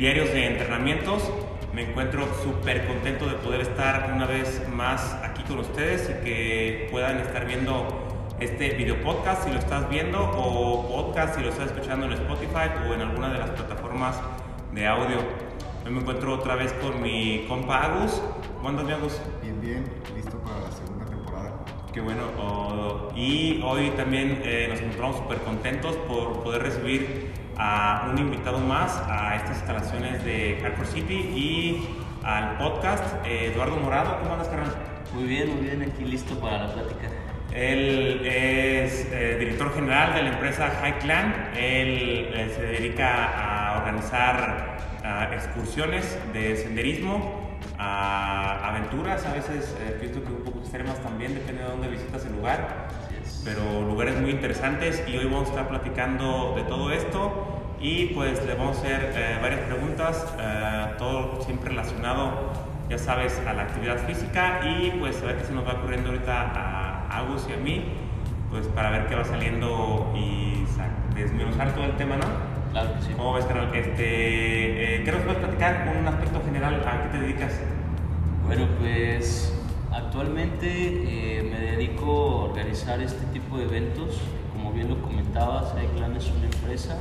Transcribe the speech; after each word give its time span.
diarios 0.00 0.32
de 0.32 0.46
entrenamientos. 0.46 1.30
Me 1.74 1.82
encuentro 1.82 2.26
súper 2.42 2.86
contento 2.86 3.26
de 3.26 3.34
poder 3.34 3.60
estar 3.60 4.10
una 4.14 4.24
vez 4.24 4.66
más 4.72 5.12
aquí 5.22 5.42
con 5.42 5.58
ustedes 5.58 6.08
y 6.08 6.24
que 6.24 6.88
puedan 6.90 7.18
estar 7.18 7.46
viendo 7.46 7.86
este 8.40 8.70
video 8.70 8.96
podcast 9.02 9.44
si 9.44 9.52
lo 9.52 9.58
estás 9.58 9.90
viendo 9.90 10.18
o 10.18 10.88
podcast 10.88 11.36
si 11.36 11.42
lo 11.42 11.50
estás 11.50 11.66
escuchando 11.66 12.06
en 12.06 12.14
Spotify 12.14 12.70
o 12.88 12.94
en 12.94 13.02
alguna 13.02 13.30
de 13.30 13.40
las 13.40 13.50
plataformas 13.50 14.18
de 14.72 14.86
audio. 14.86 15.18
Hoy 15.84 15.92
me 15.92 16.00
encuentro 16.00 16.32
otra 16.32 16.54
vez 16.54 16.72
con 16.80 17.02
mi 17.02 17.44
compa 17.46 17.84
Agus. 17.84 18.22
¿Cómo 18.56 18.70
andas, 18.70 18.86
mi 18.86 18.92
Agus? 18.92 19.20
Bien, 19.42 19.60
bien, 19.60 19.84
listo 20.16 20.38
para 20.38 20.60
la 20.60 20.72
segunda 20.72 21.04
temporada. 21.04 21.52
Qué 21.92 22.00
bueno. 22.00 22.22
oh, 22.38 23.12
y 23.14 23.60
hoy 23.62 23.90
también 23.90 24.40
eh, 24.44 24.66
nos 24.70 24.80
encontramos 24.80 25.16
súper 25.18 25.38
contentos 25.40 25.94
por 26.08 26.42
poder 26.42 26.62
recibir 26.62 27.38
a 27.62 28.08
un 28.10 28.18
invitado 28.18 28.58
más 28.58 29.02
a 29.06 29.36
estas 29.36 29.58
instalaciones 29.58 30.24
de 30.24 30.58
Hardcore 30.62 30.88
City 30.88 31.14
y 31.14 31.88
al 32.24 32.56
podcast, 32.56 33.04
Eduardo 33.26 33.76
Morado. 33.76 34.18
¿Cómo 34.20 34.32
andas, 34.32 34.48
carnal? 34.48 34.74
Muy 35.12 35.24
bien, 35.24 35.54
muy 35.54 35.66
bien, 35.66 35.82
aquí 35.82 36.04
listo 36.04 36.40
para 36.40 36.66
la 36.66 36.72
plática. 36.72 37.08
Él 37.52 38.22
es 38.24 39.06
eh, 39.12 39.36
director 39.38 39.74
general 39.74 40.14
de 40.14 40.22
la 40.22 40.28
empresa 40.30 40.70
High 40.70 41.00
Clan. 41.00 41.50
Él 41.54 42.30
eh, 42.32 42.52
se 42.54 42.62
dedica 42.62 43.24
a 43.24 43.78
organizar 43.78 44.78
excursiones 45.32 46.18
de 46.32 46.56
senderismo, 46.56 47.58
a 47.78 48.68
aventuras, 48.68 49.26
a 49.26 49.32
veces 49.32 49.76
eh, 49.80 49.96
pienso 49.98 50.22
que 50.22 50.32
un 50.32 50.44
poco 50.44 50.60
extremas 50.60 50.98
también, 51.02 51.34
depende 51.34 51.62
de 51.62 51.68
dónde 51.68 51.88
visitas 51.88 52.24
el 52.24 52.32
lugar. 52.32 52.88
Pero 53.44 53.82
lugares 53.86 54.20
muy 54.20 54.30
interesantes 54.30 55.02
y 55.06 55.16
hoy 55.16 55.24
vamos 55.24 55.48
a 55.48 55.50
estar 55.50 55.68
platicando 55.68 56.54
de 56.56 56.62
todo 56.62 56.92
esto 56.92 57.62
y 57.80 58.06
pues 58.06 58.44
le 58.44 58.54
vamos 58.54 58.76
a 58.76 58.80
hacer 58.80 59.12
eh, 59.16 59.38
varias 59.40 59.60
preguntas, 59.60 60.26
eh, 60.38 60.86
todo 60.98 61.42
siempre 61.42 61.70
relacionado, 61.70 62.52
ya 62.88 62.98
sabes, 62.98 63.40
a 63.46 63.52
la 63.52 63.62
actividad 63.62 63.98
física 64.06 64.60
y 64.64 64.90
pues 64.98 65.22
a 65.22 65.26
ver 65.26 65.36
qué 65.38 65.44
se 65.44 65.52
nos 65.52 65.66
va 65.66 65.74
ocurriendo 65.74 66.10
ahorita 66.10 66.50
a 66.54 67.18
Agus 67.18 67.46
y 67.48 67.54
a 67.54 67.56
mí, 67.56 67.84
pues 68.50 68.66
para 68.68 68.90
ver 68.90 69.06
qué 69.06 69.14
va 69.14 69.24
saliendo 69.24 70.12
y 70.14 70.64
desmenuzar 71.14 71.72
todo 71.74 71.84
el 71.84 71.96
tema, 71.96 72.16
¿no? 72.16 72.26
Claro 72.72 72.94
que 72.94 73.02
sí. 73.02 73.12
¿Cómo 73.16 73.32
ves, 73.32 73.44
carnal? 73.46 73.74
Este, 73.74 74.96
eh, 74.96 75.04
¿Qué 75.04 75.12
nos 75.12 75.22
puedes 75.22 75.38
platicar 75.38 75.86
con 75.86 75.96
un 75.96 76.06
aspecto 76.06 76.40
general? 76.44 76.82
¿A 76.86 77.02
qué 77.02 77.08
te 77.08 77.20
dedicas? 77.24 77.60
Bueno, 78.46 78.66
pues 78.78 79.59
actualmente 80.00 80.66
eh, 80.66 81.42
me 81.42 81.60
dedico 81.60 82.10
a 82.10 82.44
organizar 82.50 83.00
este 83.00 83.24
tipo 83.26 83.58
de 83.58 83.64
eventos. 83.64 84.18
Como 84.52 84.72
bien 84.72 84.88
lo 84.88 85.00
comentabas, 85.00 85.72
iClan 85.82 86.16
es 86.16 86.30
una 86.30 86.46
empresa 86.46 86.98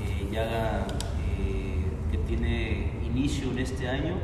eh, 0.00 0.28
eh, 0.32 1.84
que 2.10 2.18
tiene 2.18 2.92
inicio 3.04 3.50
en 3.50 3.58
este 3.58 3.88
año 3.88 4.14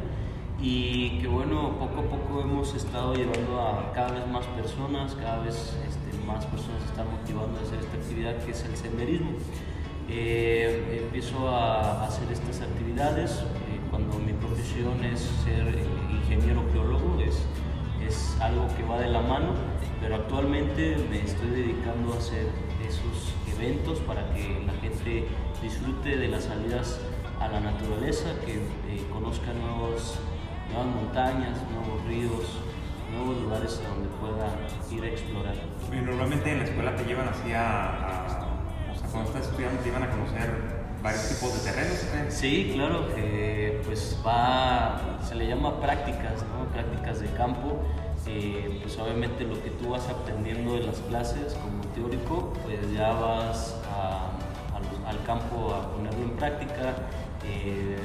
y 0.61 1.19
que 1.19 1.29
bueno, 1.29 1.77
poco 1.79 2.01
a 2.01 2.05
poco 2.05 2.41
hemos 2.41 2.75
estado 2.75 3.15
llevando 3.15 3.61
a 3.61 3.93
cada 3.93 4.13
vez 4.13 4.27
más 4.29 4.47
personas, 4.47 5.15
cada 5.15 5.43
vez 5.45 5.77
este, 5.87 6.27
más 6.27 6.47
personas 6.47 6.83
están 6.85 7.07
motivando 7.11 7.59
a 7.59 7.63
hacer 7.63 7.81
esta 7.81 7.97
actividad 7.97 8.37
que 8.45 8.53
es 8.53 8.65
el 8.65 8.77
senderismo. 8.77 9.33
Empiezo 10.09 11.49
a 11.49 12.05
hacer 12.05 12.31
estas 12.31 12.61
actividades 12.61 13.43
cuando 13.91 14.19
mi 14.19 14.33
profesión 14.33 15.05
es 15.05 15.21
ser 15.45 15.79
ingeniero 16.11 16.65
geólogo, 16.73 16.94
algo 18.45 18.69
que 18.77 18.83
va 18.85 18.99
de 18.99 19.09
la 19.09 19.21
mano, 19.21 19.55
pero 20.01 20.17
actualmente 20.17 20.97
me 21.11 21.21
estoy 21.23 21.51
dedicando 21.51 22.13
a 22.15 22.19
hacer 22.19 22.47
esos 22.87 23.33
eventos 23.57 23.99
para 24.01 24.23
que 24.35 24.63
la 24.67 24.73
gente 24.81 25.27
disfrute 25.63 26.17
de 26.17 26.29
las 26.29 26.45
salidas 26.45 27.01
a 27.41 27.49
la 27.49 27.61
naturaleza, 27.61 28.31
que 28.45 28.55
eh, 28.55 29.07
conozca 29.13 29.53
nuevos, 29.53 30.19
nuevas 30.71 30.95
montañas, 30.95 31.59
nuevos 31.73 32.05
ríos, 32.07 32.45
nuevos 33.11 33.43
lugares 33.43 33.81
a 33.85 33.89
donde 33.89 34.09
pueda 34.21 34.47
ir 34.91 35.05
a 35.05 35.09
explorar. 35.09 35.55
Y 35.93 35.97
Normalmente 35.97 36.53
en 36.53 36.59
la 36.59 36.65
escuela 36.65 36.97
te 36.97 37.05
llevan 37.05 37.29
así 37.29 37.53
a, 37.53 37.87
a- 37.87 38.47
o 38.93 38.95
sea, 38.99 39.09
cuando 39.11 39.31
estás 39.31 39.47
estudiando 39.49 39.79
te 39.81 39.87
llevan 39.87 40.03
a 40.05 40.11
conocer 40.11 40.85
varios 41.03 41.29
tipos 41.29 41.55
de 41.65 41.71
terrenos. 41.71 42.03
¿eh? 42.15 42.27
Sí, 42.31 42.71
claro, 42.75 43.09
eh, 43.17 43.81
pues 43.85 44.21
va, 44.27 45.19
se 45.23 45.35
le 45.35 45.47
llama 45.47 45.81
prácticas, 45.81 46.43
¿no? 46.53 46.67
Prácticas 46.73 47.21
de 47.21 47.29
campo. 47.31 47.83
Eh, 48.27 48.79
pues 48.83 48.99
obviamente 48.99 49.45
lo 49.45 49.63
que 49.63 49.71
tú 49.71 49.91
vas 49.91 50.09
aprendiendo 50.09 50.77
en 50.77 50.87
las 50.87 50.99
clases 51.01 51.55
como 51.55 51.83
teórico, 51.95 52.53
pues 52.65 52.91
ya 52.93 53.13
vas 53.13 53.77
a- 53.93 54.31
a 54.75 55.11
al 55.11 55.23
campo 55.25 55.75
a 55.75 55.91
ponerlo 55.93 56.23
en 56.25 56.31
práctica. 56.37 56.95
eh, 57.47 57.99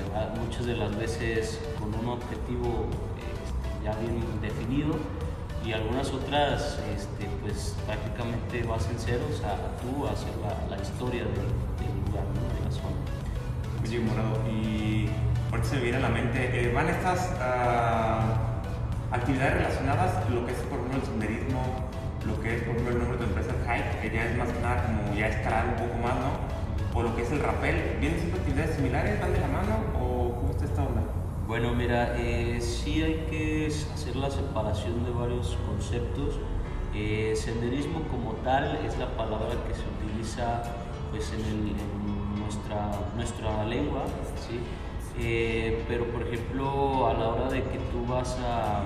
muchas 0.43 0.65
de 0.65 0.75
las 0.75 0.93
veces 0.97 1.61
con 1.79 1.93
un 1.95 2.09
objetivo 2.09 2.87
este, 3.17 3.85
ya 3.85 3.95
bien 3.95 4.19
definido 4.41 4.95
y 5.65 5.71
algunas 5.71 6.11
otras 6.11 6.77
este, 6.93 7.25
pues 7.41 7.73
prácticamente 7.85 8.63
vas 8.63 8.85
en 8.91 8.99
ceros 8.99 9.41
a, 9.45 9.53
a 9.53 9.77
tú 9.79 10.05
a 10.05 10.11
hacer 10.11 10.33
la, 10.41 10.75
la 10.75 10.81
historia 10.81 11.23
del, 11.23 11.47
lugar, 12.05 12.25
¿no? 12.35 12.41
de 12.53 12.65
la 12.65 12.71
zona. 12.71 12.99
Oye, 13.81 13.99
Morado, 14.01 14.35
y 14.51 15.07
ahorita 15.51 15.69
se 15.69 15.75
me 15.77 15.81
viene 15.83 15.97
a 15.99 16.01
la 16.01 16.09
mente, 16.09 16.39
eh, 16.69 16.73
¿van 16.73 16.89
estas 16.89 17.33
ah, 17.39 18.48
actividades 19.11 19.53
relacionadas, 19.55 20.29
lo 20.29 20.45
que 20.45 20.51
es 20.53 20.59
por 20.69 20.79
ejemplo 20.79 20.99
el 20.99 21.05
senderismo, 21.05 21.61
lo 22.25 22.39
que 22.41 22.55
es 22.55 22.61
por 22.63 22.71
ejemplo 22.75 22.93
el 22.93 22.99
nombre 22.99 23.17
de 23.17 23.23
tu 23.25 23.29
empresa, 23.29 23.53
hike, 23.65 24.01
que 24.01 24.15
ya 24.15 24.25
es 24.25 24.37
más 24.37 24.49
que 24.49 24.59
nada 24.61 24.83
como 24.85 25.13
ya 25.15 25.27
escalar 25.27 25.65
un 25.67 25.75
poco 25.75 25.97
más, 26.01 26.15
¿no? 26.15 26.31
O 26.99 27.03
lo 27.03 27.15
que 27.15 27.21
es 27.23 27.31
el 27.31 27.39
rappel, 27.39 27.97
¿vienen 27.99 28.19
siendo 28.19 28.37
actividades 28.37 28.75
similares, 28.75 29.19
van 29.21 29.33
de 29.33 29.39
la 29.39 29.47
mano 29.47 29.75
o 29.99 30.35
cómo 30.35 30.51
está 30.51 30.65
esta 30.65 30.81
onda? 30.83 31.01
Bueno, 31.47 31.73
mira, 31.73 32.15
eh, 32.17 32.59
sí 32.61 33.01
hay 33.01 33.25
que 33.29 33.67
hacer 33.93 34.15
la 34.15 34.29
separación 34.29 35.03
de 35.03 35.11
varios 35.11 35.57
conceptos. 35.67 36.39
Eh, 36.93 37.33
senderismo 37.35 38.01
como 38.09 38.33
tal 38.43 38.79
es 38.85 38.97
la 38.97 39.07
palabra 39.15 39.49
que 39.67 39.73
se 39.73 39.81
utiliza 39.97 40.63
pues, 41.11 41.31
en, 41.33 41.41
el- 41.41 41.75
en 41.79 42.39
nuestra, 42.39 42.91
nuestra 43.15 43.63
lengua, 43.65 44.03
¿sí? 44.47 44.59
Eh, 45.21 45.83
pero 45.87 46.05
por 46.05 46.23
ejemplo 46.23 47.07
a 47.07 47.13
la 47.13 47.27
hora 47.29 47.49
de 47.49 47.61
que 47.63 47.77
tú 47.91 48.05
vas 48.07 48.37
a, 48.39 48.77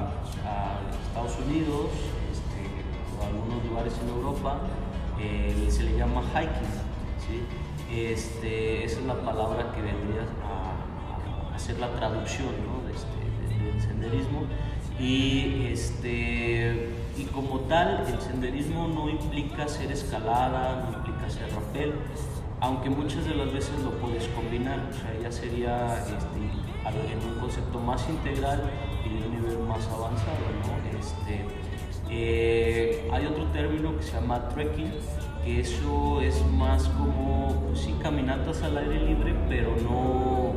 a 0.45 0.79
Estados 1.07 1.37
Unidos 1.45 1.87
este, 2.31 3.19
o 3.19 3.23
a 3.23 3.27
algunos 3.27 3.63
lugares 3.65 3.93
en 4.01 4.09
Europa, 4.09 4.57
eh, 5.19 5.67
se 5.69 5.83
le 5.83 5.97
llama 5.97 6.21
hiking. 6.33 6.73
¿sí? 7.27 7.43
Este, 7.95 8.83
esa 8.85 8.99
es 8.99 9.05
la 9.05 9.15
palabra 9.21 9.71
que 9.73 9.81
vendría 9.81 10.23
a, 10.43 11.51
a 11.51 11.55
hacer 11.55 11.77
la 11.79 11.91
traducción 11.91 12.49
¿no? 12.65 12.87
de 12.87 12.93
este- 12.95 13.63
de- 13.65 13.71
del 13.71 13.81
senderismo. 13.81 14.43
Y, 14.99 15.67
este, 15.71 16.89
y 17.17 17.25
como 17.25 17.59
tal, 17.61 18.05
el 18.07 18.19
senderismo 18.21 18.87
no 18.87 19.09
implica 19.09 19.63
hacer 19.65 19.91
escalada, 19.91 20.85
no 20.89 20.97
implica 20.97 21.25
hacer 21.27 21.49
rappel, 21.53 21.93
aunque 22.63 22.89
muchas 22.89 23.25
de 23.25 23.35
las 23.35 23.51
veces 23.51 23.77
lo 23.83 23.91
puedes 23.91 24.25
combinar, 24.29 24.79
o 24.89 24.93
sea, 24.93 25.13
ya 25.21 25.29
sería 25.29 25.97
este, 25.97 27.11
en 27.11 27.29
un 27.29 27.37
concepto 27.37 27.77
más 27.77 28.07
integral 28.07 28.63
y 29.05 29.09
de 29.09 29.27
un 29.27 29.31
nivel 29.35 29.59
más 29.67 29.85
avanzado. 29.87 30.47
¿no? 30.63 30.97
Este, 30.97 31.45
eh, 32.09 33.09
hay 33.11 33.25
otro 33.25 33.43
término 33.47 33.97
que 33.97 34.03
se 34.03 34.13
llama 34.13 34.47
trekking, 34.47 34.93
que 35.43 35.59
eso 35.59 36.21
es 36.21 36.41
más 36.53 36.87
como, 36.87 37.53
pues 37.67 37.79
sí, 37.79 37.93
caminatas 38.01 38.63
al 38.63 38.77
aire 38.77 39.07
libre, 39.07 39.35
pero 39.49 39.75
no, 39.83 40.53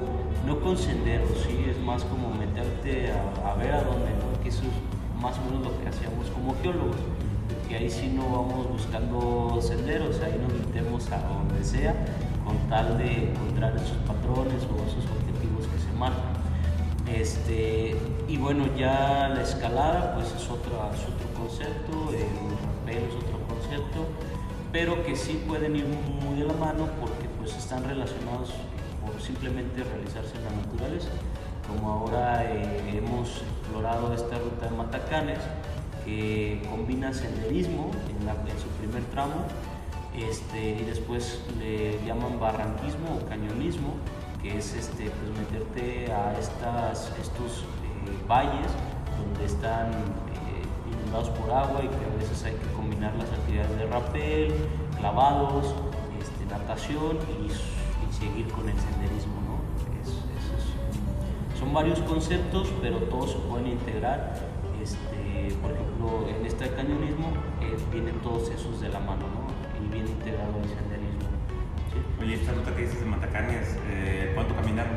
no 0.46 0.60
con 0.60 0.76
senderos, 0.76 1.36
¿sí? 1.44 1.66
es 1.68 1.78
más 1.80 2.04
como 2.04 2.32
meterte 2.32 3.10
a, 3.10 3.50
a 3.50 3.54
ver 3.56 3.72
a 3.72 3.82
dónde, 3.82 4.10
¿no? 4.10 4.40
que 4.44 4.50
eso 4.50 4.62
es 4.62 5.20
más 5.20 5.36
o 5.38 5.50
menos 5.50 5.66
lo 5.66 5.80
que 5.80 5.88
hacíamos 5.88 6.30
como 6.30 6.54
geólogos, 6.62 6.94
que 7.68 7.76
ahí 7.76 7.90
sí 7.90 8.12
no 8.14 8.24
vamos 8.24 8.68
buscando 8.68 9.58
senderos, 9.60 10.20
ahí 10.20 10.38
nos 10.40 10.52
metemos 10.66 11.10
a 11.10 11.18
donde 11.18 11.64
sea 11.64 11.94
con 12.44 12.56
tal 12.68 12.96
de 12.98 13.30
encontrar 13.30 13.74
esos 13.76 13.96
patrones 14.06 14.62
o 14.64 14.76
esos 14.86 15.04
objetivos 15.10 15.66
que 15.66 15.78
se 15.78 15.92
marcan. 15.98 16.36
Este, 17.12 17.96
y 18.28 18.36
bueno, 18.36 18.66
ya 18.76 19.28
la 19.34 19.42
escalada 19.42 20.14
pues 20.14 20.26
es, 20.32 20.48
otra, 20.50 20.90
es 20.94 21.02
otro 21.02 21.28
concepto, 21.36 22.10
el 22.10 22.50
rappel 22.64 23.08
es 23.08 23.14
otro 23.14 23.38
concepto, 23.48 24.06
pero 24.72 25.04
que 25.04 25.16
sí 25.16 25.42
pueden 25.46 25.76
ir 25.76 25.86
muy 25.86 26.40
de 26.40 26.46
la 26.46 26.54
mano 26.54 26.88
porque 27.00 27.28
pues 27.38 27.56
están 27.56 27.84
relacionados 27.84 28.50
por 29.04 29.20
simplemente 29.20 29.82
realizarse 29.84 30.36
en 30.36 30.44
la 30.44 30.50
naturaleza. 30.50 31.10
Como 31.66 31.90
ahora 31.90 32.44
eh, 32.44 32.98
hemos 32.98 33.42
explorado 33.42 34.12
esta 34.12 34.38
ruta 34.38 34.66
de 34.66 34.76
Matacanes, 34.76 35.38
que 36.06 36.62
combina 36.70 37.12
senderismo 37.12 37.90
en, 38.08 38.58
su 38.58 38.68
primer 38.78 39.02
tramo 39.10 39.44
este, 40.16 40.78
y 40.80 40.84
después 40.84 41.42
le 41.58 41.98
llaman 42.06 42.38
barranquismo 42.38 43.18
o 43.20 43.28
cañonismo, 43.28 43.94
que 44.40 44.56
es 44.56 44.72
este, 44.74 45.10
pues, 45.10 45.38
meterte 45.38 46.12
a 46.12 46.32
estas, 46.38 47.12
estos 47.20 47.62
eh, 47.62 48.26
valles 48.28 48.70
donde 49.18 49.44
están 49.44 49.90
eh, 49.90 50.92
inundados 50.92 51.28
por 51.30 51.50
agua 51.50 51.80
y 51.82 51.88
que 51.88 52.04
a 52.06 52.16
veces 52.18 52.44
hay 52.44 52.54
que 52.54 52.72
combinar 52.72 53.12
las 53.16 53.30
actividades 53.30 53.76
de 53.76 53.86
rappel, 53.86 54.54
clavados, 54.98 55.74
este, 56.20 56.46
natación 56.46 57.18
y, 57.28 57.46
y 57.50 58.12
seguir 58.14 58.46
con 58.52 58.68
el 58.68 58.78
senderismo. 58.78 59.34
¿no? 59.42 59.56
Es 61.52 61.72
varios 61.72 61.98
conceptos, 62.00 62.72
pero 62.80 62.98
todos 63.00 63.32
se 63.32 63.38
pueden 63.38 63.66
integrar. 63.66 64.45
Por 65.54 65.70
ejemplo, 65.70 66.26
en 66.28 66.44
este 66.44 66.68
cañonismo 66.70 67.28
eh, 67.60 67.76
vienen 67.92 68.14
todos 68.20 68.50
esos 68.50 68.80
de 68.80 68.88
la 68.88 68.98
mano, 68.98 69.22
¿no? 69.28 69.46
Y 69.84 69.92
bien 69.92 70.06
integrado 70.06 70.58
el 70.60 70.68
senderismo. 70.68 71.28
¿sí? 71.92 71.98
Oye, 72.20 72.34
esta 72.34 72.52
ruta 72.52 72.74
que 72.74 72.82
dices 72.82 73.00
de 73.00 73.06
Matacanes, 73.06 73.78
eh, 73.88 74.32
¿cuánto 74.34 74.56
caminaron? 74.56 74.96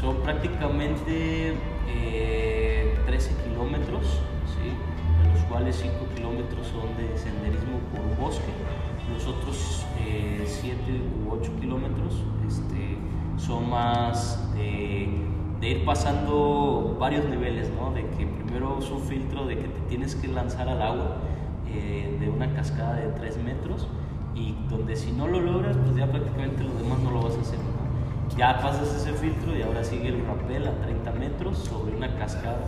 Son 0.00 0.16
prácticamente 0.22 1.54
eh, 1.88 2.96
13 3.06 3.34
kilómetros, 3.44 4.20
¿sí? 4.46 4.70
de 5.22 5.34
los 5.34 5.44
cuales 5.44 5.76
5 5.76 5.94
kilómetros 6.14 6.68
son 6.68 6.96
de 6.96 7.18
senderismo 7.18 7.80
por 7.92 8.24
bosque. 8.24 8.52
Los 9.12 9.26
otros 9.26 9.84
7 10.46 10.76
u 11.26 11.32
8 11.32 11.50
kilómetros 11.60 12.22
este, 12.46 12.96
son 13.36 13.68
más 13.68 14.54
de, 14.54 15.08
de 15.60 15.68
ir 15.68 15.84
pasando 15.84 16.96
varios 16.98 17.24
niveles, 17.24 17.68
¿no? 17.70 17.92
de 17.92 18.06
que 18.10 18.39
primero 18.50 18.78
es 18.80 18.90
un 18.90 19.00
filtro 19.02 19.46
de 19.46 19.56
que 19.56 19.68
te 19.68 19.80
tienes 19.88 20.16
que 20.16 20.26
lanzar 20.26 20.68
al 20.68 20.82
agua 20.82 21.18
eh, 21.72 22.16
de 22.18 22.28
una 22.28 22.52
cascada 22.52 22.94
de 22.94 23.06
3 23.06 23.38
metros 23.44 23.86
y 24.34 24.56
donde 24.68 24.96
si 24.96 25.12
no 25.12 25.28
lo 25.28 25.40
logras, 25.40 25.76
pues 25.76 25.96
ya 25.96 26.10
prácticamente 26.10 26.64
lo 26.64 26.74
demás 26.74 26.98
no 26.98 27.12
lo 27.12 27.22
vas 27.22 27.36
a 27.36 27.40
hacer. 27.42 27.58
¿no? 27.58 28.36
Ya 28.36 28.60
pasas 28.60 28.92
ese 28.92 29.12
filtro 29.12 29.56
y 29.56 29.62
ahora 29.62 29.84
sigue 29.84 30.08
el 30.08 30.26
rappel 30.26 30.66
a 30.66 30.72
30 30.82 31.12
metros 31.12 31.58
sobre 31.58 31.96
una 31.96 32.12
cascada. 32.16 32.58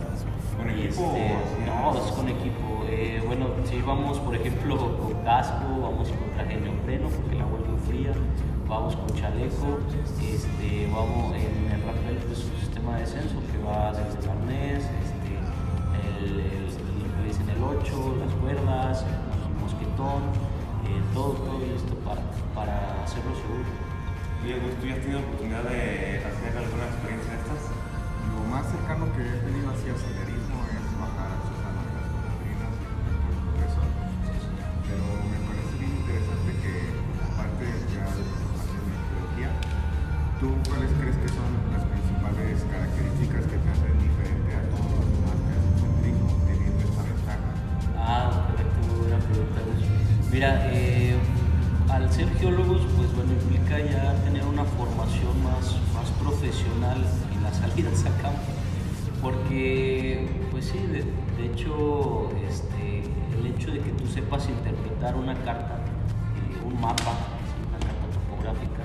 ¿Con 0.55 0.69
Y 0.69 0.83
equipo 0.83 1.13
este, 1.17 1.65
no, 1.65 1.97
es 1.97 2.11
con 2.11 2.29
equipo. 2.29 2.85
Eh, 2.87 3.21
bueno, 3.25 3.47
si 3.65 3.81
vamos, 3.81 4.19
por 4.19 4.35
ejemplo, 4.35 4.77
con 4.77 5.13
casco, 5.23 5.65
vamos 5.81 6.07
con 6.07 6.31
traje 6.35 6.61
neopreno 6.61 7.09
porque 7.09 7.35
el 7.35 7.41
agua 7.41 7.59
es 7.59 7.69
muy 7.69 7.79
fría, 7.79 8.11
vamos 8.69 8.95
con 8.95 9.07
chaleco, 9.17 9.79
este, 10.21 10.87
vamos 10.93 11.35
en 11.35 11.71
el 11.73 11.81
rappel, 11.83 12.17
pues 12.27 12.45
un 12.45 12.59
sistema 12.61 12.95
de 12.95 13.01
descenso 13.01 13.35
que 13.51 13.57
va 13.65 13.91
desde 13.91 14.19
el 14.19 14.29
arnés, 14.29 14.83
este, 14.83 15.12
el, 16.23 16.39
el, 16.39 16.65
lo 17.03 17.07
que 17.15 17.27
dicen 17.27 17.49
el 17.49 17.61
8, 17.61 18.15
las 18.19 18.33
cuerdas, 18.39 19.03
el 19.03 19.61
mosquetón, 19.61 20.23
eh, 20.87 21.01
todo, 21.13 21.33
todo 21.33 21.59
listo 21.59 21.95
para, 22.07 22.21
para 22.55 23.03
hacerlo 23.03 23.35
seguro. 23.35 23.67
Oye, 24.43 24.59
Gus, 24.59 24.75
¿tú 24.79 24.87
ya 24.87 24.95
has 24.95 25.01
tenido 25.01 25.19
oportunidad 25.19 25.63
de 25.63 26.19
hacer 26.23 26.51
alguna 26.57 26.85
experiencia 26.91 27.31
de 27.31 27.39
estas? 27.43 27.61
Lo 28.31 28.43
más 28.49 28.67
cercano 28.67 29.07
que 29.15 29.23
he 29.23 29.39
tenido 29.39 29.71
hacia 29.71 29.95
senderismo 29.95 30.22
de, 61.37 61.45
hecho, 61.45 62.29
este, 62.47 63.03
el 63.37 63.47
hecho 63.47 63.71
de 63.71 63.79
que 63.79 63.91
tú 63.91 64.07
sepas 64.07 64.47
interpretar 64.49 65.15
una 65.15 65.35
carta, 65.35 65.79
eh, 66.37 66.65
un 66.65 66.79
mapa, 66.79 67.13
una 67.69 67.79
carta 67.79 68.05
topográfica, 68.13 68.83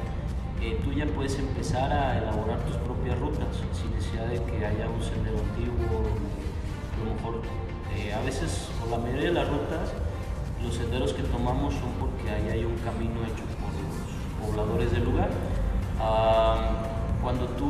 eh, 0.63 0.81
tú 0.85 0.93
ya 0.93 1.07
puedes 1.07 1.39
empezar 1.39 1.93
a 1.93 2.19
elaborar 2.19 2.59
tus 2.61 2.77
propias 2.77 3.19
rutas 3.19 3.49
sin 3.73 3.95
necesidad 3.95 4.27
de 4.27 4.43
que 4.43 4.67
haya 4.67 4.89
un 4.89 5.03
sendero 5.03 5.39
antiguo, 5.39 6.03
a 6.95 7.05
lo 7.05 7.15
mejor 7.15 7.43
eh, 7.95 8.13
a 8.13 8.21
veces, 8.23 8.69
o 8.85 8.91
la 8.91 8.99
mayoría 8.99 9.29
de 9.29 9.35
las 9.35 9.49
rutas, 9.49 9.93
los 10.63 10.75
senderos 10.75 11.13
que 11.13 11.23
tomamos 11.23 11.75
son 11.75 11.93
porque 12.01 12.31
ahí 12.31 12.49
hay 12.49 12.65
un 12.65 12.77
camino 12.79 13.21
hecho 13.25 13.45
por 13.61 13.73
los 13.75 14.57
pobladores 14.57 14.91
del 14.93 15.05
lugar. 15.05 15.31
Ah, 16.01 16.57
cuando 17.23 17.47
tú, 17.47 17.67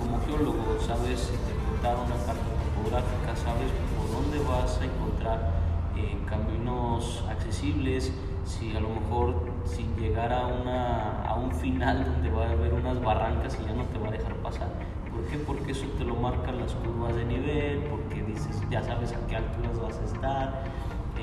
como 0.00 0.20
geólogo, 0.26 0.78
sabes 0.86 1.30
interpretar 1.32 1.96
una 1.96 2.16
carta 2.26 2.51
topográfica, 2.82 3.36
sabes 3.36 3.70
por 3.96 4.10
dónde 4.10 4.38
vas 4.40 4.80
a 4.80 4.84
encontrar 4.84 5.52
eh, 5.96 6.16
caminos 6.26 7.24
accesibles, 7.28 8.12
si 8.44 8.74
a 8.76 8.80
lo 8.80 8.88
mejor 8.88 9.34
sin 9.64 9.94
llegar 9.96 10.32
a, 10.32 10.46
una, 10.46 11.22
a 11.24 11.34
un 11.34 11.52
final 11.52 12.04
donde 12.04 12.30
va 12.30 12.46
a 12.46 12.50
haber 12.50 12.74
unas 12.74 13.00
barrancas 13.02 13.56
y 13.60 13.66
ya 13.66 13.72
no 13.72 13.84
te 13.84 13.98
va 13.98 14.08
a 14.08 14.10
dejar 14.10 14.34
pasar. 14.36 14.68
¿Por 15.12 15.24
qué? 15.26 15.38
Porque 15.38 15.72
eso 15.72 15.86
te 15.98 16.04
lo 16.04 16.16
marcan 16.16 16.58
las 16.58 16.72
curvas 16.72 17.14
de 17.14 17.24
nivel, 17.24 17.84
porque 17.84 18.22
dices, 18.22 18.60
ya 18.70 18.82
sabes 18.82 19.12
a 19.12 19.26
qué 19.26 19.36
alturas 19.36 19.80
vas 19.80 19.98
a 19.98 20.04
estar, 20.04 20.64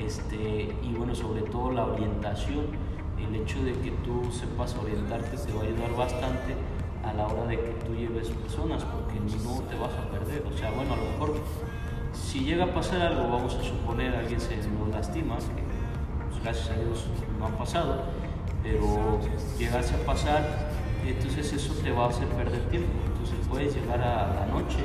este, 0.02 0.76
y 0.82 0.94
bueno, 0.96 1.14
sobre 1.16 1.42
todo 1.42 1.72
la 1.72 1.86
orientación, 1.86 2.68
el 3.18 3.36
hecho 3.36 3.62
de 3.64 3.74
que 3.74 3.92
tú 4.06 4.32
sepas 4.32 4.76
orientarte 4.76 5.36
te 5.36 5.52
va 5.52 5.62
a 5.62 5.66
ayudar 5.66 5.94
bastante 5.96 6.56
a 7.04 7.14
la 7.14 7.28
hora 7.28 7.46
de 7.46 7.58
que 7.58 7.72
tú 7.86 7.96
lleves 7.96 8.30
personas, 8.30 8.84
porque 8.84 9.20
no 9.20 9.62
te 9.64 9.76
vas 9.78 9.94
a 9.94 10.10
perder. 10.12 10.44
O 10.46 10.58
sea, 10.58 10.72
bueno, 10.72 10.94
a 10.94 10.98
lo 10.98 11.04
mejor 11.04 11.36
si 12.14 12.42
llega 12.42 12.66
a 12.66 12.74
pasar 12.74 13.02
algo, 13.02 13.30
vamos 13.30 13.56
a 13.56 13.64
suponer 13.64 14.16
alguien 14.16 14.40
se 14.40 14.56
nos 14.58 14.90
lastima, 14.90 15.38
que 15.38 15.64
pues, 16.30 16.44
gracias 16.44 16.70
a 16.70 16.74
Dios 16.74 17.06
no 17.40 17.48
ha 17.48 17.58
pasado, 17.58 18.04
pero 18.64 19.20
llegase 19.58 19.96
a 19.96 20.06
pasar, 20.06 20.70
entonces 21.06 21.54
eso 21.54 21.74
te 21.82 21.92
va 21.92 22.06
a 22.06 22.10
hacer 22.10 22.28
perder 22.28 22.62
tiempo. 22.70 22.92
Entonces 23.14 23.38
puedes 23.48 23.76
llegar 23.76 24.02
a 24.02 24.34
la 24.34 24.46
noche, 24.48 24.84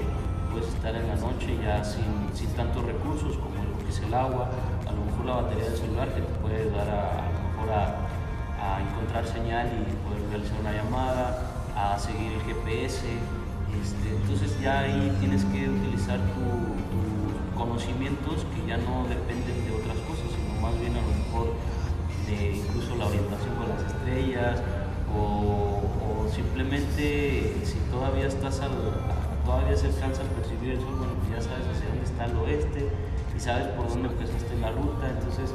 puedes 0.51 0.69
estar 0.69 0.95
en 0.95 1.09
la 1.09 1.17
noche 1.17 1.59
ya 1.63 1.85
sin, 1.85 2.31
sin 2.35 2.49
tantos 2.55 2.85
recursos 2.85 3.37
como 3.37 3.55
lo 3.65 3.79
que 3.85 3.91
es 3.91 4.01
el 4.01 4.15
agua, 4.15 4.49
a 4.87 4.93
lo 4.93 5.05
mejor 5.05 5.27
la 5.27 5.35
batería 5.43 5.65
del 5.65 5.77
celular 5.77 6.09
te 6.09 6.23
puede 6.41 6.63
ayudar 6.63 6.89
a, 6.89 7.29
lo 7.33 7.51
mejor 7.51 7.73
a 7.73 8.81
encontrar 8.81 9.27
señal 9.27 9.67
y 9.67 10.09
poder 10.09 10.29
realizar 10.31 10.61
una 10.61 10.73
llamada, 10.73 11.54
a 11.77 11.99
seguir 11.99 12.33
el 12.33 12.41
GPS. 12.43 13.03
Este, 13.83 14.09
entonces 14.17 14.59
ya 14.61 14.81
ahí 14.81 15.15
tienes 15.21 15.45
que 15.47 15.69
utilizar 15.69 16.19
tu- 16.19 16.75
tus 16.93 17.59
conocimientos 17.59 18.47
que 18.55 18.67
ya 18.69 18.77
no 18.79 19.05
dependen 19.09 19.65
de 19.67 19.73
otras 19.73 19.99
cosas, 20.07 20.27
sino 20.31 20.61
más 20.61 20.79
bien 20.81 20.93
a 20.97 21.01
lo 21.03 21.09
mejor 21.11 21.55
de 22.27 22.57
incluso 22.57 22.95
la 22.97 23.07
orientación 23.07 23.55
con 23.57 23.69
las 23.69 23.83
estrellas 23.83 24.63
o, 25.15 25.83
o 26.07 26.29
simplemente 26.33 27.55
si 27.65 27.75
todavía 27.91 28.27
estás 28.29 28.61
al, 28.61 28.71
todavía 29.45 29.77
se 29.77 29.87
alcanza 29.89 30.23
a 30.23 30.27
percibir 30.39 30.71
el 30.73 30.81
sol, 30.81 30.95
bueno, 30.99 31.13
pues 31.21 31.31
ya 31.37 31.43
sabes 31.43 31.67
hacia 31.69 31.89
dónde 31.89 32.05
está 32.05 32.25
el 32.27 32.37
oeste 32.39 32.89
y 33.37 33.41
sabes 33.41 33.67
por 33.77 33.89
dónde 33.89 34.09
empezaste 34.09 34.57
la 34.61 34.71
ruta, 34.73 35.11
entonces 35.11 35.53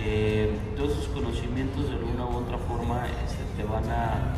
eh, 0.00 0.58
todos 0.76 0.92
esos 0.92 1.08
conocimientos 1.08 1.88
de 1.88 1.96
alguna 1.96 2.24
u 2.26 2.36
otra 2.44 2.58
forma 2.58 3.06
este, 3.24 3.44
te 3.56 3.64
van 3.68 3.84
a 3.90 4.34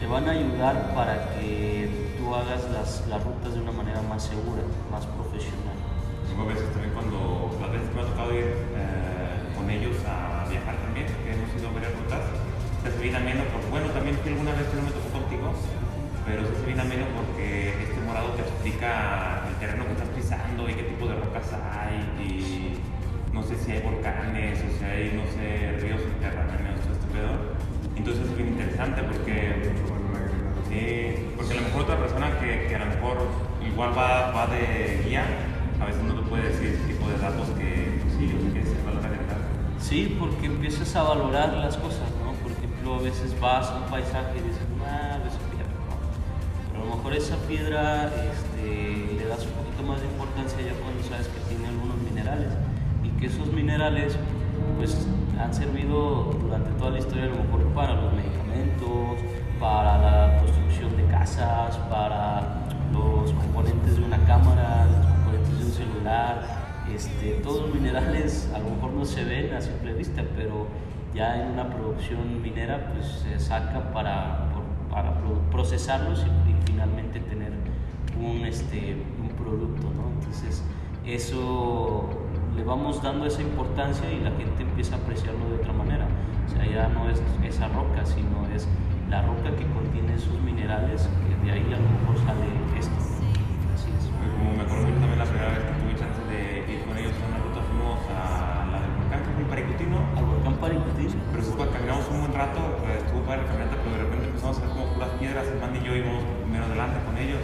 te 0.00 0.06
van 0.06 0.26
a 0.26 0.32
ayudar 0.32 0.94
para 0.94 1.28
que 1.36 2.16
tú 2.16 2.34
hagas 2.34 2.64
las, 2.72 3.06
las 3.06 3.22
rutas 3.22 3.52
de 3.52 3.60
una 3.60 3.72
manera 3.72 4.00
más 4.00 4.24
segura, 4.24 4.62
más 4.90 5.04
profesional. 5.04 5.76
Luego 6.34 6.48
a 6.48 6.54
veces 6.54 6.72
también 6.72 6.94
cuando, 6.94 7.52
las 7.60 7.70
veces 7.70 7.88
que 7.90 7.94
me 7.94 8.00
ha 8.00 8.06
tocado 8.06 8.32
ir 8.32 8.48
eh, 8.48 9.52
con 9.54 9.68
ellos 9.68 9.96
a 10.08 10.48
viajar 10.48 10.76
también, 10.80 11.04
que 11.04 11.36
hemos 11.36 11.52
ido 11.52 11.68
a 11.68 11.72
varias 11.76 11.92
rutas, 12.00 12.24
se 12.80 13.02
bien 13.02 13.14
ameno, 13.14 13.44
porque 13.52 13.68
bueno, 13.68 13.86
también 13.92 14.16
que 14.24 14.30
alguna 14.32 14.56
vez 14.56 14.64
que 14.72 14.76
no 14.80 14.88
me 14.88 14.92
tocó 14.96 15.20
contigo, 15.20 15.52
pero 16.24 16.48
se 16.48 16.64
bien 16.64 16.80
ameno 16.80 17.04
porque 17.12 17.76
este 17.84 18.00
morado 18.00 18.32
te 18.40 18.42
explica 18.42 19.44
el 19.52 19.54
terreno 19.60 19.84
que 19.84 19.92
estás 19.92 20.08
pisando 20.16 20.64
y 20.64 20.74
qué 20.80 20.84
tipo 20.96 21.04
de 21.12 21.14
rocas 21.20 21.44
hay 21.52 22.00
y 22.24 22.80
no 23.34 23.42
sé 23.42 23.52
si 23.60 23.72
hay 23.72 23.82
volcanes 23.84 24.64
o 24.64 24.68
si 24.78 24.84
hay, 24.84 25.12
no 25.12 25.28
sé, 25.28 25.76
ríos 25.84 26.00
subterráneos, 26.00 26.80
todo 26.80 26.92
este 26.96 27.08
pedo. 27.12 27.59
Entonces 28.00 28.28
es 28.28 28.34
bien 28.34 28.48
interesante 28.48 29.02
porque. 29.02 29.76
Sí, 30.70 31.32
porque 31.36 31.52
a 31.52 31.56
lo 31.56 31.62
mejor 31.68 31.82
otra 31.82 31.98
persona 31.98 32.38
que, 32.40 32.74
a 32.74 32.78
lo 32.78 32.86
mejor 32.86 33.28
igual 33.60 33.90
va, 33.92 34.30
va 34.30 34.46
de 34.46 35.04
guía, 35.04 35.26
a 35.78 35.84
veces 35.84 36.02
no 36.04 36.14
te 36.14 36.22
puede 36.22 36.48
decir 36.48 36.68
ese 36.68 36.94
tipo 36.94 37.06
de 37.10 37.18
datos 37.18 37.48
que 37.60 38.00
pues, 38.00 38.14
sí, 38.16 38.32
yo 38.32 38.40
sé 38.40 38.54
que. 38.54 38.70
Sí, 39.78 40.16
porque 40.18 40.46
empiezas 40.46 40.96
a 40.96 41.02
valorar 41.02 41.52
las 41.54 41.76
cosas, 41.76 42.08
¿no? 42.24 42.32
Por 42.40 42.52
ejemplo, 42.52 42.94
a 42.94 43.02
veces 43.02 43.38
vas 43.38 43.68
a 43.68 43.76
un 43.76 43.90
paisaje 43.90 44.38
y 44.38 44.48
dices, 44.48 44.64
ah, 44.86 45.18
esa 45.20 45.40
piedra, 45.50 45.76
¿no? 45.84 46.72
Pero 46.72 46.82
a 46.82 46.88
lo 46.88 46.96
mejor 46.96 47.12
esa 47.14 47.36
piedra 47.48 48.06
este, 48.06 49.16
le 49.18 49.26
das 49.26 49.44
un 49.44 49.52
poquito 49.52 49.82
más 49.82 50.00
de 50.00 50.06
importancia 50.06 50.56
ya 50.62 50.72
cuando 50.80 51.02
sabes 51.04 51.28
que 51.28 51.40
tiene 51.52 51.68
algunos 51.68 51.98
minerales 52.00 52.48
y 53.04 53.08
que 53.20 53.26
esos 53.26 53.52
minerales 53.52 54.16
pues 54.76 54.96
han 55.38 55.54
servido 55.54 56.36
durante 56.40 56.70
toda 56.78 56.90
la 56.90 56.98
historia 56.98 57.24
a 57.24 57.28
lo 57.28 57.44
mejor 57.44 57.59
para 57.74 57.94
los 57.94 58.12
medicamentos, 58.12 59.18
para 59.58 59.98
la 59.98 60.38
construcción 60.38 60.96
de 60.96 61.04
casas, 61.06 61.76
para 61.90 62.64
los 62.92 63.32
componentes 63.32 63.96
de 63.96 64.04
una 64.04 64.18
cámara, 64.24 64.86
los 64.86 65.06
componentes 65.06 65.58
de 65.58 65.64
un 65.64 65.72
celular, 65.72 66.42
este, 66.94 67.30
todos 67.42 67.62
los 67.62 67.74
minerales 67.74 68.50
a 68.54 68.58
lo 68.58 68.70
mejor 68.70 68.92
no 68.92 69.04
se 69.04 69.24
ven 69.24 69.52
a 69.54 69.60
simple 69.60 69.92
vista, 69.94 70.22
pero 70.36 70.66
ya 71.14 71.40
en 71.42 71.52
una 71.52 71.68
producción 71.68 72.40
minera 72.42 72.92
pues 72.92 73.06
se 73.06 73.38
saca 73.38 73.92
para, 73.92 74.46
para 74.90 75.14
pro- 75.20 75.40
procesarlos 75.50 76.24
y, 76.24 76.50
y 76.50 76.54
finalmente 76.66 77.20
tener 77.20 77.52
un, 78.18 78.44
este, 78.44 78.96
un 79.20 79.28
producto, 79.30 79.82
¿no? 79.94 80.10
Entonces, 80.20 80.62
eso 81.06 82.08
le 82.56 82.64
vamos 82.64 83.02
dando 83.02 83.26
esa 83.26 83.42
importancia 83.42 84.10
y 84.10 84.20
la 84.20 84.30
gente 84.32 84.62
empieza 84.62 84.96
a 84.96 84.98
apreciarlo 84.98 85.48
de 85.50 85.56
otra 85.56 85.72
manera. 85.72 86.06
O 86.46 86.50
sea, 86.50 86.66
ya 86.66 86.88
no 86.88 87.08
es 87.08 87.22
esa 87.44 87.68
roca, 87.68 88.04
sino 88.04 88.46
es 88.54 88.66
la 89.08 89.22
roca 89.22 89.50
que 89.56 89.66
contiene 89.70 90.14
esos 90.14 90.38
minerales, 90.42 91.08
que 91.26 91.46
de 91.46 91.52
ahí 91.52 91.66
a 91.72 91.78
lo 91.78 91.88
mejor 91.98 92.18
sale 92.26 92.46
esto. 92.78 92.94
Así 93.74 93.90
es. 93.90 94.10
Como 94.10 94.54
me 94.54 94.62
acuerdo 94.62 94.86
también 94.98 95.18
la 95.18 95.24
primera 95.26 95.50
vez 95.50 95.62
que 95.66 95.74
tuve 95.78 95.94
chance 95.98 96.20
de 96.30 96.40
ir 96.66 96.80
con 96.86 96.94
ellos 96.98 97.14
en 97.14 97.24
una 97.30 97.38
ruta 97.38 97.60
fuimos 97.70 97.98
a 98.10 98.66
la 98.70 98.78
del 98.82 98.92
volcán, 98.98 99.20
que 99.22 99.30
fue 99.34 99.44
Paricutín, 99.50 99.90
¿no? 99.90 100.00
Al 100.18 100.24
volcán 100.26 100.54
Paricutín. 100.58 101.10
Pero 101.30 101.42
después 101.42 101.68
caminamos 101.70 102.04
un 102.10 102.18
buen 102.22 102.34
rato, 102.34 102.60
pues, 102.82 103.02
estuvo 103.02 103.20
para 103.26 103.42
la 103.42 103.48
caminata, 103.48 103.76
pero 103.82 103.94
de 103.94 104.02
repente 104.04 104.24
empezamos 104.26 104.58
a 104.58 104.60
ver 104.66 104.70
como 104.74 104.86
puras 104.94 105.10
piedras, 105.18 105.46
el 105.46 105.58
man 105.62 105.74
y 105.74 105.80
yo 105.86 105.94
íbamos 105.94 106.22
menos 106.50 106.66
adelante 106.66 106.98
con 107.06 107.14
ellos. 107.18 107.42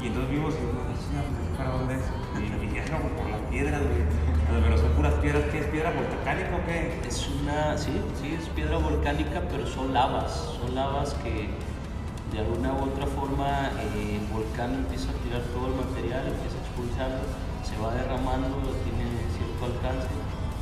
Y 0.00 0.08
entonces 0.08 0.30
vimos 0.32 0.52
y 0.56 0.60
dijimos, 0.64 0.84
"Ah, 1.16 1.56
¿para 1.56 1.70
dónde 1.76 1.94
es? 1.96 2.04
Y, 2.38 2.66
y 2.66 2.74
ya 2.74 2.84
no, 2.90 2.98
por 3.16 3.30
las 3.30 3.40
piedras, 3.50 3.80
güey. 3.80 4.34
Pero 4.62 4.78
son 4.78 4.92
puras 4.92 5.14
piedras, 5.14 5.42
¿qué 5.50 5.58
es? 5.60 5.66
¿Piedra 5.66 5.90
volcánica 5.90 6.54
o 6.54 6.66
qué? 6.66 7.00
Es 7.08 7.28
una, 7.42 7.76
sí, 7.76 7.90
sí, 8.20 8.36
es 8.38 8.48
piedra 8.50 8.76
volcánica, 8.76 9.42
pero 9.50 9.66
son 9.66 9.92
lavas, 9.92 10.54
son 10.60 10.74
lavas 10.74 11.14
que 11.24 11.48
de 12.30 12.38
alguna 12.38 12.72
u 12.74 12.84
otra 12.90 13.06
forma 13.06 13.70
eh, 13.78 14.20
el 14.20 14.26
volcán 14.32 14.74
empieza 14.74 15.10
a 15.10 15.14
tirar 15.24 15.42
todo 15.54 15.68
el 15.68 15.74
material, 15.74 16.26
empieza 16.28 16.58
a 16.58 16.62
expulsarlo, 16.66 17.24
se 17.62 17.74
va 17.80 17.94
derramando, 17.94 18.74
tiene 18.84 19.06
cierto 19.34 19.64
alcance. 19.64 20.12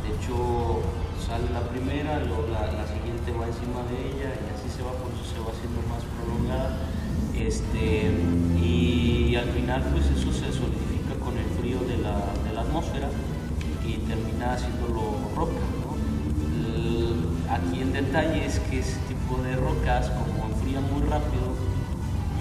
De 0.05 0.15
hecho, 0.15 0.81
sale 1.21 1.51
la 1.53 1.63
primera, 1.69 2.21
luego 2.21 2.47
la, 2.53 2.87
siguiente 2.87 3.33
va 3.33 3.47
encima 3.47 3.83
de 3.89 3.99
ella 4.09 4.31
y 4.37 4.47
así 4.53 4.69
se 4.69 4.83
va, 4.83 4.93
por 5.01 5.11
eso 5.13 5.25
se 5.27 5.39
va 5.41 5.51
haciendo 5.53 5.81
más 5.91 6.03
prolongada. 6.17 6.77
Este, 7.35 8.13
y 8.61 9.35
al 9.37 9.49
final, 9.51 9.83
pues 9.93 10.07
eso 10.07 10.33
se 10.33 10.53
solidifica 10.53 10.92
de 11.85 11.99
la, 11.99 12.61
atmósfera 12.61 13.09
y 13.85 13.97
termina 14.09 14.55
haciéndolo 14.55 15.03
roca. 15.35 15.61
¿no? 15.83 15.93
Aquí 17.53 17.81
el 17.81 17.93
detalle 17.93 18.47
es 18.47 18.61
que 18.61 18.79
ese 18.79 18.97
tipo 19.09 19.43
de 19.43 19.57
rocas, 19.57 20.11
como 20.11 20.49
enfría 20.55 20.81
muy 20.81 21.03
rápido, 21.03 21.53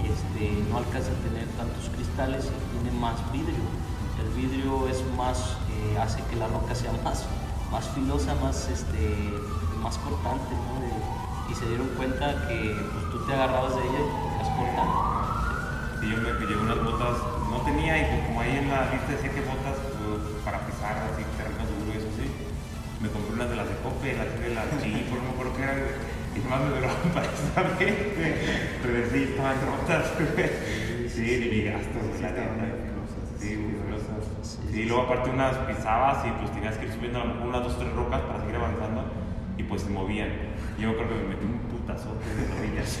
este, 0.04 0.62
no 0.70 0.78
alcanza 0.78 1.10
a 1.10 1.28
tener 1.28 1.46
tantos 1.58 1.90
cristales 1.94 2.46
y 2.46 2.80
tiene 2.80 2.98
más 2.98 3.16
vidrio. 3.32 3.64
El 4.22 4.28
vidrio 4.32 4.88
es 4.88 5.02
más, 5.16 5.56
eh, 5.68 5.98
hace 5.98 6.22
que 6.30 6.36
la 6.36 6.46
roca 6.48 6.74
sea 6.74 6.92
más, 7.04 7.24
más 7.70 7.88
filosa, 7.90 8.34
más, 8.36 8.68
este, 8.68 9.34
más 9.82 9.98
cortante. 9.98 10.54
¿no? 10.54 11.50
Y 11.50 11.54
se 11.54 11.66
dieron 11.66 11.88
cuenta 11.96 12.48
que 12.48 12.76
pues, 12.92 13.10
tú 13.10 13.26
te 13.26 13.34
agarrabas 13.34 13.74
de 13.76 13.82
ella 13.82 14.00
y 14.00 14.44
te 14.44 14.56
cortar. 14.56 14.88
Y 16.02 16.10
yo 16.10 16.16
me 16.16 16.32
pillé 16.34 16.56
unas 16.56 16.82
botas, 16.82 17.16
no 17.62 17.66
tenía, 17.70 17.98
y 17.98 18.04
pues 18.10 18.26
como 18.26 18.40
ahí 18.40 18.56
en 18.58 18.68
la 18.68 18.90
lista 18.90 19.12
decía 19.12 19.30
que 19.30 19.40
botas 19.46 19.78
pues, 19.78 20.42
para 20.44 20.58
pisar, 20.66 20.98
así, 21.14 21.22
terreno 21.38 21.62
y 21.86 21.96
eso 21.96 22.10
sí. 22.18 22.26
Me 23.00 23.08
compré 23.08 23.34
unas 23.34 23.50
de 23.50 23.56
las 23.56 23.68
de 23.68 23.76
Cope, 23.82 24.14
las 24.14 24.30
de 24.38 24.54
las 24.54 24.66
G, 24.82 25.06
por 25.06 25.22
no 25.22 25.30
acuerdo 25.30 25.52
qué 25.56 25.62
eran, 25.62 25.78
y 26.34 26.38
nomás 26.42 26.60
me 26.62 26.68
duraron 26.74 27.10
para 27.14 27.26
esa 27.26 27.62
vez, 27.78 27.94
Pero 28.82 29.10
sí, 29.10 29.18
estaban 29.30 29.56
rotas. 29.62 30.04
Sí, 31.12 31.20
ni 31.20 31.50
Sí, 31.50 31.62
neta. 32.22 32.40
muy 32.40 32.72
filosas. 32.88 33.24
Sí, 33.38 33.56
muy. 33.56 33.72
Sí, 34.40 34.72
Sí, 34.72 34.80
y 34.80 34.84
luego 34.84 35.02
aparte 35.02 35.28
unas 35.28 35.54
pisabas 35.58 36.24
y 36.26 36.30
pues 36.40 36.50
tenías 36.52 36.78
que 36.78 36.86
ir 36.86 36.92
subiendo 36.92 37.20
a 37.20 37.24
lo 37.26 37.34
mejor 37.34 37.48
unas 37.48 37.64
dos 37.64 37.78
tres 37.78 37.92
rocas 37.92 38.20
para 38.22 38.40
seguir 38.40 38.56
avanzando 38.56 39.04
y 39.58 39.62
pues 39.64 39.82
se 39.82 39.90
movían. 39.90 40.30
Yo 40.78 40.96
creo 40.96 41.08
que 41.10 41.14
me 41.14 41.28
metí 41.28 41.44
un 41.44 41.58
putazote 41.68 42.24
de 42.34 42.48
rodillas. 42.48 42.98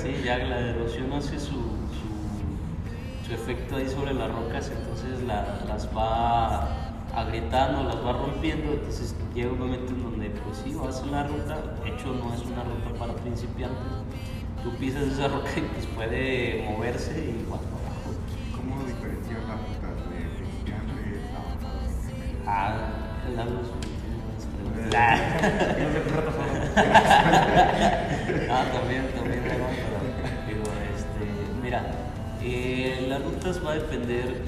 Sí, 0.00 0.22
ya 0.24 0.38
la 0.38 0.60
erosión 0.60 1.12
hace 1.12 1.38
su 1.40 1.77
efecto 3.34 3.76
ahí 3.76 3.88
sobre 3.88 4.14
las 4.14 4.30
rocas, 4.32 4.70
entonces 4.70 5.22
la- 5.26 5.60
las 5.68 5.88
va 5.96 6.68
agrietando, 7.14 7.82
las 7.84 7.96
va 8.04 8.12
rompiendo, 8.12 8.72
entonces 8.72 9.14
llega 9.34 9.50
un 9.52 9.58
momento 9.58 9.92
en 9.92 10.02
donde 10.02 10.30
pues 10.30 10.58
sí, 10.64 10.74
vas 10.74 11.02
en 11.02 11.10
la 11.12 11.24
ruta, 11.24 11.56
de 11.82 11.90
hecho 11.90 12.12
no 12.14 12.32
es 12.34 12.40
una 12.42 12.64
ruta 12.64 12.98
para 12.98 13.14
principiantes, 13.14 13.78
tú 14.62 14.74
pisas 14.76 15.04
esa 15.04 15.28
roca 15.28 15.50
y 15.56 15.60
pues 15.62 15.86
puede 15.86 16.64
moverse 16.70 17.12
y 17.18 17.44
va 17.50 17.56
para 17.58 17.76
abajo. 17.76 18.10
¿Cómo 18.56 18.84
diferenciar 18.84 19.40
las 19.48 19.58
rutas 19.60 19.96
de 20.10 20.18
principiantes 20.36 21.30
avanzados? 21.34 21.92
Ah, 22.46 22.74
qué 23.26 23.36
rato 23.36 23.52
son. 23.62 23.78
Ah, 28.50 28.64
también, 28.72 29.04
también, 29.14 29.27
eh, 32.42 33.06
las 33.08 33.22
rutas 33.24 33.64
va 33.64 33.72
a 33.72 33.74
depender 33.74 34.42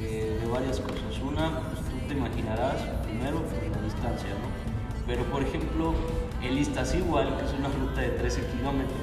eh, 0.00 0.38
de 0.40 0.46
varias 0.48 0.80
cosas. 0.80 1.18
Una, 1.22 1.60
pues 1.60 1.80
tú 1.82 2.08
te 2.08 2.14
imaginarás, 2.14 2.82
primero, 3.04 3.42
pues, 3.42 3.70
la 3.70 3.82
distancia, 3.82 4.30
¿no? 4.30 5.06
Pero, 5.06 5.24
por 5.24 5.42
ejemplo, 5.42 5.94
el 6.42 6.58
Iztaccíhuatl, 6.58 7.36
que 7.38 7.44
es 7.44 7.52
una 7.58 7.68
ruta 7.68 8.00
de 8.00 8.10
13 8.10 8.46
kilómetros, 8.46 8.98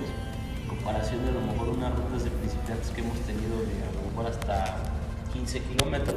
en 0.62 0.68
comparación 0.68 1.24
de 1.24 1.30
a 1.30 1.34
lo 1.34 1.42
mejor 1.42 1.70
unas 1.70 1.96
rutas 1.96 2.24
de 2.26 2.30
principiantes 2.30 2.90
que 2.90 3.02
hemos 3.02 3.18
tenido 3.20 3.56
de 3.58 3.84
a 3.84 3.92
lo 3.94 4.10
mejor 4.10 4.28
hasta 4.28 4.78
15 5.34 5.60
kilómetros, 5.62 6.16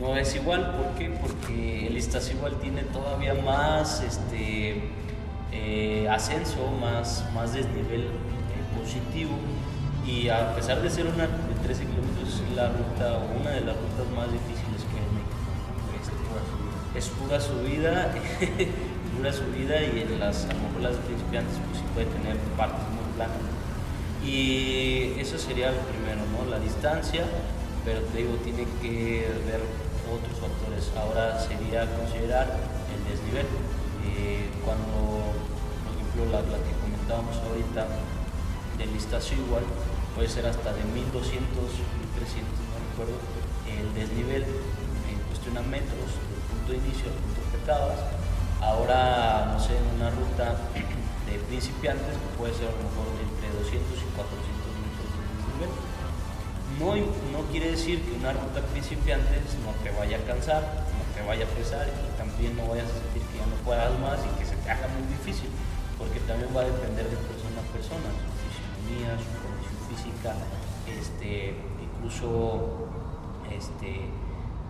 no 0.00 0.16
es 0.16 0.34
igual. 0.34 0.72
¿Por 0.76 0.98
qué? 0.98 1.10
Porque 1.10 1.86
el 1.86 1.96
Iztaccíhuatl 1.96 2.56
tiene 2.56 2.82
todavía 2.82 3.34
más 3.34 4.02
este, 4.02 4.82
eh, 5.52 6.08
ascenso, 6.10 6.70
más, 6.80 7.24
más 7.34 7.52
desnivel 7.52 8.08
positivo. 8.78 9.32
Y 10.08 10.30
a 10.30 10.54
pesar 10.54 10.80
de 10.80 10.88
ser 10.88 11.06
una 11.06 11.28
de 11.28 11.54
13 11.62 11.84
kilómetros, 11.84 12.40
es 12.40 12.56
la 12.56 12.72
ruta, 12.72 13.20
una 13.28 13.50
de 13.50 13.60
las 13.60 13.76
rutas 13.76 14.08
más 14.16 14.32
difíciles 14.32 14.80
que 14.88 14.96
hay 14.96 15.04
en 15.04 15.14
México. 15.20 15.36
Este, 16.00 16.98
es 16.98 17.08
pura 17.12 17.38
subida, 17.38 18.08
pura 19.16 19.30
subida 19.30 19.76
y 19.84 20.00
en 20.08 20.18
las, 20.18 20.48
a 20.48 20.54
lo 20.56 20.60
mejor 20.64 20.80
las 20.80 20.96
principiantes 21.04 21.60
pues 21.60 21.76
sí 21.76 21.84
puede 21.92 22.06
tener 22.08 22.40
partes 22.56 22.88
muy 22.88 23.04
planas. 23.20 23.36
Y 24.24 25.12
eso 25.20 25.36
sería 25.36 25.76
lo 25.76 25.84
primero, 25.92 26.24
¿no? 26.32 26.48
La 26.48 26.58
distancia, 26.58 27.28
pero 27.84 28.00
te 28.08 28.24
digo, 28.24 28.32
tiene 28.40 28.64
que 28.80 29.28
ver 29.44 29.60
otros 30.08 30.40
factores. 30.40 30.88
Ahora 30.96 31.36
sería 31.36 31.84
considerar 31.84 32.48
el 32.48 33.00
desnivel. 33.12 33.44
Eh, 34.08 34.48
cuando, 34.64 35.36
por 35.84 35.92
ejemplo, 35.92 36.32
la, 36.32 36.40
la 36.48 36.64
que 36.64 36.72
comentábamos 36.80 37.36
ahorita 37.44 37.84
del 38.80 38.88
igual 38.88 39.64
puede 40.18 40.34
ser 40.34 40.50
hasta 40.50 40.74
de 40.74 40.82
1200, 40.82 41.46
1300, 41.46 42.50
no 42.50 42.76
recuerdo, 42.90 43.14
el 43.70 43.86
desnivel 43.94 44.42
en 44.42 45.18
cuestión 45.30 45.54
a 45.54 45.62
metros, 45.62 46.10
del 46.10 46.42
punto 46.42 46.74
de 46.74 46.78
inicio 46.82 47.06
al 47.06 47.22
punto 47.22 47.38
que 47.54 47.58
acabas. 47.62 48.02
Ahora, 48.58 49.54
no 49.54 49.62
sé, 49.62 49.78
en 49.78 49.86
una 49.94 50.10
ruta 50.10 50.58
de 51.30 51.38
principiantes, 51.46 52.18
puede 52.34 52.50
ser 52.50 52.66
a 52.66 52.74
lo 52.74 52.82
mejor 52.82 53.06
entre 53.14 53.46
200 53.62 53.78
y 53.78 54.08
400 54.18 54.82
metros 54.82 55.06
de 55.06 55.22
desnivel. 55.22 55.72
No, 56.82 56.98
no 56.98 57.40
quiere 57.54 57.78
decir 57.78 58.02
que 58.02 58.18
una 58.18 58.34
ruta 58.34 58.58
principiantes 58.74 59.54
no 59.62 59.70
te 59.86 59.94
vaya 59.94 60.18
a 60.18 60.26
cansar, 60.26 60.66
no 60.98 61.06
te 61.14 61.22
vaya 61.22 61.46
a 61.46 61.52
pesar 61.54 61.86
y 61.86 62.10
también 62.18 62.58
no 62.58 62.66
vayas 62.66 62.90
a 62.90 62.98
sentir 63.06 63.22
que 63.22 63.38
ya 63.38 63.46
no 63.46 63.54
puedas 63.62 63.94
más 64.02 64.18
y 64.26 64.34
que 64.34 64.50
se 64.50 64.58
te 64.58 64.66
haga 64.66 64.90
muy 64.98 65.06
difícil, 65.14 65.46
porque 65.94 66.18
también 66.26 66.50
va 66.50 66.66
a 66.66 66.74
depender 66.74 67.06
de 67.06 67.22
persona 67.22 67.62
a 67.62 67.70
persona, 67.70 68.10
su 68.18 68.34
fisionomía, 68.50 69.14
su 69.14 69.47
física, 69.88 70.34
este, 70.86 71.54
incluso 71.82 72.88
este, 73.50 74.08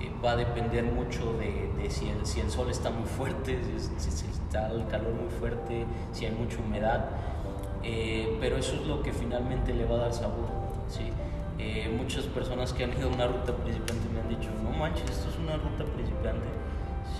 eh, 0.00 0.12
va 0.24 0.32
a 0.32 0.36
depender 0.36 0.84
mucho 0.84 1.34
de, 1.34 1.70
de 1.80 1.90
si, 1.90 2.08
el, 2.08 2.24
si 2.26 2.40
el 2.40 2.50
sol 2.50 2.70
está 2.70 2.90
muy 2.90 3.06
fuerte, 3.06 3.58
si, 3.98 4.10
si 4.10 4.26
está 4.26 4.70
el 4.70 4.86
calor 4.86 5.12
muy 5.12 5.30
fuerte, 5.38 5.84
si 6.12 6.26
hay 6.26 6.32
mucha 6.32 6.58
humedad, 6.58 7.06
eh, 7.82 8.36
pero 8.40 8.56
eso 8.56 8.74
es 8.74 8.86
lo 8.86 9.02
que 9.02 9.12
finalmente 9.12 9.74
le 9.74 9.84
va 9.84 9.96
a 9.96 9.98
dar 9.98 10.12
sabor. 10.12 10.46
¿sí? 10.88 11.10
Eh, 11.58 11.92
muchas 11.96 12.24
personas 12.26 12.72
que 12.72 12.84
han 12.84 12.92
ido 12.96 13.10
a 13.10 13.12
una 13.12 13.26
ruta 13.26 13.52
principiante 13.56 14.08
me 14.14 14.20
han 14.20 14.28
dicho, 14.28 14.50
no 14.62 14.70
manches, 14.70 15.10
esto 15.10 15.28
es 15.30 15.38
una 15.38 15.56
ruta 15.56 15.84
principiante. 15.94 16.46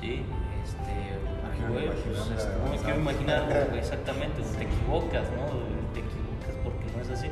Sí, 0.00 0.22
este, 0.62 1.18
pues, 1.66 2.58
no 2.62 2.70
me 2.70 2.76
quiero 2.78 3.00
imaginar 3.00 3.70
exactamente, 3.74 4.42
te 4.42 4.64
equivocas, 4.64 5.26
¿no? 5.34 5.46
Te 5.92 6.00
equivocas 6.00 6.54
porque 6.62 6.86
no 6.94 7.02
es 7.02 7.10
así. 7.10 7.28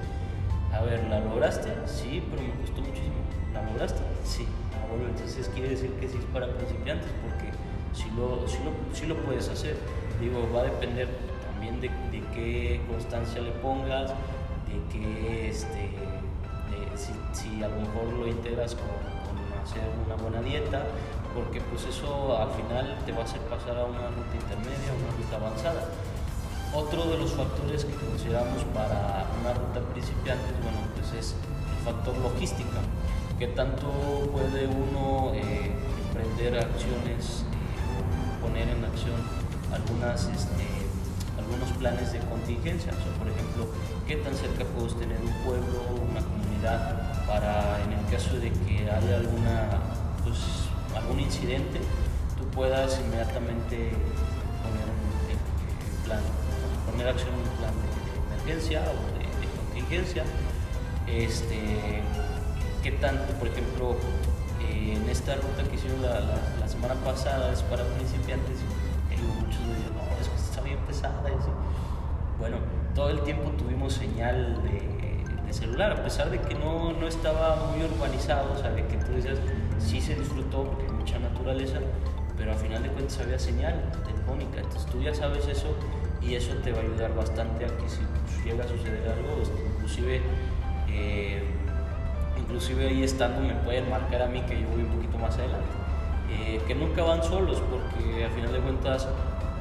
A 0.77 0.83
ver, 0.83 1.05
¿la 1.09 1.21
lograste? 1.21 1.73
Sí, 1.87 2.23
pero 2.31 2.43
me 2.43 2.51
costó 2.61 2.83
muchísimo. 2.83 3.15
¿La 3.55 3.63
lograste? 3.63 4.01
Sí. 4.25 4.47
Ah, 4.75 4.93
entonces 5.09 5.49
quiere 5.55 5.71
decir 5.71 5.91
que 5.93 6.07
sí 6.07 6.19
es 6.19 6.25
para 6.27 6.49
principiantes 6.53 7.09
porque 7.23 7.51
sí 7.95 8.11
lo, 8.15 8.47
sí 8.47 8.59
lo, 8.63 8.95
sí 8.95 9.07
lo 9.07 9.17
puedes 9.17 9.49
hacer. 9.49 9.77
Digo, 10.21 10.47
va 10.55 10.61
a 10.61 10.65
depender 10.65 11.09
también 11.51 11.81
de, 11.81 11.91
qué 12.35 12.81
constancia 12.89 13.41
le 13.41 13.53
pongas, 13.53 14.11
de 14.11 14.77
qué, 14.93 15.49
este, 15.49 15.91
si, 16.95 17.13
si 17.33 17.63
a 17.63 17.69
lo 17.69 17.77
mejor 17.77 18.13
lo 18.19 18.27
integras 18.29 18.75
con, 18.75 18.85
hacer 19.63 19.83
una 20.05 20.15
buena 20.17 20.41
dieta, 20.43 20.85
porque 21.35 21.61
pues 21.61 21.85
eso 21.87 22.37
al 22.37 22.51
final 22.51 22.99
te 23.05 23.13
va 23.13 23.21
a 23.21 23.25
hacer 23.25 23.41
pasar 23.43 23.79
a 23.79 23.85
una 23.85 24.09
ruta 24.09 24.35
intermedia, 24.35 24.93
una 24.93 25.17
ruta 25.17 25.37
avanzada. 25.37 25.83
Otro 26.75 27.07
de 27.07 27.19
los 27.19 27.33
factores 27.33 27.85
que 27.85 27.95
consideramos 27.95 28.63
para 28.75 29.27
una 29.41 29.55
ruta 29.55 29.81
principiante, 29.93 30.45
bueno, 30.63 30.79
pues 30.95 31.25
es 31.25 31.35
el 31.35 31.85
factor 31.85 32.17
logística. 32.19 32.81
¿Qué 33.39 33.49
tanto 33.49 33.89
puede 34.33 34.67
uno 34.67 35.33
eh, 35.35 35.73
emprender 36.07 36.59
acciones, 36.59 37.45
eh, 37.45 38.43
poner 38.43 38.69
en 38.69 38.85
acción 38.85 39.17
algunas, 39.73 40.27
este, 40.27 40.67
algunos 41.39 41.71
planes 41.79 42.13
de 42.13 42.19
contingencia? 42.21 42.93
por 43.19 43.29
ejemplo, 43.29 43.69
¿qué 44.07 44.17
tan 44.17 44.35
cerca 44.35 44.65
puedes 44.77 44.95
tener 44.99 45.19
un 45.21 45.33
pueblo, 45.45 45.81
una 46.11 46.21
comunidad, 46.21 47.27
para 47.27 47.83
en 47.85 47.93
el 47.93 48.07
caso 48.11 48.39
de 48.39 48.51
que 48.53 48.91
haya 48.91 49.17
alguna, 49.17 49.81
pues, 50.25 50.39
algún 50.95 51.21
incidente, 51.21 51.81
tú 52.39 52.45
puedas 52.49 53.01
inmediatamente 53.01 53.93
poner 56.97 57.09
acción 57.13 57.35
un 57.35 57.59
plan 57.59 57.75
de 57.77 58.35
emergencia 58.35 58.81
o 58.81 59.19
de, 59.19 59.27
contingencia. 59.59 60.25
Este, 61.07 62.03
¿Qué 62.83 62.93
tanto, 62.93 63.35
por 63.35 63.49
ejemplo, 63.49 63.97
eh, 64.63 64.97
en 64.97 65.09
esta 65.11 65.35
ruta 65.35 65.63
que 65.69 65.77
hicieron 65.77 66.01
la, 66.01 66.21
la, 66.21 66.69
semana 66.69 66.95
pasada 67.05 67.53
es 67.53 67.63
para 67.63 67.85
principiantes? 67.85 68.57
Y 69.11 69.17
muchos 69.43 69.61
me 69.61 69.77
no, 69.93 70.03
es 70.21 70.29
que 70.29 70.37
está 70.37 70.63
bien 70.63 70.79
pesada. 70.87 71.23
bueno, 72.39 72.57
todo 72.95 73.11
el 73.11 73.21
tiempo 73.21 73.51
tuvimos 73.59 73.93
señal 73.93 74.63
de, 74.63 75.45
de, 75.45 75.53
celular, 75.53 75.93
a 75.93 76.03
pesar 76.03 76.31
de 76.31 76.41
que 76.41 76.55
no, 76.55 76.93
no 76.93 77.07
estaba 77.07 77.71
muy 77.71 77.85
urbanizado, 77.85 78.53
o 78.53 78.59
sea, 78.59 78.71
de 78.71 78.87
que 78.87 78.97
tú 78.97 79.13
decías, 79.13 79.39
sí 79.79 80.01
se 80.01 80.15
disfrutó 80.15 80.65
porque 80.65 80.85
hay 80.87 80.93
mucha 80.93 81.19
naturaleza, 81.19 81.79
pero 82.37 82.53
al 82.53 82.59
final 82.59 82.83
de 82.83 82.89
cuentas 82.91 83.19
había 83.21 83.39
señal 83.39 83.91
telefónica, 84.05 84.61
entonces 84.61 84.87
tú 84.91 85.01
ya 85.01 85.15
sabes 85.15 85.47
eso 85.47 85.75
y 86.27 86.35
eso 86.35 86.55
te 86.63 86.73
va 86.73 86.79
a 86.79 86.83
ayudar 86.83 87.15
bastante 87.15 87.65
a 87.65 87.69
que 87.69 87.89
si 87.89 88.01
llega 88.45 88.65
a 88.65 88.69
suceder 88.69 89.09
algo, 89.09 89.43
este, 89.43 89.63
inclusive, 89.75 90.21
eh, 90.89 91.43
inclusive 92.39 92.89
ahí 92.89 93.03
estando 93.03 93.41
me 93.41 93.55
pueden 93.55 93.89
marcar 93.91 94.23
a 94.23 94.27
mí 94.27 94.41
que 94.43 94.61
yo 94.61 94.69
voy 94.69 94.83
un 94.83 94.91
poquito 94.97 95.19
más 95.19 95.35
adelante, 95.37 95.67
eh, 96.31 96.61
que 96.67 96.75
nunca 96.75 97.03
van 97.03 97.23
solos 97.23 97.63
porque 97.71 98.25
al 98.25 98.31
final 98.33 98.53
de 98.53 98.59
cuentas 98.59 99.09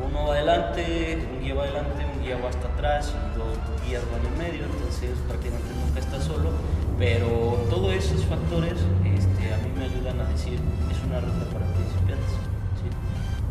uno 0.04 0.28
va 0.28 0.34
adelante, 0.34 1.28
un 1.32 1.44
guía 1.44 1.54
va 1.54 1.64
adelante, 1.64 2.06
un 2.14 2.24
guía 2.24 2.38
va 2.44 2.50
hasta 2.50 2.68
atrás 2.68 3.14
y 3.14 3.38
dos 3.38 3.58
guías 3.86 4.04
van 4.12 4.26
en 4.26 4.38
medio, 4.38 4.66
entonces 4.66 5.12
prácticamente 5.28 5.70
nunca 5.86 6.00
está 6.00 6.20
solo, 6.20 6.50
pero 6.98 7.66
todos 7.70 7.94
esos 7.94 8.26
factores 8.26 8.74
este, 9.06 9.54
a 9.54 9.58
mí 9.58 9.70
me 9.78 9.86
ayudan 9.86 10.20
a 10.20 10.26
decir 10.26 10.60
es 10.92 10.98
una 11.06 11.20
ruta 11.20 11.46
para 11.54 11.66
principiantes. 11.74 12.46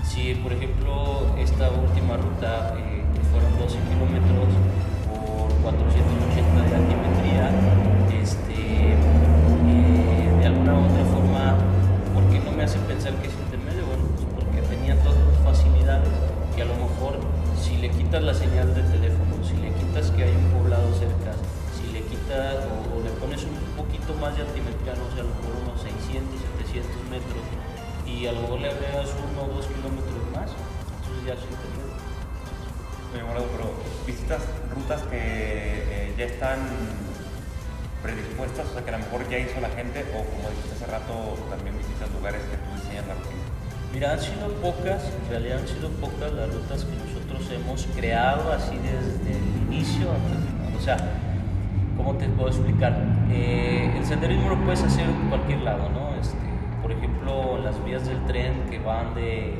Si, 0.05 0.35
por 0.35 0.53
ejemplo, 0.53 1.35
esta 1.39 1.71
última 1.71 2.17
ruta, 2.17 2.77
eh, 2.79 3.04
fueron 3.35 3.59
12 3.59 3.79
kilómetros 3.91 4.47
por 5.11 5.51
480 5.67 6.71
de 6.71 6.75
altimetría, 6.79 7.51
este, 8.15 8.95
eh, 8.95 10.31
de 10.39 10.47
alguna 10.47 10.79
u 10.79 10.87
otra 10.87 11.05
forma, 11.11 11.59
¿por 12.15 12.23
qué 12.31 12.39
no 12.39 12.53
me 12.55 12.63
hace 12.63 12.79
pensar 12.87 13.11
que 13.19 13.27
es 13.27 13.35
intermedio? 13.35 13.91
Bueno, 13.91 14.07
pues 14.15 14.23
porque 14.39 14.63
tenía 14.71 14.95
todas 15.03 15.19
las 15.19 15.39
facilidades 15.43 16.15
que 16.55 16.63
a 16.63 16.67
lo 16.71 16.79
mejor 16.79 17.19
si 17.59 17.75
le 17.83 17.91
quitas 17.91 18.23
la 18.23 18.35
señal 18.35 18.71
de 18.71 18.87
teléfono, 18.87 19.35
si 19.43 19.59
le 19.59 19.75
quitas 19.75 20.15
que 20.15 20.23
hay 20.23 20.35
un 20.39 20.55
poblado 20.55 20.95
cerca, 20.95 21.35
si 21.75 21.91
le 21.91 22.07
quitas 22.07 22.71
o, 22.71 23.03
le 23.03 23.11
pones 23.19 23.43
un 23.43 23.59
poquito 23.75 24.15
más 24.23 24.39
de 24.39 24.47
altimetría, 24.47 24.95
no 24.95 25.11
sé, 25.11 25.19
a 25.19 25.27
lo 25.27 25.35
mejor 25.35 25.59
unos 25.59 25.83
600, 25.83 26.39
700 26.71 26.87
metros, 27.11 27.43
y 28.07 28.31
a 28.31 28.33
lo 28.33 28.47
mejor 28.47 28.61
le 28.63 28.71
agregas 28.71 29.11
uno 29.27 29.43
o 29.43 29.59
dos 29.59 29.67
kilómetros 29.67 30.23
más, 30.31 30.55
entonces 30.55 31.27
ya 31.27 31.35
Muy 31.35 31.59
pero 31.59 32.04
visitas 34.07 34.43
rutas 34.75 35.03
que 35.03 35.19
eh, 35.19 36.15
ya 36.19 36.25
están 36.27 36.59
predispuestas, 38.03 38.67
o 38.69 38.73
sea 38.75 38.85
que 38.85 38.91
a 38.91 38.99
lo 38.99 39.05
mejor 39.05 39.29
ya 39.29 39.39
hizo 39.39 39.61
la 39.61 39.71
gente, 39.71 40.05
o 40.13 40.25
como 40.25 40.51
dijiste 40.51 40.77
hace 40.77 40.87
rato, 40.87 41.39
también 41.49 41.77
visitas 41.79 42.11
lugares 42.13 42.43
que 42.43 42.57
tú 42.59 42.69
diseñas 42.77 43.07
la 43.07 43.15
rutina. 43.15 43.45
Mira, 43.95 44.13
han 44.13 44.21
sido 44.21 44.49
pocas, 44.61 45.05
en 45.05 45.31
realidad 45.31 45.59
han 45.61 45.69
sido 45.69 45.89
pocas 46.03 46.33
las 46.33 46.53
rutas 46.53 46.85
que 46.85 46.97
nosotros 46.97 47.49
hemos 47.53 47.87
creado 47.97 48.53
así 48.53 48.77
desde 48.77 49.39
el 49.39 49.73
inicio 49.73 50.11
hasta 50.13 50.35
el 50.35 50.43
final. 50.43 50.77
O 50.77 50.83
sea, 50.83 50.97
¿cómo 51.97 52.15
te 52.17 52.29
puedo 52.29 52.49
explicar? 52.49 52.93
Eh, 53.31 53.95
el 53.97 54.05
senderismo 54.05 54.51
lo 54.51 54.59
puedes 54.65 54.83
hacer 54.83 55.05
en 55.09 55.29
cualquier 55.29 55.61
lado, 55.61 55.89
¿no? 55.91 56.15
Este, 56.21 56.37
por 56.83 56.93
ejemplo, 56.93 57.59
las 57.63 57.83
vías 57.85 58.05
del 58.07 58.23
tren 58.27 58.69
que 58.69 58.79
van 58.81 59.15
de, 59.15 59.55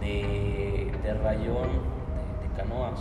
de, 0.00 0.90
Rayón, 1.22 1.70
de, 1.70 2.56
Canoas, 2.56 3.00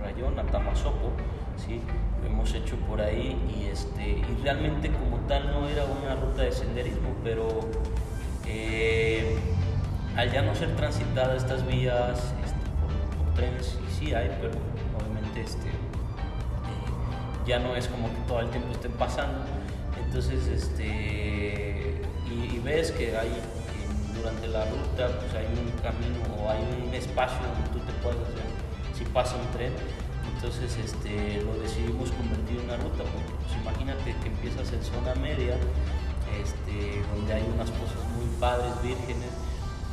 Rayón 0.00 0.38
a 0.38 0.44
Tamazopo, 0.44 1.12
¿sí? 1.56 1.80
lo 2.20 2.28
hemos 2.28 2.54
hecho 2.54 2.76
por 2.76 3.00
ahí 3.00 3.36
y, 3.48 3.66
este, 3.66 4.10
y 4.10 4.42
realmente 4.42 4.90
como 4.90 5.18
tal 5.26 5.50
no 5.52 5.68
era 5.68 5.84
una 5.84 6.14
ruta 6.16 6.42
de 6.42 6.52
senderismo, 6.52 7.14
pero 7.22 7.48
eh, 8.46 9.38
al 10.16 10.30
ya 10.30 10.42
no 10.42 10.54
ser 10.54 10.74
transitada 10.76 11.36
estas 11.36 11.66
vías 11.66 12.34
este, 12.44 12.58
por, 12.80 13.34
trenes, 13.34 13.78
y 13.86 13.92
sí 13.92 14.14
hay, 14.14 14.30
pero 14.40 14.52
obviamente 14.98 15.42
este, 15.42 15.68
eh, 15.68 15.72
ya 17.46 17.58
no 17.58 17.76
es 17.76 17.88
como 17.88 18.08
que 18.08 18.20
todo 18.26 18.40
el 18.40 18.50
tiempo 18.50 18.72
estén 18.72 18.92
pasando, 18.92 19.44
entonces 20.04 20.46
este 20.48 22.02
y, 22.30 22.58
ves 22.60 22.92
que 22.92 23.16
hay 23.16 23.30
durante 24.14 24.46
la 24.48 24.64
ruta 24.66 25.08
pues 25.18 25.34
hay 25.34 25.46
un 25.46 25.70
camino 25.80 26.18
o 26.38 26.50
hay 26.50 26.60
un 26.86 26.94
espacio 26.94 27.38
donde 27.46 27.70
tú 27.70 27.78
te 27.80 27.92
puedes 28.02 28.20
hacer 28.20 28.59
si 29.00 29.04
pasa 29.06 29.36
un 29.36 29.48
tren 29.56 29.72
entonces 30.36 30.76
este, 30.76 31.40
lo 31.40 31.56
decidimos 31.56 32.10
convertir 32.12 32.60
en 32.60 32.64
una 32.68 32.76
ruta 32.76 33.02
porque 33.08 33.32
pues, 33.40 33.56
imagínate 33.56 34.14
que 34.20 34.28
empiezas 34.28 34.70
en 34.72 34.84
zona 34.84 35.14
media 35.16 35.56
este, 36.36 37.00
donde 37.16 37.32
hay 37.32 37.44
unas 37.48 37.70
cosas 37.72 37.96
muy 38.12 38.28
padres 38.38 38.70
vírgenes 38.82 39.32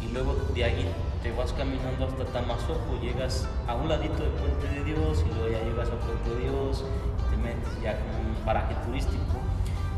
y 0.04 0.12
luego 0.12 0.36
de 0.54 0.64
ahí 0.64 0.86
te 1.24 1.32
vas 1.32 1.54
caminando 1.54 2.06
hasta 2.06 2.26
Tamazopo, 2.26 3.00
llegas 3.02 3.48
a 3.66 3.76
un 3.76 3.88
ladito 3.88 4.22
del 4.22 4.36
Puente 4.36 4.68
de 4.76 4.84
Dios 4.84 5.24
y 5.26 5.34
luego 5.34 5.50
ya 5.56 5.64
llegas 5.64 5.90
al 5.90 6.00
Puente 6.04 6.30
de 6.30 6.40
Dios 6.52 6.84
te 7.32 7.38
metes 7.38 7.72
ya 7.82 7.98
como 8.04 8.28
un 8.28 8.36
paraje 8.44 8.76
turístico 8.86 9.40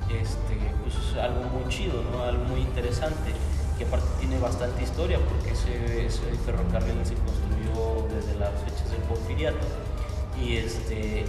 este, 0.09 0.57
pues 0.81 0.95
es 0.95 1.17
algo 1.17 1.41
muy 1.53 1.69
chido, 1.69 2.01
¿no? 2.11 2.23
algo 2.23 2.43
muy 2.45 2.61
interesante, 2.61 3.31
que 3.77 3.85
aparte 3.85 4.07
tiene 4.19 4.39
bastante 4.39 4.81
historia 4.83 5.19
porque 5.19 5.51
ese, 5.51 6.09
ferrocarril 6.45 7.05
se 7.05 7.13
construyó 7.13 7.38
desde 8.19 8.37
las 8.39 8.51
fechas 8.63 8.91
del 8.91 9.01
Porfiriato. 9.01 9.65
Y, 10.41 10.57
este, 10.57 11.25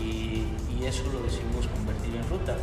y, 0.00 0.48
eso 0.84 1.02
lo 1.10 1.22
decidimos 1.22 1.66
convertir 1.68 2.14
en 2.14 2.28
ruta. 2.28 2.56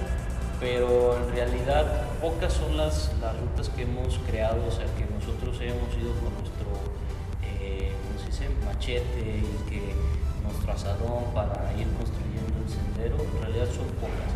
Pero 0.60 1.18
en 1.18 1.34
realidad 1.34 2.06
pocas 2.22 2.54
son 2.54 2.78
las, 2.78 3.12
las 3.20 3.36
rutas 3.40 3.70
que 3.70 3.82
hemos 3.82 4.20
creado, 4.28 4.62
o 4.68 4.72
sea, 4.72 4.86
que 4.94 5.08
nosotros 5.10 5.58
hemos 5.60 5.90
ido 5.98 6.14
con 6.22 6.32
nuestro 6.38 6.70
eh, 7.42 7.92
machete 8.64 9.42
y 9.42 9.70
que 9.70 9.82
nuestro 10.44 10.72
asadón 10.72 11.34
para 11.34 11.74
ir 11.74 11.88
construyendo 11.98 12.62
el 12.62 12.70
sendero, 12.70 13.18
en 13.18 13.42
realidad 13.42 13.66
son 13.74 13.88
pocas. 13.98 14.32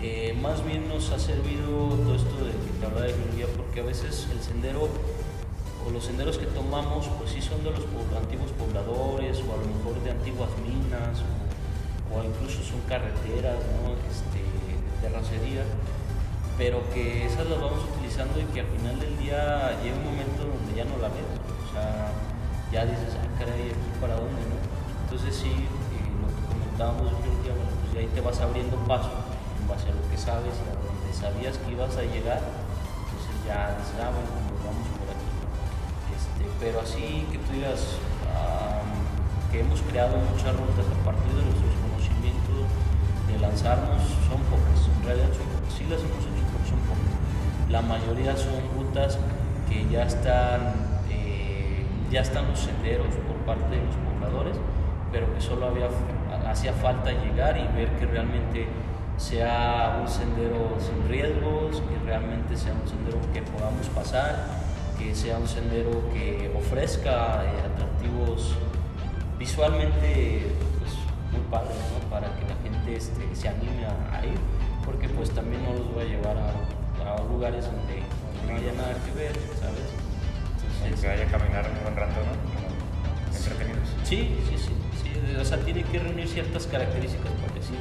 Eh, 0.00 0.36
más 0.40 0.64
bien 0.64 0.88
nos 0.88 1.10
ha 1.10 1.18
servido 1.18 1.88
todo 1.88 2.14
esto 2.14 2.44
de 2.44 2.52
que 2.52 2.78
te 2.78 2.86
hablaba 2.86 3.06
de 3.06 3.14
geología 3.14 3.46
porque 3.56 3.80
a 3.80 3.82
veces 3.82 4.28
el 4.30 4.40
sendero 4.40 4.88
los 5.92 6.04
senderos 6.04 6.38
que 6.38 6.46
tomamos 6.46 7.06
pues 7.18 7.30
sí 7.30 7.42
son 7.42 7.62
de 7.64 7.70
los 7.70 7.80
antiguos 8.16 8.50
pobladores 8.52 9.38
o 9.40 9.54
a 9.54 9.56
lo 9.56 9.66
mejor 9.66 10.02
de 10.02 10.10
antiguas 10.10 10.50
minas 10.62 11.22
o, 12.12 12.24
incluso 12.24 12.62
son 12.62 12.80
carreteras 12.88 13.56
¿no? 13.82 13.92
este, 14.08 14.42
terracería 15.00 15.64
pero 16.56 16.82
que 16.90 17.26
esas 17.26 17.48
las 17.48 17.60
vamos 17.60 17.84
utilizando 17.94 18.40
y 18.40 18.44
que 18.52 18.60
al 18.60 18.66
final 18.66 18.98
del 18.98 19.16
día 19.18 19.78
llega 19.82 19.96
un 19.96 20.04
momento 20.04 20.44
donde 20.44 20.74
ya 20.74 20.84
no 20.84 20.96
la 20.98 21.08
ves 21.08 21.28
o 21.28 21.72
sea 21.72 22.12
ya 22.72 22.84
dices 22.84 23.14
ah 23.16 23.28
caray 23.38 23.70
aquí 23.70 23.90
para 24.00 24.14
dónde 24.16 24.42
no 24.48 24.56
entonces 25.04 25.34
sí 25.34 25.50
eh, 25.50 26.10
lo 26.20 26.28
que 26.28 26.42
comentábamos 26.48 27.12
de 27.12 27.18
geología 27.22 27.52
bueno 27.54 27.72
pues 27.84 27.98
ahí 27.98 28.08
te 28.12 28.20
vas 28.20 28.40
abriendo 28.40 28.76
paso 28.88 29.28
base 29.68 29.92
a 29.92 29.94
lo 29.94 30.02
que 30.08 30.16
sabes 30.16 30.56
y 30.56 30.64
a 30.64 30.74
donde 30.80 31.12
sabías 31.12 31.58
que 31.60 31.72
ibas 31.72 31.94
a 31.96 32.02
llegar, 32.02 32.40
entonces 32.40 33.36
ya 33.44 33.76
dices, 33.76 34.00
ah, 34.00 34.10
bueno, 34.10 34.47
pero 36.60 36.80
así 36.80 37.26
que 37.30 37.38
tú 37.38 37.52
digas 37.52 37.98
que 39.50 39.60
hemos 39.60 39.80
creado 39.82 40.16
muchas 40.18 40.54
rutas 40.56 40.84
a 40.84 41.04
partir 41.04 41.32
de 41.32 41.42
nuestros 41.42 41.72
conocimientos, 41.80 42.68
de 43.28 43.38
lanzarnos, 43.38 44.02
son 44.28 44.40
pocas. 44.52 44.88
En 45.00 45.06
realidad. 45.06 45.28
Sí 45.72 45.84
las 45.84 46.00
hemos 46.00 46.20
hecho, 46.20 46.44
pero 46.52 46.64
son 46.68 46.80
pocas. 46.84 47.70
La 47.70 47.80
mayoría 47.82 48.36
son 48.36 48.60
rutas 48.76 49.18
que 49.68 49.88
ya 49.88 50.04
están, 50.04 50.74
eh, 51.10 51.86
ya 52.10 52.20
están 52.20 52.48
los 52.48 52.58
senderos 52.58 53.14
por 53.14 53.36
parte 53.46 53.76
de 53.76 53.84
los 53.84 53.94
pobladores, 53.96 54.56
pero 55.12 55.32
que 55.34 55.40
solo 55.40 55.66
había, 55.66 55.88
hacía 56.50 56.72
falta 56.74 57.10
llegar 57.12 57.56
y 57.56 57.66
ver 57.76 57.88
que 57.98 58.06
realmente 58.06 58.66
sea 59.16 59.98
un 60.00 60.08
sendero 60.08 60.76
sin 60.78 61.08
riesgos, 61.08 61.82
que 61.82 61.98
realmente 62.04 62.56
sea 62.56 62.72
un 62.72 62.88
sendero 62.88 63.18
que 63.32 63.42
podamos 63.42 63.86
pasar, 63.88 64.67
que 64.98 65.14
sea 65.14 65.38
un 65.38 65.46
sendero 65.46 65.90
que 66.12 66.52
ofrezca 66.56 67.44
eh, 67.44 67.72
atractivos 67.72 68.54
visualmente 69.38 70.50
pues, 70.78 70.92
muy 71.30 71.40
padres 71.50 71.76
para 72.10 72.26
que 72.36 72.42
la 72.42 72.56
gente 72.62 72.96
este, 72.96 73.34
se 73.34 73.48
anime 73.48 73.86
a, 73.86 74.26
ir, 74.26 74.38
porque 74.84 75.08
pues 75.08 75.30
también 75.30 75.62
no 75.64 75.72
los 75.72 75.94
voy 75.94 76.04
a 76.04 76.06
llevar 76.06 76.36
a, 76.36 77.14
a 77.14 77.22
lugares 77.24 77.64
donde, 77.64 78.02
donde 78.02 78.52
no 78.52 78.58
haya 78.58 78.72
nada 78.72 78.94
que 79.04 79.12
ver, 79.12 79.32
¿sabes? 79.60 81.00
Que 81.00 81.06
vaya 81.06 81.24
a 81.24 81.30
caminar 81.30 81.70
un 81.70 81.82
buen 81.82 81.96
rato, 81.96 82.20
¿no? 82.20 83.36
Entretenidos. 83.36 83.88
Sí, 84.04 84.36
sí, 84.48 84.58
sí, 84.58 84.72
sí, 85.02 85.36
o 85.38 85.44
sea, 85.44 85.58
tiene 85.58 85.84
que 85.84 85.98
reunir 85.98 86.26
ciertas 86.26 86.66
características 86.66 87.30
porque 87.40 87.62
sí, 87.62 87.74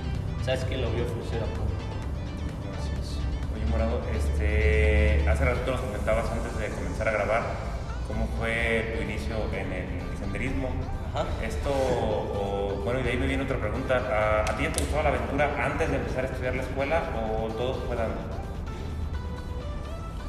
sabes 0.45 0.63
que 0.65 0.77
lo 0.77 0.89
voy 0.91 1.01
a 1.01 1.03
ofrecer 1.03 1.41
a. 1.41 1.66
Este, 3.78 5.24
hace 5.30 5.46
rato 5.46 5.72
nos 5.72 5.82
comentabas 5.82 6.26
antes 6.32 6.58
de 6.58 6.70
comenzar 6.70 7.08
a 7.10 7.12
grabar 7.12 7.44
cómo 8.08 8.28
fue 8.40 8.96
tu 8.98 9.04
inicio 9.04 9.36
en 9.54 9.72
el 9.72 10.18
senderismo. 10.20 10.70
Ajá. 11.13 11.26
Esto, 11.46 11.70
o- 11.70 12.82
bueno, 12.84 13.02
y 13.02 13.04
de 13.04 13.12
ahí 13.12 13.18
me 13.18 13.28
viene 13.28 13.44
otra 13.44 13.58
pregunta. 13.60 13.98
¿A, 14.48 14.52
a 14.52 14.58
ti 14.58 14.66
te 14.68 14.82
gustaba 14.82 15.04
la 15.04 15.10
aventura 15.10 15.63
antes 15.63 15.90
de 15.92 15.98
empezar 15.98 16.24
a 16.26 16.28
estudiar 16.28 16.56
la 16.56 16.63
escuela 16.63 17.04
o 17.22 17.48
todo 17.54 17.76
fue 17.86 17.96
dando? 17.96 18.16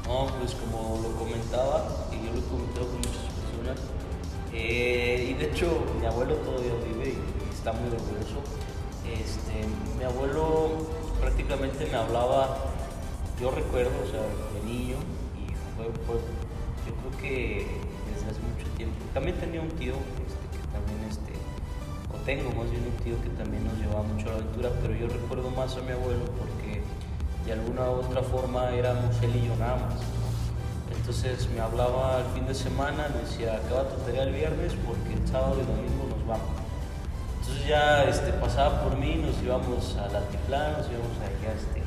No, 0.06 0.26
pues 0.38 0.54
como 0.54 1.00
lo 1.02 1.14
comentaba, 1.16 1.84
y 2.12 2.26
yo 2.26 2.32
lo 2.34 2.40
he 2.40 2.44
comentado 2.50 2.86
con 2.86 2.96
muchas 2.96 3.28
personas, 3.28 3.78
eh, 4.52 5.28
y 5.30 5.34
de 5.34 5.44
hecho 5.50 5.84
mi 6.00 6.06
abuelo 6.06 6.34
todavía 6.36 6.72
vive 6.86 7.10
y 7.14 7.54
está 7.54 7.72
muy 7.72 7.88
orgulloso. 7.88 8.40
Este, 9.06 9.66
mi 9.98 10.04
abuelo 10.04 10.70
prácticamente 11.20 11.86
me 11.86 11.96
hablaba, 11.96 12.56
yo 13.40 13.50
recuerdo, 13.50 13.92
o 14.04 14.10
sea, 14.10 14.20
de 14.22 14.60
niño, 14.66 14.96
y 15.38 15.52
fue, 15.76 15.86
fue- 16.06 16.20
yo 16.86 16.92
creo 16.94 17.12
que 17.20 17.66
desde 18.12 18.30
hace 18.30 18.40
mucho 18.40 18.66
tiempo. 18.76 18.96
También 19.14 19.36
tenía 19.38 19.60
un 19.60 19.70
tío 19.70 19.94
este, 20.26 20.44
que 20.56 20.64
también, 20.72 21.00
este, 21.08 21.32
o 22.12 22.16
tengo 22.24 22.50
más 22.56 22.70
bien 22.70 22.82
un 22.84 22.96
tío 23.04 23.14
que 23.22 23.28
también 23.40 23.64
nos 23.64 23.74
llevaba 23.78 24.02
mucho 24.02 24.26
a 24.28 24.32
la 24.32 24.36
aventura, 24.38 24.70
pero 24.80 24.94
yo 24.94 25.06
recuerdo 25.08 25.50
más 25.50 25.76
a 25.76 25.80
mi 25.82 25.92
abuelo 25.92 26.24
porque 26.38 26.82
de 27.44 27.52
alguna 27.52 27.90
u 27.90 28.00
otra 28.00 28.22
forma 28.22 28.70
éramos 28.74 29.14
él 29.22 29.36
y 29.36 29.46
yo 29.48 29.56
nada 29.56 29.76
más. 29.76 29.94
Entonces 30.96 31.48
me 31.54 31.60
hablaba 31.60 32.18
el 32.18 32.26
fin 32.34 32.46
de 32.46 32.54
semana, 32.54 33.08
me 33.14 33.20
decía, 33.22 33.56
acaba 33.56 33.88
tu 33.88 33.96
tarea 34.04 34.22
el 34.24 34.32
viernes 34.34 34.72
porque 34.86 35.14
el 35.14 35.28
sábado 35.28 35.56
y 35.60 35.64
domingo 35.66 36.04
nos 36.10 36.26
vamos. 36.26 36.48
Entonces 37.40 37.66
ya 37.68 38.04
este, 38.04 38.32
pasaba 38.34 38.82
por 38.84 38.96
mí, 38.98 39.16
nos 39.16 39.40
íbamos 39.42 39.96
al 39.96 40.16
altiplano, 40.16 40.78
nos 40.78 40.86
íbamos 40.88 41.12
allá 41.20 41.52
este, 41.56 41.82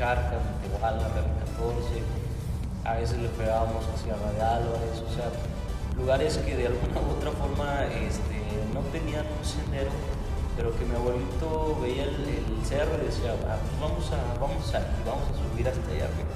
Charcas, 0.00 0.40
a 0.40 0.56
Tehuala, 0.64 1.04
a 1.04 1.12
14, 1.12 2.00
a 2.86 2.94
veces 2.94 3.18
le 3.18 3.28
pegábamos 3.28 3.84
hacia 3.84 4.16
la 4.16 4.32
de 4.32 4.40
Álvarez, 4.40 4.96
o 4.96 5.12
sea, 5.12 5.28
lugares 5.94 6.38
que 6.38 6.56
de 6.56 6.68
alguna 6.68 7.04
u 7.04 7.20
otra 7.20 7.30
forma 7.32 7.84
este, 7.84 8.40
no 8.72 8.80
tenían 8.96 9.26
un 9.28 9.44
sendero, 9.44 9.90
pero 10.56 10.72
que 10.78 10.86
mi 10.86 10.96
abuelito 10.96 11.78
veía 11.82 12.04
el, 12.04 12.16
el 12.16 12.64
cerro 12.64 12.96
y 12.96 13.12
decía, 13.12 13.36
"Ah, 13.44 13.60
pues 13.60 13.76
vamos 13.76 14.08
a, 14.08 14.40
vamos 14.40 14.64
a, 14.72 14.80
vamos 15.04 15.28
a 15.28 15.34
subir 15.36 15.68
hasta 15.68 15.84
allá 15.92 16.08
arriba. 16.08 16.32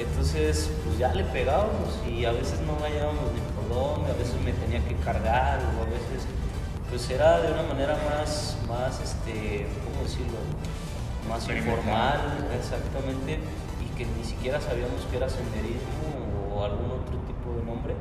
Entonces, 0.00 0.72
pues 0.82 0.96
ya 0.96 1.12
le 1.12 1.24
pegábamos 1.24 2.00
y 2.08 2.24
a 2.24 2.32
veces 2.32 2.58
no 2.64 2.72
hallábamos 2.82 3.28
ni 3.36 3.44
por 3.52 3.68
dónde, 3.68 4.12
a 4.12 4.16
veces 4.16 4.40
me 4.40 4.54
tenía 4.56 4.80
que 4.80 4.96
cargar 5.04 5.60
o 5.60 5.82
a 5.84 5.92
veces, 5.92 6.24
pues 6.88 7.04
era 7.10 7.42
de 7.42 7.52
una 7.52 7.64
manera 7.64 7.98
más, 8.08 8.56
más, 8.66 8.96
este, 9.04 9.68
¿cómo 9.84 10.02
decirlo? 10.08 10.40
Más 11.28 11.48
informal, 11.48 12.48
exactamente, 12.56 13.38
y 13.82 13.96
que 13.96 14.06
ni 14.06 14.24
siquiera 14.24 14.60
sabíamos 14.60 15.04
que 15.10 15.16
era 15.16 15.28
senderismo 15.28 16.54
o 16.54 16.64
algún 16.64 16.86
otro 16.86 17.18
tipo 17.26 17.56
de 17.56 17.64
nombre 17.64 17.94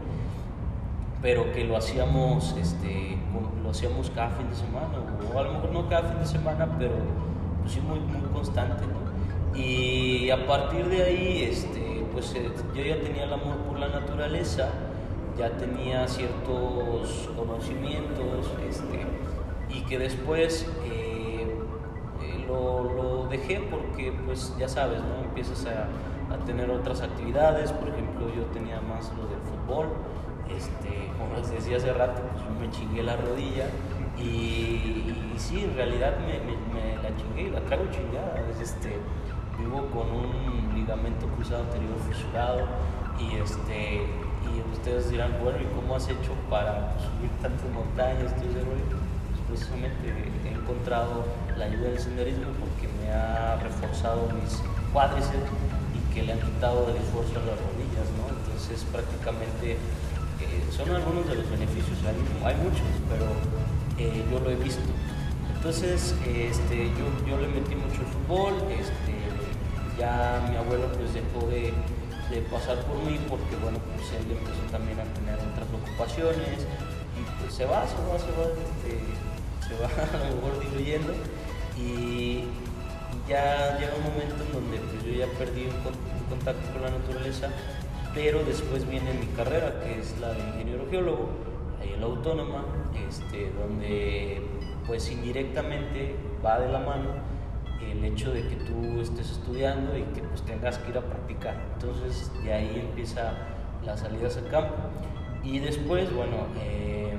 pero 1.24 1.54
que 1.54 1.64
lo 1.64 1.78
hacíamos, 1.78 2.54
este, 2.60 3.18
lo 3.64 3.70
hacíamos 3.70 4.12
cada 4.14 4.30
fin 4.32 4.50
de 4.50 4.56
semana, 4.58 4.90
o 5.34 5.40
a 5.40 5.44
lo 5.44 5.54
mejor 5.54 5.72
no 5.72 5.88
cada 5.88 6.10
fin 6.10 6.20
de 6.20 6.26
semana, 6.26 6.68
pero 6.78 6.96
pues 7.62 7.72
sí 7.72 7.80
muy, 7.80 8.02
muy 8.02 8.30
constante, 8.34 8.84
¿no? 8.86 9.58
Y 9.58 10.30
a 10.32 10.46
partir 10.46 10.86
de 10.90 11.02
ahí, 11.02 11.48
este, 11.50 12.06
pues 12.12 12.36
eh, 12.36 12.52
yo 12.76 12.84
ya 12.84 13.00
tenía 13.00 13.24
el 13.24 13.32
amor 13.32 13.56
por 13.60 13.80
la 13.80 13.88
naturaleza, 13.88 14.68
ya 15.38 15.50
tenía 15.52 16.06
ciertos 16.10 17.30
conocimientos, 17.38 18.52
este, 18.70 19.06
y 19.70 19.82
que 19.84 19.98
después 20.00 20.68
eh, 20.84 21.03
lo, 22.48 23.28
dejé 23.30 23.62
porque, 23.72 24.14
pues 24.26 24.56
ya 24.58 24.68
sabes, 24.68 25.00
¿no? 25.00 25.24
Empiezas 25.24 25.66
a, 25.66 25.88
a 26.34 26.38
tener 26.46 26.70
otras 26.70 27.02
actividades, 27.02 27.72
por 27.72 27.90
ejemplo, 27.90 28.28
yo 28.36 28.44
tenía 28.54 28.80
más 28.82 29.12
lo 29.18 29.28
del 29.28 29.40
fútbol, 29.40 29.88
este, 30.50 31.10
como 31.18 31.36
les 31.36 31.50
decía 31.50 31.78
hace 31.78 31.94
rato, 31.94 32.22
pues 32.32 32.44
yo 32.44 32.60
me 32.60 32.70
chingué 32.70 33.04
la 33.04 33.16
rodilla 33.16 33.68
y, 34.18 35.34
sí, 35.38 35.64
en 35.64 35.76
realidad 35.76 36.18
me, 36.20 36.96
la 37.02 37.16
chingué 37.16 37.44
y 37.44 37.50
la 37.50 37.62
traigo 37.62 37.86
chingada. 37.92 38.44
es, 38.52 38.62
Este, 38.62 38.98
vivo 39.58 39.86
con 39.88 40.08
un 40.10 40.76
ligamento 40.76 41.28
cruzado 41.28 41.64
anterior 41.64 41.96
fisurado 42.10 42.66
y, 43.20 43.38
este, 43.38 44.04
y 44.44 44.72
ustedes 44.74 45.10
dirán, 45.10 45.38
bueno, 45.42 45.60
¿y 45.62 45.66
cómo 45.76 45.96
has 45.96 46.08
hecho 46.10 46.34
para 46.50 46.94
pues, 46.94 47.06
subir 47.06 47.32
tantas 47.42 47.70
montañas? 47.72 48.36
Todo 48.36 48.50
ese? 48.50 48.60
Pues 48.60 49.42
precisamente 49.48 50.14
he 50.46 50.54
encontrado 50.54 51.24
la 51.58 51.66
ayuda 51.66 51.90
del 51.90 52.00
senderismo 52.00 52.52
porque 52.60 52.88
me 53.00 53.12
ha 53.12 53.58
reforzado 53.62 54.28
mis 54.34 54.62
cuádriceps 54.92 55.50
y 55.94 56.14
que 56.14 56.24
le 56.24 56.34
han 56.34 56.40
quitado 56.40 56.90
el 56.90 56.98
esfuerzo 56.98 57.40
a 57.40 57.46
las 57.46 57.58
rodillas, 57.60 58.08
¿no? 58.18 58.30
Entonces 58.30 58.86
prácticamente 58.92 59.74
eh, 59.74 60.64
son 60.72 60.90
algunos 60.90 61.28
de 61.28 61.36
los 61.36 61.50
beneficios, 61.50 61.98
hay, 62.06 62.18
hay 62.46 62.56
muchos, 62.58 62.88
pero 63.10 63.28
eh, 63.98 64.24
yo 64.32 64.40
lo 64.40 64.50
he 64.50 64.56
visto. 64.56 64.90
Entonces 65.56 66.16
este, 66.28 66.90
yo, 66.98 67.06
yo 67.28 67.38
le 67.38 67.48
metí 67.48 67.76
mucho 67.76 68.02
el 68.02 68.08
fútbol, 68.08 68.54
este, 68.72 69.16
ya 69.98 70.46
mi 70.50 70.58
abuelo 70.58 70.92
pues 70.94 71.14
dejó 71.14 71.48
de, 71.48 71.74
de 72.30 72.42
pasar 72.50 72.78
por 72.86 72.98
mí 73.04 73.20
porque 73.30 73.56
bueno, 73.62 73.80
pues 73.96 74.10
él 74.18 74.26
empezó 74.32 74.62
también 74.72 75.00
a 75.00 75.06
tener 75.14 75.36
otras 75.36 75.68
ocupaciones 75.70 76.66
y 77.14 77.22
pues 77.40 77.54
se 77.54 77.66
va, 77.66 77.86
se 77.88 77.96
va, 78.10 78.18
se 78.18 78.32
va, 78.34 78.50
este, 78.58 79.00
se 79.68 79.74
va 79.80 79.88
a 80.04 80.30
lo 80.30 80.36
mejor 80.36 80.60
diluyendo 80.60 81.14
y 81.78 82.44
ya 83.28 83.78
llega 83.80 83.94
un 83.96 84.04
momento 84.04 84.44
en 84.44 84.52
donde 84.52 84.78
pues, 84.78 85.04
yo 85.06 85.14
ya 85.14 85.28
perdí 85.38 85.64
un, 85.66 85.82
con- 85.84 85.94
un 85.94 86.24
contacto 86.30 86.72
con 86.74 86.82
la 86.82 86.90
naturaleza, 86.92 87.50
pero 88.14 88.44
después 88.44 88.88
viene 88.90 89.14
mi 89.14 89.28
carrera, 89.28 89.80
que 89.84 90.00
es 90.00 90.20
la 90.20 90.34
de 90.34 90.40
ingeniero 90.40 90.86
geólogo, 90.90 91.30
ahí 91.82 91.94
en 91.94 92.02
la 92.02 92.06
autónoma, 92.08 92.66
este, 93.08 93.52
donde 93.60 94.42
pues 94.86 95.10
indirectamente 95.12 96.16
va 96.46 96.60
de 96.60 96.72
la 96.72 96.80
mano 96.80 97.10
el 97.82 98.04
hecho 98.06 98.32
de 98.32 98.42
que 98.48 98.56
tú 98.56 99.02
estés 99.02 99.32
estudiando 99.32 99.98
y 99.98 100.04
que 100.14 100.22
pues 100.22 100.42
tengas 100.44 100.78
que 100.78 100.92
ir 100.92 100.98
a 100.98 101.02
practicar. 101.02 101.56
Entonces 101.74 102.32
de 102.44 102.54
ahí 102.54 102.80
empieza 102.90 103.34
las 103.86 104.00
salidas 104.02 104.38
al 104.38 104.48
campo. 104.50 104.76
Y 105.44 105.60
después, 105.60 106.14
bueno, 106.14 106.48
eh, 106.62 107.14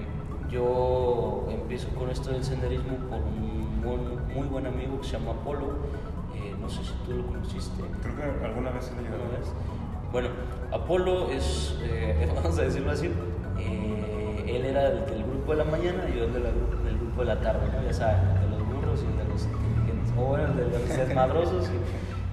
yo 0.50 1.46
empiezo 1.50 1.88
con 1.90 2.08
esto 2.10 2.30
del 2.30 2.42
senderismo 2.44 2.96
por 3.10 3.18
un 3.20 3.63
buen- 3.84 4.34
muy 4.34 4.46
buen 4.48 4.66
amigo 4.66 5.00
que 5.00 5.06
se 5.06 5.12
llama 5.18 5.32
Apolo. 5.32 5.66
Eh, 6.34 6.54
no 6.60 6.68
sé 6.68 6.82
si 6.82 6.92
tú 7.06 7.12
lo 7.16 7.26
conociste. 7.26 7.82
Creo 8.02 8.38
que 8.40 8.44
alguna 8.46 8.70
vez 8.70 8.84
se. 8.86 8.90
¿Alguna 8.92 9.38
vez? 9.38 9.52
Bueno, 10.12 10.28
Apolo 10.72 11.30
es, 11.30 11.78
eh, 11.82 12.30
vamos 12.36 12.58
a 12.58 12.62
decirlo 12.62 12.90
así, 12.90 13.10
eh, 13.58 14.44
él 14.46 14.64
era 14.64 14.90
del, 14.90 15.06
del 15.06 15.24
grupo 15.24 15.52
de 15.52 15.58
la 15.58 15.64
mañana 15.64 16.04
y 16.12 16.18
yo 16.18 16.26
del, 16.26 16.42
del 16.42 16.98
grupo 16.98 17.20
de 17.22 17.26
la 17.26 17.40
tarde, 17.40 17.60
¿no? 17.74 17.82
Ya 17.84 17.92
saben, 17.92 18.20
el 18.44 18.50
de 18.50 18.58
los 18.58 18.66
burros 18.68 19.02
y 19.02 19.06
el 19.06 19.16
de 19.18 19.24
los 19.32 19.42
inteligentes, 19.44 20.12
o 20.16 20.22
bueno, 20.24 20.52
de 20.54 20.64
los 20.70 20.88
desmadrosos 20.88 21.70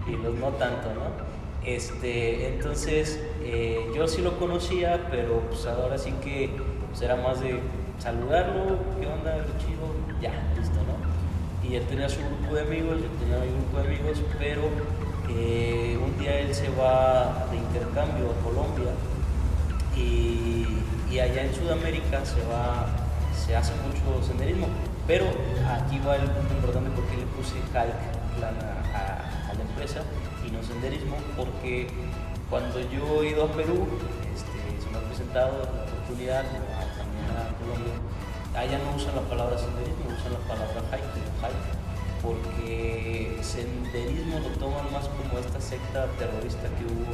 y, 0.07 0.11
y 0.11 0.15
los 0.17 0.35
no 0.35 0.47
tanto, 0.49 0.89
¿no? 0.93 1.31
Este, 1.65 2.55
entonces, 2.55 3.23
yo 3.95 4.07
sí 4.07 4.21
lo 4.21 4.37
conocía, 4.39 5.07
pero 5.11 5.41
pues 5.49 5.65
ahora 5.67 5.97
sí 5.97 6.11
que 6.23 6.49
pues, 6.89 7.01
era 7.03 7.15
más 7.15 7.39
de 7.41 7.59
saludarlo, 7.99 8.77
¿qué 8.99 9.05
onda, 9.07 9.35
chido? 9.59 9.85
Ya, 10.21 10.31
listo, 10.57 10.79
¿no? 10.87 11.00
Y 11.71 11.75
él 11.77 11.83
tenía 11.85 12.09
su 12.09 12.19
grupo 12.19 12.55
de 12.55 12.61
amigos, 12.63 12.97
yo 13.01 13.07
tenía 13.19 13.37
mi 13.39 13.51
grupo 13.53 13.77
de 13.79 13.87
amigos, 13.87 14.17
pero 14.37 14.61
eh, 15.29 15.97
un 16.03 16.17
día 16.19 16.39
él 16.39 16.53
se 16.53 16.67
va 16.71 17.47
de 17.49 17.55
intercambio 17.57 18.25
a 18.31 18.43
Colombia 18.43 18.91
y, 19.95 20.67
allá 21.19 21.43
en 21.43 21.53
Sudamérica 21.53 22.25
se 22.25 22.41
va, 22.47 22.87
se 23.37 23.55
hace 23.55 23.73
mucho 23.85 24.25
senderismo, 24.25 24.67
pero 25.07 25.25
aquí 25.69 25.99
va 26.05 26.15
el 26.15 26.23
punto 26.29 26.53
importante 26.55 26.89
porque 26.95 27.17
le 27.17 27.25
puse 27.37 27.55
calc 27.71 27.93
a, 28.41 28.47
a- 28.97 29.53
la 29.53 29.61
empresa 29.61 30.01
y 30.47 30.51
no 30.51 30.63
senderismo, 30.63 31.15
porque 31.37 31.87
cuando 32.49 32.79
yo 32.79 33.21
he 33.23 33.29
ido 33.29 33.43
a 33.45 33.51
Perú, 33.51 33.85
este, 34.33 34.81
se 34.83 34.89
me 34.89 34.97
ha 34.97 35.01
presentado 35.07 35.51
la 35.59 35.83
oportunidad, 35.83 36.43
también 36.97 37.27
a 37.35 37.51
Colombia, 37.59 37.93
allá 38.55 38.77
no 38.79 38.95
usan 38.95 39.15
la 39.15 39.21
palabra 39.21 39.57
senderismo, 39.57 40.05
usan 40.11 40.33
la 40.33 40.39
palabra 40.47 40.81
hike, 40.91 41.23
hike, 41.41 41.71
porque 42.21 43.37
senderismo 43.41 44.39
lo 44.39 44.49
toman 44.59 44.91
más 44.91 45.07
como 45.07 45.39
esta 45.39 45.59
secta 45.61 46.05
terrorista 46.19 46.67
que 46.77 46.85
hubo 46.85 47.11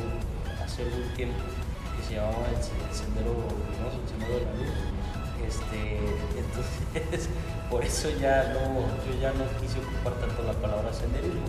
hace 0.64 0.84
algún 0.84 1.08
tiempo, 1.16 1.40
que 1.96 2.04
se 2.08 2.16
llamaba 2.16 2.46
el, 2.50 2.62
se- 2.64 2.76
el 2.76 2.94
sendero 2.94 3.34
luminoso, 3.34 3.98
el 4.04 4.08
sendero 4.10 4.34
de 4.40 4.46
la 4.46 4.54
luz. 4.54 4.76
Este, 5.48 6.00
entonces, 6.42 7.30
por 7.70 7.84
eso 7.86 8.10
ya 8.20 8.52
no, 8.54 8.82
yo 9.06 9.12
ya 9.22 9.32
no 9.34 9.46
quise 9.62 9.80
ocupar 9.80 10.14
tanto 10.20 10.44
la 10.44 10.54
palabra 10.54 10.92
senderismo. 10.92 11.46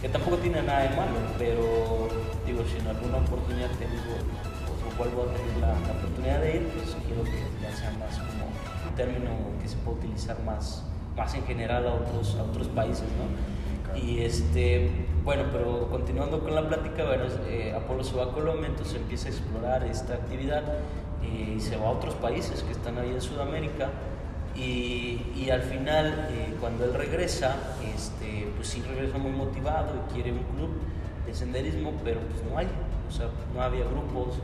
que 0.00 0.08
tampoco 0.08 0.36
tiene 0.38 0.62
nada 0.62 0.82
de 0.88 0.96
malo, 0.96 1.18
pero 1.38 2.08
digo, 2.46 2.62
si 2.70 2.78
en 2.78 2.86
alguna 2.86 3.18
oportunidad 3.18 3.70
tengo, 3.78 4.14
o 4.16 4.96
vuelvo 4.96 5.22
a 5.22 5.34
tener 5.34 5.56
la, 5.60 5.72
oportunidad 5.92 6.40
de 6.40 6.56
ir, 6.56 6.68
pues 6.74 6.96
quiero 7.06 7.22
que 7.24 7.38
ya 7.60 7.70
sea 7.76 7.90
más 7.98 8.14
un 8.92 8.96
término 8.96 9.30
que 9.60 9.68
se 9.68 9.76
pueda 9.78 9.98
utilizar 9.98 10.42
más, 10.44 10.84
más 11.16 11.34
en 11.34 11.44
general 11.44 11.86
a 11.86 11.94
otros, 11.94 12.36
a 12.38 12.42
otros 12.42 12.68
países, 12.68 13.06
¿no? 13.18 13.98
Y 13.98 14.20
este, 14.20 14.90
bueno, 15.24 15.44
pero 15.52 15.88
continuando 15.90 16.40
con 16.40 16.54
la 16.54 16.66
plática, 16.66 17.04
bueno, 17.04 17.24
eh, 17.46 17.74
Apolo 17.76 18.04
se 18.04 18.16
va 18.16 18.24
a 18.24 18.32
Colombia, 18.32 18.68
entonces 18.68 18.96
empieza 18.96 19.28
a 19.28 19.30
explorar 19.32 19.84
esta 19.84 20.14
actividad 20.14 20.62
eh, 21.22 21.54
y 21.56 21.60
se 21.60 21.76
va 21.76 21.88
a 21.88 21.90
otros 21.90 22.14
países 22.14 22.62
que 22.62 22.72
están 22.72 22.98
ahí 22.98 23.10
en 23.10 23.20
Sudamérica. 23.20 23.90
Y, 24.54 25.22
y 25.34 25.48
al 25.50 25.62
final, 25.62 26.28
eh, 26.30 26.54
cuando 26.60 26.84
él 26.84 26.94
regresa, 26.94 27.56
este, 27.94 28.50
pues 28.56 28.68
sí 28.68 28.82
regresa 28.82 29.18
muy 29.18 29.32
motivado 29.32 29.92
y 29.94 30.12
quiere 30.12 30.32
un 30.32 30.42
club 30.54 30.70
de 31.26 31.34
senderismo, 31.34 31.92
pero 32.04 32.20
pues 32.20 32.42
no 32.50 32.58
hay, 32.58 32.68
o 33.08 33.10
sea, 33.10 33.28
no 33.54 33.62
había 33.62 33.84
grupos, 33.84 34.36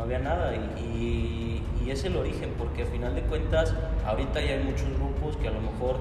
no 0.00 0.04
había 0.04 0.18
nada. 0.18 0.54
Y, 0.54 1.62
es 1.90 2.04
el 2.04 2.16
origen, 2.16 2.54
porque 2.56 2.82
al 2.82 2.88
final 2.88 3.16
de 3.16 3.22
cuentas, 3.22 3.74
ahorita 4.06 4.40
ya 4.40 4.52
hay 4.52 4.62
muchos 4.62 4.86
grupos 4.96 5.36
que 5.38 5.48
a 5.48 5.50
lo 5.50 5.60
mejor 5.60 5.98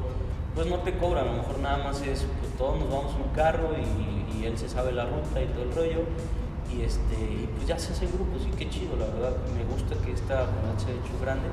pues 0.54 0.68
no 0.68 0.78
te 0.82 0.96
cobran, 0.96 1.28
a 1.28 1.32
lo 1.32 1.38
mejor 1.38 1.58
nada 1.58 1.84
más 1.84 2.04
es, 2.04 2.28
pues 2.40 2.56
todos 2.60 2.80
nos 2.80 2.92
vamos 2.92 3.16
en 3.16 3.24
un 3.24 3.30
carro 3.30 3.72
y, 3.74 4.46
él 4.46 4.56
se 4.56 4.70
sabe 4.70 4.92
la 4.92 5.06
ruta 5.06 5.42
y 5.42 5.48
todo 5.48 5.64
el 5.64 5.72
rollo. 5.74 6.04
Y, 6.72 6.84
este, 6.84 7.50
pues 7.56 7.68
ya 7.68 7.80
se 7.80 7.94
hacen 7.94 8.08
grupos 8.14 8.44
y 8.46 8.56
qué 8.56 8.70
chido, 8.70 8.96
la 8.98 9.08
verdad, 9.08 9.36
me 9.58 9.64
gusta 9.66 9.96
que 10.06 10.12
esta 10.12 10.46
comunidad 10.46 10.78
se 10.78 10.92
haya 10.92 11.00
hecho 11.02 11.20
grande 11.20 11.48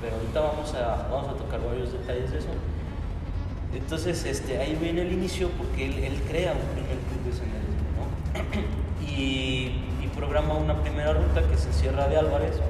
pero 0.00 0.16
ahorita 0.16 0.40
vamos 0.40 0.74
a, 0.74 1.08
vamos 1.10 1.28
a 1.28 1.34
tocar 1.34 1.60
varios 1.64 1.92
detalles 1.92 2.30
de 2.30 2.38
eso. 2.38 2.48
Entonces, 3.74 4.24
este, 4.24 4.58
ahí 4.58 4.76
viene 4.80 5.02
el 5.02 5.12
inicio 5.12 5.50
porque 5.58 5.86
él, 5.86 6.22
crea 6.28 6.52
un 6.52 6.66
primer 6.72 6.96
club 7.04 7.22
de 7.26 7.32
senderismo, 7.32 7.90
¿no? 7.98 9.06
y, 9.10 9.89
programa 10.20 10.52
una 10.52 10.74
primera 10.82 11.14
ruta 11.14 11.40
que 11.48 11.56
se 11.56 11.72
cierra 11.72 12.06
de 12.06 12.18
Álvarez 12.18 12.60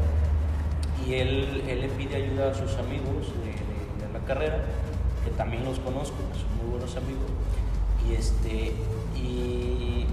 y 1.05 1.15
él, 1.15 1.65
él 1.67 1.81
le 1.81 1.89
pide 1.89 2.15
ayuda 2.15 2.53
a 2.53 2.55
sus 2.55 2.77
amigos 2.77 3.27
de, 3.43 4.07
de, 4.07 4.13
la 4.13 4.25
carrera, 4.25 4.59
que 5.25 5.33
también 5.33 5.65
los 5.65 5.81
conozco, 5.81 6.15
son 6.33 6.57
muy 6.59 6.71
buenos 6.71 6.97
amigos, 6.97 7.27
y, 8.07 8.15
este, 8.15 8.73
y, 9.17 10.07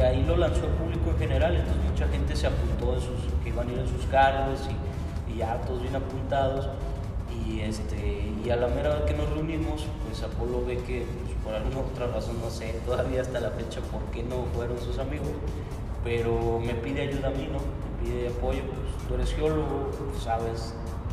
ahí 0.00 0.24
lo 0.24 0.36
lanzó 0.36 0.64
al 0.64 0.70
público 0.72 1.10
en 1.10 1.18
general, 1.18 1.56
entonces 1.56 1.84
mucha 1.90 2.08
gente 2.08 2.34
se 2.36 2.46
apuntó 2.46 2.94
en 2.94 3.00
sus, 3.00 3.18
que 3.42 3.48
iban 3.50 3.68
a 3.68 3.72
ir 3.72 3.78
en 3.80 3.88
sus 3.88 4.06
carros 4.06 4.60
y 5.28 5.38
ya 5.38 5.60
todos 5.62 5.82
bien 5.82 5.96
apuntados. 5.96 6.68
Y, 7.44 7.60
este, 7.60 8.32
y 8.44 8.48
a 8.48 8.54
la 8.54 8.68
mera 8.68 8.94
vez 8.94 9.02
que 9.06 9.14
nos 9.14 9.28
reunimos, 9.30 9.86
pues 10.06 10.22
Apolo 10.22 10.64
ve 10.64 10.76
que 10.78 11.04
pues, 11.04 11.34
por 11.42 11.52
alguna 11.52 11.80
otra 11.80 12.06
razón, 12.06 12.36
no 12.40 12.48
sé, 12.48 12.80
todavía 12.86 13.22
hasta 13.22 13.40
la 13.40 13.50
fecha 13.50 13.80
por 13.90 14.02
qué 14.12 14.22
no 14.22 14.44
fueron 14.54 14.78
sus 14.78 15.00
amigos, 15.00 15.34
pero 16.08 16.58
me 16.58 16.72
pide 16.72 17.02
ayuda 17.02 17.28
a 17.28 17.30
mí, 17.32 17.46
¿no? 17.52 17.58
Me 17.60 18.00
pide 18.00 18.28
apoyo, 18.28 18.62
pues 18.64 19.06
tú 19.06 19.14
eres 19.14 19.34
geólogo, 19.34 19.90
sabes 20.18 20.72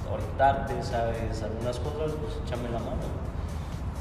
orientarte, 0.10 0.82
sabes 0.84 1.44
algunas 1.44 1.78
cosas, 1.80 2.16
pues 2.16 2.40
échame 2.46 2.70
la 2.70 2.80
mano. 2.80 3.04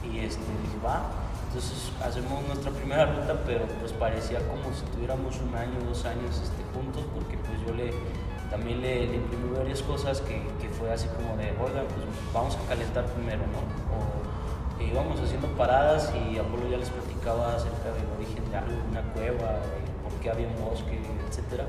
Y 0.07 0.21
este, 0.21 0.47
va. 0.87 1.11
Entonces 1.49 1.91
hacemos 2.01 2.47
nuestra 2.47 2.71
primera 2.71 3.07
ruta, 3.07 3.43
pero 3.45 3.67
pues 3.81 3.93
parecía 3.93 4.39
como 4.47 4.71
si 4.73 4.87
tuviéramos 4.95 5.35
un 5.41 5.57
año, 5.57 5.75
dos 5.89 6.05
años 6.05 6.39
este, 6.41 6.63
juntos, 6.73 7.03
porque 7.13 7.39
pues 7.39 7.59
yo 7.67 7.75
le 7.75 7.91
también 8.49 8.81
le, 8.81 9.07
le 9.09 9.17
imprimí 9.17 9.51
varias 9.51 9.83
cosas 9.83 10.21
que, 10.21 10.47
que, 10.61 10.69
fue 10.69 10.93
así 10.93 11.09
como 11.09 11.37
de, 11.37 11.51
oigan, 11.59 11.87
pues 11.91 12.07
vamos 12.33 12.55
a 12.55 12.69
calentar 12.69 13.05
primero, 13.07 13.43
¿no? 13.51 13.59
O 13.91 14.81
eh, 14.81 14.91
íbamos 14.93 15.19
haciendo 15.19 15.49
paradas 15.59 16.13
y 16.15 16.39
Apolo 16.39 16.69
ya 16.71 16.77
les 16.77 16.91
platicaba 16.91 17.57
acerca 17.57 17.91
del 17.91 18.07
origen 18.15 18.49
de 18.49 18.57
algo, 18.57 18.77
una 18.91 19.03
cueva, 19.13 19.59
por 20.05 20.13
qué 20.21 20.31
había 20.31 20.47
un 20.47 20.65
bosque, 20.65 20.99
etc. 21.29 21.63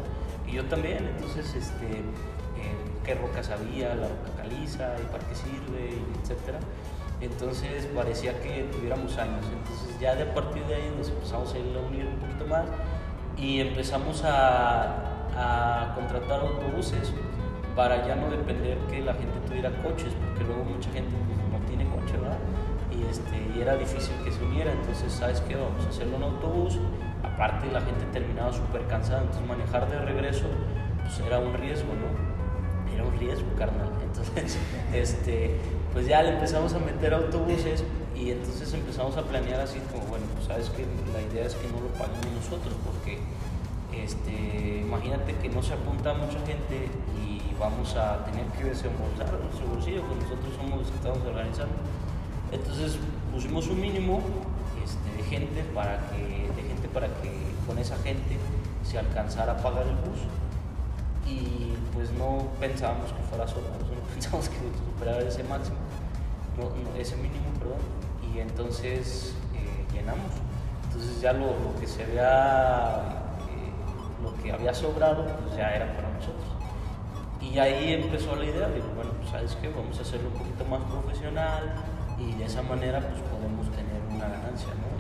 Y 0.48 0.54
yo 0.54 0.66
también, 0.66 1.08
entonces, 1.16 1.56
este, 1.56 1.86
eh, 1.86 2.76
qué 3.04 3.16
rocas 3.16 3.50
había, 3.50 3.96
la 3.96 4.08
roca 4.08 4.32
caliza 4.38 4.96
y 5.02 5.06
para 5.12 5.28
qué 5.28 5.36
sirve, 5.36 5.98
etc. 6.24 6.60
Entonces 7.22 7.88
parecía 7.96 8.40
que 8.42 8.70
tuviéramos 8.72 9.18
años. 9.18 9.46
Entonces 9.52 10.00
ya 10.00 10.16
de 10.16 10.24
a 10.24 10.34
partir 10.34 10.64
de 10.66 10.76
ahí 10.76 10.94
nos 10.98 11.10
empezamos 11.10 11.54
a 11.54 11.58
ir 11.58 11.76
a 11.76 11.82
unir 11.82 12.06
un 12.06 12.20
poquito 12.20 12.46
más 12.46 12.66
y 13.38 13.62
empezamos 13.62 14.22
a 14.24 15.16
a 15.36 15.94
contratar 15.96 16.40
autobuses 16.40 17.12
para 17.76 18.08
ya 18.08 18.16
no 18.16 18.30
depender 18.30 18.78
que 18.90 19.02
la 19.02 19.14
gente 19.14 19.38
tuviera 19.46 19.70
coches, 19.84 20.14
porque 20.14 20.46
luego 20.46 20.64
mucha 20.64 20.90
gente 20.92 21.12
pues, 21.12 21.62
no 21.62 21.68
tiene 21.68 21.86
coche, 21.90 22.18
¿verdad? 22.18 22.38
Y, 22.92 23.04
este, 23.10 23.36
y 23.54 23.62
era 23.62 23.76
difícil 23.76 24.16
que 24.24 24.32
se 24.32 24.42
uniera, 24.44 24.72
entonces, 24.72 25.12
¿sabes 25.12 25.42
qué? 25.42 25.56
Vamos 25.56 25.86
a 25.86 25.90
hacerlo 25.90 26.16
en 26.16 26.24
autobús, 26.24 26.80
aparte 27.36 27.72
la 27.72 27.82
gente 27.82 28.06
terminaba 28.14 28.52
súper 28.52 28.88
cansada, 28.88 29.22
entonces 29.22 29.48
manejar 29.48 29.90
de 29.90 30.00
regreso 30.00 30.46
pues 31.04 31.20
era 31.20 31.40
un 31.40 31.54
riesgo, 31.54 31.90
¿no? 31.94 32.94
Era 32.94 33.04
un 33.04 33.20
riesgo, 33.20 33.48
carnal. 33.58 33.92
Entonces, 34.02 34.58
este, 34.94 35.58
pues 35.92 36.08
ya 36.08 36.24
le 36.24 36.30
empezamos 36.30 36.74
a 36.74 36.80
meter 36.80 37.14
autobuses 37.14 37.84
y 38.16 38.32
entonces 38.32 38.74
empezamos 38.74 39.18
a 39.18 39.24
planear 39.24 39.60
así 39.60 39.80
como, 39.92 40.06
bueno, 40.08 40.26
pues 40.34 40.46
sabes 40.48 40.70
que 40.70 40.86
la 41.12 41.22
idea 41.22 41.46
es 41.46 41.54
que 41.56 41.68
no 41.68 41.82
lo 41.82 41.88
paguemos 42.00 42.32
nosotros, 42.34 42.74
porque 42.86 43.20
este, 43.92 44.82
imagínate 44.82 45.36
que 45.36 45.50
no 45.50 45.62
se 45.62 45.74
apunta 45.74 46.14
mucha 46.14 46.40
gente 46.46 46.90
y 47.20 47.42
vamos 47.60 47.96
a 47.96 48.26
tener 48.26 48.46
que 48.58 48.66
desembolsar 48.66 49.32
nuestro 49.40 49.68
bolsillo, 49.68 50.02
pues 50.04 50.24
nosotros 50.24 50.56
somos 50.56 50.80
los 50.80 50.90
que 50.90 50.96
estamos 50.96 51.20
organizando. 51.28 51.76
Entonces 52.52 52.98
pusimos 53.34 53.68
un 53.68 53.82
mínimo 53.82 54.22
este, 54.84 55.18
de 55.18 55.24
gente 55.30 55.64
para 55.74 55.98
que, 56.10 56.35
para 56.96 57.08
que 57.08 57.30
con 57.68 57.78
esa 57.78 57.98
gente 57.98 58.38
se 58.84 58.98
alcanzara 58.98 59.52
a 59.52 59.58
pagar 59.58 59.84
el 59.84 59.96
bus 59.96 60.20
y 61.28 61.74
pues 61.94 62.10
no 62.14 62.48
pensábamos 62.58 63.12
que 63.12 63.22
fuera 63.24 63.46
solo, 63.46 63.68
no 63.68 64.08
pensábamos 64.14 64.48
que 64.48 64.56
superara 64.94 65.28
ese 65.28 65.44
máximo, 65.44 65.76
ese 66.98 67.18
mínimo, 67.18 67.46
perdón, 67.60 67.80
y 68.34 68.40
entonces 68.40 69.36
eh, 69.54 69.94
llenamos. 69.94 70.32
Entonces 70.86 71.20
ya 71.20 71.34
lo, 71.34 71.54
que 71.78 71.86
se 71.86 72.04
había 72.04 73.04
lo 74.24 74.34
que 74.42 74.54
había 74.54 74.74
sobrado 74.74 75.26
pues 75.26 75.58
ya 75.58 75.76
era 75.76 75.94
para 75.94 76.10
nosotros. 76.10 76.48
Y 77.42 77.60
ahí 77.60 77.94
empezó 77.94 78.38
la 78.38 78.46
idea, 78.46 78.70
digo, 78.70 78.88
bueno, 78.96 79.12
pues 79.20 79.30
sabes 79.30 79.58
qué, 79.62 79.70
vamos 79.70 80.00
a 80.00 80.02
hacerlo 80.02 80.30
un 80.30 80.38
poquito 80.40 80.64
más 80.66 80.82
profesional 80.84 81.76
y 82.18 82.32
de 82.34 82.46
esa 82.46 82.62
manera 82.62 83.02
pues 83.02 83.22
podemos 83.24 83.70
tener 83.72 84.02
una 84.10 84.30
ganancia, 84.30 84.70
¿no? 84.70 84.95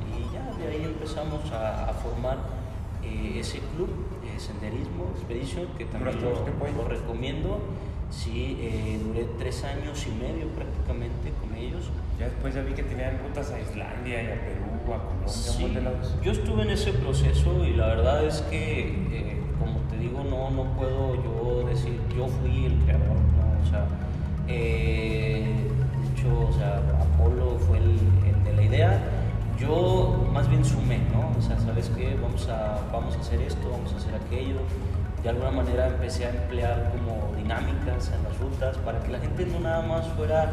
De 0.66 0.72
ahí 0.72 0.84
empezamos 0.84 1.52
a, 1.52 1.90
a 1.90 1.94
formar 1.94 2.38
eh, 3.04 3.40
ese 3.40 3.60
club, 3.76 3.90
eh, 4.24 4.40
Senderismo 4.40 5.12
Expedition, 5.16 5.68
que 5.78 5.86
también 5.86 6.18
lo, 6.22 6.32
lo, 6.32 6.88
recomiendo. 6.88 7.60
Sí, 8.12 8.58
eh, 8.60 9.00
duré 9.04 9.26
tres 9.38 9.64
años 9.64 10.06
y 10.08 10.12
medio 10.12 10.48
prácticamente 10.50 11.32
con 11.42 11.56
ellos. 11.58 11.90
Ya 12.20 12.26
después 12.26 12.54
ya 12.54 12.62
vi 12.62 12.74
que 12.74 12.84
tenían 12.84 13.20
rutas 13.20 13.52
a 13.52 13.60
Islandia 13.60 14.24
y 14.24 14.28
a 14.28 14.42
Perú 14.42 14.76
Sí, 15.26 15.76
yo 16.22 16.32
estuve 16.32 16.62
en 16.62 16.70
ese 16.70 16.94
proceso 16.94 17.66
y 17.66 17.74
la 17.74 17.88
verdad 17.88 18.24
es 18.24 18.42
que, 18.44 18.90
eh, 19.12 19.42
como 19.60 19.80
te 19.90 19.98
digo, 19.98 20.24
no, 20.24 20.52
no 20.52 20.76
puedo 20.78 21.16
yo 21.24 21.68
decir, 21.68 22.00
yo 22.16 22.28
fui 22.28 22.66
el 22.66 22.78
creador, 22.84 23.18
¿no? 23.18 23.64
O 23.64 23.70
sea, 23.70 23.88
de 24.46 25.40
hecho, 25.42 26.48
o 26.50 26.54
sea, 26.54 26.84
Apolo 27.02 27.58
fue 27.58 27.80
el, 27.80 27.98
de 28.44 28.54
la 28.54 28.62
idea, 28.62 29.02
yo 29.60 30.28
más 30.34 30.50
bien 30.50 30.64
sumé, 30.64 31.00
¿no? 31.14 31.38
O 31.38 31.42
sea, 31.42 31.58
¿sabes 31.60 31.90
qué? 31.96 32.18
Vamos 32.22 32.48
a, 32.50 32.80
vamos 32.92 33.16
a 33.16 33.20
hacer 33.20 33.42
esto, 33.42 33.70
vamos 33.70 33.94
a 33.94 33.98
hacer 33.98 34.16
aquello. 34.16 34.58
De 35.24 35.30
alguna 35.30 35.52
manera 35.52 35.88
empecé 35.88 36.26
a 36.26 36.30
emplear 36.30 36.92
como 36.92 37.36
dinámicas 37.36 38.12
en 38.16 38.24
las 38.24 38.38
rutas 38.40 38.78
para 38.80 39.00
que 39.00 39.12
la 39.12 39.20
gente 39.20 39.46
no 39.46 39.60
nada 39.60 39.82
más 39.82 40.08
fuera 40.10 40.52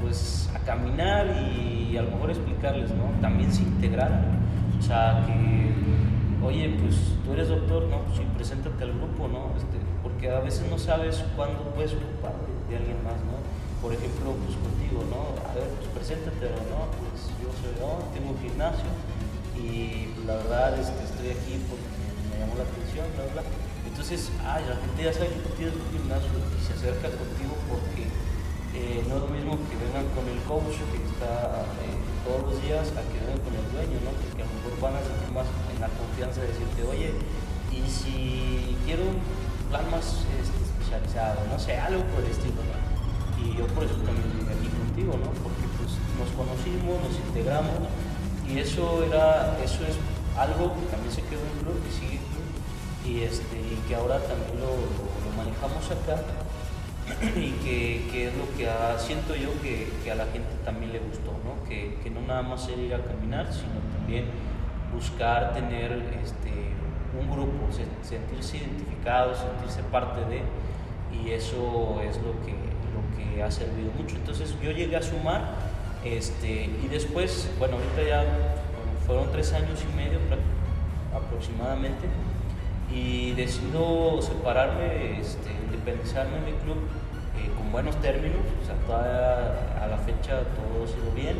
pues 0.00 0.48
a 0.54 0.58
caminar 0.60 1.26
y 1.26 1.96
a 1.96 2.02
lo 2.02 2.10
mejor 2.12 2.30
explicarles, 2.30 2.90
¿no? 2.90 3.04
También 3.20 3.52
se 3.52 3.62
integraran. 3.62 4.38
O 4.78 4.82
sea, 4.82 5.24
que, 5.26 6.46
oye, 6.46 6.76
pues 6.80 6.96
tú 7.24 7.32
eres 7.32 7.48
doctor, 7.48 7.84
¿no? 7.88 8.02
Pues 8.04 8.18
sí, 8.18 8.26
preséntate 8.34 8.84
al 8.84 8.92
grupo, 8.92 9.28
¿no? 9.28 9.50
Este, 9.56 9.76
porque 10.02 10.30
a 10.30 10.40
veces 10.40 10.70
no 10.70 10.78
sabes 10.78 11.24
cuándo 11.36 11.58
puedes 11.74 11.92
ocupar 11.92 12.32
de, 12.70 12.76
alguien 12.76 13.02
más, 13.02 13.18
¿no? 13.26 13.42
Por 13.82 13.92
ejemplo, 13.92 14.34
pues 14.46 14.56
contigo, 14.56 15.02
¿no? 15.10 15.34
A 15.50 15.54
ver, 15.54 15.68
pues 15.78 15.88
preséntate, 15.90 16.46
¿no? 16.70 17.07
Pues 17.18 17.34
yo 17.42 17.50
soy. 17.58 17.74
Tengo 18.14 18.30
un 18.30 18.40
gimnasio 18.40 18.90
y 19.58 20.14
pues, 20.14 20.26
la 20.26 20.36
verdad 20.38 20.78
este, 20.78 21.02
estoy 21.02 21.34
aquí 21.34 21.58
porque 21.66 21.88
me 22.30 22.38
llamó 22.38 22.54
la 22.54 22.66
atención, 22.66 23.06
bla, 23.18 23.26
bla. 23.34 23.42
Entonces, 23.86 24.30
ay, 24.46 24.62
la 24.70 24.78
gente 24.78 24.98
ya 25.02 25.12
sabe 25.12 25.34
que 25.34 25.42
tú 25.42 25.50
tienes 25.58 25.74
un 25.74 25.88
gimnasio 25.90 26.30
y 26.30 26.58
se 26.62 26.72
acerca 26.78 27.10
contigo 27.10 27.54
porque 27.66 28.06
eh, 28.78 29.02
no 29.10 29.18
es 29.18 29.22
lo 29.26 29.30
mismo 29.34 29.58
que 29.66 29.74
vengan 29.74 30.06
con 30.14 30.22
el 30.30 30.38
coach 30.46 30.78
que 30.78 31.02
está 31.02 31.66
eh, 31.82 31.98
todos 32.22 32.46
los 32.46 32.56
días 32.62 32.86
a 32.94 33.02
que 33.10 33.18
vengan 33.18 33.42
con 33.42 33.54
el 33.58 33.66
dueño, 33.74 33.98
¿no? 34.06 34.14
Porque 34.14 34.42
a 34.42 34.46
lo 34.46 34.54
mejor 34.54 34.72
van 34.78 34.94
a 34.94 35.02
sentir 35.02 35.30
más 35.34 35.48
en 35.50 35.78
la 35.82 35.90
confianza 35.90 36.38
de 36.42 36.54
decirte, 36.54 36.80
oye, 36.86 37.10
y 37.74 37.80
si 37.90 38.78
quiero 38.86 39.02
un 39.02 39.18
plan 39.66 39.90
más 39.90 40.22
este, 40.38 40.58
especializado, 40.62 41.42
no 41.50 41.58
sé, 41.58 41.74
algo 41.74 42.06
por 42.14 42.22
el 42.22 42.30
estilo. 42.30 42.62
Y 43.38 43.54
yo 43.54 43.66
por 43.70 43.82
eso 43.86 43.94
también 44.02 44.26
vine 44.34 44.50
aquí 44.50 44.66
contigo, 44.66 45.14
¿no? 45.14 45.30
Porque 45.42 45.67
nos 46.18 46.30
conocimos, 46.34 46.98
nos 47.02 47.16
integramos 47.28 47.86
y 48.46 48.58
eso 48.58 49.04
era, 49.04 49.56
eso 49.62 49.86
es 49.86 49.96
algo 50.36 50.74
que 50.74 50.86
también 50.90 51.12
se 51.12 51.22
quedó 51.22 51.40
en 51.40 51.58
club 51.62 51.78
y 51.86 51.92
sigue 51.92 52.18
club 52.18 52.48
y, 53.06 53.22
este, 53.22 53.56
y 53.56 53.78
que 53.86 53.94
ahora 53.94 54.18
también 54.18 54.60
lo, 54.60 54.74
lo, 54.74 55.36
manejamos 55.36 55.84
acá 55.90 56.20
y 57.36 57.52
que, 57.62 58.08
que, 58.10 58.28
es 58.28 58.34
lo 58.36 58.44
que 58.56 58.68
siento 58.98 59.34
yo 59.34 59.50
que, 59.62 59.88
que, 60.02 60.10
a 60.10 60.14
la 60.14 60.26
gente 60.26 60.50
también 60.64 60.92
le 60.92 60.98
gustó, 60.98 61.32
¿no? 61.44 61.64
Que, 61.68 61.96
que, 62.02 62.10
no 62.10 62.20
nada 62.22 62.42
más 62.42 62.68
era 62.68 62.82
ir 62.82 62.94
a 62.94 63.02
caminar, 63.02 63.52
sino 63.52 63.80
también 63.96 64.26
buscar 64.92 65.54
tener 65.54 65.92
este, 66.22 66.52
un 67.18 67.30
grupo, 67.30 67.72
sentirse 68.02 68.58
identificado, 68.58 69.34
sentirse 69.34 69.82
parte 69.84 70.20
de, 70.26 70.42
y 71.16 71.30
eso 71.30 72.00
es 72.02 72.16
lo 72.18 72.32
que, 72.44 72.52
lo 72.92 73.02
que 73.16 73.42
ha 73.42 73.50
servido 73.50 73.90
mucho. 73.96 74.16
Entonces 74.16 74.54
yo 74.62 74.70
llegué 74.72 74.96
a 74.96 75.02
sumar 75.02 75.54
este, 76.16 76.70
y 76.82 76.88
después, 76.90 77.50
bueno, 77.58 77.76
ahorita 77.76 78.02
ya 78.08 78.24
fueron 79.06 79.30
tres 79.30 79.52
años 79.52 79.78
y 79.82 79.96
medio 79.96 80.18
aproximadamente 81.14 82.08
y 82.92 83.32
decido 83.32 84.22
separarme, 84.22 85.20
este, 85.20 85.50
independizarme 85.66 86.40
de 86.40 86.52
mi 86.52 86.58
club 86.58 86.78
eh, 87.36 87.50
con 87.56 87.70
buenos 87.70 87.96
términos, 88.00 88.40
o 88.40 88.64
sea, 88.64 89.84
a 89.84 89.86
la 89.86 89.98
fecha 89.98 90.40
todo 90.56 90.84
ha 90.84 90.88
sido 90.88 91.12
bien. 91.14 91.36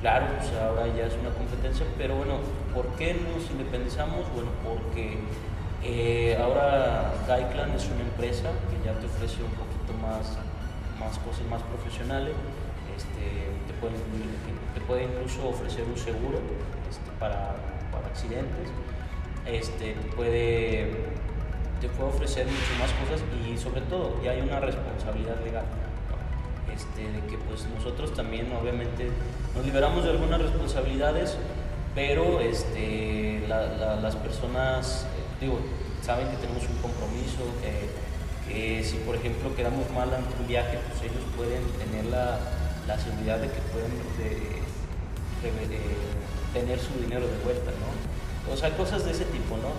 Claro, 0.00 0.26
pues 0.38 0.50
ahora 0.52 0.86
ya 0.96 1.06
es 1.06 1.14
una 1.20 1.30
competencia, 1.30 1.84
pero 1.98 2.16
bueno, 2.16 2.38
¿por 2.74 2.86
qué 2.96 3.14
nos 3.14 3.50
independizamos? 3.50 4.24
Bueno, 4.34 4.50
porque 4.64 5.18
eh, 5.84 6.38
ahora 6.40 7.12
Gaiklan 7.26 7.72
es 7.72 7.86
una 7.86 8.00
empresa 8.00 8.48
que 8.70 8.80
ya 8.84 8.94
te 8.98 9.06
ofrece 9.06 9.42
un 9.42 9.52
poquito 9.52 9.92
más, 10.00 10.38
más 10.98 11.18
cosas 11.18 11.44
más 11.50 11.60
profesionales, 11.64 12.32
este, 12.96 13.49
te, 13.88 14.80
puede, 14.82 15.04
incluso 15.04 15.48
ofrecer 15.48 15.84
un 15.84 15.96
seguro 15.96 16.38
este, 16.90 17.10
para, 17.18 17.56
para, 17.92 18.06
accidentes, 18.06 18.68
este, 19.46 19.94
te, 19.94 20.16
puede, 20.16 20.90
te 21.80 21.88
puede 21.88 22.10
ofrecer 22.10 22.46
muchas 22.46 22.78
más 22.78 22.92
cosas 23.04 23.20
y 23.46 23.56
sobre 23.56 23.80
todo 23.82 24.20
ya 24.22 24.32
hay 24.32 24.40
una 24.40 24.60
responsabilidad 24.60 25.40
legal. 25.44 25.64
Este, 26.74 27.02
de 27.02 27.20
que 27.26 27.36
pues 27.36 27.66
nosotros 27.74 28.14
también 28.14 28.46
obviamente 28.52 29.08
nos 29.54 29.64
liberamos 29.64 30.04
de 30.04 30.10
algunas 30.10 30.40
responsabilidades, 30.40 31.36
pero 31.94 32.40
este, 32.40 33.42
las 33.48 34.16
personas, 34.16 35.06
digo, 35.40 35.58
saben 36.02 36.28
que 36.28 36.36
tenemos 36.36 36.62
un 36.68 36.76
compromiso, 36.76 37.42
que, 38.48 38.82
si 38.82 38.96
por 38.98 39.14
ejemplo 39.14 39.54
quedamos 39.54 39.88
mal 39.90 40.12
ante 40.14 40.34
un 40.40 40.46
viaje, 40.46 40.78
pues 40.88 41.02
ellos 41.02 41.22
pueden 41.36 41.62
tener 41.78 42.06
la, 42.06 42.38
la 42.86 42.98
seguridad 42.98 43.38
de 43.38 43.48
que 43.48 43.60
pueden 43.72 43.90
tener 46.52 46.78
su 46.78 46.92
dinero 47.00 47.26
de 47.26 47.38
vuelta, 47.44 47.70
¿no? 47.70 48.52
O 48.52 48.56
sea, 48.56 48.76
cosas 48.76 49.04
de 49.04 49.12
ese 49.12 49.24
tipo, 49.26 49.56
¿no? 49.56 49.70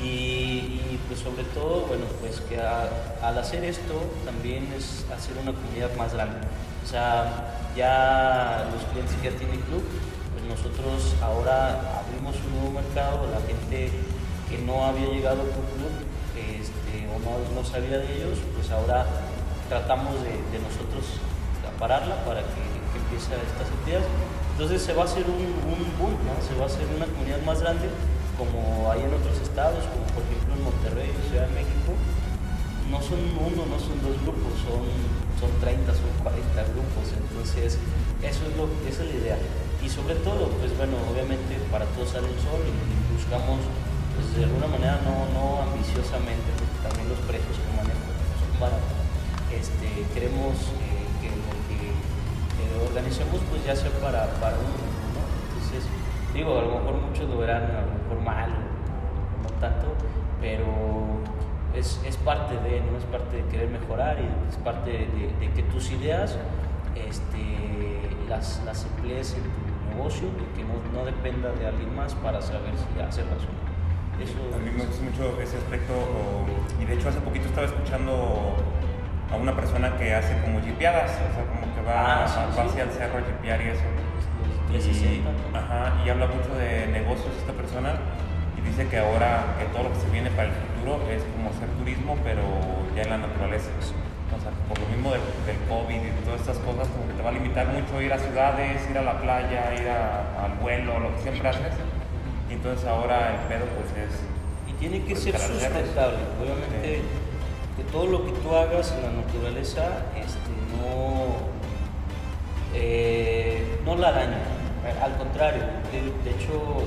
Y, 0.00 0.98
pues 1.06 1.20
sobre 1.20 1.44
todo, 1.54 1.86
bueno, 1.86 2.04
pues 2.20 2.40
que 2.40 2.58
al 2.58 3.38
hacer 3.38 3.64
esto 3.64 3.94
también 4.24 4.72
es 4.76 5.04
hacer 5.14 5.36
una 5.38 5.52
comunidad 5.52 5.94
más 5.96 6.14
grande. 6.14 6.38
O 6.84 6.88
sea, 6.88 7.70
ya 7.76 8.68
los 8.72 8.82
clientes 8.90 9.14
que 9.16 9.30
ya 9.30 9.36
tienen 9.36 9.60
club, 9.62 9.84
pues 10.32 10.44
nosotros 10.44 11.14
ahora 11.22 12.00
abrimos 12.00 12.34
un 12.46 12.58
nuevo 12.58 12.70
mercado, 12.80 13.28
la 13.30 13.40
gente 13.46 13.90
que 14.48 14.58
no 14.58 14.84
había 14.84 15.06
llegado 15.06 15.42
a 15.42 15.44
tu 15.44 15.62
club 15.76 15.94
este, 16.34 17.06
o 17.08 17.54
no, 17.54 17.64
sabía 17.64 17.98
de 17.98 18.16
ellos, 18.16 18.38
pues 18.54 18.70
ahora 18.70 19.06
tratamos 19.68 20.14
de, 20.22 20.30
de 20.30 20.58
nosotros 20.58 21.20
pararla 21.84 22.16
para 22.24 22.40
que, 22.40 22.64
que 22.64 22.96
empiece 22.96 23.36
estas 23.36 23.68
actividades. 23.68 24.08
Entonces 24.56 24.80
se 24.80 24.96
va 24.96 25.04
a 25.04 25.04
hacer 25.04 25.28
un, 25.28 25.44
un 25.68 25.84
boom, 26.00 26.16
¿no? 26.24 26.32
se 26.40 26.56
va 26.56 26.64
a 26.64 26.70
hacer 26.72 26.88
una 26.96 27.04
comunidad 27.04 27.44
más 27.44 27.60
grande 27.60 27.92
como 28.40 28.88
hay 28.88 29.04
en 29.04 29.12
otros 29.12 29.36
estados, 29.44 29.84
como 29.92 30.08
por 30.16 30.24
ejemplo 30.24 30.56
en 30.56 30.64
Monterrey 30.64 31.12
Ciudad 31.28 31.44
de 31.44 31.60
México. 31.60 31.92
No 32.88 33.04
son 33.04 33.20
uno, 33.36 33.68
no 33.68 33.76
son 33.76 34.00
dos 34.00 34.16
grupos, 34.24 34.64
son, 34.64 34.80
son 35.36 35.52
30, 35.60 35.92
son 35.92 36.08
40 36.24 36.72
grupos, 36.72 37.04
entonces 37.20 37.76
eso 37.76 38.42
es 38.48 38.52
lo, 38.56 38.64
esa 38.88 39.04
es 39.04 39.08
la 39.12 39.16
idea. 39.20 39.38
Y 39.84 39.88
sobre 39.92 40.16
todo, 40.24 40.56
pues 40.56 40.72
bueno, 40.80 40.96
obviamente 41.12 41.60
para 41.68 41.84
todos 41.92 42.16
sale 42.16 42.32
el 42.32 42.40
sol 42.40 42.64
y, 42.64 42.72
buscamos, 43.12 43.60
pues 44.16 44.40
de 44.40 44.48
alguna 44.48 44.72
manera 44.72 45.04
no, 45.04 45.28
no 45.36 45.68
ambiciosamente, 45.68 46.48
porque 46.56 46.80
también 46.80 47.12
los 47.12 47.20
precios 47.28 47.60
que 47.60 47.70
manejan 47.76 48.08
son 48.40 48.52
baratos. 48.56 48.96
Este, 49.52 49.86
queremos 50.16 50.56
organicemos 52.82 53.40
pues 53.50 53.64
ya 53.64 53.76
sea 53.76 53.90
para, 54.00 54.26
para 54.40 54.56
un 54.56 54.66
grupo, 54.74 55.04
¿no? 55.14 55.22
Entonces, 55.54 55.84
digo, 56.32 56.58
a 56.58 56.62
lo 56.62 56.78
mejor 56.78 56.94
muchos 57.00 57.28
lo 57.28 57.38
verán 57.38 57.62
a 57.62 57.80
lo 57.82 58.02
mejor 58.02 58.24
mal, 58.24 58.50
no 59.42 59.48
tanto, 59.60 59.94
pero 60.40 60.66
es, 61.74 62.00
es, 62.04 62.16
parte 62.18 62.54
de, 62.54 62.80
¿no? 62.80 62.98
Es 62.98 63.04
parte 63.04 63.36
de 63.36 63.44
querer 63.44 63.68
mejorar 63.68 64.18
y 64.20 64.48
es 64.48 64.56
parte 64.56 64.90
de, 64.90 65.34
de 65.40 65.52
que 65.52 65.62
tus 65.64 65.90
ideas 65.90 66.38
este, 66.96 68.04
las, 68.28 68.62
las 68.64 68.84
emplees 68.84 69.34
en 69.34 69.42
tu 69.42 69.96
negocio 69.96 70.28
y 70.28 70.56
que 70.56 70.64
no, 70.64 70.74
no, 70.92 71.04
dependa 71.04 71.50
de 71.52 71.66
alguien 71.66 71.94
más 71.94 72.14
para 72.14 72.40
saber 72.40 72.72
si 72.76 73.00
hacerlas 73.00 73.42
o 73.42 73.50
no. 73.52 73.74
Eso 74.22 74.38
a 74.54 74.58
mí 74.58 74.70
me 74.70 74.84
gusta 74.84 75.02
mucho 75.02 75.40
ese 75.40 75.56
aspecto 75.56 75.92
y 76.80 76.84
de 76.84 76.94
hecho 76.94 77.08
hace 77.08 77.20
poquito 77.20 77.46
estaba 77.46 77.66
escuchando 77.66 78.54
a 79.34 79.36
una 79.36 79.54
persona 79.54 79.96
que 79.96 80.14
hace 80.14 80.32
como 80.42 80.60
jipeadas, 80.62 81.10
o 81.10 81.34
sea, 81.34 81.44
como 81.50 81.74
que 81.74 81.80
va, 81.82 82.24
Ah, 82.24 82.28
sí, 82.28 82.38
va 82.58 82.62
sí. 82.64 82.68
hacia 82.70 82.82
el 82.84 82.90
cerro 82.90 83.18
a 83.18 83.22
jipear 83.26 83.60
y 83.62 83.68
eso. 83.68 83.82
Los 84.46 84.56
360. 84.70 85.30
Y, 85.30 85.56
ajá, 85.56 85.92
y 86.04 86.08
habla 86.08 86.26
mucho 86.26 86.54
de 86.54 86.86
negocios 86.88 87.30
esta 87.38 87.52
persona 87.52 87.94
y 88.56 88.60
dice 88.62 88.86
que 88.88 88.98
ahora 88.98 89.58
que 89.58 89.64
todo 89.74 89.84
lo 89.84 89.92
que 89.92 90.00
se 90.00 90.08
viene 90.10 90.30
para 90.30 90.48
el 90.48 90.54
futuro 90.54 91.02
es 91.10 91.22
como 91.34 91.50
hacer 91.50 91.68
turismo, 91.78 92.16
pero 92.24 92.42
ya 92.96 93.02
en 93.02 93.10
la 93.10 93.18
naturaleza. 93.18 93.70
O 94.34 94.40
sea, 94.40 94.50
por 94.66 94.78
lo 94.80 94.86
mismo 94.88 95.12
del, 95.12 95.22
del 95.46 95.58
COVID 95.68 95.94
y 95.94 96.10
de 96.10 96.22
todas 96.26 96.40
estas 96.40 96.58
cosas, 96.58 96.88
como 96.88 97.06
que 97.06 97.14
te 97.14 97.22
va 97.22 97.30
a 97.30 97.32
limitar 97.38 97.68
mucho 97.68 98.00
ir 98.02 98.12
a 98.12 98.18
ciudades, 98.18 98.82
ir 98.90 98.98
a 98.98 99.02
la 99.02 99.18
playa, 99.20 99.74
ir 99.78 99.86
a- 99.88 100.44
al 100.46 100.52
vuelo, 100.58 100.98
lo 100.98 101.14
que 101.14 101.22
siempre 101.22 101.48
haces. 101.48 101.74
Y 102.50 102.54
entonces 102.54 102.86
ahora 102.86 103.30
el 103.34 103.40
pedo 103.46 103.66
pues 103.78 103.88
es... 103.94 104.10
Y 104.66 104.72
tiene 104.74 105.04
que 105.04 105.12
Pues, 105.14 105.22
ser 105.22 105.38
sustentable. 105.38 106.18
Obviamente, 106.40 107.02
que 107.76 107.84
todo 107.84 108.06
lo 108.06 108.24
que 108.24 108.32
tú 108.32 108.54
hagas 108.54 108.92
en 108.92 109.02
la 109.02 109.22
naturaleza 109.22 110.06
este, 110.16 110.50
no, 110.78 111.26
eh, 112.74 113.80
no 113.84 113.96
la 113.96 114.12
daña. 114.12 114.38
Al 115.02 115.16
contrario, 115.16 115.62
de, 115.92 116.30
hecho, 116.30 116.82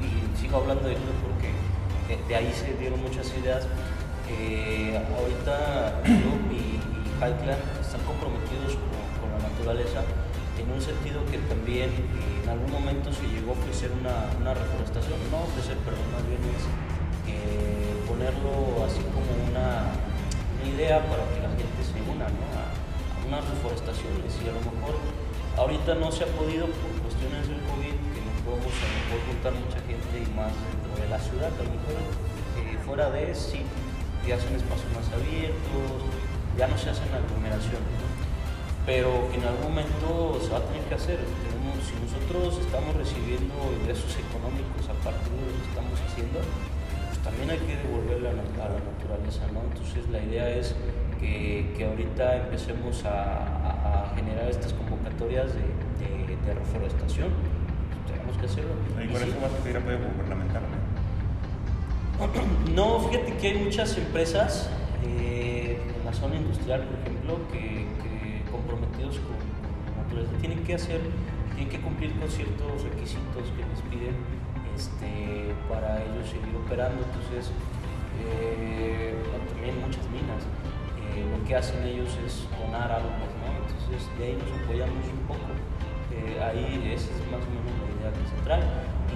y 0.00 0.40
sigo 0.40 0.58
hablando 0.58 0.88
de 0.88 0.94
club 0.94 1.14
porque 1.22 2.26
de, 2.28 2.36
ahí 2.36 2.52
se 2.52 2.74
dieron 2.74 3.00
muchas 3.00 3.32
ideas. 3.38 3.66
eh, 4.28 4.98
ahorita 5.18 6.00
Club 6.02 6.40
y, 6.50 6.80
y 6.80 7.12
Highland 7.20 7.60
están 7.80 8.00
comprometidos 8.08 8.74
con, 8.74 9.30
la 9.30 9.48
naturaleza 9.48 10.00
en 10.58 10.70
un 10.70 10.80
sentido 10.80 11.24
que 11.30 11.38
también 11.50 11.90
en 12.42 12.48
algún 12.48 12.70
momento 12.70 13.12
se 13.12 13.26
llegó 13.26 13.52
a 13.52 13.58
ofrecer 13.58 13.90
una, 13.92 14.54
reforestación, 14.54 15.18
no 15.30 15.42
ofrecer, 15.42 15.76
perdón, 15.78 16.06
más 16.12 16.24
bien 16.28 16.40
es 16.54 16.64
eh, 17.26 17.83
ponerlo 18.14 18.86
así 18.86 19.02
como 19.10 19.26
una, 19.50 19.90
una 19.90 20.66
idea 20.70 21.02
para 21.02 21.26
que 21.34 21.42
la 21.42 21.50
gente 21.50 21.82
se 21.82 21.98
una 22.06 22.30
a, 22.30 22.70
a 22.70 23.26
unas 23.26 23.42
reforestaciones 23.42 24.30
y 24.38 24.46
a 24.46 24.54
lo 24.54 24.62
mejor 24.62 24.94
ahorita 25.58 25.98
no 25.98 26.14
se 26.14 26.22
ha 26.22 26.30
podido 26.38 26.70
por 26.70 26.90
cuestiones 27.02 27.50
del 27.50 27.58
COVID, 27.66 27.96
que 28.14 28.20
no 28.22 28.32
podemos 28.46 28.70
a 28.70 29.18
juntar 29.26 29.52
mucha 29.58 29.82
gente 29.82 30.14
y 30.14 30.30
más 30.30 30.54
dentro 30.54 30.94
de 30.94 31.10
la 31.10 31.18
ciudad, 31.18 31.50
a 31.50 31.62
lo 31.66 31.74
mejor 31.74 31.98
eh, 32.62 32.78
fuera 32.86 33.10
de 33.10 33.34
sí, 33.34 33.66
ya 34.22 34.38
son 34.38 34.54
espacios 34.54 34.90
más 34.94 35.10
abiertos, 35.10 36.06
ya 36.54 36.70
no 36.70 36.78
se 36.78 36.90
hacen 36.90 37.10
aglomeraciones. 37.10 37.98
¿no? 37.98 38.14
pero 38.86 39.28
que 39.32 39.40
en 39.40 39.44
algún 39.48 39.72
momento 39.72 40.38
se 40.44 40.52
va 40.52 40.58
a 40.58 40.64
tener 40.68 40.84
que 40.84 40.94
hacer. 40.94 41.18
Si 41.84 41.92
nosotros 42.00 42.60
estamos 42.64 42.96
recibiendo 42.96 43.54
ingresos 43.80 44.12
económicos 44.16 44.88
a 44.88 44.96
partir 45.04 45.32
de 45.32 45.40
lo 45.40 45.56
que 45.56 45.68
estamos 45.68 45.98
haciendo, 46.00 46.40
también 47.24 47.50
hay 47.50 47.58
que 47.58 47.76
devolverle 47.76 48.28
a 48.28 48.32
la, 48.32 48.42
naturaleza, 48.42 49.42
¿no? 49.52 49.60
Entonces 49.72 50.08
la 50.10 50.22
idea 50.22 50.48
es 50.50 50.74
que, 51.20 51.72
que 51.76 51.84
ahorita 51.86 52.36
empecemos 52.36 53.04
a, 53.04 53.10
a- 53.10 54.04
a 54.12 54.16
generar 54.16 54.48
estas 54.48 54.72
convocatorias 54.74 55.52
de, 55.54 55.60
de- 56.04 56.36
de 56.36 56.54
reforestación. 56.54 57.28
Pues 57.32 58.12
tenemos 58.14 58.36
que 58.38 58.46
hacerlo. 58.46 58.72
Y 59.02 59.08
por 59.08 59.20
sí, 59.20 59.28
eso 59.30 59.40
vas 59.40 59.52
a 59.52 59.56
pedir 59.64 59.76
apoyo 59.78 59.98
gubernamental. 60.14 60.62
¿no? 62.18 62.74
no, 62.74 63.00
fíjate 63.08 63.32
que 63.36 63.46
hay 63.48 63.58
muchas 63.64 63.96
empresas 63.96 64.68
eh, 65.06 65.78
en 65.98 66.04
la 66.04 66.12
zona 66.12 66.36
industrial, 66.36 66.82
por 66.82 66.98
ejemplo, 67.00 67.38
que, 67.50 67.86
que 68.02 68.50
comprometidos 68.50 69.16
con, 69.18 69.34
con 69.36 69.96
la 69.96 70.02
naturaleza 70.04 70.32
tienen 70.40 70.60
que 70.64 70.74
hacer, 70.74 71.00
tienen 71.54 71.68
que 71.70 71.80
cumplir 71.80 72.12
con 72.18 72.28
ciertos 72.28 72.82
requisitos 72.84 73.44
que 73.56 73.62
les 73.64 73.80
piden 73.90 74.14
este, 74.74 75.54
para 75.68 76.02
ellos 76.02 76.28
seguir 76.28 76.54
operando. 76.56 77.02
Entonces, 77.02 77.50
eh, 78.20 79.14
también 79.48 79.80
muchas 79.80 80.06
minas, 80.10 80.42
eh, 81.14 81.24
lo 81.30 81.44
que 81.46 81.56
hacen 81.56 81.82
ellos 81.84 82.16
es 82.24 82.46
donar 82.58 82.90
algo, 82.90 83.10
¿no? 83.10 83.48
Entonces, 83.62 84.08
de 84.18 84.24
ahí 84.24 84.38
nos 84.38 84.50
apoyamos 84.62 85.04
un 85.06 85.26
poco. 85.26 85.46
Eh, 86.12 86.38
ahí 86.42 86.92
esa 86.94 87.10
es 87.10 87.20
más 87.30 87.42
o 87.42 87.50
menos 87.50 87.74
la 87.82 87.90
idea 87.94 88.10
que. 88.14 88.24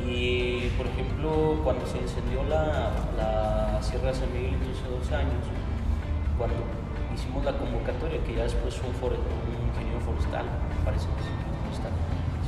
Y 0.05 0.69
por 0.77 0.87
ejemplo, 0.87 1.61
cuando 1.65 1.87
se 1.87 1.99
incendió 1.99 2.45
la, 2.45 3.79
Sierra 3.83 4.09
de 4.09 4.15
San 4.15 4.33
Miguel 4.33 4.57
hace 4.59 4.91
dos 4.91 5.13
años, 5.13 5.45
cuando 6.37 6.57
hicimos 7.15 7.45
la 7.45 7.57
convocatoria, 7.57 8.23
que 8.25 8.35
ya 8.35 8.43
después 8.43 8.75
fue 8.75 8.91
un, 8.91 9.17
un 9.17 9.69
ingeniero 9.71 10.01
forestal, 10.01 10.45
parece 10.85 11.07
que 11.07 11.21
es 11.23 11.29
ingeniero 11.31 11.59
forestal, 11.65 11.93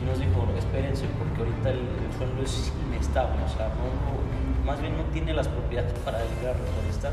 sí 0.00 0.04
nos 0.08 0.18
dijo, 0.18 0.48
espérense, 0.56 1.04
porque 1.20 1.44
ahorita 1.44 1.70
el, 1.70 1.84
el 1.84 2.10
suelo 2.16 2.40
es 2.42 2.72
inestable, 2.88 3.36
o 3.44 3.48
sea, 3.52 3.68
no, 3.76 4.64
más 4.64 4.80
bien 4.80 4.96
no 4.96 5.04
tiene 5.12 5.32
las 5.34 5.48
propiedades 5.48 5.92
para 6.00 6.18
ir 6.24 6.40
a 6.48 6.52
reforestar. 6.56 7.12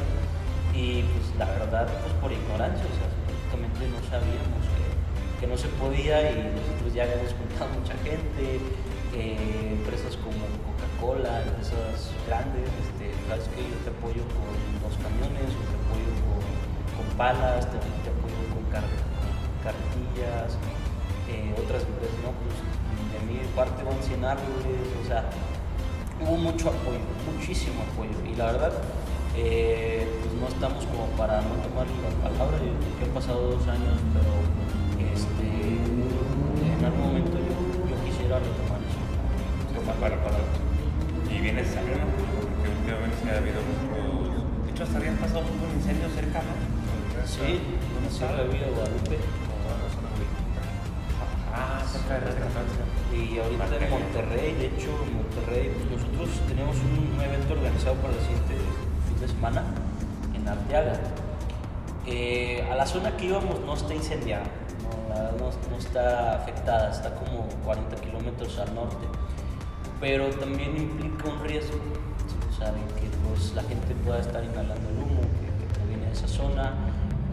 Y 0.73 1.03
pues 1.03 1.35
la 1.37 1.45
verdad, 1.57 1.87
pues 2.01 2.13
por 2.21 2.31
ignorancia, 2.31 2.85
o 2.85 2.95
sea, 2.95 3.07
prácticamente 3.25 3.81
no 3.91 3.99
sabíamos 4.07 4.63
que, 4.71 4.85
que 5.41 5.45
no 5.47 5.57
se 5.57 5.67
podía 5.81 6.21
y 6.31 6.53
nosotros 6.53 6.93
ya 6.93 7.03
habíamos 7.03 7.33
juntado 7.33 7.67
mucha 7.75 7.95
gente, 8.05 8.61
eh, 9.17 9.73
empresas 9.73 10.13
como 10.21 10.37
Coca-Cola, 10.69 11.41
empresas 11.49 12.13
grandes, 12.29 12.69
este, 12.85 13.09
sabes 13.25 13.49
que 13.57 13.65
yo 13.65 13.77
te 13.83 13.89
apoyo 13.89 14.21
con 14.37 14.53
los 14.85 14.93
camiones, 15.01 15.49
yo 15.49 15.63
te 15.65 15.77
apoyo 15.81 16.11
con, 16.29 16.45
con 16.93 17.07
palas, 17.17 17.65
te, 17.73 17.77
te 17.81 18.09
apoyo 18.13 18.37
con, 18.53 18.61
car- 18.69 18.85
con 18.85 19.33
carretillas, 19.65 20.61
eh, 21.31 21.57
otras 21.57 21.81
empresas, 21.89 22.19
¿no? 22.21 22.37
Pues 22.37 22.53
de 23.11 23.19
mi 23.25 23.39
parte 23.55 23.83
van 23.83 24.01
100 24.01 24.25
árboles, 24.25 24.85
o 25.03 25.07
sea, 25.07 25.29
hubo 26.21 26.37
mucho 26.37 26.69
apoyo, 26.69 26.99
muchísimo 27.31 27.83
apoyo. 27.93 28.17
Y 28.25 28.35
la 28.35 28.51
verdad, 28.51 28.73
eh, 29.35 30.07
pues 30.21 30.33
no 30.33 30.47
estamos 30.47 30.85
como 30.85 31.05
para 31.17 31.41
no 31.41 31.53
tomar 31.61 31.85
la 31.85 32.29
palabra. 32.29 32.57
Yo 32.57 32.73
creo 32.73 32.97
que 32.99 33.05
han 33.05 33.11
pasado 33.11 33.57
dos 33.57 33.67
años, 33.67 33.97
pero 34.13 34.33
este, 35.13 35.47
en 35.47 36.81
algún 36.85 37.01
momento 37.01 37.37
yo, 37.37 37.53
yo 37.85 37.95
quisiera 38.05 38.39
retomar 38.39 38.81
eso. 38.81 39.01
Para, 39.99 40.17
para. 40.21 40.37
Y 41.29 41.39
vienes 41.39 41.67
saliendo, 41.69 42.05
porque 42.17 42.69
últimamente 42.69 43.17
sí 43.21 43.29
ha 43.29 43.37
habido 43.37 43.61
muchos. 43.61 44.65
De 44.65 44.71
hecho, 44.71 44.83
hasta 44.83 44.97
habían 44.97 45.17
pasado 45.17 45.41
un 45.41 45.77
incendio 45.77 46.09
cerca, 46.09 46.41
¿no? 46.41 46.77
Sí, 47.25 47.59
una 47.99 48.09
Sierra 48.09 48.43
de 48.43 48.47
Guadalupe. 48.47 49.17
Ah, 51.53 51.83
cerca 51.85 52.19
de 52.19 52.39
la. 52.39 52.96
Y 53.13 53.39
ahorita 53.39 53.65
en 53.65 53.89
Monterrey, 53.89 54.53
de 54.55 54.65
hecho, 54.67 54.89
en 55.05 55.15
Monterrey, 55.17 55.71
nosotros 55.89 56.29
tenemos 56.47 56.75
un 56.77 57.21
evento 57.21 57.53
organizado 57.53 57.95
para 57.95 58.13
el 58.13 58.19
siguiente 58.19 58.55
fin 59.07 59.19
de 59.21 59.27
semana 59.27 59.63
en 60.33 60.47
Arteaga. 60.47 60.99
Eh, 62.05 62.65
a 62.71 62.75
la 62.75 62.85
zona 62.85 63.15
que 63.17 63.25
íbamos 63.25 63.59
no 63.61 63.73
está 63.73 63.93
incendiada, 63.93 64.45
no, 65.09 65.37
no, 65.37 65.51
no 65.69 65.77
está 65.77 66.35
afectada, 66.35 66.91
está 66.91 67.13
como 67.15 67.47
40 67.65 67.95
kilómetros 67.97 68.57
al 68.59 68.73
norte, 68.75 69.07
pero 69.99 70.29
también 70.29 70.77
implica 70.77 71.29
un 71.29 71.43
riesgo, 71.43 71.77
o 72.49 72.57
sea, 72.57 72.71
que 72.71 73.07
pues, 73.27 73.53
la 73.55 73.63
gente 73.63 73.93
pueda 74.05 74.19
estar 74.19 74.43
inhalando 74.43 74.89
el 74.89 74.97
humo 74.97 75.21
que, 75.21 75.65
que 75.65 75.73
proviene 75.73 76.05
de 76.05 76.11
esa 76.13 76.27
zona 76.27 76.73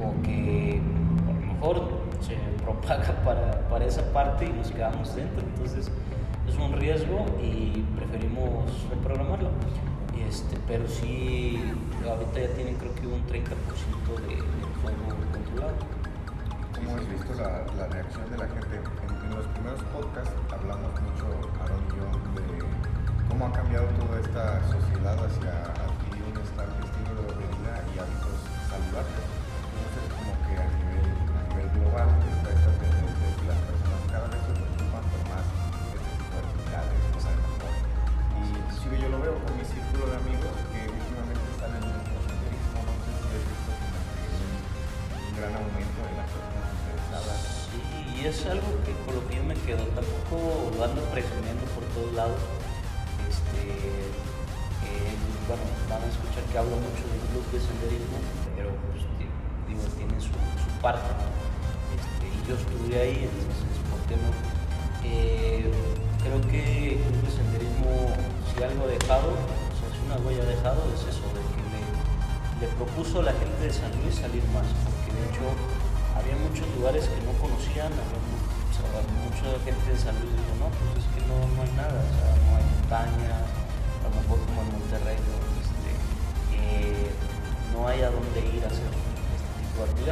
o 0.00 0.22
que 0.22 0.80
a 1.28 1.32
lo 1.32 1.54
mejor 1.54 2.03
se 2.20 2.36
propaga 2.62 3.12
para, 3.24 3.68
para 3.68 3.84
esa 3.84 4.02
parte 4.12 4.46
y 4.46 4.52
nos 4.52 4.70
quedamos 4.70 5.14
dentro, 5.14 5.40
entonces 5.40 5.90
es 6.48 6.56
un 6.58 6.72
riesgo 6.72 7.26
y 7.42 7.82
preferimos 7.96 8.64
reprogramarlo. 8.90 9.50
Este, 10.28 10.58
pero 10.66 10.86
sí, 10.88 11.60
ahorita 12.08 12.40
ya 12.40 12.48
tienen 12.54 12.76
creo 12.76 12.94
que 12.94 13.06
un 13.06 13.26
30% 13.26 13.40
de, 14.26 14.36
de 14.36 14.66
fuego 14.82 15.04
controlado. 15.32 15.74
¿Cómo 16.74 16.96
has 16.96 17.08
visto 17.08 17.34
la, 17.34 17.64
la 17.76 17.86
reacción 17.88 18.30
de 18.30 18.38
la 18.38 18.48
gente? 18.48 18.76
En, 18.76 19.30
en 19.30 19.36
los 19.36 19.46
primeros 19.48 19.82
podcasts 19.92 20.32
hablamos 20.52 20.92
mucho, 21.02 21.26
Aaron 21.62 21.82
y 21.86 21.96
yo, 21.96 22.06
de 22.34 22.64
cómo 23.28 23.46
ha 23.46 23.52
cambiado 23.52 23.86
toda 23.98 24.20
esta 24.20 24.62
sociedad 24.70 25.18
hacia 25.18 25.52
adquirir 25.82 26.24
un 26.30 26.38
estilo 26.38 27.22
de 27.26 27.46
vida 27.46 27.72
y 27.94 27.98
hábitos 27.98 28.38
saludables. 28.70 29.23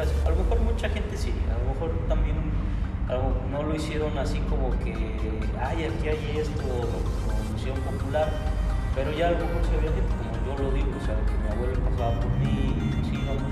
A 0.01 0.29
lo 0.29 0.35
mejor 0.37 0.59
mucha 0.61 0.89
gente 0.89 1.15
sí, 1.15 1.31
a 1.53 1.59
lo 1.61 1.73
mejor 1.73 1.91
también 2.07 2.35
no 3.51 3.61
lo 3.61 3.75
hicieron 3.75 4.17
así 4.17 4.39
como 4.49 4.71
que, 4.79 4.93
ay, 5.61 5.85
aquí 5.85 6.07
hay 6.07 6.37
esto, 6.39 6.63
lo 6.63 7.55
hicieron 7.55 7.79
popular, 7.81 8.27
pero 8.95 9.11
ya 9.11 9.27
a 9.27 9.31
lo 9.31 9.37
mejor 9.37 9.61
se 9.69 9.77
había 9.77 9.91
gente, 9.91 10.13
como 10.17 10.57
yo 10.57 10.63
lo 10.63 10.71
digo, 10.71 10.89
o 10.99 11.05
sea, 11.05 11.15
que 11.27 11.37
mi 11.37 11.47
abuelo 11.53 11.79
pasaba 11.91 12.19
por 12.19 12.31
mí, 12.39 12.73
sí, 13.03 13.23
vamos. 13.27 13.43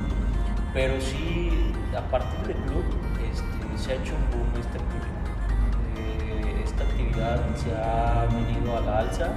Pero 0.73 0.99
sí, 0.99 1.73
a 1.95 2.01
partir 2.09 2.39
del 2.47 2.57
club, 2.63 2.85
este, 3.21 3.77
se 3.77 3.91
ha 3.91 3.95
hecho 3.95 4.13
un 4.15 4.25
boom 4.31 4.49
actividad. 4.57 5.11
Eh, 5.97 6.63
esta 6.63 6.83
actividad 6.83 7.55
se 7.55 7.71
ha 7.75 8.25
venido 8.33 8.77
a 8.77 8.81
la 8.81 8.99
alza 8.99 9.29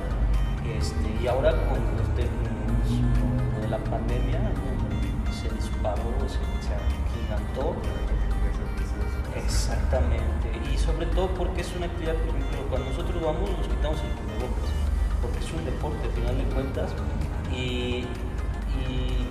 este, 0.78 1.22
y 1.22 1.26
ahora 1.26 1.50
con 1.68 1.78
los 1.98 2.16
de 2.16 3.68
la 3.68 3.78
pandemia 3.78 4.38
¿no? 4.38 5.32
se 5.32 5.48
disparó, 5.54 6.00
se, 6.28 6.38
se 6.66 6.93
Exactamente, 9.36 10.48
y 10.72 10.78
sobre 10.78 11.06
todo 11.06 11.28
porque 11.34 11.60
es 11.62 11.74
una 11.76 11.86
actividad, 11.86 12.14
por 12.14 12.36
ejemplo, 12.36 12.58
cuando 12.70 12.90
nosotros 12.90 13.22
vamos 13.22 13.50
nos 13.50 13.66
quitamos 13.66 13.98
el 14.02 14.12
cubrebocas, 14.14 14.70
porque 15.20 15.38
es 15.38 15.52
un 15.52 15.64
deporte 15.64 16.06
al 16.06 16.12
final 16.12 16.38
de 16.38 16.44
cuentas, 16.54 16.90
y, 17.50 18.06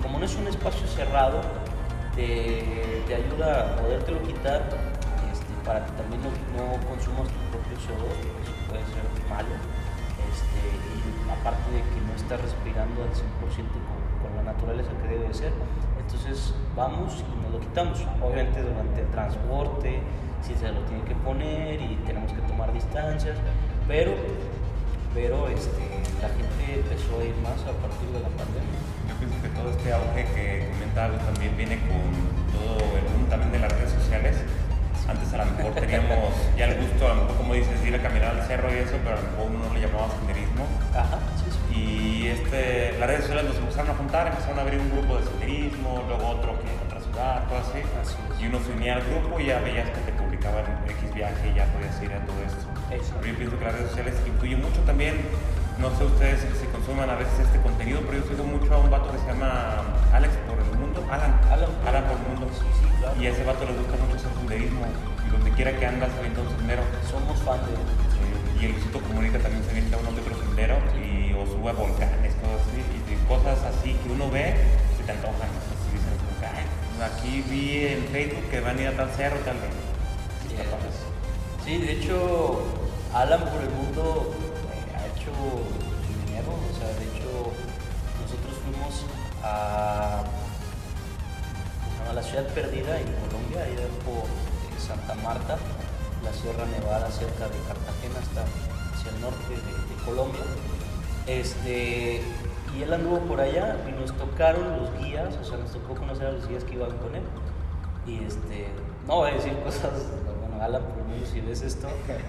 como 0.02 0.18
no 0.18 0.24
es 0.24 0.34
un 0.36 0.46
espacio 0.46 0.86
cerrado, 0.86 1.40
te, 2.14 3.04
ayuda 3.08 3.74
a 3.74 3.76
podértelo 3.76 4.22
quitar 4.22 4.68
este, 5.32 5.52
para 5.64 5.84
que 5.84 5.92
también 5.92 6.20
no, 6.22 6.76
consumas 6.88 7.28
tu 7.28 7.40
propio 7.52 7.76
CO2, 7.80 8.04
porque 8.04 8.42
eso 8.44 8.54
puede 8.68 8.84
ser 8.92 9.04
malo, 9.28 9.54
este, 10.28 10.60
y 10.92 11.30
aparte 11.32 11.68
de 11.72 11.80
que 11.80 11.98
no 12.04 12.12
estás 12.14 12.40
respirando 12.40 13.02
al 13.02 13.10
100% 13.10 13.72
con, 13.72 13.98
con 14.20 14.36
la 14.36 14.52
naturaleza 14.52 14.90
que 15.02 15.08
debe 15.08 15.28
de 15.28 15.34
ser. 15.34 15.52
Entonces 16.06 16.54
vamos 16.76 17.24
y 17.24 17.42
nos 17.42 17.52
lo 17.52 17.60
quitamos. 17.60 18.00
Obviamente 18.22 18.62
durante 18.62 19.00
el 19.00 19.08
transporte, 19.08 20.00
si 20.42 20.54
se 20.54 20.72
lo 20.72 20.80
tiene 20.82 21.02
que 21.04 21.14
poner 21.16 21.80
y 21.80 21.98
tenemos 22.06 22.32
que 22.32 22.42
tomar 22.42 22.72
distancias, 22.72 23.36
pero, 23.88 24.12
pero 25.14 25.48
este, 25.48 25.82
la 26.20 26.28
gente 26.28 26.80
empezó 26.80 27.20
a 27.20 27.24
ir 27.24 27.36
más 27.42 27.60
a 27.64 27.72
partir 27.80 28.08
de 28.12 28.20
la 28.20 28.28
pandemia. 28.28 28.80
Yo 29.08 29.14
pienso 29.16 29.36
que 29.40 29.48
todo 29.48 29.70
este 29.70 29.92
auge 29.92 30.24
que 30.34 30.68
comentabas 30.72 31.24
también 31.24 31.56
viene 31.56 31.78
con 31.88 32.04
todo 32.52 32.76
el 32.96 33.04
boom 33.12 33.26
también 33.28 33.52
de 33.52 33.58
las 33.60 33.72
redes 33.72 33.92
sociales. 33.92 34.36
Antes 35.08 35.32
a 35.34 35.44
lo 35.44 35.52
mejor 35.52 35.74
teníamos 35.74 36.32
ya 36.56 36.64
el 36.66 36.80
gusto, 36.80 37.04
a 37.04 37.14
lo 37.14 37.22
mejor 37.22 37.36
como 37.36 37.54
dices, 37.54 37.84
ir 37.84 37.94
a 37.94 38.02
caminar 38.02 38.36
al 38.36 38.46
cerro 38.46 38.72
y 38.72 38.78
eso, 38.78 38.96
pero 39.04 39.16
a 39.16 39.20
lo 39.20 39.28
mejor 39.28 39.46
uno 39.50 39.68
no 39.68 39.74
le 39.74 39.80
llamaba 39.80 40.08
senderismo. 40.16 40.64
Ajá. 40.94 41.18
Y 41.74 42.26
este, 42.28 42.96
las 42.98 43.08
redes 43.08 43.22
sociales 43.22 43.44
nos 43.46 43.56
empezaron 43.56 43.90
a 43.90 43.94
juntar, 43.94 44.26
empezaron 44.28 44.58
a 44.58 44.62
abrir 44.62 44.80
un 44.80 44.90
grupo 44.90 45.18
de 45.18 45.24
senderismo, 45.24 46.04
luego 46.06 46.28
otro 46.28 46.58
que 46.60 46.70
en 46.70 46.78
otra 46.86 47.00
ciudad, 47.00 47.48
cosas 47.48 47.82
así. 48.00 48.16
Y 48.40 48.46
uno 48.46 48.60
se 48.60 48.72
unía 48.72 48.96
al 48.96 49.02
grupo 49.02 49.40
y 49.40 49.46
ya 49.46 49.58
veías 49.60 49.90
que 49.90 50.00
te 50.00 50.12
publicaban 50.12 50.64
X 50.86 51.14
viaje 51.14 51.50
y 51.50 51.54
ya 51.54 51.66
podías 51.66 52.02
ir 52.02 52.12
a 52.12 52.24
todo 52.24 52.38
esto. 52.46 52.64
Eso. 52.94 53.14
Pero 53.20 53.32
yo 53.32 53.38
pienso 53.38 53.58
que 53.58 53.64
las 53.64 53.74
redes 53.74 53.88
sociales 53.88 54.14
influyen 54.26 54.62
mucho 54.62 54.80
también. 54.82 55.16
No 55.78 55.90
sé 55.98 56.04
ustedes 56.04 56.38
si, 56.60 56.66
consuman 56.68 57.10
a 57.10 57.16
veces 57.16 57.34
este 57.40 57.58
contenido, 57.60 58.00
pero 58.06 58.22
yo 58.22 58.24
sigo 58.30 58.44
mucho 58.44 58.72
a 58.74 58.78
un 58.78 58.90
vato 58.90 59.10
que 59.10 59.18
se 59.18 59.26
llama 59.26 59.82
Alex 60.12 60.32
por 60.46 60.58
el 60.58 60.70
mundo. 60.78 61.02
Alan. 61.10 61.34
Alan. 61.50 62.04
por 62.06 62.14
el 62.14 62.26
mundo. 62.30 62.46
Sí, 62.54 62.66
sí, 62.78 62.86
claro. 63.00 63.20
Y 63.20 63.26
a 63.26 63.30
ese 63.30 63.42
vato 63.42 63.64
le 63.66 63.74
gusta 63.74 63.98
mucho 63.98 64.14
hacer 64.14 64.30
senderismo. 64.38 64.86
Y 65.26 65.30
donde 65.30 65.50
quiera 65.50 65.74
que 65.74 65.86
andas 65.86 66.10
viendo 66.20 66.42
un 66.42 66.50
sendero. 66.56 66.82
Somos 67.10 67.42
fan 67.42 67.58
de 67.66 68.62
Y 68.62 68.66
el 68.66 68.72
Luisito 68.72 69.00
Comunica 69.00 69.38
también 69.40 69.64
se 69.64 69.70
avienta 69.70 69.98
uno 69.98 70.14
que 70.14 70.20
otro 70.20 70.38
sendero 70.46 70.78
y, 70.94 71.13
sube 71.64 71.70
a 71.70 71.72
volcanes, 71.72 72.34
cosas 72.34 72.60
así, 72.68 72.84
y, 73.08 73.26
cosas 73.26 73.58
así 73.64 73.94
que 73.94 74.12
uno 74.12 74.30
ve, 74.30 74.54
se 74.98 75.04
te 75.04 75.12
antojan. 75.12 75.48
Así 75.48 75.96
dicen, 75.96 76.12
aquí 77.00 77.44
vi 77.48 77.86
en 77.86 78.04
Facebook 78.08 78.50
que 78.50 78.60
van 78.60 78.78
a 78.78 78.82
ir 78.82 78.88
a 78.88 78.96
tal 78.96 79.10
cerro, 79.10 79.38
tal 79.38 79.56
vez. 79.56 79.72
Sí, 81.64 81.78
de 81.78 81.92
hecho, 81.92 82.60
Alan 83.14 83.40
por 83.40 83.62
el 83.62 83.70
mundo 83.70 84.34
eh, 84.74 84.96
ha 84.96 85.06
hecho 85.06 85.32
dinero, 86.26 86.52
o 86.52 86.78
sea, 86.78 86.88
de 86.88 87.04
hecho, 87.08 87.48
nosotros 88.20 88.60
fuimos 88.62 89.06
a, 89.42 90.22
a 92.10 92.12
la 92.12 92.22
ciudad 92.22 92.46
perdida 92.48 93.00
en 93.00 93.06
Colombia, 93.26 93.62
ahí 93.64 93.74
por 94.04 94.28
Santa 94.78 95.14
Marta, 95.22 95.56
la 96.22 96.32
Sierra 96.34 96.66
Nevada 96.66 97.10
cerca 97.10 97.48
de 97.48 97.58
Cartagena, 97.66 98.20
hasta 98.20 98.44
hacia 98.94 99.10
el 99.10 99.20
norte 99.22 99.48
de, 99.48 100.04
Colombia. 100.04 100.40
Este, 101.26 102.20
y 102.76 102.82
él 102.82 102.92
anduvo 102.92 103.18
por 103.20 103.40
allá 103.40 103.76
y 103.88 103.92
nos 103.92 104.12
tocaron 104.12 104.78
los 104.78 104.98
guías, 104.98 105.36
o 105.40 105.44
sea, 105.44 105.58
nos 105.58 105.72
tocó 105.72 105.94
conocer 105.94 106.26
a 106.26 106.32
los 106.32 106.48
guías 106.48 106.64
que 106.64 106.74
iban 106.74 106.90
con 106.98 107.14
él. 107.14 107.22
Y 108.06 108.24
este, 108.24 108.68
no 109.06 109.16
voy 109.16 109.30
a 109.30 109.34
decir 109.34 109.54
cosas, 109.64 109.92
bueno, 110.24 110.62
Alan, 110.62 110.82
por 110.82 111.04
menos 111.06 111.28
si 111.28 111.40
ves 111.40 111.62
esto, 111.62 111.88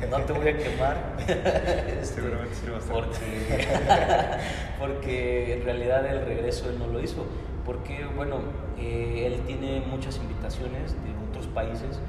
no 0.09 0.17
te 0.19 0.33
voy 0.33 0.49
a 0.49 0.57
quemar. 0.57 0.97
Este, 1.27 2.05
Seguramente 2.05 2.55
sí 2.55 2.67
lo 2.67 2.79
porque, 2.79 3.67
porque 4.79 5.53
en 5.53 5.63
realidad 5.65 6.05
el 6.05 6.25
regreso 6.25 6.69
él 6.69 6.79
no 6.79 6.87
lo 6.87 7.01
hizo. 7.01 7.25
Porque, 7.65 8.05
bueno, 8.15 8.37
eh, 8.77 9.23
él 9.25 9.41
tiene 9.47 9.81
muchas 9.81 10.17
invitaciones 10.17 10.93
de 10.93 11.29
otros 11.29 11.47
países 11.47 11.99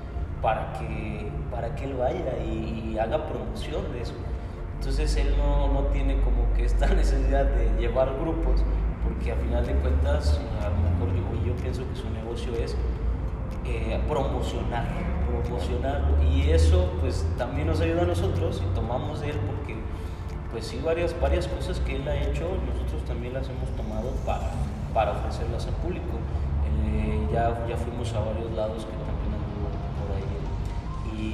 para 0.43 0.73
que, 0.75 1.31
para 1.51 1.75
que 1.75 1.85
él 1.85 1.95
vaya 1.95 2.37
y, 2.45 2.99
haga 2.99 3.27
promoción 3.27 3.93
de 3.93 4.03
eso. 4.03 4.15
Entonces 4.79 5.17
él 5.17 5.35
no, 5.37 5.73
no, 5.73 5.81
tiene 5.89 6.21
como 6.21 6.53
que 6.55 6.65
esta 6.65 6.87
necesidad 6.95 7.45
de 7.45 7.81
llevar 7.81 8.15
grupos, 8.21 8.63
porque 9.03 9.33
a 9.33 9.37
final 9.37 9.67
de 9.67 9.75
cuentas, 9.75 10.41
a 10.61 10.69
lo 10.69 10.77
mejor 10.77 11.09
yo, 11.15 11.47
yo 11.47 11.57
pienso 11.57 11.83
que 11.89 11.97
su 11.97 12.11
negocio 12.11 12.55
es 12.55 12.77
eh, 13.65 14.01
promocionar, 14.09 14.87
promocionar. 15.27 16.03
Y 16.31 16.51
eso 16.51 16.93
pues 17.01 17.27
también 17.37 17.67
nos 17.67 17.81
ayuda 17.81 18.03
a 18.03 18.07
nosotros 18.07 18.63
y 18.65 18.75
tomamos 18.75 19.21
de 19.21 19.31
él 19.31 19.37
porque 19.47 19.77
pues 20.53 20.67
sí, 20.67 20.81
varias, 20.85 21.19
varias 21.21 21.49
cosas 21.49 21.81
que 21.81 21.97
él 21.97 22.09
ha 22.09 22.17
hecho, 22.17 22.49
nosotros 22.67 23.05
también 23.07 23.35
las 23.35 23.49
hemos 23.49 23.69
tomado 23.77 24.11
para, 24.25 24.51
para 24.95 25.13
ofrecerlas 25.13 25.67
al 25.67 25.75
público. 25.75 26.17
Eh, 26.87 27.29
ya, 27.33 27.67
ya 27.69 27.77
fuimos 27.77 28.13
a 28.15 28.21
varios 28.21 28.53
lados 28.53 28.87
que 28.87 29.06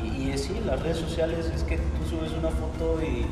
y, 0.03 0.30
y 0.30 0.38
sí, 0.38 0.61
las 0.66 0.80
redes 0.82 0.98
sociales 0.98 1.46
es 1.55 1.62
que 1.62 1.76
tú 1.76 2.09
subes 2.09 2.32
una 2.32 2.50
foto 2.50 3.00
y, 3.03 3.26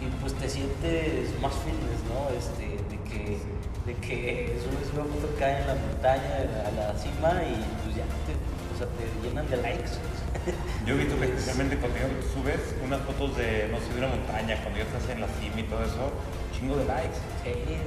y 0.00 0.08
pues 0.20 0.34
te 0.34 0.48
sientes 0.48 1.30
más 1.40 1.52
fitness, 1.64 2.00
¿no? 2.08 2.30
Este, 2.36 2.80
de, 2.88 2.98
que, 3.08 3.38
de 3.86 3.94
que 4.00 4.58
subes 4.64 4.92
una 4.94 5.04
foto 5.04 5.28
que 5.34 5.40
cae 5.40 5.60
en 5.60 5.66
la 5.66 5.74
montaña, 5.74 6.32
a 6.66 6.70
la 6.72 6.98
cima 6.98 7.42
y 7.44 7.54
pues 7.84 7.96
ya 7.96 8.04
te, 8.26 8.32
o 8.34 8.76
sea, 8.78 8.86
te 8.96 9.04
llenan 9.22 9.48
de 9.48 9.56
likes. 9.58 10.00
Yo 10.86 10.94
he 10.94 10.98
visto 10.98 11.18
que 11.18 11.26
especialmente 11.26 11.76
cuando 11.76 11.98
subes 12.32 12.60
unas 12.84 13.00
fotos 13.02 13.36
de, 13.36 13.68
no 13.68 13.78
sé, 13.78 13.92
de 13.92 13.98
una 13.98 14.08
montaña, 14.08 14.56
cuando 14.62 14.78
ya 14.78 14.86
estás 14.86 15.04
en 15.10 15.20
la 15.20 15.28
cima 15.38 15.60
y 15.60 15.64
todo 15.64 15.84
eso, 15.84 16.10
chingo 16.56 16.76
de 16.76 16.86
likes. 16.86 17.18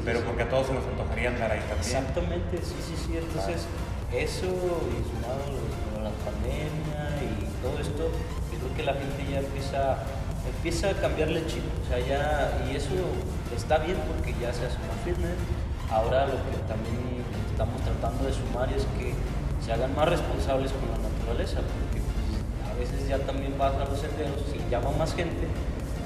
Pero 0.06 0.22
porque 0.22 0.44
a 0.44 0.50
todos 0.50 0.68
se 0.68 0.74
nos 0.74 0.86
antojaría 0.86 1.30
andar 1.30 1.52
ahí 1.52 1.64
también. 1.66 1.82
Exactamente, 1.82 2.58
sí, 2.62 2.76
sí, 2.84 2.96
sí. 2.96 3.18
Entonces, 3.18 3.66
eso 4.14 4.46
y 4.46 5.02
sumado 5.10 5.50
a 5.98 6.04
la 6.04 6.14
pandemia 6.22 6.83
esto, 7.94 8.10
yo 8.52 8.60
creo 8.60 8.76
que 8.76 8.84
la 8.84 8.94
gente 8.94 9.22
ya 9.30 9.40
empieza, 9.40 9.98
empieza 10.46 10.90
a 10.90 10.94
cambiarle 10.94 11.40
el 11.40 11.48
chip. 11.48 11.64
O 11.86 11.88
sea, 11.88 12.00
ya, 12.00 12.66
y 12.66 12.76
eso 12.76 12.94
está 13.56 13.78
bien 13.78 13.98
porque 14.08 14.34
ya 14.42 14.52
se 14.54 14.66
hace 14.66 14.78
más 14.90 14.98
fitness. 15.06 15.38
Ahora 15.92 16.26
lo 16.26 16.42
que 16.50 16.58
también 16.68 17.22
estamos 17.52 17.80
tratando 17.82 18.26
de 18.26 18.34
sumar 18.34 18.72
es 18.74 18.86
que 18.98 19.14
se 19.64 19.72
hagan 19.72 19.96
más 19.96 20.10
responsables 20.10 20.72
con 20.72 20.90
la 20.90 20.98
naturaleza, 20.98 21.62
porque 21.62 22.02
pues, 22.02 22.42
a 22.66 22.74
veces 22.74 23.08
ya 23.08 23.20
también 23.20 23.54
vas 23.58 23.76
a 23.76 23.86
los 23.86 24.00
senderos 24.00 24.42
y 24.52 24.72
llama 24.72 24.90
más 24.98 25.14
gente, 25.14 25.48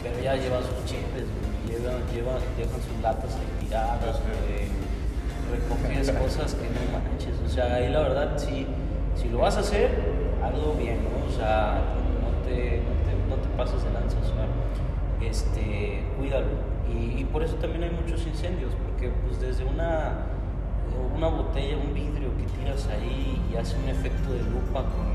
pero 0.04 0.20
ya 0.20 0.36
llevan 0.36 0.62
sus 0.62 0.84
chips, 0.86 1.26
llevan, 1.66 2.04
llevan, 2.12 2.44
dejan 2.58 2.82
sus 2.84 3.02
latas 3.02 3.32
tiradas, 3.62 4.20
eh, 4.52 4.68
recoges 5.50 6.12
cosas 6.12 6.54
que 6.54 6.68
no 6.68 6.84
manches. 6.92 7.34
O 7.46 7.50
sea, 7.50 7.76
ahí 7.76 7.90
la 7.90 8.02
verdad, 8.02 8.38
si, 8.38 8.68
si 9.16 9.30
lo 9.30 9.40
vas 9.40 9.56
a 9.56 9.62
hacer, 9.62 10.17
bien, 10.78 11.00
¿no? 11.04 11.28
O 11.28 11.32
sea, 11.32 11.82
no 12.22 12.30
te, 12.48 12.82
no 13.30 13.36
te, 13.36 13.48
pases 13.58 13.84
de 13.84 13.92
lanza, 13.92 14.18
o 14.20 14.26
sea, 14.26 14.48
este, 15.28 16.04
cuídalo. 16.18 16.78
Y, 16.88 17.26
por 17.26 17.44
eso 17.44 17.56
también 17.56 17.84
hay 17.84 17.92
muchos 17.92 18.26
incendios, 18.26 18.72
porque 18.82 19.12
pues 19.28 19.42
desde 19.42 19.66
una, 19.66 20.24
una 21.16 21.28
botella, 21.28 21.76
un 21.78 21.94
vidrio 21.94 22.32
que 22.38 22.46
tiras 22.58 22.88
ahí 22.88 23.42
y 23.52 23.58
hace 23.58 23.76
un 23.78 23.90
efecto 23.90 24.32
de 24.32 24.40
lupa 24.44 24.88
con, 24.88 25.06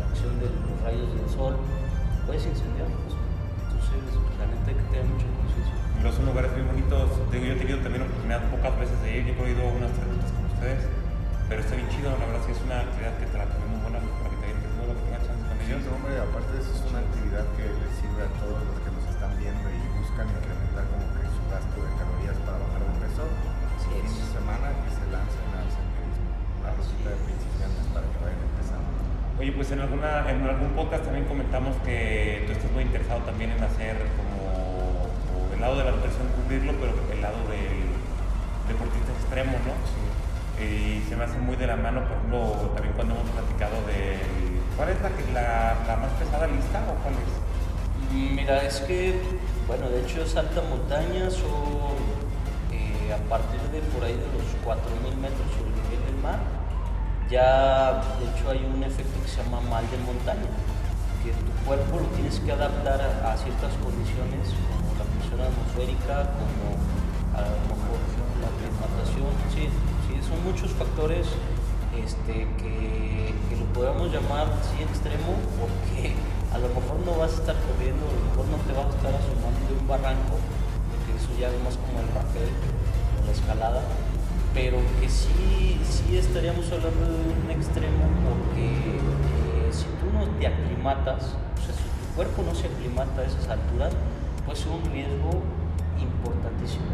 la 0.00 0.06
acción 0.08 0.40
de 0.40 0.46
los 0.46 0.80
rayos 0.82 1.08
del 1.14 1.28
sol, 1.28 1.56
puedes 2.24 2.46
incendiarlos. 2.46 3.12
Entonces, 3.68 4.00
la 4.40 4.46
neta 4.48 4.66
hay 4.72 4.76
que 4.80 4.86
tener 4.88 5.04
mucha 5.04 5.28
conciencia. 5.36 5.74
Los 6.02 6.14
son 6.14 6.26
lugares 6.26 6.50
muy 6.56 6.64
bonitos. 6.64 7.10
yo 7.30 7.52
he 7.52 7.60
tenido 7.60 7.78
también 7.84 8.02
oportunidad 8.08 8.40
pocas 8.48 8.72
veces 8.80 8.96
de 9.02 9.18
ir, 9.18 9.24
yo 9.26 9.36
he 9.44 9.52
ido 9.52 9.62
unas 9.68 9.92
tres 9.92 10.08
veces 10.16 10.32
con 10.32 10.44
ustedes, 10.48 10.82
pero 11.48 11.60
está 11.60 11.76
bien 11.76 11.88
chido, 11.92 12.10
la 12.16 12.24
verdad 12.24 12.42
sí 12.46 12.52
es 12.56 12.62
una 12.64 12.80
actividad 12.80 13.14
que 13.20 13.26
te 13.26 13.36
la 13.36 13.44
tenemos 13.44 13.75
hombre, 15.74 16.14
aparte 16.14 16.46
de 16.54 16.62
eso 16.62 16.70
es 16.78 16.82
una 16.86 17.02
actividad 17.02 17.42
que 17.58 17.66
les 17.66 17.90
sirve 17.98 18.22
a 18.22 18.30
todos 18.38 18.62
los 18.62 18.78
que 18.86 18.90
nos 18.94 19.02
están 19.10 19.34
viendo 19.34 19.66
y 19.66 19.82
buscan 19.98 20.30
incrementar 20.30 20.86
como 20.94 21.10
que 21.10 21.26
su 21.26 21.42
gasto 21.50 21.74
de 21.82 21.90
calorías 21.98 22.38
para 22.46 22.62
bajar 22.62 22.86
de 22.86 22.94
peso. 23.02 23.26
Sí, 23.82 23.90
fin 23.98 24.14
de 24.14 24.26
semana 24.30 24.66
que 24.86 24.90
se 24.94 25.04
lancen 25.10 25.50
al 25.58 25.66
senderismo, 25.66 26.30
una 26.62 26.70
ruta 26.70 27.08
de 27.10 27.18
principiantes 27.18 27.82
para 27.90 28.06
que 28.06 28.18
vayan 28.22 28.42
empezando. 28.46 28.90
Oye, 29.42 29.52
pues 29.58 29.66
en, 29.74 29.80
alguna, 29.82 30.10
en 30.30 30.38
algún 30.46 30.70
podcast 30.78 31.02
también 31.02 31.26
comentamos 31.26 31.74
que 31.82 32.46
tú 32.46 32.54
estás 32.54 32.70
muy 32.70 32.86
interesado 32.86 33.26
también 33.26 33.50
en 33.50 33.58
hacer 33.58 33.98
como 34.14 35.10
el 35.50 35.58
lado 35.58 35.82
de 35.82 35.82
la 35.82 35.98
nutrición, 35.98 36.30
cubrirlo, 36.30 36.78
pero 36.78 36.94
el 37.10 37.18
lado 37.18 37.42
del 37.50 37.90
deportista 38.70 39.10
extremo, 39.18 39.58
¿no? 39.66 39.74
Sí. 39.82 40.06
Y 40.62 41.02
se 41.10 41.18
me 41.18 41.26
hace 41.26 41.42
muy 41.42 41.58
de 41.58 41.66
la 41.66 41.74
mano, 41.74 42.06
por 42.06 42.14
ejemplo, 42.14 42.70
también 42.78 42.94
cuando 42.94 43.18
hemos 43.18 43.28
platicado 43.34 43.82
del 43.90 44.45
¿Cuál 44.76 44.90
es 44.90 45.00
la, 45.32 45.74
la, 45.88 45.96
más 45.96 46.12
pesada 46.20 46.46
lista 46.46 46.84
o 46.84 47.00
cuál 47.00 47.14
es? 47.16 47.32
Mira, 48.12 48.62
es 48.62 48.80
que, 48.80 49.18
bueno, 49.66 49.88
de 49.88 50.02
hecho 50.02 50.20
es 50.20 50.36
alta 50.36 50.60
montaña, 50.68 51.28
eh, 52.72 53.12
a 53.12 53.16
partir 53.28 53.60
de 53.72 53.80
por 53.88 54.04
ahí 54.04 54.12
de 54.12 54.28
los 54.36 54.44
4.000 54.60 55.16
metros 55.16 55.48
sobre 55.56 55.72
el 55.72 55.80
nivel 55.80 56.04
del 56.04 56.20
mar, 56.20 56.40
ya 57.30 58.04
de 58.20 58.28
hecho 58.28 58.50
hay 58.50 58.68
un 58.68 58.84
efecto 58.84 59.16
que 59.22 59.28
se 59.28 59.42
llama 59.42 59.62
mal 59.64 59.88
de 59.88 59.96
montaña, 60.04 60.44
que 61.24 61.32
tu 61.32 61.52
cuerpo 61.64 61.96
lo 61.96 62.06
tienes 62.12 62.38
que 62.40 62.52
adaptar 62.52 63.00
a, 63.00 63.32
ciertas 63.32 63.72
condiciones, 63.80 64.52
como 64.60 64.92
la 65.00 65.08
presión 65.08 65.40
atmosférica, 65.40 66.36
como 66.36 66.76
a 67.32 67.40
lo 67.48 67.56
mejor 67.64 67.96
la 68.44 68.48
aclimatación, 68.52 69.32
sí, 69.56 69.72
sí, 70.04 70.20
son 70.20 70.36
muchos 70.44 70.68
factores 70.76 71.32
este, 71.96 72.46
que, 72.60 73.15
lo 73.76 73.82
podamos 73.82 74.10
llamar 74.10 74.46
sí 74.62 74.82
extremo 74.82 75.36
porque 75.60 76.14
a 76.52 76.58
lo 76.58 76.68
mejor 76.68 76.96
no 77.04 77.12
vas 77.20 77.32
a 77.32 77.40
estar 77.40 77.56
corriendo, 77.68 78.08
a 78.08 78.12
lo 78.16 78.22
mejor 78.24 78.44
no 78.48 78.58
te 78.64 78.72
vas 78.72 78.86
a 78.88 78.96
estar 78.96 79.12
asomando 79.12 79.60
de 79.68 79.76
un 79.76 79.86
barranco, 79.86 80.40
porque 80.88 81.12
eso 81.12 81.28
ya 81.38 81.48
es 81.52 81.60
más 81.62 81.76
como 81.76 82.00
el 82.00 82.08
rapel 82.16 82.48
o 83.20 83.26
la 83.26 83.32
escalada, 83.32 83.82
pero 84.54 84.78
que 85.00 85.08
sí, 85.08 85.76
sí 85.84 86.16
estaríamos 86.16 86.64
hablando 86.72 87.04
de 87.04 87.20
un 87.36 87.50
extremo 87.52 88.08
porque 88.24 88.64
eh, 88.96 89.68
si 89.70 89.84
tú 90.00 90.08
no 90.08 90.24
te 90.40 90.46
aclimatas, 90.46 91.36
o 91.36 91.60
sea, 91.60 91.76
si 91.76 91.84
tu 91.84 92.16
cuerpo 92.16 92.42
no 92.48 92.54
se 92.54 92.68
aclimata 92.68 93.20
a 93.20 93.24
esas 93.24 93.46
alturas, 93.48 93.92
puede 94.46 94.56
ser 94.56 94.72
un 94.72 94.84
riesgo 94.88 95.44
importantísimo. 96.00 96.88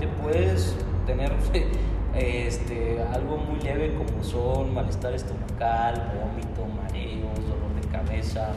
te 0.00 0.08
puedes 0.20 0.76
tener 1.06 1.32
este, 2.18 3.02
algo 3.12 3.36
muy 3.36 3.60
leve 3.60 3.94
como 3.94 4.24
son 4.24 4.72
malestar 4.72 5.14
estomacal, 5.14 6.12
vómito, 6.18 6.66
mareos, 6.74 7.36
dolor 7.46 7.74
de 7.80 7.88
cabeza, 7.88 8.52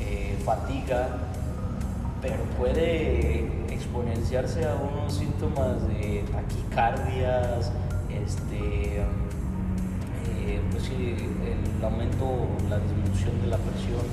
eh, 0.00 0.36
fatiga, 0.44 1.08
pero 2.22 2.42
puede 2.58 3.46
exponenciarse 3.72 4.64
a 4.64 4.74
unos 4.74 5.14
síntomas 5.14 5.86
de 5.88 6.24
taquicardias, 6.30 7.72
este, 8.10 8.98
eh, 8.98 10.60
pues 10.70 10.88
el 10.90 11.84
aumento, 11.84 12.46
la 12.70 12.78
disminución 12.78 13.40
de 13.42 13.48
la 13.48 13.56
presión 13.58 14.06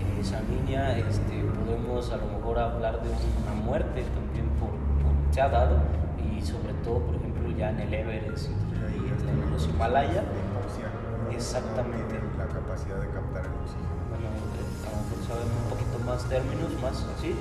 eh, 0.00 0.24
sanguínea, 0.24 0.98
este, 0.98 1.42
podemos 1.42 2.10
a 2.10 2.16
lo 2.16 2.26
mejor 2.26 2.58
hablar 2.58 3.02
de 3.02 3.10
una 3.42 3.54
muerte 3.64 4.02
también 4.14 4.48
por, 4.58 4.70
por 4.70 5.34
se 5.34 5.40
ha 5.40 5.48
dado 5.48 5.76
y 6.18 6.40
sobre 6.42 6.72
todo, 6.84 7.00
por 7.00 7.23
ya 7.56 7.70
en 7.70 7.80
el 7.80 7.94
Everest 7.94 8.48
y, 8.48 9.28
en 9.28 9.50
los 9.52 9.66
Himalaya, 9.68 10.22
Exactamente. 11.30 12.20
la 12.38 12.46
capacidad 12.46 13.00
de 13.00 13.08
captar 13.08 13.44
el 13.46 13.54
oxígeno. 13.58 13.94
Bueno, 14.10 14.28
eh, 14.30 14.86
a 14.86 14.90
lo 14.94 14.98
mejor 15.02 15.18
saben 15.26 15.48
un 15.50 15.66
poquito 15.70 15.98
más 16.06 16.24
términos, 16.28 16.70
más 16.80 17.02
así, 17.16 17.34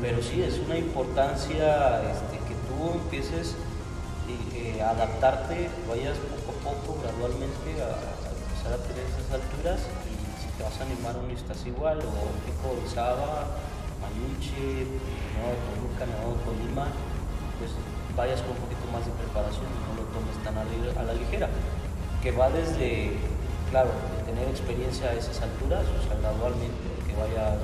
pero 0.00 0.22
sí, 0.22 0.42
es 0.42 0.58
una 0.58 0.76
importancia 0.78 2.02
este, 2.10 2.38
que 2.46 2.54
tú 2.68 2.94
empieces 2.94 3.56
eh, 4.54 4.80
a 4.82 4.90
adaptarte, 4.90 5.68
vayas 5.88 6.16
poco 6.46 6.50
a 6.54 6.58
poco, 6.62 7.02
gradualmente, 7.02 7.82
a, 7.82 7.98
a 7.98 8.30
empezar 8.30 8.72
a 8.74 8.80
tener 8.86 9.04
esas 9.10 9.26
alturas 9.34 9.80
y 10.06 10.14
si 10.38 10.48
te 10.56 10.62
vas 10.62 10.78
a 10.78 10.84
animar 10.84 11.16
a 11.16 11.20
un 11.20 11.30
igual 11.66 11.98
o 11.98 12.30
tipo 12.46 12.78
Orizaba, 12.78 13.50
Mayunche, 14.00 14.86
Nuevo 15.36 15.56
Toluca, 15.66 16.06
Nuevo 16.06 16.38
Colima, 16.46 16.86
pues 17.58 17.74
vayas 18.16 18.42
con 18.42 18.52
un 18.52 18.62
poquito 18.62 18.84
más 18.92 19.04
de 19.06 19.12
preparación 19.12 19.66
y 19.66 19.78
no 19.86 19.92
lo 20.00 20.04
tomes 20.10 20.36
tan 20.44 20.56
a 20.58 20.64
la, 21.02 21.14
ligera. 21.14 21.48
Que 22.22 22.32
va 22.32 22.50
desde, 22.50 23.16
claro, 23.70 23.90
tener 24.26 24.48
experiencia 24.48 25.10
a 25.10 25.14
esas 25.14 25.40
alturas, 25.40 25.84
o 25.88 26.02
sea, 26.06 26.18
gradualmente, 26.20 26.84
que 27.06 27.14
vaya 27.16 27.56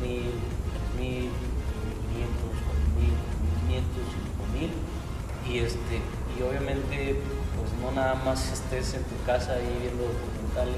2000, 0.00 0.32
3000, 0.96 1.30
1500, 2.16 2.56
4500, 3.68 4.02
5000 4.56 4.96
y 5.46 5.58
este 5.58 6.00
y 6.36 6.42
obviamente 6.42 7.20
pues 7.56 7.70
no 7.80 7.92
nada 7.92 8.14
más 8.14 8.52
estés 8.52 8.94
en 8.94 9.04
tu 9.04 9.16
casa 9.24 9.52
ahí 9.52 9.78
viendo 9.80 10.02
documentales 10.04 10.76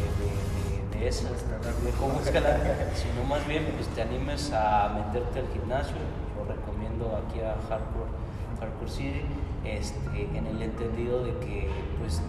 de, 0.00 0.98
de, 0.98 0.98
de 0.98 1.08
esas, 1.08 1.32
de 1.32 1.90
cómo 1.98 2.20
escalar, 2.20 2.58
sino 2.94 3.24
más 3.28 3.46
bien 3.46 3.72
pues 3.76 3.88
te 3.88 4.02
animes 4.02 4.50
a 4.52 4.88
meterte 4.94 5.40
al 5.40 5.48
gimnasio, 5.52 5.96
aquí 7.16 7.40
a 7.40 7.54
Hardcore, 7.68 8.10
Hardcore 8.60 8.90
City, 8.90 9.22
este, 9.64 10.28
en 10.36 10.46
el 10.46 10.62
entendido 10.62 11.22
de 11.22 11.32
que 11.38 11.70
pues 11.98 12.22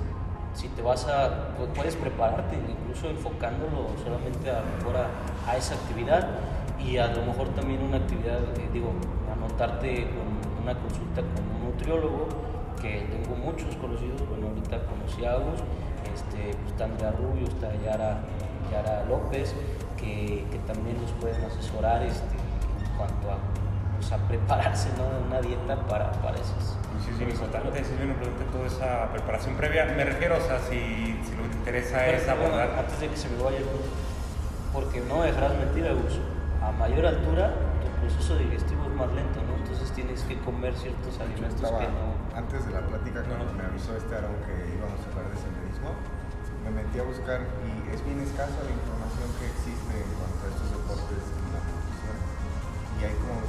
si 0.53 0.67
te 0.69 0.81
vas 0.81 1.07
a, 1.07 1.55
pues, 1.57 1.69
puedes 1.75 1.95
prepararte, 1.95 2.55
incluso 2.55 3.09
enfocándolo 3.09 3.89
solamente 4.03 4.51
a, 4.51 4.59
a, 4.59 5.51
a 5.51 5.57
esa 5.57 5.75
actividad 5.75 6.27
y 6.79 6.97
a 6.97 7.07
lo 7.07 7.25
mejor 7.25 7.47
también 7.49 7.81
una 7.81 7.97
actividad, 7.97 8.39
eh, 8.57 8.69
digo, 8.71 8.91
anotarte 9.31 10.07
con 10.09 10.63
una 10.63 10.75
consulta 10.79 11.21
con 11.21 11.43
un 11.55 11.71
nutriólogo, 11.71 12.27
que 12.81 13.07
tengo 13.09 13.35
muchos 13.37 13.75
conocidos, 13.77 14.27
bueno, 14.27 14.47
ahorita 14.49 14.83
conocí 14.85 15.23
a 15.25 15.33
Agus, 15.33 15.59
este, 16.13 16.53
pues, 16.57 16.71
está 16.71 16.85
Andrea 16.85 17.11
Rubio, 17.11 17.47
está 17.47 17.71
Yara, 17.83 18.19
Yara 18.69 19.05
López, 19.05 19.55
que, 19.97 20.45
que, 20.51 20.59
también 20.67 21.01
nos 21.01 21.11
pueden 21.13 21.43
asesorar 21.45 22.03
este, 22.03 22.35
en 22.35 22.97
cuanto 22.97 23.31
a, 23.31 23.37
pues, 24.03 24.11
a 24.11 24.27
prepararse 24.27 24.89
¿no? 24.97 25.07
una 25.27 25.39
dieta 25.39 25.75
para, 25.87 26.11
para 26.11 26.35
esas. 26.35 26.75
Sí, 27.03 27.11
es 27.11 27.17
bien 27.17 27.31
importante, 27.31 27.83
sí, 27.83 27.93
bien 27.97 28.11
importante 28.11 28.43
toda 28.51 28.67
esa 28.67 29.11
preparación 29.11 29.55
previa. 29.55 29.85
Me 29.95 30.03
refiero, 30.03 30.37
o 30.37 30.41
sea, 30.41 30.59
si, 30.59 31.19
si 31.23 31.31
lo 31.35 31.43
que 31.43 31.49
te 31.49 31.57
interesa 31.57 31.97
Pero, 32.03 32.17
es 32.17 32.27
abordar. 32.27 32.67
Bueno, 32.67 32.79
antes 32.83 32.99
de 32.99 33.07
que 33.07 33.17
se 33.17 33.29
me 33.29 33.43
vaya, 33.43 33.59
porque 34.71 34.99
no 35.07 35.23
dejarás 35.23 35.55
mentir, 35.55 35.87
Agus, 35.87 36.19
a 36.61 36.71
mayor 36.71 37.05
altura 37.05 37.55
tu 37.79 37.89
proceso 38.03 38.35
digestivo 38.37 38.83
es 38.87 38.95
más 38.95 39.11
lento, 39.15 39.39
¿no? 39.47 39.55
Entonces 39.55 39.91
tienes 39.91 40.23
que 40.23 40.39
comer 40.39 40.75
ciertos 40.75 41.19
alimentos 41.19 41.63
Estaba, 41.63 41.79
que 41.79 41.87
no... 41.87 42.15
Antes 42.35 42.65
de 42.67 42.71
la 42.71 42.81
plática, 42.83 43.23
cuando 43.23 43.51
me 43.55 43.63
avisó 43.63 43.95
este 43.95 44.15
Aaron 44.15 44.35
que 44.43 44.55
íbamos 44.75 44.99
a 44.99 45.07
hablar 45.11 45.31
de 45.31 45.37
senderismo, 45.39 45.95
me 46.63 46.71
metí 46.71 46.99
a 46.99 47.03
buscar 47.03 47.43
y 47.43 47.71
es 47.91 47.99
bien 48.03 48.19
escasa 48.23 48.55
la 48.63 48.71
información 48.71 49.27
que 49.39 49.47
existe 49.51 49.95
en 49.95 50.11
cuanto 50.15 50.39
a 50.43 50.47
estos 50.51 50.67
deportes 50.71 51.23
y 51.23 51.47
la 51.51 51.59
nutrición. 51.59 52.17
Y 52.95 52.99
hay 53.03 53.15
como 53.19 53.43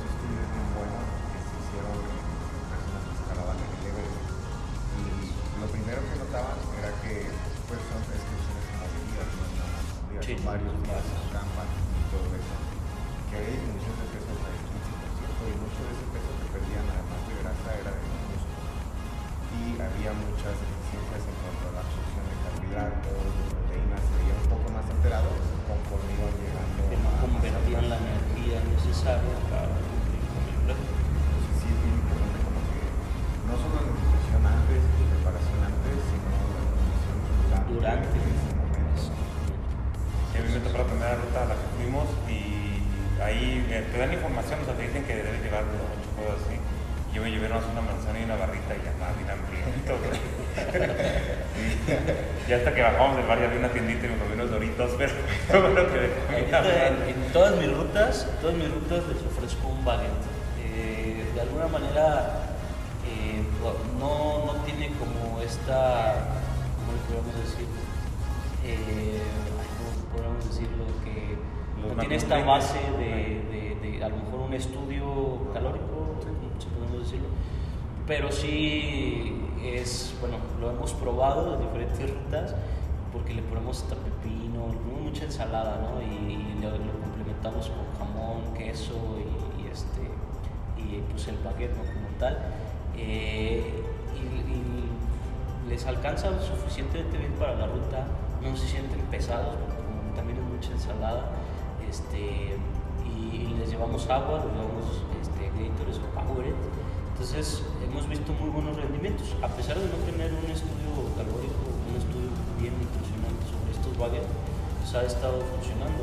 Sí, 10.25 10.33
varios 10.41 10.73
varios. 10.89 11.21
acampan 11.29 11.69
y 11.69 12.03
todo 12.09 12.25
eso. 12.33 12.57
Que 13.29 13.45
hay 13.45 13.61
disminución 13.61 13.93
de 13.93 14.09
peso 14.09 14.33
hasta 14.33 14.49
del 14.57 14.65
15% 14.73 15.53
y 15.53 15.57
mucho 15.61 15.81
de 15.85 15.93
ese 15.93 16.07
peso 16.17 16.31
que 16.41 16.47
perdían 16.49 16.89
además 16.89 17.21
de 17.29 17.33
grasa 17.45 17.69
era 17.77 17.93
de 17.93 18.09
músculo. 18.33 18.73
Y 19.53 19.77
había 19.85 20.17
muchas 20.17 20.57
deficiencias 20.65 21.29
en 21.29 21.37
cuanto 21.45 21.65
a 21.69 21.73
la 21.77 21.81
absorción 21.85 22.25
de 22.25 22.37
carbohidratos, 22.41 23.21
de 23.37 23.45
proteínas, 23.53 24.01
se 24.01 24.13
veía 24.17 24.37
un 24.41 24.49
poco 24.49 24.67
más 24.73 24.87
alterado 24.89 25.29
conforme 25.69 26.09
iban 26.17 26.35
llegando 26.41 26.81
que 26.89 26.97
no 27.05 27.11
convertían 27.21 27.85
la 27.93 27.99
energía 28.01 28.65
necesaria 28.65 29.34
y 52.49 52.53
hasta 52.53 52.75
que 52.75 52.83
bajamos 52.83 53.17
del 53.17 53.27
bar 53.27 53.39
ya 53.39 53.47
había 53.47 53.59
una 53.59 53.69
tiendita 53.71 54.07
y 54.07 54.11
me 54.11 54.17
comí 54.19 54.33
unos 54.35 54.51
doritos, 54.51 54.91
pero 54.99 55.13
fue 55.49 55.61
lo 55.61 55.93
que 55.93 55.99
dejé 55.99 56.15
Ahorita, 56.35 56.59
hambre. 56.59 56.87
en, 56.89 57.23
en 57.25 57.33
todas 57.33 57.57
mis 57.57 57.73
rutas, 57.73 58.29
en 58.31 58.37
todas 58.41 58.57
mis 58.57 58.71
rutas 58.71 59.03
les 59.09 59.23
ofrezco 59.25 59.69
un 59.69 59.85
baguette. 59.85 60.25
Eh, 60.63 61.25
de 61.35 61.41
alguna 61.41 61.67
manera 61.69 62.41
eh, 63.07 63.43
no, 63.99 64.45
no 64.53 64.53
tiene 64.65 64.89
como 64.99 65.41
esta, 65.41 66.15
¿cómo 66.79 66.93
le 66.93 67.01
podemos 67.09 67.35
decir? 67.45 67.67
Eh, 68.67 69.21
¿Cómo 69.79 70.17
podemos 70.17 70.49
decirlo? 70.49 70.85
Que 71.05 71.37
no 71.89 72.01
tiene 72.01 72.17
esta 72.17 72.43
base 72.45 72.79
de, 72.99 73.43
de- 73.51 73.77
de 73.99 74.05
a 74.05 74.09
lo 74.09 74.17
mejor 74.17 74.41
un 74.41 74.55
estudio 74.55 75.51
calórico, 75.53 76.17
si 76.59 76.67
podemos 76.69 77.05
decirlo. 77.05 77.29
Pero 78.07 78.31
sí 78.33 79.44
es, 79.65 80.15
bueno, 80.21 80.37
lo 80.61 80.71
hemos 80.71 80.93
probado 80.93 81.57
de 81.57 81.65
diferentes 81.65 82.11
rutas 82.11 82.55
porque 83.13 83.33
le 83.35 83.43
ponemos 83.43 83.83
hasta 83.83 83.95
pepino, 83.95 84.69
le 84.69 84.79
ponemos 84.79 85.03
mucha 85.03 85.25
ensalada, 85.25 85.79
¿no? 85.81 86.03
Y, 86.03 86.35
y 86.35 86.59
lo, 86.61 86.71
lo 86.71 87.01
complementamos 87.01 87.71
con 87.71 87.99
jamón, 87.99 88.55
queso 88.57 88.95
y, 89.19 89.63
y 89.63 89.71
este, 89.71 90.03
y 90.77 91.01
pues 91.11 91.29
el 91.29 91.39
baguette, 91.39 91.77
¿no? 91.77 91.85
Como 91.85 92.09
tal. 92.19 92.39
Eh, 92.97 93.83
y, 94.15 95.69
les 95.69 95.87
alcanza 95.87 96.29
suficientemente 96.43 97.17
bien 97.17 97.33
para 97.33 97.55
la 97.55 97.67
ruta, 97.67 98.07
no 98.43 98.55
se 98.55 98.69
sienten 98.69 99.01
pesados, 99.11 99.55
porque 99.57 100.15
también 100.15 100.39
es 100.39 100.45
mucha 100.45 100.73
ensalada, 100.73 101.31
este, 101.89 102.57
y, 103.03 103.57
les 103.59 103.71
llevamos 103.71 104.09
agua, 104.11 104.45
les 104.45 104.53
llevamos 104.53 105.03
este, 105.23 105.49
o 105.49 106.15
Powerade. 106.15 106.74
Entonces 107.15 107.63
hemos 107.79 108.11
visto 108.11 108.35
muy 108.35 108.51
buenos 108.51 108.75
rendimientos, 108.75 109.39
a 109.39 109.47
pesar 109.47 109.79
de 109.79 109.87
no 109.87 110.03
tener 110.03 110.35
un 110.35 110.51
estudio 110.51 111.07
calórico, 111.15 111.63
un 111.87 111.95
estudio 111.95 112.27
bien 112.59 112.75
nutricional 112.75 113.31
sobre 113.47 113.71
estos 113.71 113.95
baguettes, 113.95 114.35
pues 114.83 114.91
ha 114.99 115.07
estado 115.07 115.39
funcionando. 115.47 116.03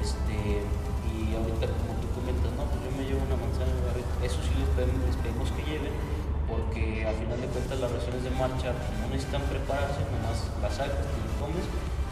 Este, 0.00 0.64
y 1.04 1.36
ahorita 1.36 1.68
como 1.68 2.00
tú 2.00 2.08
comentas, 2.16 2.48
no, 2.56 2.64
pues 2.64 2.80
yo 2.80 2.90
me 2.96 3.04
llevo 3.04 3.28
una 3.28 3.36
manzana 3.36 3.76
de 3.76 3.92
baguette, 3.92 4.08
eso 4.24 4.40
sí 4.40 4.56
les 4.56 4.72
pedimos, 4.72 5.52
que 5.52 5.68
lleven, 5.68 5.92
porque 6.48 7.04
al 7.04 7.16
final 7.20 7.44
de 7.44 7.48
cuentas 7.52 7.76
las 7.84 7.92
raciones 7.92 8.24
de 8.24 8.32
marcha 8.32 8.72
no 8.72 9.12
necesitan 9.12 9.44
prepararse, 9.52 10.00
nomás 10.08 10.48
las 10.64 10.80
sacas, 10.80 10.96
te 10.96 11.16
las 11.28 11.34
comes 11.36 11.64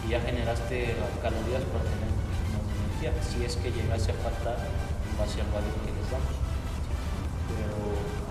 y 0.05 0.13
ya 0.13 0.21
generaste 0.21 0.93
las 1.01 1.13
calorías 1.25 1.65
para 1.73 1.89
tener 1.89 2.13
más 2.53 2.69
energía, 2.69 3.17
si 3.17 3.49
es 3.49 3.57
que 3.57 3.73
llegase 3.73 4.13
a 4.13 4.19
faltar 4.21 4.61
en 4.61 5.13
base 5.17 5.41
al 5.41 5.49
baguette 5.57 5.89
que 5.89 5.93
les 5.97 6.09
damos. 6.13 6.37
Pero 7.47 7.86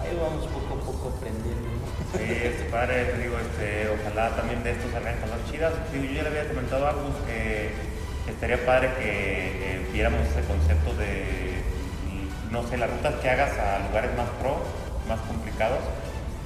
ahí 0.06 0.18
vamos 0.22 0.46
poco 0.48 0.76
a 0.76 0.80
poco 0.86 1.14
aprendiendo. 1.18 1.70
Sí, 2.14 2.24
este 2.24 2.66
padre, 2.70 3.06
te 3.06 3.18
digo, 3.18 3.38
este, 3.40 3.90
ojalá 3.90 4.36
también 4.36 4.64
de 4.64 4.72
estos 4.72 4.92
salgan 4.92 5.18
cosas 5.18 5.40
chidas. 5.52 5.74
Digo, 5.92 6.06
yo 6.06 6.12
ya 6.12 6.24
le 6.24 6.30
había 6.30 6.48
comentado 6.48 6.86
a 6.86 6.90
Agus 6.92 7.16
que 7.26 7.72
estaría 8.30 8.66
padre 8.66 8.92
que 9.00 9.86
viéramos 9.92 10.22
ese 10.28 10.42
concepto 10.48 10.94
de, 10.96 11.62
no 12.52 12.64
sé, 12.68 12.78
las 12.78 12.90
rutas 12.90 13.16
que 13.16 13.30
hagas 13.30 13.58
a 13.58 13.80
lugares 13.88 14.12
más 14.18 14.30
pro, 14.42 14.58
más 15.08 15.20
complicados 15.28 15.82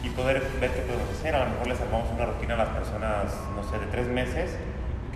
y 0.03 0.09
poder 0.09 0.41
ver 0.59 0.71
qué 0.71 0.81
podemos 0.81 1.09
hacer. 1.17 1.35
A 1.35 1.45
lo 1.45 1.51
mejor 1.51 1.67
les 1.67 1.81
armamos 1.81 2.09
una 2.11 2.25
rutina 2.25 2.53
a 2.55 2.57
las 2.57 2.69
personas, 2.69 3.33
no 3.55 3.63
sé, 3.69 3.79
de 3.79 3.87
tres 3.91 4.07
meses, 4.07 4.51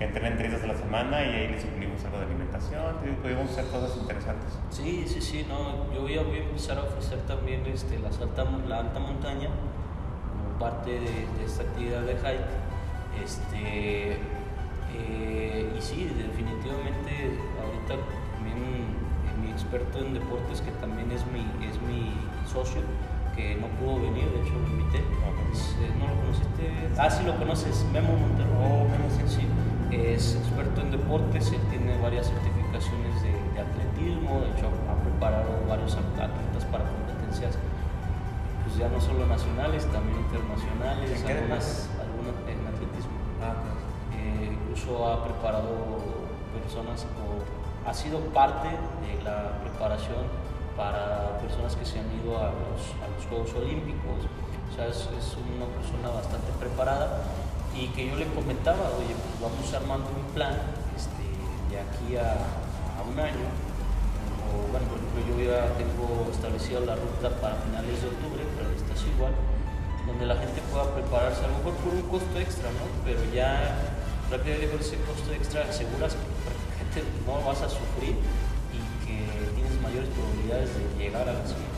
que 0.04 0.08
entrenen 0.10 0.38
tres 0.38 0.52
días 0.52 0.64
a 0.64 0.68
la 0.68 0.78
semana 0.78 1.24
y 1.24 1.30
ahí 1.30 1.48
les 1.48 1.64
incluimos 1.64 2.04
algo 2.04 2.18
de 2.20 2.26
alimentación. 2.26 2.96
Podemos 3.22 3.50
hacer 3.52 3.66
cosas 3.68 3.96
interesantes. 3.98 4.52
Sí, 4.70 5.06
sí, 5.08 5.22
sí, 5.22 5.46
no, 5.48 5.94
yo 5.94 6.02
voy 6.02 6.18
a, 6.18 6.24
voy 6.24 6.40
a 6.40 6.44
empezar 6.44 6.78
a 6.78 6.84
ofrecer 6.84 7.20
también 7.22 7.66
este, 7.66 8.00
las 8.00 8.20
alta, 8.20 8.44
la 8.68 8.80
alta 8.80 9.00
montaña 9.00 9.48
como 9.48 10.60
parte 10.60 10.92
de, 10.92 11.00
de 11.00 11.46
esta 11.46 11.64
actividad 11.64 12.02
de 12.02 12.16
hike. 12.16 12.52
Este, 13.24 14.18
eh, 14.94 15.74
y 15.78 15.82
sí, 15.82 16.12
definitivamente 16.18 17.40
ahorita 17.64 18.04
también 18.36 18.58
eh, 18.60 19.42
mi 19.42 19.52
experto 19.52 20.00
en 20.00 20.16
deportes, 20.16 20.62
que 20.62 20.72
también 20.72 21.12
es 21.12 21.26
mi, 21.28 21.46
es 21.66 21.80
mi 21.82 22.12
socio, 22.52 22.82
que 23.36 23.56
no 23.56 23.68
pudo 23.80 24.02
venir, 24.02 24.26
de 24.26 24.42
hecho 24.42 24.54
lo 24.54 24.68
invité. 24.68 25.00
¿No 25.00 26.08
lo 26.08 26.22
conociste? 26.22 26.74
Ah, 26.98 27.10
sí 27.10 27.24
lo 27.24 27.38
conoces, 27.38 27.86
Memo 27.94 28.18
Monterrey. 28.18 28.52
Oh, 28.58 28.84
Memo, 28.90 29.08
sí. 29.10 29.38
sí. 29.38 29.48
Es 29.94 30.36
experto 30.36 30.82
en 30.82 30.90
deportes, 30.90 31.52
él 31.52 31.62
tiene 31.70 31.96
varias 32.02 32.26
certificaciones 32.26 33.14
de, 33.22 33.30
de 33.30 33.60
atletismo, 33.62 34.42
de 34.42 34.50
hecho 34.50 34.66
ha 34.90 34.98
preparado 35.06 35.54
varios 35.70 35.94
atletas 35.94 36.66
para 36.72 36.84
competencias, 36.90 37.54
pues 38.66 38.78
ya 38.78 38.90
no 38.90 39.00
solo 39.00 39.28
nacionales, 39.28 39.86
también 39.94 40.18
internacionales, 40.18 41.12
¿En 41.14 41.28
qué 41.28 41.34
algunas, 41.34 41.90
algunas 42.02 42.36
en 42.50 42.60
atletismo. 42.66 43.14
Ah. 43.38 43.54
Eh, 44.18 44.58
incluso 44.58 45.06
ha 45.06 45.24
preparado 45.24 45.70
personas 46.58 47.06
o 47.22 47.88
ha 47.88 47.94
sido 47.94 48.20
parte 48.34 48.70
de 48.70 49.24
la 49.24 49.60
preparación 49.62 50.26
para 50.76 51.38
personas 51.38 51.76
que 51.76 51.86
se 51.86 52.00
han 52.00 52.10
ido 52.18 52.38
a 52.40 52.50
los, 52.50 52.98
a 52.98 53.06
los 53.14 53.26
Juegos 53.30 53.54
Olímpicos. 53.62 54.26
O 54.26 54.76
sea, 54.76 54.88
es, 54.88 55.06
es 55.14 55.38
una 55.38 55.70
persona 55.70 56.10
bastante 56.10 56.50
preparada 56.60 57.22
y 57.76 57.88
que 57.88 58.08
yo 58.10 58.16
le 58.16 58.28
comentaba, 58.34 58.92
oye, 58.98 59.16
pues 59.18 59.36
vamos 59.42 59.74
armando 59.74 60.10
un 60.14 60.26
plan 60.34 60.54
este, 60.96 61.26
de 61.74 61.80
aquí 61.82 62.16
a, 62.18 62.38
a 62.98 63.02
un 63.02 63.18
año. 63.20 63.50
O, 64.54 64.70
bueno, 64.72 64.86
por 64.88 64.98
ejemplo, 65.02 65.20
yo 65.26 65.36
ya 65.42 65.74
tengo 65.78 66.30
establecida 66.30 66.80
la 66.82 66.96
ruta 66.96 67.30
para 67.42 67.56
finales 67.66 67.98
de 68.02 68.08
octubre, 68.14 68.44
pero 68.58 68.70
esta 68.78 68.94
es 68.94 69.04
igual, 69.10 69.34
donde 70.06 70.26
la 70.26 70.38
gente 70.38 70.62
pueda 70.70 70.94
prepararse, 70.94 71.42
a 71.46 71.50
lo 71.50 71.58
mejor 71.58 71.74
por 71.82 71.94
un 71.98 72.06
costo 72.14 72.36
extra, 72.38 72.70
¿no? 72.70 72.86
Pero 73.02 73.20
ya 73.34 73.74
prácticamente 74.30 74.70
con 74.70 74.80
ese 74.80 74.98
costo 75.10 75.34
extra 75.34 75.66
aseguras 75.66 76.14
que 76.14 76.26
prácticamente 76.46 77.00
no 77.26 77.42
vas 77.42 77.62
a 77.66 77.70
sufrir 77.70 78.14
y 78.70 78.80
que 79.02 79.18
tienes 79.58 79.74
mayores 79.82 80.10
probabilidades 80.14 80.70
de 80.78 80.84
llegar 81.02 81.26
a 81.26 81.34
la 81.34 81.46
cima. 81.50 81.74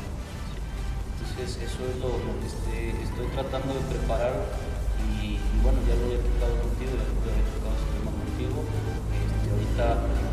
Entonces 1.15 1.55
eso 1.63 1.79
es 1.87 1.95
lo, 2.03 2.11
lo 2.19 2.31
que 2.43 2.47
este- 2.51 2.91
estoy 2.99 3.27
tratando 3.31 3.73
de 3.73 3.81
preparar 3.87 4.33
bueno, 5.65 5.81
ya 5.89 5.97
lo 5.97 6.05
he 6.13 6.21
tocado 6.21 6.53
contigo, 6.61 6.93
ya 6.93 7.09
lo 7.09 7.41
he 7.41 7.49
tocado 7.57 7.73
este 7.73 7.89
tema 7.97 8.11
contigo. 8.13 8.57
Este, 8.61 9.47
ahorita, 9.49 9.85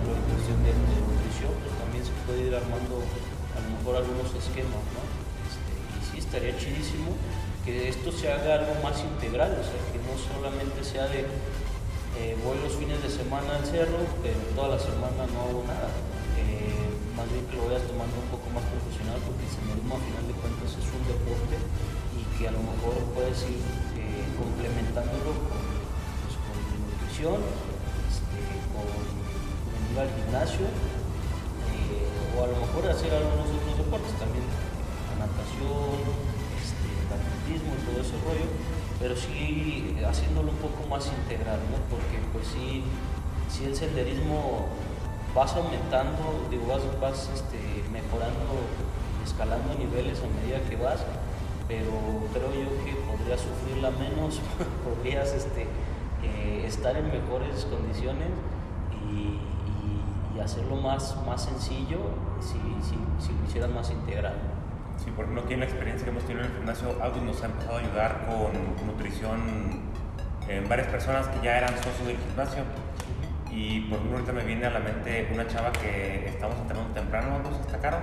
por 0.05 0.13
en 0.13 0.27
cuestión 0.29 0.59
de, 0.61 0.73
de 0.77 0.99
nutrición, 1.01 1.53
pues 1.57 1.73
también 1.81 2.03
se 2.05 2.13
puede 2.29 2.41
ir 2.53 2.55
armando 2.55 3.01
a 3.01 3.59
lo 3.65 3.69
mejor 3.81 3.93
algunos 3.97 4.29
esquemas, 4.37 4.85
¿no? 4.93 5.03
Este, 5.49 5.73
y 5.73 6.01
sí, 6.05 6.15
estaría 6.21 6.53
chidísimo 6.61 7.17
que 7.65 7.89
esto 7.89 8.13
se 8.13 8.29
haga 8.29 8.61
algo 8.61 8.77
más 8.85 9.01
integral, 9.01 9.57
o 9.57 9.65
sea, 9.65 9.81
que 9.89 9.99
no 10.05 10.13
solamente 10.21 10.85
sea 10.85 11.09
de 11.09 11.25
eh, 12.21 12.37
voy 12.45 12.61
los 12.61 12.77
fines 12.77 13.01
de 13.01 13.09
semana 13.09 13.57
al 13.57 13.65
cerro, 13.65 14.05
pero 14.21 14.37
toda 14.53 14.77
la 14.77 14.81
semana 14.83 15.25
no 15.33 15.49
hago 15.49 15.65
nada. 15.65 15.89
Eh, 16.37 16.93
más 17.17 17.25
bien 17.33 17.47
que 17.49 17.57
lo 17.57 17.73
vayas 17.73 17.89
tomando 17.89 18.21
un 18.21 18.29
poco 18.29 18.53
más 18.53 18.65
profesional, 18.69 19.17
porque 19.25 19.49
el 19.49 19.53
senderismo 19.53 19.97
a 19.97 20.01
final 20.05 20.25
de 20.29 20.37
cuentas 20.37 20.77
es 20.77 20.87
un 20.93 21.03
deporte 21.09 21.57
y 22.21 22.21
que 22.37 22.45
a 22.49 22.53
lo 22.53 22.61
mejor 22.61 23.01
puedes 23.17 23.41
ir 23.49 23.82
complementándolo 24.37 25.33
con, 25.49 25.63
pues, 26.23 26.35
con 26.41 26.57
nutrición, 26.85 27.39
este, 28.09 28.41
con 28.73 28.87
venir 28.89 29.97
al 30.01 30.11
gimnasio, 30.13 30.67
eh, 30.67 32.37
o 32.37 32.45
a 32.45 32.49
lo 32.49 32.57
mejor 32.57 32.89
hacer 32.91 33.13
algunos 33.13 33.49
otros 33.49 33.77
deportes 33.79 34.15
también, 34.17 34.45
la 35.13 35.27
natación, 35.29 36.01
este, 36.59 36.89
el 36.89 37.11
atletismo 37.13 37.71
y 37.77 37.81
todo 37.87 37.99
ese 38.01 38.17
rollo, 38.25 38.49
pero 38.99 39.15
sí 39.17 39.97
eh, 39.99 40.05
haciéndolo 40.05 40.51
un 40.51 40.61
poco 40.61 40.87
más 40.89 41.07
integral, 41.09 41.61
¿no? 41.71 41.79
Porque 41.93 42.19
pues 42.33 42.49
sí, 42.49 42.85
sí 43.53 43.65
el 43.65 43.77
senderismo 43.77 44.69
vas 45.35 45.57
aumentando, 45.57 46.47
digo, 46.51 46.67
vas, 46.69 46.83
vas 47.01 47.31
este, 47.33 47.59
mejorando, 47.91 48.69
escalando 49.25 49.75
niveles 49.75 50.21
a 50.21 50.29
medida 50.29 50.61
que 50.69 50.77
vas, 50.77 51.01
pero 51.69 51.91
creo 52.33 52.53
yo 52.53 52.85
que 52.85 52.93
podrías 53.11 53.41
sufrirla 53.41 53.91
menos, 53.91 54.41
podrías 54.85 55.33
este, 55.33 55.63
eh, 56.23 56.65
estar 56.67 56.97
en 56.97 57.07
mejores 57.07 57.65
condiciones 57.67 58.29
y, 59.11 59.15
y- 59.17 60.37
y 60.37 60.41
hacerlo 60.41 60.77
más, 60.77 61.17
más 61.27 61.45
sencillo 61.45 61.99
si, 62.41 62.59
si, 62.83 62.97
si 63.27 63.33
lo 63.39 63.45
hicieras 63.47 63.71
más 63.71 63.91
integral. 63.91 64.35
Sí, 65.03 65.11
por 65.11 65.25
ejemplo, 65.25 65.43
aquí 65.45 65.55
en 65.55 65.61
la 65.61 65.67
experiencia 65.67 66.05
que 66.05 66.11
hemos 66.11 66.25
tenido 66.25 66.45
en 66.45 66.51
el 66.53 66.57
gimnasio, 66.59 66.97
Audis 67.03 67.23
nos 67.23 67.43
ha 67.43 67.47
empezado 67.47 67.77
a 67.77 67.81
ayudar 67.81 68.27
con 68.27 68.87
nutrición 68.87 69.41
en 70.49 70.69
varias 70.69 70.89
personas 70.89 71.27
que 71.29 71.45
ya 71.45 71.59
eran 71.59 71.71
socios 71.77 72.07
del 72.07 72.17
gimnasio. 72.19 72.63
Y 73.51 73.81
por 73.83 73.99
ejemplo, 73.99 74.19
ahorita 74.19 74.33
me 74.33 74.45
viene 74.45 74.67
a 74.67 74.71
la 74.71 74.81
mente 74.81 75.29
una 75.35 75.47
chava 75.47 75.73
que 75.73 76.27
estamos 76.27 76.57
entrenando 76.59 76.93
temprano, 76.95 77.39
nos 77.41 77.59
destacaron. 77.59 78.01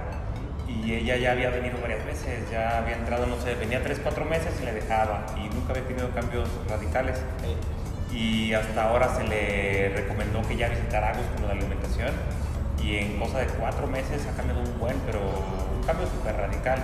Y 0.69 0.93
ella 0.93 1.17
ya 1.17 1.31
había 1.31 1.49
venido 1.49 1.81
varias 1.81 2.05
veces, 2.05 2.49
ya 2.51 2.77
había 2.77 2.95
entrado, 2.95 3.25
no 3.25 3.39
sé, 3.41 3.55
venía 3.55 3.81
3, 3.81 3.99
4 4.03 4.25
meses 4.25 4.53
y 4.61 4.65
le 4.65 4.73
dejaba. 4.73 5.25
Y 5.35 5.53
nunca 5.53 5.71
había 5.71 5.83
tenido 5.83 6.09
cambios 6.11 6.47
radicales. 6.67 7.19
Y 8.11 8.53
hasta 8.53 8.83
ahora 8.83 9.15
se 9.15 9.23
le 9.23 9.89
recomendó 9.89 10.41
que 10.43 10.55
ya 10.55 10.69
visitara 10.69 11.13
lo 11.13 11.41
de 11.41 11.47
la 11.47 11.53
alimentación. 11.53 12.11
Y 12.83 12.97
en 12.97 13.19
cosa 13.19 13.39
de 13.39 13.47
4 13.47 13.87
meses 13.87 14.25
ha 14.27 14.35
cambiado 14.35 14.61
un 14.61 14.79
buen, 14.79 14.97
pero 15.05 15.19
un 15.19 15.83
cambio 15.83 16.07
súper 16.07 16.35
radical. 16.35 16.79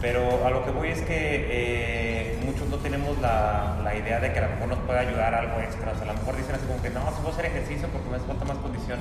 Pero 0.00 0.44
a 0.44 0.50
lo 0.50 0.64
que 0.64 0.70
voy 0.72 0.88
es 0.88 1.00
que 1.00 1.46
eh, 1.50 2.38
muchos 2.44 2.68
no 2.68 2.76
tenemos 2.76 3.18
la, 3.18 3.72
idea 3.96 4.20
de 4.20 4.30
que 4.30 4.38
a 4.38 4.42
lo 4.42 4.48
mejor 4.50 4.68
nos 4.68 4.78
puede 4.80 4.98
ayudar 4.98 5.34
algo 5.34 5.58
extra. 5.60 5.92
O 5.92 5.94
sea, 5.94 6.02
a 6.02 6.12
lo 6.12 6.14
mejor 6.14 6.36
dicen 6.36 6.54
así 6.54 6.66
como 6.66 6.82
que 6.82 6.90
no, 6.90 7.00
si 7.16 7.22
voy 7.22 7.30
a 7.30 7.32
hacer 7.32 7.46
ejercicio 7.46 7.88
porque 7.88 8.10
me 8.10 8.16
hace 8.16 8.26
falta 8.26 8.44
más 8.44 8.58
condición. 8.58 8.98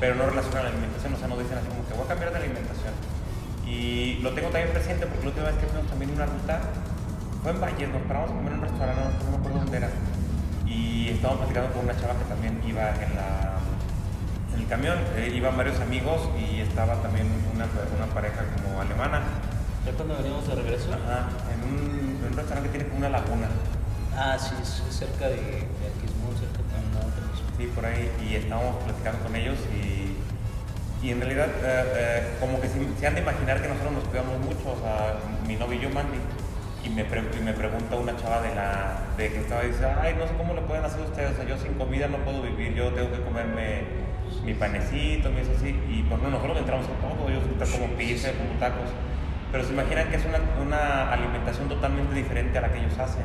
Pero 0.00 0.16
no 0.16 0.26
relacionan 0.26 0.64
la 0.64 0.70
alimentación, 0.70 1.14
o 1.14 1.16
sea, 1.16 1.28
nos 1.28 1.38
dicen 1.38 1.58
así 1.58 1.68
como 1.68 1.86
que 1.86 1.94
voy 1.94 2.04
a 2.04 2.08
cambiar 2.08 2.32
de 2.32 2.38
alimentación. 2.38 2.94
Lo 4.24 4.32
tengo 4.32 4.48
también 4.48 4.72
presente 4.72 5.04
porque 5.04 5.20
la 5.24 5.28
última 5.28 5.46
vez 5.52 5.56
que 5.56 5.66
fuimos 5.66 5.86
también 5.86 6.10
una 6.12 6.24
ruta 6.24 6.60
fue 7.42 7.50
en 7.52 7.60
Valles, 7.60 7.88
nos 7.90 8.02
paramos 8.08 8.30
a 8.30 8.34
comer 8.34 8.52
en 8.54 8.58
un 8.58 8.64
restaurante, 8.64 9.02
no, 9.20 9.30
me 9.30 9.36
acuerdo 9.36 9.58
dónde 9.58 9.76
era. 9.76 9.90
Y 10.66 11.08
estábamos 11.10 11.40
platicando 11.44 11.72
con 11.74 11.84
una 11.84 11.92
chava 12.00 12.14
que 12.16 12.24
también 12.24 12.56
iba 12.66 12.88
en, 13.04 13.10
la, 13.20 13.60
en 14.54 14.60
el 14.64 14.66
camión, 14.66 14.96
eh, 15.16 15.28
iban 15.28 15.54
varios 15.58 15.78
amigos 15.78 16.22
y 16.40 16.60
estaba 16.60 16.94
también 17.02 17.28
una, 17.54 17.66
una 17.68 18.06
pareja 18.14 18.40
como 18.56 18.80
alemana. 18.80 19.20
ya 19.84 19.92
cuando 19.92 20.16
veníamos 20.16 20.48
de 20.48 20.54
regreso, 20.54 20.88
Ajá, 20.88 21.28
en 21.52 21.60
un, 21.68 22.16
en 22.24 22.32
un 22.32 22.36
restaurante 22.38 22.70
que 22.70 22.78
tiene 22.78 22.88
como 22.88 23.04
una 23.04 23.10
laguna. 23.20 23.48
ah, 24.16 24.38
sí, 24.40 24.54
es 24.62 24.80
cerca 24.88 25.28
de, 25.28 25.36
de 25.36 25.84
Aquismón, 25.92 26.32
cerca 26.32 26.64
de 26.64 26.80
Nada, 26.96 27.12
Sí, 27.58 27.70
por 27.74 27.84
ahí, 27.84 28.10
y 28.24 28.36
estábamos 28.36 28.82
platicando 28.84 29.18
con 29.22 29.36
ellos 29.36 29.58
y, 29.68 29.93
y 31.04 31.10
en 31.10 31.20
realidad 31.20 31.48
eh, 31.62 31.84
eh, 31.96 32.36
como 32.40 32.60
que 32.60 32.68
se, 32.68 32.78
se 32.98 33.06
han 33.06 33.14
de 33.14 33.20
imaginar 33.20 33.60
que 33.60 33.68
nosotros 33.68 33.92
nos 33.92 34.04
cuidamos 34.04 34.38
mucho, 34.40 34.72
o 34.72 34.80
sea, 34.80 35.20
mi 35.46 35.56
novio 35.56 35.78
y 35.78 35.82
yo, 35.82 35.90
Mandy, 35.90 36.18
y 36.84 36.88
me, 36.88 37.04
pre- 37.04 37.24
y 37.38 37.42
me 37.44 37.52
pregunta 37.52 37.96
una 37.96 38.16
chava 38.16 38.40
de 38.40 38.54
la 38.54 39.00
de 39.16 39.28
que 39.32 39.40
estaba 39.40 39.64
y 39.64 39.68
dice, 39.68 39.84
ay, 39.84 40.16
no 40.18 40.26
sé 40.26 40.32
cómo 40.36 40.54
lo 40.54 40.62
pueden 40.66 40.84
hacer 40.84 41.00
ustedes, 41.02 41.32
o 41.32 41.36
sea, 41.36 41.44
yo 41.44 41.56
sin 41.58 41.74
comida 41.74 42.08
no 42.08 42.18
puedo 42.18 42.40
vivir, 42.42 42.74
yo 42.74 42.88
tengo 42.92 43.12
que 43.12 43.20
comerme 43.20 43.84
mi 44.44 44.54
panecito, 44.54 45.30
mi 45.30 45.40
eso 45.40 45.52
así, 45.56 45.76
y 45.88 46.02
por 46.08 46.20
no, 46.20 46.30
nosotros 46.30 46.56
entramos 46.58 46.86
a 46.86 46.96
todo, 47.00 47.28
ellos 47.28 47.44
como 47.70 47.86
pizza, 47.96 48.32
como 48.32 48.58
tacos, 48.58 48.88
pero 49.52 49.64
se 49.64 49.72
imaginan 49.72 50.08
que 50.08 50.16
es 50.16 50.24
una, 50.24 50.40
una 50.60 51.12
alimentación 51.12 51.68
totalmente 51.68 52.14
diferente 52.14 52.58
a 52.58 52.62
la 52.62 52.72
que 52.72 52.78
ellos 52.80 52.98
hacen. 52.98 53.24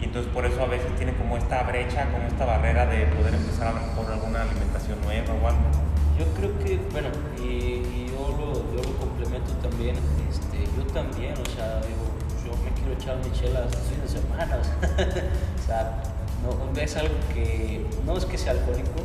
Y 0.00 0.04
entonces 0.04 0.32
por 0.32 0.46
eso 0.46 0.62
a 0.62 0.66
veces 0.66 0.86
tienen 0.96 1.16
como 1.16 1.36
esta 1.36 1.62
brecha, 1.64 2.06
como 2.12 2.26
esta 2.26 2.44
barrera 2.46 2.86
de 2.86 3.06
poder 3.06 3.34
empezar 3.34 3.66
a 3.66 3.72
lo 3.72 3.80
mejor 3.80 4.12
alguna 4.12 4.42
alimentación 4.42 5.00
nueva 5.02 5.34
o 5.34 5.48
algo. 5.48 5.87
Yo 6.18 6.24
creo 6.36 6.58
que, 6.58 6.80
bueno, 6.90 7.08
y, 7.38 8.08
yo, 8.10 8.28
lo, 8.36 8.52
yo 8.74 8.82
lo 8.82 8.96
complemento 8.98 9.52
también, 9.62 9.94
este, 10.28 10.64
yo 10.76 10.84
también, 10.92 11.34
o 11.34 11.48
sea, 11.54 11.80
digo, 11.80 12.10
yo 12.44 12.52
me 12.64 12.70
quiero 12.72 12.92
echar 12.94 13.16
mis 13.18 13.32
chelas 13.40 13.72
los 13.72 13.82
fines 13.82 14.12
de 14.12 14.20
semana, 14.20 14.58
o 15.62 15.66
sea, 15.66 16.02
no, 16.42 16.80
es 16.80 16.96
algo 16.96 17.14
que, 17.32 17.86
no 18.04 18.16
es 18.16 18.24
que 18.24 18.36
sea 18.36 18.52
alcohólico, 18.52 19.00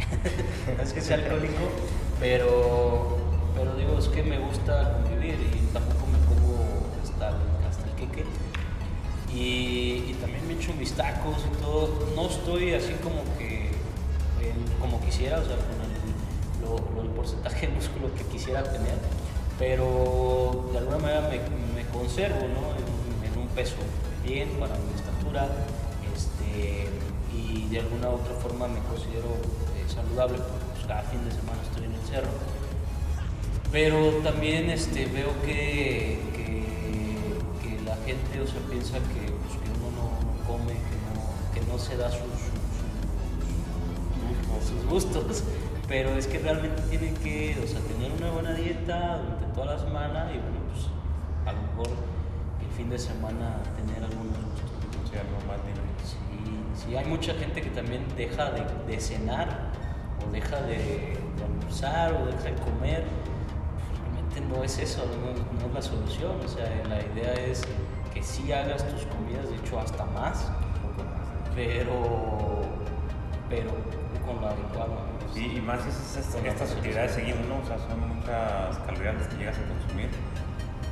no 0.76 0.82
es 0.82 0.92
que 0.92 1.00
sea 1.00 1.16
alcohólico, 1.16 1.62
pero, 2.20 3.16
pero 3.54 3.74
digo, 3.76 3.98
es 3.98 4.08
que 4.08 4.22
me 4.22 4.38
gusta 4.38 4.92
convivir 5.02 5.36
y 5.54 5.72
tampoco 5.72 6.06
me 6.06 6.18
pongo 6.18 6.86
hasta 7.02 7.28
el, 7.30 7.66
hasta 7.66 7.84
el 7.88 7.94
queque. 7.96 8.24
Y, 9.34 10.14
también 10.20 10.46
me 10.46 10.54
echo 10.54 10.72
mis 10.74 10.92
tacos 10.92 11.46
y 11.50 11.62
todo. 11.62 11.88
No 12.14 12.28
estoy 12.28 12.74
así 12.74 12.92
como 13.02 13.24
que 13.38 13.68
en- 14.40 14.78
como 14.78 15.00
quisiera, 15.00 15.38
o 15.38 15.44
sea, 15.44 15.56
con 15.56 15.81
porcentaje 17.22 17.66
de 17.68 17.72
músculo 17.72 18.12
que 18.14 18.24
quisiera 18.24 18.62
tener, 18.64 18.98
pero 19.58 20.68
de 20.72 20.78
alguna 20.78 20.98
manera 20.98 21.28
me, 21.30 21.40
conservo 21.92 22.40
¿no? 22.48 22.74
en, 22.74 23.38
un 23.38 23.48
peso 23.48 23.76
bien 24.24 24.48
para 24.58 24.74
mi 24.76 24.92
estatura 24.94 25.48
este, 26.14 26.88
y 27.34 27.68
de 27.68 27.80
alguna 27.80 28.08
u 28.08 28.14
otra 28.14 28.34
forma 28.34 28.66
me 28.66 28.80
considero 28.80 29.28
eh, 29.76 29.84
saludable 29.88 30.38
porque 30.38 30.66
pues, 30.72 30.86
cada 30.86 31.02
fin 31.02 31.24
de 31.24 31.30
semana 31.30 31.60
estoy 31.62 31.84
en 31.84 31.94
el 31.94 32.00
cerro. 32.06 32.30
Pero 33.70 34.10
también 34.22 34.70
este, 34.70 35.06
veo 35.06 35.32
que, 35.42 36.18
que, 36.34 36.52
la 37.84 37.96
gente 38.06 38.40
o 38.40 38.46
sea, 38.46 38.60
piensa 38.70 38.98
que, 38.98 39.32
pues, 39.32 39.54
que 39.60 39.68
uno 39.78 39.90
no, 39.96 40.06
come, 40.46 40.72
que 40.72 40.96
no, 41.06 41.14
que 41.54 41.60
no 41.70 41.78
se 41.78 41.96
da 41.96 42.10
sus, 42.10 42.20
sus, 44.60 44.68
sus 44.68 44.86
gustos, 44.86 45.42
pero 45.92 46.16
es 46.16 46.26
que 46.26 46.38
realmente 46.38 46.80
tienen 46.88 47.14
que 47.16 47.54
o 47.62 47.66
sea, 47.66 47.78
tener 47.80 48.10
una 48.12 48.30
buena 48.30 48.54
dieta 48.54 49.18
durante 49.18 49.44
toda 49.54 49.74
la 49.74 49.78
semana 49.78 50.32
y 50.32 50.38
bueno, 50.38 50.56
pues 50.72 50.88
a 51.44 51.52
lo 51.52 51.60
mejor 51.60 51.98
el 52.62 52.74
fin 52.74 52.88
de 52.88 52.98
semana 52.98 53.58
tener 53.76 54.02
algunos 54.02 54.32
gustos. 54.32 55.10
Sí, 55.10 55.18
algo 55.18 55.36
más. 55.46 55.60
Sí, 56.02 56.86
sí, 56.86 56.96
hay 56.96 57.04
mucha 57.04 57.34
gente 57.34 57.60
que 57.60 57.68
también 57.68 58.06
deja 58.16 58.52
de, 58.52 58.64
de 58.90 58.98
cenar 58.98 59.70
o 60.26 60.32
deja 60.32 60.62
de, 60.62 60.78
de 60.78 61.44
almorzar 61.44 62.14
o 62.14 62.24
deja 62.24 62.44
de 62.44 62.54
comer. 62.54 63.04
Realmente 64.00 64.40
no 64.48 64.64
es 64.64 64.78
eso, 64.78 65.04
no, 65.04 65.60
no 65.60 65.66
es 65.66 65.74
la 65.74 65.82
solución. 65.82 66.40
O 66.42 66.48
sea, 66.48 66.64
la 66.88 67.02
idea 67.02 67.34
es 67.34 67.60
que 68.14 68.22
sí 68.22 68.50
hagas 68.50 68.82
tus 68.88 69.04
comidas, 69.04 69.50
de 69.50 69.56
hecho 69.56 69.78
hasta 69.78 70.06
más, 70.06 70.50
pero, 71.54 72.62
pero 73.50 73.72
con 74.24 74.40
lo 74.40 74.48
adecuado. 74.48 75.11
Sí, 75.32 75.48
y 75.56 75.60
más 75.62 75.80
es 75.86 76.28
Con 76.28 76.44
la 76.44 76.50
estas 76.52 76.72
actividades 76.72 77.12
seguidas, 77.12 77.40
¿no? 77.48 77.56
O 77.56 77.64
sea, 77.64 77.80
son 77.80 77.96
muchas 78.04 78.76
calorías 78.84 79.16
las 79.16 79.28
que 79.28 79.36
llegas 79.40 79.56
a 79.56 79.64
consumir. 79.64 80.10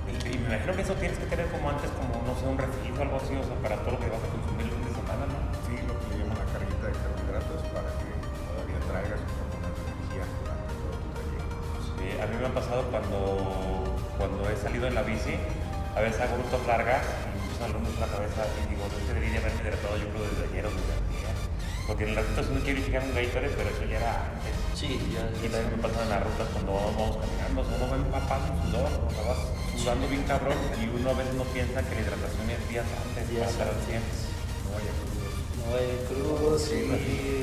Y, 0.09 0.13
y 0.17 0.39
me 0.41 0.57
imagino 0.57 0.73
que 0.73 0.83
eso 0.83 0.95
tienes 0.97 1.19
que 1.19 1.27
tener 1.27 1.47
como 1.53 1.69
antes, 1.69 1.91
como, 1.93 2.17
no 2.25 2.33
sé, 2.41 2.49
un 2.49 2.57
refil 2.57 2.97
o 2.97 3.03
algo 3.05 3.17
así, 3.21 3.37
o 3.37 3.45
sea, 3.45 3.57
para 3.61 3.77
todo 3.85 3.95
lo 3.95 4.01
que 4.01 4.09
vas 4.09 4.25
a 4.25 4.33
consumir 4.33 4.65
el 4.65 4.73
fin 4.73 4.85
de 4.89 4.95
semana, 4.97 5.25
¿no? 5.29 5.39
Sí, 5.69 5.77
lo 5.85 5.93
que 5.93 6.05
le 6.09 6.25
llaman 6.25 6.41
la 6.41 6.49
carguita 6.57 6.85
de 6.89 6.95
carbohidratos 6.97 7.61
para 7.69 7.91
que 8.01 8.09
todavía 8.49 8.81
traigas 8.89 9.21
un 9.21 9.35
poco 9.45 9.55
más 9.61 9.73
de 9.77 9.83
energía 9.85 10.25
durante 10.41 10.73
todo 10.73 10.95
tu 11.05 11.09
trayecto. 11.21 11.55
Sí, 12.01 12.07
a 12.17 12.25
mí 12.25 12.35
me 12.41 12.47
ha 12.49 12.55
pasado 12.57 12.81
cuando, 12.89 13.21
cuando 14.17 14.41
he 14.49 14.57
salido 14.57 14.89
en 14.89 14.95
la 14.97 15.05
bici, 15.05 15.37
a 15.37 16.01
veces 16.01 16.17
hago 16.17 16.41
rutas 16.41 16.65
largas 16.65 17.05
y 17.05 17.29
me 17.29 17.45
empiezan 17.45 17.61
a 17.61 17.77
doler 17.77 17.85
mucho 17.85 18.01
la 18.01 18.09
cabeza 18.09 18.41
y 18.57 18.73
digo, 18.73 18.89
no 18.89 18.97
debería 19.05 19.37
haberme 19.37 19.61
hidratado 19.69 19.95
yo 20.01 20.09
creo 20.17 20.25
desde 20.33 20.49
ayer 20.49 20.65
o 20.65 20.73
desde 20.73 20.93
ayer. 20.97 21.10
Porque 21.91 22.07
en 22.07 22.15
las 22.15 22.23
rutas 22.23 22.47
uno 22.49 22.61
quiere 22.63 22.81
fijar 22.83 23.03
un 23.03 23.11
Gatorade, 23.11 23.51
pero 23.51 23.67
eso 23.67 23.83
ya 23.91 23.99
era 23.99 24.31
antes. 24.31 24.55
Sí, 24.79 24.95
ya, 25.11 25.27
Y 25.27 25.51
también 25.51 25.75
me 25.75 25.83
pasan 25.83 26.07
en 26.07 26.11
las 26.15 26.23
rutas 26.23 26.47
cuando 26.55 26.71
vamos, 26.71 27.19
caminando, 27.19 27.63
o 27.63 27.65
sea, 27.67 27.75
uno 27.83 27.91
va 27.91 27.97
empapado 27.99 28.47
en 28.47 28.55
sudor, 28.63 28.91
o 28.95 29.11
sea, 29.11 29.23
vas 29.27 29.43
sudando 29.75 30.07
bien 30.07 30.23
cabrón 30.23 30.55
y 30.79 30.87
uno 30.87 31.11
a 31.11 31.15
veces 31.19 31.35
no 31.35 31.43
piensa 31.51 31.83
que 31.83 31.95
la 31.99 32.01
hidratación 32.07 32.47
es 32.47 32.63
días 32.71 32.87
antes 32.95 33.27
Días 33.27 33.43
para 33.43 33.51
estar 33.51 33.67
al 33.67 33.75
antes. 33.75 33.91
100. 33.91 34.07
No 34.07 34.71
vaya 34.71 34.93
crudos. 35.03 35.35
No 35.51 35.69
hay 35.75 35.91
crudo, 36.07 36.47
sí, 36.63 36.79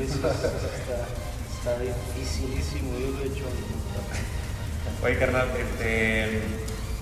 eso, 0.08 0.16
eso 0.16 0.68
está, 0.80 0.96
está 1.04 1.72
dificilísimo, 1.84 2.96
yo 3.04 3.12
lo 3.12 3.20
he 3.20 3.28
hecho. 3.28 3.44
Oye, 3.52 5.20
carnal, 5.20 5.52
este, 5.60 6.40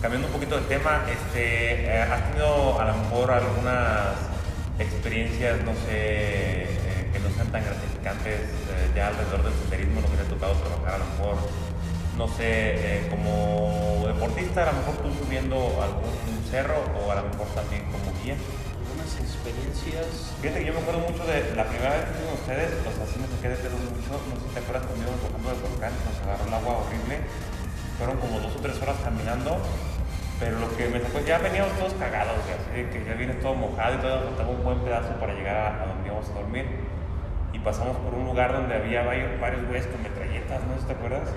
cambiando 0.01 0.33
un 0.33 0.33
poquito 0.33 0.57
de 0.57 0.65
tema, 0.65 1.05
este, 1.13 1.93
eh, 1.93 2.09
¿has 2.09 2.25
tenido 2.25 2.81
a 2.81 2.89
lo 2.89 2.93
mejor 3.05 3.29
algunas 3.29 4.33
experiencias, 4.79 5.61
no 5.61 5.73
sé, 5.85 6.64
sean 7.35 7.51
tan 7.51 7.63
gratificantes 7.63 8.39
eh, 8.39 8.91
ya 8.95 9.07
alrededor 9.07 9.43
del 9.43 9.53
senderismo, 9.53 10.01
lo 10.01 10.07
que 10.07 10.17
te 10.17 10.23
ha 10.23 10.29
tocado 10.31 10.53
trabajar 10.55 10.95
a 10.95 10.97
lo 11.03 11.05
mejor, 11.05 11.35
no 12.17 12.27
sé, 12.31 12.47
eh, 12.47 13.07
como 13.11 14.07
deportista, 14.07 14.63
a 14.63 14.71
lo 14.71 14.79
mejor 14.79 14.95
tú 15.03 15.11
subiendo 15.19 15.59
algún 15.83 16.15
cerro 16.49 16.79
o 16.95 17.11
a 17.11 17.15
lo 17.19 17.23
mejor 17.27 17.47
también 17.51 17.83
como 17.91 18.15
guía? 18.23 18.39
Algunas 18.39 19.11
experiencias, 19.19 20.31
Fíjate 20.39 20.63
que 20.63 20.65
yo 20.65 20.73
me 20.73 20.79
acuerdo 20.79 21.03
mucho 21.03 21.27
de 21.27 21.43
la 21.59 21.67
primera 21.67 21.91
vez 21.91 22.07
que 22.07 22.13
fuimos 22.15 22.39
ustedes, 22.39 22.71
o 22.87 22.91
sea, 22.95 23.03
sí 23.03 23.19
me 23.19 23.27
saqué 23.27 23.49
de 23.51 23.59
pedo 23.59 23.75
mucho, 23.83 24.15
no 24.15 24.35
sé 24.39 24.47
si 24.47 24.53
te 24.55 24.59
acuerdas 24.63 24.87
conmigo 24.87 25.11
bajando 25.19 25.47
del 25.51 25.59
volcán, 25.59 25.91
nos 26.07 26.17
agarró 26.23 26.43
el 26.47 26.53
agua 26.55 26.73
horrible, 26.87 27.15
fueron 27.99 28.15
como 28.23 28.39
dos 28.39 28.55
o 28.55 28.59
tres 28.63 28.79
horas 28.79 28.95
caminando, 29.03 29.59
pero 30.39 30.59
lo 30.59 30.71
que 30.75 30.87
me 30.87 31.03
sacó, 31.03 31.19
ya 31.19 31.39
veníamos 31.39 31.75
todos 31.75 31.93
cagados, 31.99 32.39
ya 32.47 32.55
sé, 32.71 32.87
que 32.91 33.03
ya 33.03 33.15
vienes 33.15 33.39
todo 33.43 33.55
mojado 33.55 33.95
y 33.95 33.99
todo, 33.99 34.23
faltaba 34.23 34.49
un 34.49 34.63
buen 34.63 34.79
pedazo 34.79 35.11
para 35.19 35.33
llegar 35.33 35.55
a, 35.55 35.83
a 35.83 35.85
donde 35.87 36.07
íbamos 36.07 36.29
a 36.29 36.33
dormir. 36.33 36.84
Y 37.55 37.59
pasamos 37.59 37.95
por 37.97 38.13
un 38.13 38.25
lugar 38.25 38.51
donde 38.51 38.75
había 38.75 39.03
varios, 39.03 39.39
varios 39.39 39.65
güeyes 39.67 39.87
con 39.87 40.03
metralletas, 40.03 40.59
¿no? 40.67 40.77
¿Sí 40.77 40.85
¿Te 40.87 40.93
acuerdas? 40.93 41.29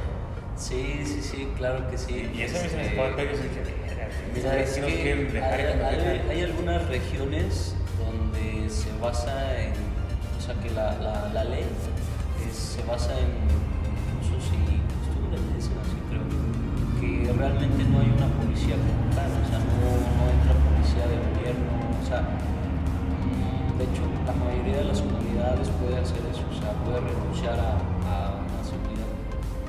sí, 0.56 1.02
sí, 1.06 1.22
sí, 1.22 1.48
claro 1.56 1.88
que 1.88 1.96
sí. 1.96 2.28
Y 2.34 2.42
eso 2.42 2.58
me 2.60 2.84
sacó 2.84 3.04
el 3.06 3.14
pedo 3.14 3.30
y 3.30 3.36
yo 3.36 3.42
dije, 3.44 3.62
"Verga, 3.86 4.08
Mira, 4.34 4.52
sí, 4.54 4.58
es 4.58 4.72
que 4.78 4.84
hay, 4.84 5.00
hay- 5.12 5.96
dejen". 5.96 6.30
hay 6.30 6.42
algunas 6.42 6.88
regiones 6.88 7.76
donde 8.02 8.68
se 8.68 8.90
basa 9.00 9.62
en, 9.62 9.72
o 10.36 10.40
sea, 10.40 10.54
que 10.60 10.70
la, 10.70 10.94
la, 10.98 11.30
la 11.32 11.44
ley 11.44 11.64
es- 12.50 12.56
se 12.58 12.82
basa 12.82 13.12
en 13.14 13.30
usos 14.18 14.50
y 14.50 14.82
costumbres, 14.90 15.40
le 15.46 15.54
dicen 15.54 15.78
así, 15.78 15.96
creo, 16.10 16.26
que 16.98 17.32
realmente 17.38 17.84
no 17.84 18.00
hay 18.00 18.10
una 18.10 18.26
policía 18.42 18.74
como 18.74 19.14
tal, 19.14 19.30
o 19.30 19.44
sea, 19.46 19.58
no, 19.62 19.86
no 19.94 20.22
entra 20.34 20.58
policía 20.58 21.06
de 21.06 21.16
gobierno, 21.22 21.70
o 22.02 22.04
sea, 22.04 22.26
de 23.78 23.84
hecho, 23.84 24.02
la 24.26 24.34
mayoría 24.34 24.78
de 24.82 24.84
las 24.90 25.00
comunidades 25.00 25.70
puede 25.78 26.02
hacer 26.02 26.18
eso, 26.26 26.42
o 26.50 26.56
sea, 26.58 26.74
puede 26.82 26.98
renunciar 26.98 27.54
a, 27.54 27.78
a 28.10 28.42
una 28.42 28.60
seguridad 28.66 29.06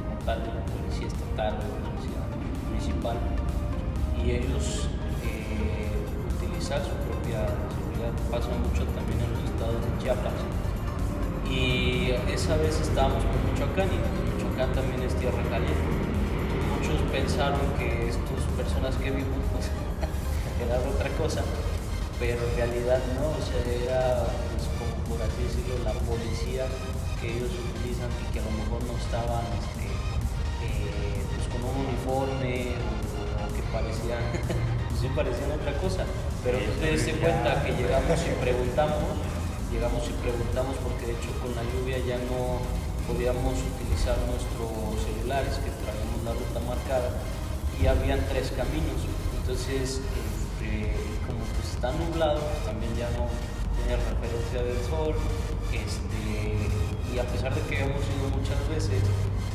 como 0.01 0.17
tal 0.25 0.41
de 0.41 0.49
la 0.49 0.65
policía 0.65 1.05
estatal 1.05 1.53
o 1.53 1.61
de 1.61 1.69
la 1.69 1.81
policía 1.85 2.21
municipal 2.65 3.17
y 4.17 4.31
ellos 4.31 4.89
eh, 5.21 5.93
utilizar 6.41 6.81
su 6.81 6.97
propia 7.05 7.45
seguridad. 7.69 8.09
Pasa 8.33 8.49
mucho 8.57 8.81
también 8.97 9.21
en 9.21 9.29
los 9.29 9.45
estados 9.45 9.77
de 9.77 9.91
Chiapas. 10.01 10.41
Y 11.45 12.17
esa 12.33 12.57
vez 12.57 12.81
estábamos 12.81 13.21
por 13.21 13.37
Michoacán 13.45 13.89
y 13.93 13.97
Michoacán 14.01 14.73
también 14.73 15.05
es 15.05 15.13
tierra 15.21 15.41
caliente. 15.53 15.85
Muchos 16.73 16.97
pensaron 17.13 17.61
que 17.77 18.09
estas 18.09 18.41
personas 18.57 18.95
que 18.97 19.11
vimos 19.11 19.37
pues, 19.53 19.69
era 20.65 20.81
otra 20.81 21.09
cosa, 21.17 21.45
pero 22.19 22.35
en 22.35 22.55
realidad 22.55 22.99
no, 23.15 23.31
o 23.31 23.39
sea, 23.39 23.63
era 23.63 24.27
pues, 24.51 24.67
como 24.75 24.91
por 25.07 25.23
así 25.23 25.39
decirlo, 25.39 25.79
la 25.87 25.95
policía 26.03 26.67
que 27.23 27.31
ellos 27.31 27.47
utilizan 27.47 28.11
y 28.11 28.25
que 28.35 28.43
a 28.43 28.45
lo 28.45 28.51
mejor 28.59 28.83
no 28.83 28.93
estaban 28.99 29.47
este, 29.55 29.87
eh, 30.67 31.23
pues, 31.31 31.47
con 31.47 31.63
un 31.63 31.87
uniforme 31.87 32.75
o, 32.75 32.91
o 33.39 33.47
que 33.55 33.63
parecían, 33.71 34.19
sí 34.99 35.07
parecían 35.15 35.55
otra 35.55 35.71
cosa. 35.79 36.03
Pero 36.43 36.59
diste 36.59 37.15
ya, 37.15 37.19
cuenta 37.23 37.63
que 37.63 37.71
llegamos 37.71 38.19
y 38.19 38.31
preguntamos, 38.43 39.15
llegamos 39.71 40.03
y 40.03 40.13
preguntamos 40.19 40.75
porque 40.83 41.07
de 41.07 41.13
hecho 41.15 41.31
con 41.39 41.55
la 41.55 41.63
lluvia 41.71 42.03
ya 42.03 42.19
no 42.27 42.59
podíamos 43.07 43.55
utilizar 43.63 44.19
nuestros 44.27 44.75
celulares 45.07 45.55
que 45.63 45.71
traíamos 45.83 46.19
la 46.27 46.35
ruta 46.35 46.59
marcada 46.67 47.15
y 47.79 47.87
habían 47.87 48.19
tres 48.27 48.51
caminos. 48.51 49.07
Entonces, 49.39 50.03
este, 50.03 50.93
pues 50.93 51.08
está 51.79 51.93
nublado, 51.95 52.43
también 52.65 52.91
ya 52.91 53.07
no 53.15 53.31
tiene 53.79 53.95
referencia 53.95 54.59
del 54.67 54.83
sol. 54.83 55.15
Este, 55.71 56.67
y 57.07 57.17
a 57.17 57.23
pesar 57.23 57.55
de 57.55 57.61
que 57.71 57.79
habíamos 57.79 58.03
ido 58.03 58.27
muchas 58.35 58.59
veces, 58.67 58.99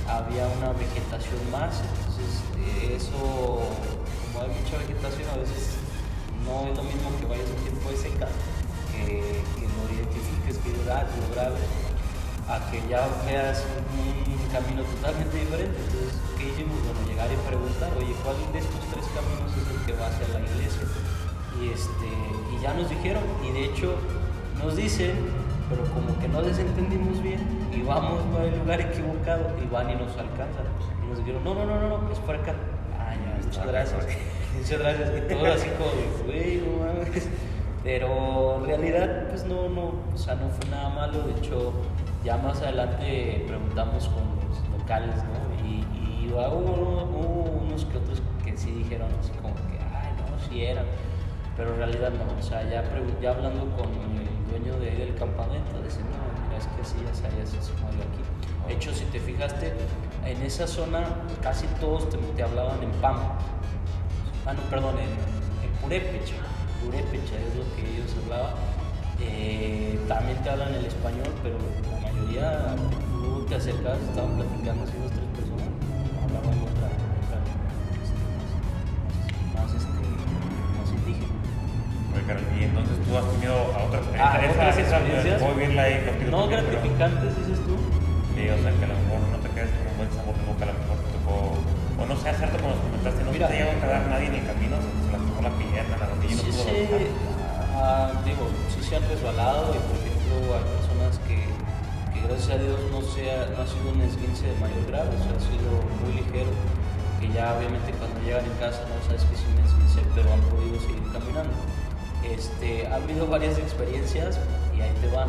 había 0.08 0.48
una 0.56 0.72
vegetación 0.72 1.36
más. 1.52 1.84
Entonces, 1.84 2.40
eh, 2.64 2.96
eso, 2.96 3.12
como 3.12 4.40
hay 4.40 4.56
mucha 4.56 4.80
vegetación, 4.80 5.28
a 5.28 5.36
veces 5.36 5.76
no 6.48 6.64
es 6.64 6.72
lo 6.72 6.84
mismo 6.88 7.12
que 7.20 7.28
vayas 7.28 7.44
en 7.44 7.60
tiempo 7.60 7.92
de 7.92 7.96
seca, 8.00 8.28
que, 8.88 9.44
que 9.60 9.64
lo 9.68 9.84
identifiques, 9.92 10.56
que 10.64 10.72
ah, 10.88 11.04
lo 11.04 11.28
grabes, 11.36 11.68
a 12.48 12.56
que 12.72 12.80
ya 12.88 13.04
veas 13.28 13.68
un 13.68 14.48
camino 14.48 14.80
totalmente 14.96 15.44
diferente. 15.44 15.76
Entonces, 15.76 16.16
¿qué 16.40 16.48
hicimos? 16.56 16.80
Bueno, 16.88 17.04
llegar 17.04 17.28
y 17.28 17.36
preguntar, 17.44 17.92
oye, 18.00 18.16
¿cuál 18.24 18.40
de 18.48 18.64
estos 18.64 18.80
tres 18.88 19.04
caminos 19.12 19.52
es 19.60 19.66
el 19.68 19.78
que 19.84 19.92
va 20.00 20.08
hacia 20.08 20.24
la 20.32 20.40
iglesia? 20.40 20.88
Y, 21.60 21.70
este, 21.70 22.08
y 22.52 22.62
ya 22.62 22.74
nos 22.74 22.88
dijeron, 22.90 23.22
y 23.46 23.52
de 23.52 23.64
hecho 23.66 23.94
nos 24.62 24.76
dicen, 24.76 25.12
pero 25.68 25.84
como 25.92 26.18
que 26.18 26.28
no 26.28 26.42
les 26.42 26.58
entendimos 26.58 27.22
bien, 27.22 27.40
y 27.72 27.82
vamos 27.82 28.20
por 28.32 28.42
el 28.42 28.58
lugar 28.58 28.80
equivocado, 28.80 29.50
y 29.62 29.66
van 29.72 29.90
y 29.90 29.94
nos 29.94 30.16
alcanzan. 30.16 30.66
Y 31.04 31.08
nos 31.08 31.18
dijeron, 31.18 31.44
no, 31.44 31.54
no, 31.54 31.64
no, 31.66 31.80
no, 31.80 31.98
no, 31.98 32.12
es 32.12 32.18
para 32.20 32.38
acá. 32.40 32.54
Ah, 32.98 33.14
ya, 33.14 33.44
muchas 33.44 33.66
gracias. 33.66 34.06
Muchas 34.56 34.78
gracias. 34.78 35.10
Y 35.16 35.34
todo 35.34 35.46
así 35.52 35.68
como, 35.70 35.90
de, 35.90 36.32
güey, 36.32 36.56
no 36.58 36.84
mames. 36.84 37.28
Pero 37.82 38.58
en 38.60 38.66
realidad, 38.66 39.28
pues 39.28 39.44
no, 39.44 39.68
no, 39.68 39.92
o 40.14 40.16
sea, 40.16 40.36
no 40.36 40.48
fue 40.48 40.70
nada 40.70 40.88
malo. 40.88 41.22
De 41.22 41.32
hecho, 41.32 41.72
ya 42.24 42.38
más 42.38 42.62
adelante 42.62 43.44
preguntamos 43.46 44.08
con 44.08 44.22
los 44.48 44.80
locales, 44.80 45.16
¿no? 45.16 45.68
Y, 45.68 45.80
y 46.24 46.32
hubo, 46.32 46.48
hubo 46.48 47.60
unos 47.66 47.84
que 47.84 47.98
otros 47.98 48.22
que 48.42 48.56
sí 48.56 48.70
dijeron 48.70 49.08
así 49.20 49.32
como 49.42 49.54
que, 49.54 49.78
ay, 49.92 50.12
no, 50.16 50.48
sí 50.48 50.64
eran. 50.64 50.86
Pero 51.56 51.70
en 51.72 51.76
realidad 51.78 52.10
no, 52.10 52.38
o 52.38 52.42
sea, 52.42 52.62
ya, 52.64 52.82
ya 53.22 53.30
hablando 53.30 53.64
con 53.76 53.86
el 53.86 54.50
dueño 54.50 54.78
de 54.80 54.90
ahí 54.90 54.96
del 54.96 55.14
campamento, 55.14 55.70
dicen, 55.82 56.04
no, 56.10 56.56
es 56.56 56.66
que 56.66 56.82
así 56.82 56.96
ya 57.04 57.14
sabías, 57.14 57.48
se 57.50 57.72
mueve 57.80 58.02
aquí. 58.02 58.22
De 58.66 58.74
hecho, 58.74 58.92
si 58.92 59.04
te 59.06 59.20
fijaste, 59.20 59.72
en 60.24 60.42
esa 60.42 60.66
zona 60.66 61.04
casi 61.42 61.66
todos 61.80 62.08
te, 62.10 62.16
te 62.16 62.42
hablaban 62.42 62.82
en 62.82 62.90
PAM. 63.00 63.16
Ah, 64.46 64.52
no, 64.52 64.62
perdón, 64.70 64.96
en, 64.98 65.10
en 65.64 65.72
Purépecha. 65.80 66.34
Purépecha 66.84 67.36
es 67.38 67.56
lo 67.56 67.64
que 67.76 67.82
ellos 67.82 68.14
hablaban. 68.24 68.54
Eh, 69.20 69.98
también 70.08 70.42
te 70.42 70.50
hablan 70.50 70.74
el 70.74 70.84
español, 70.86 71.32
pero 71.42 71.56
la 71.90 72.00
mayoría, 72.00 72.76
tú 73.10 73.46
te 73.46 73.54
acercabas, 73.54 74.00
estaban 74.00 74.36
platicando 74.36 74.84
así 74.84 74.92
tres 74.92 75.23
tú 83.14 83.18
has 83.22 83.30
tenido 83.30 83.54
a 83.54 83.78
Ah. 83.78 83.86
¿otras 83.86 84.74
esa, 84.74 84.98
experiencias? 84.98 85.38
ahí 85.78 85.94
contigo 86.02 86.30
No 86.34 86.40
también, 86.50 86.66
gratificantes, 86.66 87.30
dices 87.38 87.58
tú. 87.62 87.74
Sí, 88.34 88.42
o 88.50 88.58
sea, 88.58 88.70
que 88.74 88.84
a 88.84 88.90
lo 88.90 88.96
mejor 88.98 89.18
no 89.30 89.38
te 89.38 89.48
quedes 89.54 89.70
con 89.70 89.86
un 89.86 89.96
buen 90.02 90.10
sabor 90.10 90.34
de 90.34 90.44
boca, 90.50 90.62
a 90.66 90.70
lo 90.74 90.74
mejor 90.82 90.96
te 90.98 91.08
tocó, 91.14 91.34
o 91.54 92.02
no 92.10 92.14
sé, 92.18 92.26
hacerte 92.34 92.56
como 92.58 92.74
nos 92.74 92.82
comentaste, 92.82 93.20
no 93.22 93.30
Mira. 93.30 93.46
te 93.46 93.54
llegó 93.54 93.70
a 93.70 93.78
quedar 93.78 94.02
nadie 94.10 94.26
en 94.26 94.36
el 94.42 94.46
camino, 94.50 94.74
se, 94.82 94.90
se 94.98 95.10
lastimó 95.14 95.38
la 95.46 95.52
pierna, 95.54 95.94
la 95.94 96.06
rodilla 96.10 96.34
y 96.34 96.34
no 96.34 96.42
Sí 96.42 96.50
pudo 96.50 96.64
sé, 96.66 96.74
avanzar. 96.74 97.02
Ah, 97.78 98.06
digo, 98.26 98.42
sí 98.74 98.80
se 98.82 98.92
han 98.98 99.04
resbalado 99.06 99.62
y 99.70 99.78
por 99.86 99.94
ejemplo 100.02 100.34
hay 100.58 100.64
personas 100.74 101.12
que, 101.30 101.38
que 102.10 102.18
gracias 102.26 102.50
a 102.50 102.58
Dios 102.58 102.78
no, 102.90 102.98
sea, 103.06 103.36
no 103.54 103.58
ha 103.62 103.68
sido 103.70 103.86
un 103.94 104.00
esguince 104.02 104.50
de 104.50 104.56
mayor 104.58 104.82
grado, 104.90 105.14
o 105.14 105.20
sea, 105.22 105.38
ha 105.38 105.42
sido 105.46 105.70
muy 106.02 106.18
ligero, 106.18 106.50
que 107.22 107.30
ya 107.30 107.54
obviamente 107.54 107.94
cuando 107.94 108.18
llegan 108.26 108.42
en 108.42 108.56
casa 108.58 108.82
no 108.90 108.98
sabes 109.06 109.22
que 109.30 109.34
es 109.38 109.42
un 109.46 109.54
esguince, 109.62 110.02
pero 110.18 110.26
han 110.34 110.42
podido 110.50 110.74
seguir 110.82 111.06
caminando. 111.14 111.54
Este, 112.30 112.86
ha 112.86 112.96
habido 112.96 113.26
varias 113.26 113.58
experiencias 113.58 114.38
y 114.76 114.80
ahí 114.80 114.92
te 115.00 115.08
van. 115.14 115.28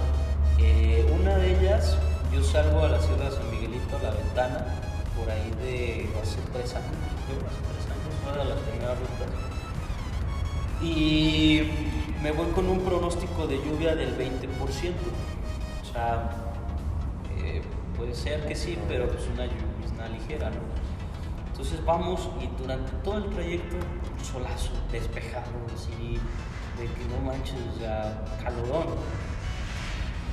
Eh, 0.60 1.06
una 1.20 1.36
de 1.38 1.58
ellas, 1.58 1.98
yo 2.34 2.44
salgo 2.44 2.84
a 2.84 2.90
la 2.90 3.02
Sierra 3.02 3.26
de 3.26 3.32
San 3.32 3.52
Miguelito 3.52 3.98
a 3.98 4.04
la 4.04 4.12
ventana, 4.12 4.66
por 5.18 5.30
ahí 5.30 5.52
de 5.62 6.10
hace 6.22 6.38
tres 6.54 6.76
años, 6.76 6.92
creo, 7.28 7.40
hace 7.48 7.62
tres 7.72 7.86
años, 7.92 8.16
una 8.24 8.44
de 8.44 8.50
las 8.50 8.60
primeras 8.60 9.00
rutas. 9.00 9.28
Y 10.82 11.72
me 12.22 12.32
voy 12.32 12.48
con 12.52 12.68
un 12.70 12.80
pronóstico 12.82 13.48
de 13.48 13.58
lluvia 13.58 13.96
del 13.96 14.18
20%. 14.18 14.94
O 15.82 15.94
sea, 15.94 16.32
eh, 17.38 17.62
puede 17.98 18.14
ser 18.14 18.46
que 18.48 18.56
sí, 18.56 18.78
pero 18.88 19.06
es 19.06 19.28
una 19.28 19.46
lluvia 19.46 19.76
ligera, 20.10 20.50
¿no? 20.50 20.58
Entonces 21.52 21.84
vamos 21.86 22.30
y 22.42 22.62
durante 22.62 22.92
todo 23.04 23.18
el 23.18 23.30
trayecto, 23.30 23.78
solazo, 24.22 24.72
despejado, 24.92 25.52
así, 25.74 26.20
de 26.78 26.86
que 26.86 27.06
no 27.06 27.22
manches, 27.26 27.56
o 27.76 27.80
sea, 27.80 28.24
calorón. 28.44 28.88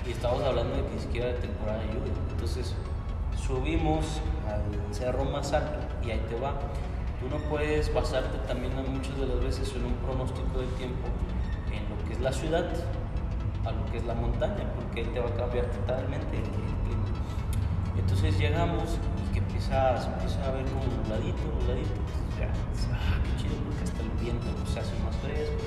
Y 0.07 0.11
estamos 0.11 0.43
hablando 0.43 0.77
de 0.77 0.83
que 0.83 0.95
ni 0.95 1.01
siquiera 1.01 1.27
de 1.29 1.35
temporada 1.35 1.79
de 1.79 1.87
lluvia. 1.87 2.13
Entonces 2.31 2.75
subimos 3.37 4.21
al 4.47 4.95
cerro 4.95 5.25
más 5.25 5.53
alto 5.53 5.79
y 6.05 6.11
ahí 6.11 6.25
te 6.29 6.39
va. 6.39 6.55
Tú 7.21 7.29
no 7.29 7.37
puedes 7.49 7.93
basarte 7.95 8.39
también 8.49 8.73
muchas 8.93 9.17
de 9.17 9.27
las 9.27 9.41
veces 9.41 9.73
en 9.77 9.85
un 9.85 9.95
pronóstico 9.95 10.59
del 10.59 10.69
tiempo 10.71 11.07
en 11.71 11.89
lo 11.89 12.05
que 12.07 12.15
es 12.15 12.21
la 12.21 12.33
ciudad 12.33 12.67
a 13.65 13.71
lo 13.71 13.85
que 13.91 13.99
es 13.99 14.05
la 14.05 14.15
montaña, 14.15 14.67
porque 14.75 15.01
ahí 15.01 15.07
te 15.07 15.21
va 15.21 15.29
a 15.29 15.35
cambiar 15.37 15.67
totalmente 15.67 16.37
el 16.37 16.43
clima. 16.43 16.73
Entonces 17.97 18.39
llegamos 18.39 18.99
y 19.23 19.33
que 19.33 19.39
empieza, 19.39 20.01
se 20.01 20.09
empieza 20.09 20.45
a 20.45 20.51
ver 20.51 20.65
como 20.67 20.83
nubladito, 20.83 21.39
nubladito. 21.61 21.95
Ya, 22.39 22.51
ah, 22.91 23.23
qué 23.23 23.43
chido, 23.43 23.55
porque 23.63 23.85
hasta 23.85 24.03
el 24.03 24.11
viento 24.19 24.47
pues, 24.59 24.71
se 24.71 24.81
hace 24.81 24.99
más 25.05 25.15
fresco, 25.23 25.63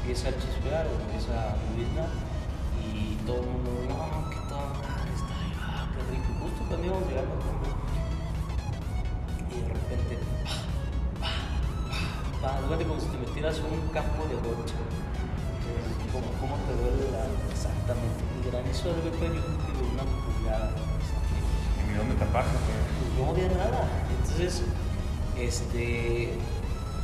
empieza 0.00 0.28
a 0.28 0.32
chispear 0.32 0.86
o 0.86 0.92
empieza 1.04 1.32
a 1.32 1.56
lloviznar 1.60 2.08
y 2.80 3.14
todo 3.26 3.40
el 3.40 3.46
mundo, 3.46 3.70
no, 3.88 4.30
que 4.30 4.36
toda 4.48 4.66
madre 4.80 5.12
está 5.12 5.32
ahí, 5.36 5.52
ah, 5.60 5.86
qué 5.92 6.00
rico. 6.10 6.28
Justo 6.40 6.64
cuando 6.68 6.86
íbamos 6.86 7.06
llegando 7.08 7.36
y 9.50 9.60
de 9.60 9.68
repente, 9.68 10.18
pa, 11.20 11.30
pa, 12.40 12.58
pa, 12.58 12.60
duele 12.66 12.84
como 12.86 13.00
si 13.00 13.06
te 13.06 13.18
metieras 13.18 13.58
en 13.58 13.66
un 13.66 13.88
campo 13.92 14.24
de 14.24 14.36
bocha. 14.36 14.78
¿Cómo, 16.12 16.26
cómo 16.40 16.56
te 16.66 16.72
duele 16.74 17.10
la, 17.12 17.26
exactamente? 17.52 18.18
El 18.42 18.50
granizo 18.50 18.90
creo 18.90 19.12
que 19.14 19.28
de 19.30 19.84
una 19.84 20.02
pulgada. 20.02 20.70
¿Y 21.86 21.96
dónde 21.96 22.14
taparse? 22.14 22.50
Pues 22.50 23.26
no 23.26 23.30
había 23.30 23.48
nada. 23.48 23.86
Entonces, 24.10 24.62
este, 25.38 26.34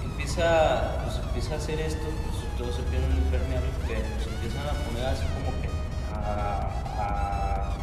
empieza, 0.05 1.03
pues 1.05 1.19
empieza 1.27 1.55
a 1.55 1.59
hacer 1.59 1.81
esto, 1.81 2.03
pues 2.03 2.36
todos 2.59 2.75
se 2.77 2.83
pierden 2.83 3.11
el 3.13 3.19
impermeable, 3.19 3.69
que 3.87 3.97
se 4.23 4.31
empiezan 4.35 4.67
a 4.69 4.73
poner 4.85 5.05
así 5.07 5.25
como 5.37 5.51
que 5.61 5.69
a, 6.15 6.71
a- 6.99 7.77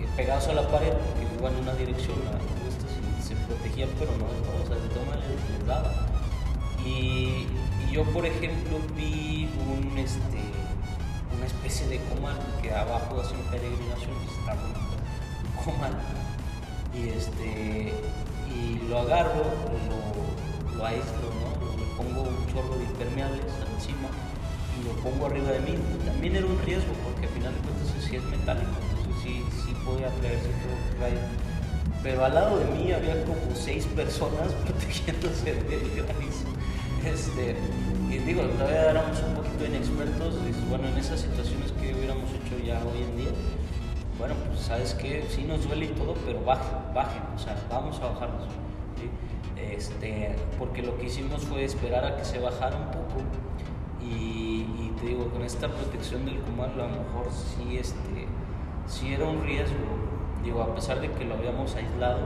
eh, 0.00 0.08
pegados 0.16 0.46
a 0.48 0.52
la 0.54 0.68
pared, 0.68 0.92
porque 0.92 1.26
iban 1.38 1.54
en 1.54 1.60
una 1.62 1.74
dirección, 1.74 2.16
se 3.22 3.34
protegían, 3.46 3.90
pero 3.98 4.10
no 4.16 4.24
o 4.26 4.66
sea, 4.66 4.76
de 4.76 5.06
manera 5.10 5.26
les, 5.28 5.58
les 5.58 5.66
daba. 5.66 5.92
Y, 6.84 7.46
y 7.86 7.92
yo, 7.92 8.04
por 8.04 8.24
ejemplo, 8.24 8.78
vi 8.96 9.48
un, 9.68 9.98
este, 9.98 10.40
una 11.36 11.46
especie 11.46 11.86
de 11.88 11.98
comal 12.04 12.36
que 12.62 12.72
abajo 12.72 13.20
hacen 13.20 13.38
peregrinaciones, 13.50 14.30
está 14.38 14.54
bonito, 14.54 14.80
un 15.58 15.64
comal. 15.64 15.92
Y, 16.94 17.08
este, 17.10 17.92
y 18.54 18.88
lo 18.88 19.00
agarro, 19.00 19.44
lo, 19.44 20.76
lo 20.78 20.86
aíslo, 20.86 21.28
¿no? 21.42 21.47
Le 21.78 21.86
pongo 21.96 22.22
un 22.22 22.46
chorro 22.52 22.76
de 22.76 22.84
impermeables 22.84 23.46
encima 23.74 24.08
y 24.78 24.86
lo 24.86 24.92
pongo 25.02 25.26
arriba 25.26 25.50
de 25.52 25.60
mí. 25.60 25.74
También 26.04 26.36
era 26.36 26.46
un 26.46 26.58
riesgo 26.64 26.92
porque 27.04 27.26
al 27.26 27.32
final 27.32 27.54
de 27.54 27.60
cuentas 27.60 27.88
sí 28.02 28.16
es 28.16 28.24
metálico, 28.24 28.70
entonces 28.82 29.22
sí, 29.22 29.44
sí 29.64 29.74
podía 29.84 30.08
traer 30.18 30.38
cierto 30.40 30.68
rayo. 31.00 31.20
Pero 32.02 32.24
al 32.24 32.34
lado 32.34 32.58
de 32.58 32.66
mí 32.66 32.92
había 32.92 33.24
como 33.24 33.54
seis 33.54 33.86
personas 33.86 34.52
protegiéndose 34.64 35.54
del 35.54 35.90
granizo. 35.94 36.46
Este, 37.04 37.56
y 38.10 38.18
digo, 38.18 38.42
todavía 38.42 38.90
éramos 38.90 39.18
un 39.22 39.34
poquito 39.34 39.66
inexpertos. 39.66 40.34
Y 40.46 40.68
bueno, 40.68 40.88
en 40.88 40.98
esas 40.98 41.20
situaciones 41.20 41.72
que 41.72 41.94
hubiéramos 41.94 42.30
hecho 42.30 42.58
ya 42.64 42.82
hoy 42.84 43.02
en 43.02 43.16
día, 43.16 43.32
bueno, 44.18 44.34
pues 44.46 44.60
sabes 44.60 44.94
que 44.94 45.26
sí 45.30 45.44
nos 45.44 45.66
duele 45.66 45.86
y 45.86 45.88
todo, 45.88 46.14
pero 46.26 46.42
bajen, 46.44 46.78
bajen, 46.94 47.22
o 47.34 47.38
sea, 47.38 47.56
vamos 47.70 48.00
a 48.00 48.08
bajarnos. 48.10 48.48
¿Sí? 48.98 49.08
Este, 49.56 50.34
porque 50.58 50.82
lo 50.82 50.96
que 50.98 51.06
hicimos 51.06 51.42
fue 51.42 51.64
esperar 51.64 52.04
a 52.04 52.16
que 52.16 52.24
se 52.24 52.38
bajara 52.38 52.76
un 52.76 52.90
poco 52.90 53.22
y, 54.00 54.92
te 55.00 55.06
digo, 55.06 55.28
con 55.28 55.42
esta 55.42 55.68
protección 55.68 56.24
del 56.24 56.40
comal 56.40 56.72
a 56.72 56.86
lo 56.86 56.88
mejor 56.88 57.26
sí, 57.30 57.76
este, 57.76 58.26
sí 58.86 59.12
era 59.12 59.26
un 59.26 59.42
riesgo, 59.44 59.86
digo, 60.42 60.62
a 60.62 60.74
pesar 60.74 61.00
de 61.00 61.10
que 61.10 61.24
lo 61.24 61.34
habíamos 61.34 61.74
aislado, 61.74 62.20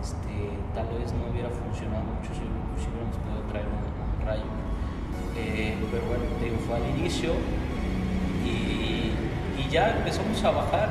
este, 0.00 0.50
tal 0.74 0.86
vez 0.98 1.12
no 1.12 1.30
hubiera 1.30 1.50
funcionado 1.50 2.02
mucho 2.04 2.32
si, 2.34 2.40
hubiéramos 2.40 3.16
podido 3.16 3.42
traer 3.50 3.66
un, 3.66 4.20
un 4.20 4.26
rayo. 4.26 4.42
Eh, 5.36 5.76
pero 5.90 6.06
bueno, 6.06 6.24
te 6.38 6.44
digo, 6.46 6.56
fue 6.66 6.76
al 6.76 6.98
inicio 6.98 7.32
y, 8.44 9.12
y 9.60 9.68
ya 9.70 9.96
empezamos 9.98 10.42
a 10.44 10.50
bajar. 10.50 10.88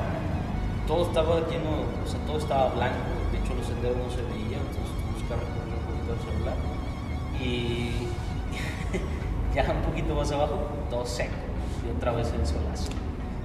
Todo 0.87 1.07
estaba 1.07 1.35
lleno, 1.47 1.85
o 2.03 2.07
sea, 2.07 2.19
todo 2.25 2.37
estaba 2.37 2.69
blanco, 2.73 3.13
de 3.31 3.37
hecho 3.37 3.53
los 3.53 3.65
senderos 3.65 3.97
no 3.97 4.09
se 4.09 4.23
veían, 4.23 4.61
entonces 4.61 4.88
Y 7.41 7.91
ya 9.55 9.71
un 9.71 9.81
poquito 9.81 10.15
más 10.15 10.31
abajo, 10.31 10.67
todo 10.89 11.05
seco, 11.05 11.35
y 11.85 11.95
otra 11.95 12.11
vez 12.11 12.31
el 12.33 12.45
solazo. 12.45 12.89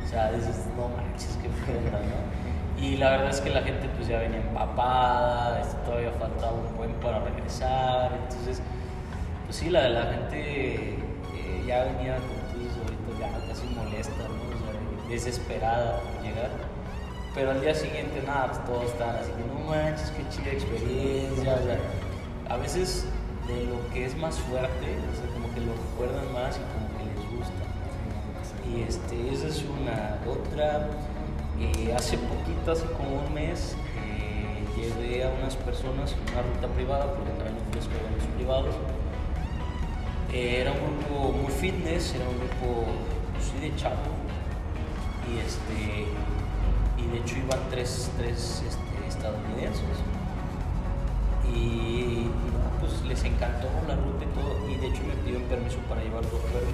O 0.05 0.09
sea, 0.09 0.33
dices, 0.33 0.67
no 0.77 0.89
manches, 0.89 1.39
qué 1.41 1.49
onda, 1.49 1.99
¿no? 2.01 2.85
Y 2.85 2.97
la 2.97 3.11
verdad 3.11 3.31
es 3.31 3.41
que 3.41 3.51
la 3.51 3.63
gente 3.63 3.89
pues 3.97 4.09
ya 4.09 4.19
venía 4.19 4.39
empapada, 4.39 5.61
este, 5.61 5.77
todavía 5.85 6.11
faltaba 6.19 6.53
un 6.53 6.77
buen 6.77 6.93
para 6.95 7.21
regresar, 7.21 8.13
entonces, 8.13 8.61
pues 9.45 9.57
sí, 9.57 9.71
la, 9.71 9.89
la 9.89 10.03
gente 10.13 10.95
eh, 10.99 11.65
ya 11.67 11.85
venía, 11.85 12.17
como 12.17 12.41
tú 12.53 12.59
dices 12.59 12.77
ahorita, 12.83 13.21
ya 13.21 13.49
casi 13.49 13.67
molesta, 13.69 14.29
¿no? 14.29 14.55
O 14.55 14.59
sea, 14.59 15.09
desesperada 15.09 16.01
por 16.01 16.23
llegar. 16.23 16.51
Pero 17.35 17.51
al 17.51 17.61
día 17.61 17.75
siguiente, 17.75 18.23
nada, 18.27 18.47
pues 18.49 18.65
todos 18.65 18.85
estaban 18.85 19.17
así 19.17 19.31
no 19.49 19.69
manches, 19.69 20.13
qué 20.13 20.29
chida 20.29 20.53
experiencia. 20.53 21.55
O 21.55 21.65
sea, 21.65 21.79
a 22.49 22.57
veces 22.57 23.07
de 23.47 23.65
lo 23.67 23.89
que 23.93 24.07
es 24.07 24.17
más 24.17 24.39
fuerte, 24.39 24.87
o 25.13 25.17
sea, 25.17 25.27
como 25.33 25.53
que 25.55 25.61
lo 25.61 25.73
recuerdan 25.73 26.33
más 26.33 26.57
y 26.57 26.65
como 26.73 26.89
que 26.97 27.05
les 27.05 27.39
gusta. 27.39 27.65
Y 28.73 28.83
este, 28.83 29.33
esa 29.33 29.49
es 29.49 29.65
una. 29.65 30.19
Otra, 30.27 30.89
eh, 31.61 31.95
hace 31.95 32.17
poquito, 32.19 32.73
hace 32.73 32.87
como 32.93 33.23
un 33.27 33.35
mes, 33.35 33.77
eh, 33.97 34.65
llevé 34.77 35.25
a 35.25 35.31
unas 35.31 35.57
personas 35.57 36.13
en 36.13 36.33
una 36.33 36.43
ruta 36.43 36.69
privada, 36.75 37.15
porque 37.15 37.31
también 37.33 37.57
ofrezco 37.69 37.93
eventos 37.95 38.27
privados. 38.37 38.75
Eh, 40.33 40.63
era 40.63 40.73
un 40.73 40.99
grupo 40.99 41.33
muy 41.33 41.53
fitness, 41.53 42.15
era 42.15 42.25
un 42.29 42.39
grupo 42.39 42.85
pues, 43.33 43.45
sí, 43.45 43.61
de 43.61 43.77
chavo. 43.77 44.15
Y 45.31 45.39
este 45.39 46.07
y 46.97 47.07
de 47.09 47.19
hecho 47.19 47.37
iban 47.37 47.59
tres, 47.71 48.11
tres 48.17 48.63
este, 48.67 49.09
estadounidenses. 49.09 50.14
Y, 51.53 52.31
no, 52.31 52.81
pues 52.81 53.03
les 53.05 53.23
encantó 53.25 53.69
la 53.87 53.97
ruta 53.97 54.25
y 54.25 54.31
todo, 54.33 54.53
y 54.69 54.77
de 54.77 54.87
hecho 54.89 55.03
me 55.05 55.15
pidieron 55.23 55.43
permiso 55.45 55.79
para 55.89 56.03
llevar 56.03 56.23
dos 56.23 56.41
perros. 56.49 56.73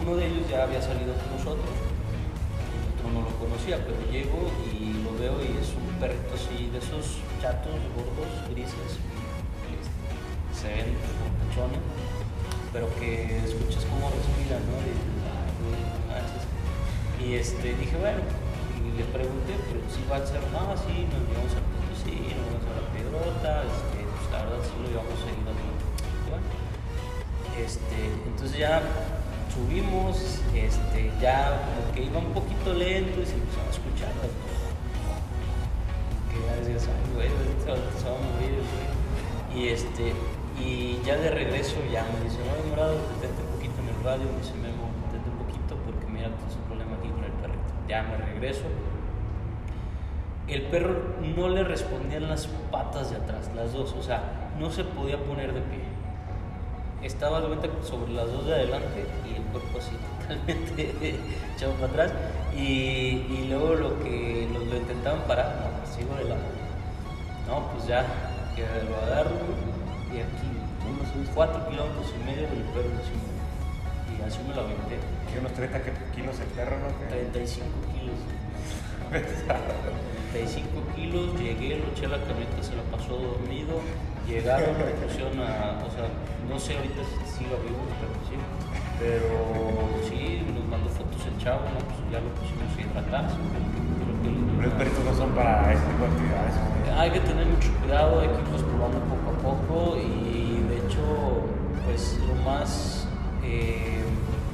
Uno 0.00 0.16
de 0.16 0.26
ellos 0.26 0.48
ya 0.48 0.64
había 0.64 0.80
salido 0.80 1.12
con 1.14 1.28
nosotros, 1.36 1.68
el 1.68 2.84
otro 2.94 3.06
no 3.12 3.20
lo 3.28 3.32
conocía, 3.36 3.82
pero 3.84 3.98
llego 4.10 4.48
y 4.72 5.02
lo 5.04 5.12
veo 5.18 5.36
y 5.42 5.56
es 5.58 5.74
un 5.76 5.98
perrito 6.00 6.32
así, 6.34 6.70
de 6.70 6.78
esos 6.78 7.20
chatos 7.40 7.76
gordos, 7.96 8.30
grises, 8.50 9.00
se 10.54 10.68
ven 10.68 10.94
pechones, 10.94 11.82
pero 12.72 12.86
que 12.96 13.36
escuchas 13.42 13.84
cómo 13.90 14.08
respiran, 14.14 14.62
¿no? 14.70 14.78
Y, 14.78 14.94
dices, 14.94 15.26
"Ay, 15.26 15.50
güey, 15.58 15.82
no 15.82 15.98
manches". 16.06 16.44
y 17.18 17.34
este, 17.34 17.74
dije, 17.74 17.96
bueno, 17.98 18.22
y 18.78 18.96
le 18.96 19.04
pregunté, 19.10 19.58
pero 19.66 19.82
si 19.90 20.00
va 20.06 20.22
a 20.22 20.26
ser 20.26 20.42
nada, 20.54 20.74
sí, 20.78 21.06
nos 21.10 21.22
llevamos 21.26 21.52
al 21.58 21.66
sí, 21.98 22.14
nos 22.30 22.61
este, 23.28 23.98
pues 24.02 24.32
la 24.32 24.38
verdad 24.44 24.60
sí 24.62 24.74
lo 24.80 25.02
seguido 25.22 25.52
este, 27.52 27.96
entonces 28.26 28.58
ya 28.58 28.82
subimos, 29.52 30.40
este, 30.54 31.12
ya 31.20 31.60
como 31.60 31.94
que 31.94 32.04
iba 32.04 32.18
un 32.18 32.32
poquito 32.32 32.72
lento 32.72 33.20
y 33.20 33.26
se 33.26 33.34
empezaba 33.34 33.66
a 33.66 33.70
escuchar. 33.70 34.12
Y 39.54 39.68
este, 39.68 40.12
y 40.58 40.98
ya 41.04 41.16
de 41.16 41.30
regreso 41.30 41.76
ya 41.92 42.04
me 42.04 42.24
dice, 42.24 42.38
no, 42.40 42.70
morado, 42.70 42.96
detente 43.20 43.42
un 43.42 43.48
poquito 43.56 43.80
en 43.82 43.88
el 43.88 43.92
el 43.92 44.04
radio, 44.04 44.24
me 44.32 44.38
dice 44.40 44.54
Memo, 44.54 44.90
detente 45.06 45.30
un 45.30 45.38
poquito 45.38 45.76
porque 45.84 46.06
mira, 46.06 46.28
tienes 46.34 46.56
un 46.56 46.64
problema 46.64 46.96
aquí 46.96 47.08
con 47.08 47.24
el 47.24 47.32
perrito. 47.32 47.70
Ya 47.86 48.02
me 48.02 48.16
regreso. 48.16 48.64
El 50.48 50.62
perro 50.62 50.96
no 51.36 51.48
le 51.48 51.62
respondían 51.62 52.28
las 52.28 52.46
patas 52.70 53.10
de 53.10 53.16
atrás, 53.16 53.50
las 53.54 53.72
dos, 53.72 53.92
o 53.92 54.02
sea, 54.02 54.50
no 54.58 54.70
se 54.70 54.84
podía 54.84 55.16
poner 55.18 55.52
de 55.52 55.60
pie. 55.60 55.80
Estaba 57.02 57.40
de 57.40 57.48
vuelta 57.48 57.68
sobre 57.82 58.12
las 58.12 58.30
dos 58.30 58.46
de 58.46 58.54
adelante 58.54 59.06
y 59.28 59.36
el 59.36 59.42
cuerpo 59.44 59.78
así 59.78 59.96
totalmente 60.20 61.16
echado 61.54 61.72
para 61.74 61.86
atrás. 61.86 62.12
Y, 62.56 63.24
y 63.30 63.46
luego 63.48 63.74
lo 63.74 64.02
que 64.02 64.48
lo, 64.52 64.64
lo 64.64 64.76
intentaban 64.76 65.20
parar, 65.22 65.56
no, 65.60 65.78
pues 65.78 65.94
sigo 65.96 66.14
de 66.16 66.24
lado. 66.24 66.40
No, 67.48 67.68
pues 67.72 67.86
ya, 67.86 68.04
que 68.54 68.62
lo 68.62 68.96
agarro 68.96 69.30
y 70.12 70.18
aquí, 70.20 70.48
unos 71.18 71.28
4 71.34 71.68
kilómetros 71.70 72.12
y 72.20 72.24
medio 72.24 72.48
del 72.48 72.62
perro 72.74 72.90
encima. 72.90 73.30
Y 74.18 74.22
así 74.22 74.38
me 74.46 74.54
lo 74.54 74.62
aventé. 74.62 74.98
¿Qué 75.32 75.38
unos 75.38 75.52
30 75.52 75.80
kilos 76.14 76.38
el 76.38 76.46
perro, 76.48 76.76
no? 76.78 76.88
¿Qué? 76.98 77.24
35 77.30 77.66
kilos. 77.92 78.18
35 80.32 80.96
kilos, 80.96 81.38
llegué, 81.38 81.76
lo 81.76 81.92
eché 81.92 82.06
a 82.06 82.16
la 82.16 82.20
camioneta, 82.24 82.62
se 82.62 82.74
la 82.74 82.82
pasó 82.88 83.20
dormido. 83.20 83.76
Llegaron, 84.26 84.72
me 84.80 84.96
pusieron 85.04 85.36
a. 85.40 85.76
O 85.84 85.90
sea, 85.92 86.08
no 86.48 86.58
sé 86.58 86.76
ahorita 86.76 87.04
si 87.04 87.44
sigo 87.44 87.60
vivo, 87.60 87.84
pero 88.00 88.16
sí. 88.24 88.36
Pero 88.96 89.28
sí, 90.08 90.40
nos 90.48 90.64
mandó 90.72 90.88
fotos 90.88 91.20
el 91.26 91.36
chavo, 91.36 91.60
¿no? 91.68 91.84
Pues 91.84 92.00
ya 92.08 92.20
lo 92.24 92.32
pusimos 92.40 92.72
a 92.72 92.80
hidratarse. 92.80 93.36
Los 94.62 94.72
perritos 94.74 95.04
no 95.04 95.14
son 95.14 95.30
para 95.32 95.72
este 95.72 95.84
tipo 95.84 96.04
de 96.04 96.10
actividades. 96.10 96.54
hay 96.96 97.10
que 97.10 97.20
tener 97.20 97.46
mucho 97.46 97.68
cuidado, 97.82 98.20
hay 98.20 98.28
que 98.28 98.40
irlos 98.40 98.62
probando 98.62 98.98
poco 99.10 99.28
a 99.28 99.36
poco 99.42 99.96
y 99.98 100.62
de 100.70 100.76
hecho, 100.78 101.02
pues 101.84 102.16
lo 102.24 102.34
más, 102.46 103.06
eh, 103.44 104.00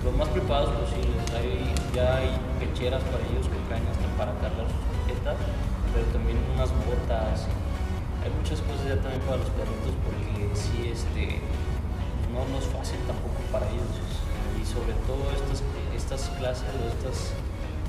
lo 0.02 0.10
más 0.12 0.28
preparados 0.28 0.70
posibles. 0.80 1.22
Hay, 1.36 1.70
ya 1.94 2.16
hay 2.16 2.30
pecheras 2.58 3.02
para 3.04 3.22
ellos 3.30 3.46
que 3.46 3.58
traen 3.68 3.84
hasta 3.86 4.08
para 4.16 4.32
cargar 4.40 4.66
sus 4.66 4.82
tarjetas, 4.90 5.36
pero 5.92 6.04
también 6.12 6.38
unas 6.54 6.70
botas. 6.84 7.46
Hay 8.22 8.30
muchas 8.34 8.60
cosas 8.66 8.84
ya 8.84 8.98
también 8.98 9.22
para 9.22 9.38
los 9.38 9.50
perritos 9.54 9.94
porque 10.02 10.50
sí, 10.52 10.90
este, 10.90 11.40
no, 12.34 12.44
no 12.50 12.58
es 12.58 12.66
fácil 12.66 12.98
tampoco 13.06 13.38
para 13.52 13.68
ellos. 13.70 13.94
Y 14.58 14.66
sobre 14.66 14.92
todo 15.06 15.22
estas, 15.30 15.62
estas 15.94 16.28
clases 16.36 16.68
o 16.74 16.84
estas, 16.90 17.32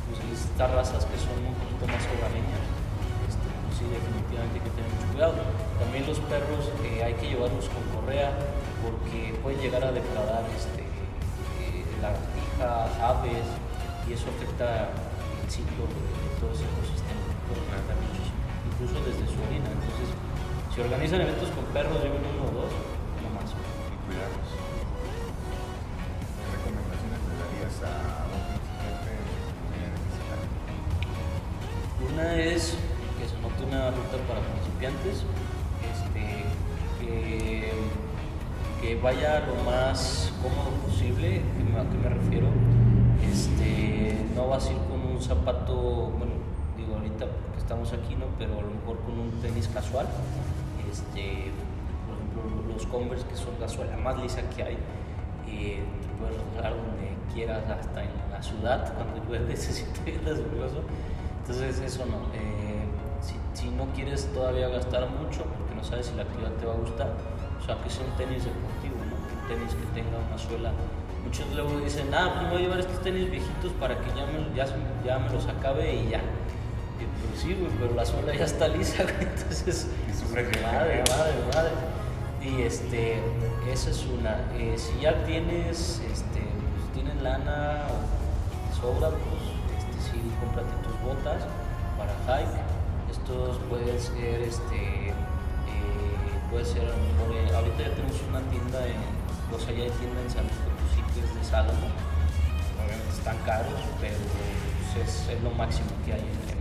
pues, 0.05 0.17
estas 0.37 0.69
razas 0.69 1.03
que 1.09 1.17
son 1.17 1.37
un 1.43 1.57
poquito 1.57 1.85
más 1.89 2.03
hogareñas, 2.13 2.63
este, 3.25 3.45
pues 3.45 3.73
sí, 3.81 3.85
definitivamente 3.89 4.61
hay 4.61 4.63
que 4.63 4.73
tener 4.77 4.89
mucho 4.93 5.07
cuidado. 5.11 5.33
También 5.81 6.05
los 6.05 6.19
perros 6.29 6.69
eh, 6.85 7.03
hay 7.03 7.15
que 7.17 7.33
llevarlos 7.33 7.67
con 7.73 7.83
correa 7.89 8.31
porque 8.85 9.33
pueden 9.41 9.59
llegar 9.59 9.83
a 9.83 9.91
depredar 9.91 10.45
este, 10.55 10.85
eh, 10.85 11.83
lagartijas, 11.99 12.89
aves 13.01 13.47
y 14.07 14.13
eso 14.13 14.25
afecta 14.29 14.89
el 15.43 15.49
ciclo 15.51 15.85
de, 15.85 16.39
todo 16.39 16.51
ese 16.53 16.63
ecosistema. 16.63 16.98
Incluso 18.79 19.03
desde 19.03 19.25
su 19.27 19.35
orina. 19.43 19.67
Entonces, 19.67 20.07
si 20.73 20.81
organizan 20.81 21.21
eventos 21.21 21.49
con 21.51 21.65
perros, 21.75 21.99
lleven 22.01 22.21
uno 22.23 22.43
o 22.47 22.51
dos, 22.63 22.71
no 23.19 23.29
más. 23.35 23.51
y 23.51 23.97
cuidarlos. 24.07 24.49
¿Qué 26.39 26.43
recomendaciones 26.55 27.19
le 27.27 27.35
darías 27.43 27.75
a 27.83 28.23
un 28.31 28.39
principiante? 28.47 29.11
Una 32.07 32.35
es 32.39 32.61
que 33.19 33.27
se 33.27 33.35
note 33.43 33.63
una 33.67 33.91
ruta 33.91 34.15
para 34.27 34.39
principiantes, 34.47 35.27
este, 35.83 36.23
que, 37.03 37.71
que 38.81 38.95
vaya 39.01 39.43
lo 39.45 39.55
más 39.69 40.31
cómodo 40.41 40.71
posible, 40.87 41.41
¿qué 41.43 41.63
me- 41.67 41.79
¿a 41.79 41.83
qué 41.83 41.97
me 41.97 42.09
refiero? 42.09 42.47
Este, 43.29 44.15
no 44.35 44.47
vas 44.47 44.67
a 44.67 44.71
ir 44.71 44.77
con 44.87 45.01
un 45.01 45.21
zapato, 45.21 45.75
bueno, 46.15 46.33
digo 46.77 46.95
ahorita 46.95 47.25
estamos 47.69 47.93
aquí, 47.93 48.15
¿no? 48.15 48.25
Pero 48.39 48.57
a 48.57 48.63
lo 48.63 48.71
mejor 48.71 48.97
con 49.05 49.19
un 49.19 49.29
tenis 49.43 49.67
casual, 49.67 50.07
este, 50.89 51.53
por 52.09 52.17
ejemplo 52.17 52.73
los 52.73 52.83
Converse 52.87 53.27
que 53.27 53.35
son 53.35 53.53
la 53.61 53.69
suela 53.69 53.95
más 53.95 54.19
lisa 54.19 54.41
que 54.49 54.63
hay, 54.63 54.77
eh, 55.45 55.77
te 55.77 56.09
puedes 56.17 56.33
resbalar 56.33 56.73
donde 56.73 57.13
quieras, 57.31 57.61
hasta 57.69 58.01
en 58.01 58.09
la 58.31 58.41
ciudad, 58.41 58.91
cuando 58.95 59.23
llueve 59.29 59.55
se 59.55 59.71
siente. 59.71 60.15
Entonces 60.17 61.79
eso 61.79 62.07
no. 62.07 62.33
eh, 62.33 62.89
si, 63.53 63.69
no 63.69 63.85
quieres 63.93 64.25
todavía 64.33 64.67
gastar 64.69 65.07
mucho, 65.07 65.43
porque 65.43 65.75
no 65.75 65.83
sabes 65.83 66.07
si 66.07 66.15
la 66.15 66.23
actividad 66.23 66.51
te 66.53 66.65
va 66.65 66.73
a 66.73 66.77
gustar, 66.77 67.13
o 67.61 67.63
sea, 67.63 67.77
que 67.83 67.89
sea 67.91 68.03
un 68.03 68.17
tenis 68.17 68.45
deportivo, 68.45 68.97
¿no? 69.05 69.13
un 69.13 69.47
tenis 69.47 69.75
que 69.75 69.85
tenga 69.93 70.17
una 70.17 70.37
suela. 70.39 70.71
Muchos 71.23 71.45
luego 71.53 71.77
dicen, 71.81 72.11
ah, 72.15 72.31
pues 72.33 72.43
me 72.45 72.49
voy 72.49 72.57
a 72.57 72.61
llevar 72.61 72.79
estos 72.79 72.99
tenis 73.03 73.29
viejitos 73.29 73.71
para 73.79 73.95
que 73.99 74.09
ya 74.17 74.25
me, 74.25 74.55
ya, 74.55 74.65
ya 75.05 75.19
me 75.19 75.29
los 75.29 75.45
acabe 75.45 75.93
y 75.93 76.09
ya. 76.09 76.21
Y 76.99 77.27
pues 77.27 77.41
sí, 77.41 77.53
güey, 77.53 77.71
pero 77.79 77.93
la 77.95 78.05
suela 78.05 78.35
ya 78.35 78.45
está 78.45 78.67
lisa, 78.67 79.03
güey, 79.03 79.15
entonces... 79.21 79.87
Y 80.09 80.13
sufre 80.17 80.49
que- 80.49 80.59
Madre, 80.61 81.03
madre, 81.09 81.33
madre. 81.53 81.71
Y 82.41 82.61
este, 82.61 83.19
esa 83.71 83.89
es 83.89 84.05
una. 84.05 84.37
Eh, 84.57 84.75
si 84.77 85.01
ya 85.01 85.13
tienes, 85.25 86.01
este, 86.11 86.39
pues, 86.39 86.93
tienes 86.93 87.21
lana 87.21 87.83
o 87.91 88.75
sobra, 88.79 89.09
pues 89.09 89.43
este, 89.77 90.11
sí, 90.11 90.21
cómprate 90.39 90.71
tus 90.83 90.95
botas 91.01 91.43
para 91.97 92.13
hike. 92.27 92.59
Estos 93.11 93.57
pueden 93.69 93.99
ser, 93.99 94.41
este, 94.41 95.09
eh, 95.09 95.13
puede 96.49 96.63
ser 96.63 96.81
a 96.83 96.95
lo 96.95 96.97
mejor, 96.97 97.35
eh, 97.35 97.55
ahorita 97.55 97.77
ya 97.89 97.95
tenemos 97.95 98.21
una 98.29 98.39
tienda 98.49 98.87
en, 98.87 99.03
o 99.53 99.59
sea, 99.59 99.73
ya 99.75 99.83
hay 99.83 99.91
tienda 99.99 100.21
en 100.21 100.29
San 100.29 100.45
es 100.45 101.35
de 101.35 101.43
Salomon. 101.43 101.91
Obviamente 102.79 103.09
están 103.11 103.37
caros, 103.45 103.81
pero 103.99 104.15
pues, 104.15 105.03
es, 105.09 105.27
es 105.29 105.43
lo 105.43 105.51
máximo 105.51 105.89
que 106.05 106.13
hay 106.13 106.21
en, 106.21 106.58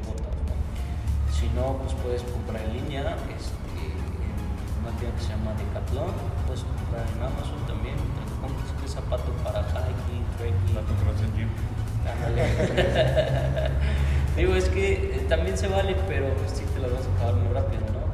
no, 1.59 1.75
pues 1.79 1.95
puedes 2.03 2.23
comprar 2.23 2.63
en 2.63 2.73
línea 2.75 3.17
este, 3.35 3.83
en 3.83 4.79
una 4.81 4.91
tienda 4.99 5.17
que 5.19 5.23
se 5.23 5.31
llama 5.35 5.55
Decathlon. 5.59 6.15
Puedes 6.47 6.63
comprar 6.63 7.03
en 7.03 7.19
Amazon 7.19 7.59
también. 7.67 7.99
Te 7.99 8.31
compras 8.39 8.71
un 8.71 8.87
zapato 8.89 9.35
para 9.43 9.67
hiking, 9.67 10.23
trekking. 10.39 10.75
La 10.75 10.83
controlación 10.87 11.35
gym. 11.35 11.51
Digo, 14.37 14.55
es 14.55 14.69
que 14.69 14.93
eh, 14.93 15.27
también 15.29 15.59
se 15.59 15.67
vale, 15.67 15.97
pero 16.07 16.33
pues, 16.35 16.53
sí 16.53 16.63
te 16.73 16.79
lo 16.81 16.95
vas 16.95 17.05
a 17.05 17.11
acabar 17.17 17.35
muy 17.43 17.53
rápido, 17.53 17.83
¿no? 17.91 18.07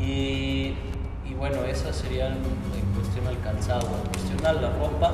Y, 0.00 0.76
y 1.24 1.34
bueno, 1.36 1.64
esa 1.64 1.92
sería 1.92 2.28
en 2.28 2.34
en 2.34 2.94
cuestión 2.94 3.26
al 3.26 3.40
calzado. 3.40 3.88
En 4.04 4.10
cuestión 4.10 4.46
a 4.46 4.52
la 4.52 4.70
ropa, 4.76 5.10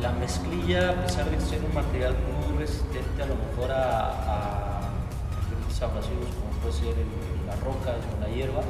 la 0.00 0.10
mezclilla, 0.12 0.90
a 0.90 0.94
pesar 0.94 1.30
de 1.30 1.40
ser 1.40 1.64
un 1.64 1.72
material 1.74 2.14
muy 2.48 2.58
resistente 2.58 3.22
a 3.22 3.26
lo 3.26 3.36
mejor 3.36 3.70
a, 3.70 4.08
a 4.08 4.61
abrasivos 5.82 6.26
como 6.38 6.50
puede 6.62 6.72
ser 6.72 6.94
el- 6.98 7.46
las 7.46 7.58
rocas 7.60 7.96
o 8.16 8.20
la 8.20 8.28
hierba, 8.28 8.62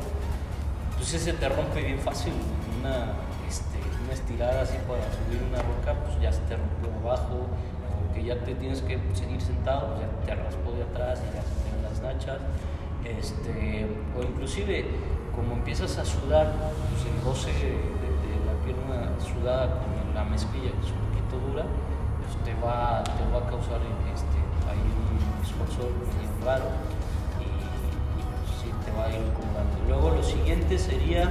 pues 0.97 1.15
ese 1.15 1.33
te 1.35 1.49
rompe 1.49 1.83
bien 1.83 1.99
fácil. 1.99 2.33
Una, 2.81 3.13
este, 3.49 3.79
una 4.05 4.13
estirada 4.13 4.63
así 4.63 4.77
para 4.89 5.03
subir 5.13 5.41
una 5.49 5.61
roca, 5.63 5.95
pues 6.05 6.21
ya 6.21 6.33
se 6.33 6.41
te 6.43 6.57
rompió 6.57 6.89
abajo, 7.05 7.47
o 7.47 8.15
que 8.15 8.25
ya 8.25 8.39
te 8.45 8.55
tienes 8.55 8.83
que 8.83 8.99
seguir 9.15 9.41
sentado, 9.41 9.95
pues 9.95 10.01
ya 10.27 10.35
te 10.35 10.43
raspó 10.43 10.73
de 10.73 10.83
atrás 10.83 11.21
y 11.23 11.35
ya 11.37 11.43
se 11.43 11.55
te 11.63 11.83
las 11.83 12.01
nachas. 12.03 12.39
Este, 13.05 13.87
o 14.17 14.23
inclusive, 14.23 14.87
como 15.35 15.55
empiezas 15.55 15.99
a 15.99 16.05
sudar, 16.05 16.53
pues 16.91 17.03
el 17.07 17.21
roce 17.25 17.51
de, 17.53 18.09
de 18.23 18.35
la 18.47 18.55
pierna 18.65 19.11
sudada 19.19 19.81
con 19.81 20.15
la 20.15 20.25
mezclilla, 20.25 20.71
que 20.71 20.87
es 20.87 20.93
un 20.93 21.03
poquito 21.11 21.35
dura, 21.51 21.65
pues 22.23 22.33
te 22.45 22.55
va, 22.63 23.03
te 23.03 23.25
va 23.33 23.39
a 23.43 23.51
causar 23.51 23.81
este, 24.15 24.39
ahí 24.71 24.79
un 24.87 25.43
esfuerzo 25.43 25.91
medio 25.91 26.31
raro 26.47 26.67
va 28.99 29.05
a 29.07 29.11
ir. 29.11 29.21
Luego 29.89 30.11
lo 30.11 30.23
siguiente 30.23 30.79
sería 30.79 31.31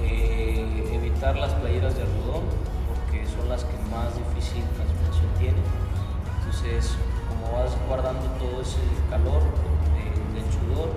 eh, 0.00 0.90
evitar 0.92 1.36
las 1.36 1.52
playeras 1.54 1.94
de 1.96 2.02
algodón 2.02 2.44
porque 2.88 3.24
son 3.26 3.48
las 3.48 3.64
que 3.64 3.76
más 3.90 4.14
difícil 4.16 4.62
transpiración 4.76 5.28
tienen. 5.38 5.62
Entonces, 6.40 6.96
como 7.28 7.52
vas 7.58 7.72
guardando 7.88 8.26
todo 8.38 8.60
ese 8.60 8.78
calor 9.10 9.40
del 10.34 10.44
sudor, 10.52 10.90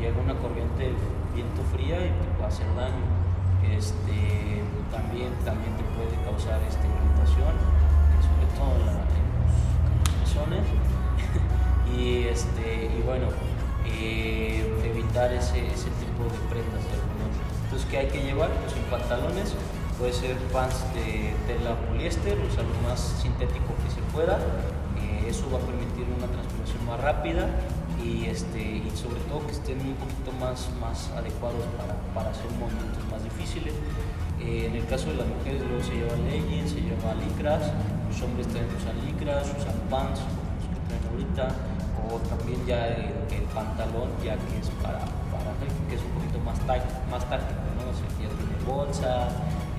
llega 0.00 0.16
una 0.20 0.34
corriente 0.40 0.84
de 0.84 0.94
viento 1.34 1.62
fría 1.72 1.96
y 2.06 2.10
te 2.10 2.28
puede 2.36 2.48
hacer 2.48 2.66
daño. 2.74 3.04
Este, 3.76 4.64
también, 4.90 5.30
también 5.44 5.76
te 5.76 5.84
puede 5.94 6.16
causar 6.24 6.58
este, 6.66 6.86
irritación, 6.88 7.54
sobre 8.24 8.46
todo 8.56 8.72
en, 8.80 8.86
la- 8.88 9.04
en 9.14 9.26
los, 9.36 10.40
y, 11.94 12.24
este, 12.28 12.86
y 12.98 13.02
bueno, 13.04 13.26
eh, 13.98 14.64
evitar 14.84 15.32
ese, 15.32 15.66
ese 15.66 15.90
tipo 15.98 16.24
de 16.24 16.38
prendas 16.48 16.82
de 16.84 16.92
algodón. 16.94 17.32
Entonces, 17.64 17.88
¿qué 17.90 17.98
hay 17.98 18.06
que 18.08 18.22
llevar? 18.22 18.50
Pues 18.62 18.76
en 18.76 18.84
pantalones, 18.84 19.54
puede 19.98 20.12
ser 20.12 20.36
pants 20.52 20.82
de 20.94 21.34
tela 21.46 21.76
poliéster, 21.88 22.36
sea, 22.54 22.62
lo 22.62 22.88
más 22.88 23.00
sintético 23.20 23.74
que 23.84 23.90
se 23.90 24.02
pueda. 24.12 24.38
Eh, 24.98 25.28
eso 25.28 25.50
va 25.52 25.58
a 25.58 25.62
permitir 25.62 26.06
una 26.16 26.26
transpiración 26.26 26.86
más 26.86 27.00
rápida 27.00 27.46
y, 28.02 28.24
este, 28.26 28.60
y 28.60 28.90
sobre 28.94 29.20
todo 29.28 29.46
que 29.46 29.52
estén 29.52 29.80
un 29.80 29.94
poquito 29.94 30.32
más, 30.40 30.68
más 30.80 31.10
adecuados 31.16 31.64
para, 31.76 31.94
para 32.14 32.30
hacer 32.30 32.50
movimientos 32.58 33.04
más 33.10 33.22
difíciles. 33.22 33.74
Eh, 34.40 34.66
en 34.66 34.74
el 34.74 34.86
caso 34.86 35.10
de 35.10 35.16
las 35.16 35.26
mujeres 35.28 35.60
luego 35.68 35.84
se 35.84 35.94
llevan 35.94 36.24
leggings, 36.24 36.70
se 36.72 36.80
llevan 36.80 37.20
licras, 37.20 37.60
los 38.08 38.22
hombres 38.22 38.46
también 38.48 38.72
usan 38.72 38.96
licras, 39.04 39.52
usan 39.52 39.76
pants, 39.92 40.20
los 40.24 40.66
que 40.72 40.80
traen 40.88 41.04
ahorita, 41.12 41.44
o 42.08 42.16
también 42.24 42.64
ya 42.66 42.88
el 42.88 43.39
pantalón 43.54 44.10
ya 44.24 44.34
que 44.34 44.58
es 44.58 44.70
para, 44.82 45.00
para 45.30 45.50
que 45.88 45.94
es 45.94 46.02
un 46.02 46.12
poquito 46.18 46.38
más, 46.40 46.58
táctico, 46.66 47.00
más 47.10 47.24
táctico, 47.28 47.60
¿no? 47.76 47.90
O 47.90 47.94
sea, 47.94 48.08
ya 48.22 48.28
tiene 48.34 48.56
bolsa, 48.66 49.28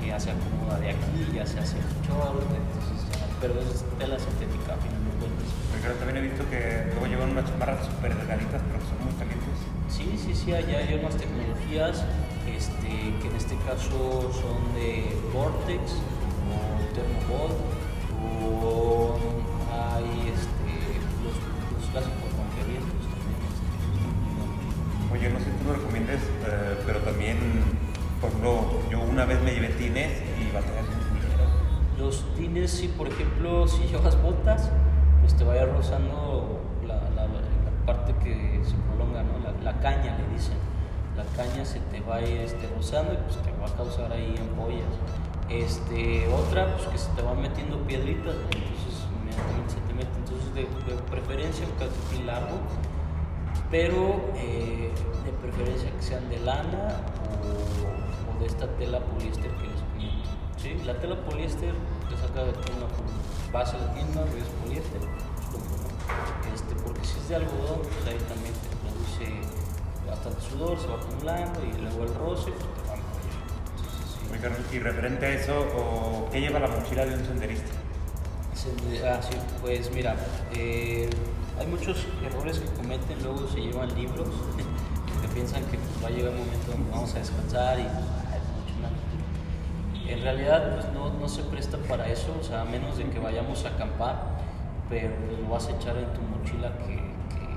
ya 0.05 0.19
se 0.19 0.31
acomoda 0.31 0.79
de 0.79 0.89
aquí, 0.91 1.31
ya 1.33 1.45
se 1.45 1.59
hace 1.59 1.77
el 1.77 1.89
short, 2.07 2.41
entonces 2.41 3.01
pero 3.41 3.55
es 3.59 3.83
tela 3.97 4.19
sintética 4.19 4.73
a 4.73 4.77
final 4.77 5.01
de 5.01 5.11
cuentas. 5.17 5.49
Pero 5.81 5.95
también 5.95 6.17
he 6.17 6.29
visto 6.29 6.47
que 6.47 6.85
luego 6.93 7.07
llevan 7.07 7.31
unas 7.31 7.49
chamarras 7.49 7.85
súper 7.87 8.15
delgaditas, 8.15 8.61
pero 8.61 8.77
que 8.77 8.85
son 8.85 9.01
muy 9.01 9.13
calientes. 9.17 9.57
Sí, 9.89 10.13
sí, 10.13 10.35
sí, 10.35 10.53
allá 10.53 10.77
hay 10.77 10.93
unas 10.93 11.17
tecnologías 11.17 12.05
este, 12.45 13.17
que 13.17 13.27
en 13.27 13.35
este 13.35 13.57
caso 13.65 14.29
son 14.29 14.61
de 14.77 15.09
Vortex 15.33 15.97
o 16.53 16.53
Thermoball 16.93 17.57
o 18.53 19.10
eh, 26.45 26.77
pero 26.85 26.99
también, 26.99 27.37
por 28.19 28.29
ejemplo, 28.29 28.81
yo 28.89 28.99
una 29.01 29.25
vez 29.25 29.41
me 29.41 29.53
llevé 29.53 29.69
tines 29.69 30.11
y 30.39 30.51
batallas 30.53 30.85
culero. 30.85 31.45
Los 31.97 32.25
tines, 32.35 32.71
sí, 32.71 32.87
por 32.87 33.07
ejemplo, 33.07 33.67
si 33.67 33.83
llevas 33.87 34.21
botas, 34.21 34.69
pues 35.21 35.35
te 35.35 35.43
vaya 35.43 35.65
rozando 35.65 36.61
la, 36.87 36.95
la, 37.15 37.27
la 37.27 37.85
parte 37.85 38.13
que 38.23 38.61
se 38.63 38.75
prolonga, 38.87 39.23
¿no? 39.23 39.39
La, 39.39 39.73
la 39.73 39.79
caña, 39.79 40.17
le 40.17 40.33
dicen. 40.35 40.57
La 41.15 41.25
caña 41.35 41.65
se 41.65 41.79
te 41.79 41.99
va 41.99 42.21
este, 42.21 42.67
rozando 42.75 43.13
y 43.13 43.17
pues 43.17 43.37
te 43.37 43.51
va 43.51 43.67
a 43.67 43.75
causar 43.75 44.11
ahí 44.13 44.33
ampollas. 44.39 44.87
Este, 45.49 46.27
otra, 46.33 46.73
pues 46.77 46.87
que 46.87 46.97
se 46.97 47.11
te 47.11 47.21
van 47.21 47.41
metiendo 47.41 47.77
piedritas, 47.83 48.33
¿no? 48.33 48.47
entonces 48.47 49.01
se 49.67 49.79
te 49.81 49.93
mete. 49.93 50.17
Entonces, 50.17 50.53
de, 50.55 50.61
de 50.61 51.01
preferencia 51.09 51.65
un 51.65 51.77
calcetín 51.77 52.27
largo, 52.27 52.57
pero 53.71 54.21
eh, 54.35 54.91
de 55.25 55.31
preferencia 55.41 55.89
que 55.95 56.01
sean 56.03 56.29
de 56.29 56.39
lana 56.39 56.99
o, 57.43 58.35
o 58.35 58.39
de 58.39 58.45
esta 58.47 58.67
tela 58.77 58.99
poliéster 58.99 59.49
que 59.51 59.67
les 59.67 59.81
comento. 59.81 60.29
¿sí? 60.57 60.75
La 60.85 60.97
tela 60.99 61.15
poliéster 61.23 61.73
te 62.09 62.15
saca 62.17 62.43
de 62.43 62.49
una 62.51 62.87
base 63.51 63.77
de 63.77 63.85
la 63.85 63.93
tienda, 63.93 64.21
es 64.37 64.47
poliéster, 64.63 65.01
este, 66.53 66.75
porque 66.83 67.05
si 67.05 67.17
es 67.19 67.29
de 67.29 67.35
algodón, 67.37 67.79
pues 67.81 68.07
ahí 68.07 68.19
también 68.27 68.53
te 68.53 68.75
produce 68.83 69.41
bastante 70.07 70.41
sudor, 70.41 70.79
se 70.79 70.87
va 70.87 70.95
acumulando 70.95 71.59
y 71.63 71.81
luego 71.81 72.03
el 72.03 72.13
roce, 72.15 72.51
pues 72.51 72.65
te 72.75 72.87
va 72.89 72.93
a. 72.95 72.97
Entonces, 72.97 74.65
sí. 74.69 74.75
Y 74.75 74.79
referente 74.79 75.25
a 75.25 75.29
eso, 75.29 75.59
¿o 75.75 76.29
¿qué 76.31 76.41
lleva 76.41 76.59
la 76.59 76.67
mochila 76.67 77.05
de 77.05 77.15
un 77.15 77.25
senderista? 77.25 77.71
Se- 78.53 79.07
Ah, 79.07 79.19
sí, 79.21 79.35
pues 79.61 79.91
mira, 79.93 80.15
eh, 80.55 81.09
hay 81.59 81.67
muchos 81.67 82.05
errores 82.25 82.59
que 82.59 82.67
cometen, 82.81 83.21
luego 83.23 83.47
se 83.47 83.59
llevan 83.61 83.93
libros, 83.95 84.27
que 85.21 85.27
piensan 85.29 85.63
que 85.65 85.77
pues, 85.77 86.03
va 86.03 86.07
a 86.07 86.11
llegar 86.11 86.31
un 86.31 86.39
momento 86.39 86.71
donde 86.71 86.91
vamos 86.91 87.15
a 87.15 87.19
descansar 87.19 87.79
y 87.79 87.83
pues. 87.83 88.21
En 90.07 90.21
realidad 90.23 90.73
pues, 90.75 90.91
no, 90.93 91.09
no 91.13 91.29
se 91.29 91.43
presta 91.43 91.77
para 91.87 92.07
eso, 92.07 92.35
o 92.39 92.43
sea, 92.43 92.61
a 92.61 92.65
menos 92.65 92.97
de 92.97 93.05
que 93.09 93.19
vayamos 93.19 93.63
a 93.65 93.69
acampar, 93.69 94.15
pero 94.89 95.09
pues, 95.27 95.39
lo 95.39 95.49
vas 95.49 95.67
a 95.67 95.71
echar 95.71 95.95
en 95.97 96.11
tu 96.13 96.21
mochila 96.21 96.71
que, 96.79 96.95
que- 96.95 97.51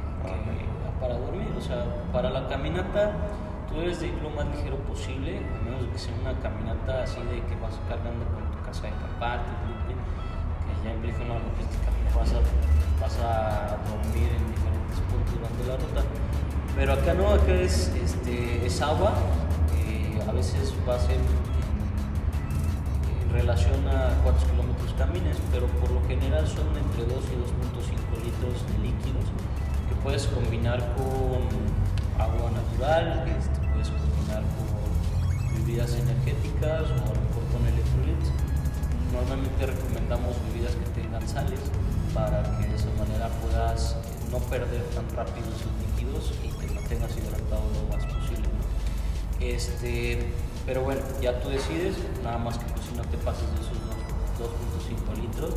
para 1.01 1.19
dormir, 1.19 1.49
o 1.59 1.61
sea, 1.61 1.85
para 2.13 2.31
la 2.31 2.47
caminata 2.49 3.11
tú 3.69 3.81
debes 3.81 4.01
de 4.01 4.07
ir 4.07 4.15
lo 4.23 4.31
más 4.31 4.47
ligero 4.47 4.77
posible, 4.87 5.39
a 5.39 5.65
menos 5.65 5.83
de 5.83 5.89
que 5.91 5.99
sea 5.99 6.15
una 6.23 6.33
caminata 6.41 7.03
así 7.03 7.21
de 7.23 7.43
que 7.45 7.57
vas 7.61 7.75
cargando 7.89 8.25
con 8.31 8.45
tu 8.53 8.65
casa 8.65 8.83
de 8.83 8.89
acampar, 8.89 9.41
tu 9.45 9.53
que 9.85 10.89
ya 10.89 10.95
implica 10.95 11.19
una 11.25 11.41
logística, 11.43 11.91
vas 12.15 12.33
a, 12.33 12.39
vas 13.01 13.17
a 13.19 13.79
dormir 13.89 14.31
en 14.31 14.45
diferentes 14.53 14.99
puntos 15.11 15.35
durante 15.35 15.65
la 15.67 15.77
ruta. 15.77 16.03
Pero 16.77 16.93
acá 16.93 17.15
no, 17.15 17.29
acá 17.31 17.53
es, 17.53 17.89
este, 17.95 18.67
es 18.67 18.83
agua, 18.83 19.15
eh, 19.79 20.19
a 20.29 20.33
veces 20.33 20.75
va 20.89 20.97
a 20.97 20.99
ser 20.99 21.17
en, 21.17 21.55
relación 23.33 23.87
a 23.89 24.15
cuántos 24.23 24.45
kilómetros 24.45 24.95
camines, 24.97 25.37
pero 25.51 25.67
por 25.67 25.91
lo 25.91 26.01
general 26.07 26.47
son 26.47 26.69
entre 26.79 27.03
2 27.03 27.11
y 27.11 27.35
2.5 27.35 28.23
litros 28.23 28.63
de 28.71 28.79
líquidos 28.79 29.25
que 29.89 29.95
puedes 30.05 30.27
combinar 30.29 30.79
con 30.95 31.43
agua 32.23 32.51
natural, 32.53 33.27
este, 33.27 33.59
puedes 33.73 33.91
combinar 33.91 34.43
con 34.55 34.71
bebidas 35.59 35.95
energéticas 35.95 36.83
o 36.91 36.95
a 36.95 37.11
lo 37.11 37.21
mejor 37.27 37.43
con 37.51 37.67
electrolitos. 37.67 38.31
Normalmente 39.13 39.67
recomendamos 39.67 40.37
bebidas 40.51 40.75
que 40.75 41.03
tengan 41.03 41.27
sales 41.27 41.61
para 42.15 42.43
que 42.59 42.69
de 42.69 42.77
esa 42.77 42.89
manera 42.99 43.29
puedas 43.43 43.97
no 44.31 44.39
perder 44.39 44.83
tan 44.95 45.09
rápido 45.17 45.47
esos 45.51 45.73
líquidos 45.83 46.33
y 46.43 46.49
te 46.49 46.73
mantengas 46.73 47.11
hidratado 47.17 47.63
lo 47.75 47.97
más 47.97 48.05
posible. 48.07 48.49
Este, 49.41 50.33
pero 50.65 50.83
bueno, 50.83 51.01
ya 51.21 51.41
tú 51.41 51.49
decides, 51.51 51.97
nada 52.23 52.39
más 52.39 52.57
que 52.59 52.65
pues, 52.73 52.87
no 52.97 53.03
te 53.03 53.17
pases 53.19 53.51
de 53.51 53.61
esos 53.61 53.79
dos- 54.39 54.49
2.5 54.51 55.15
litros. 55.21 55.55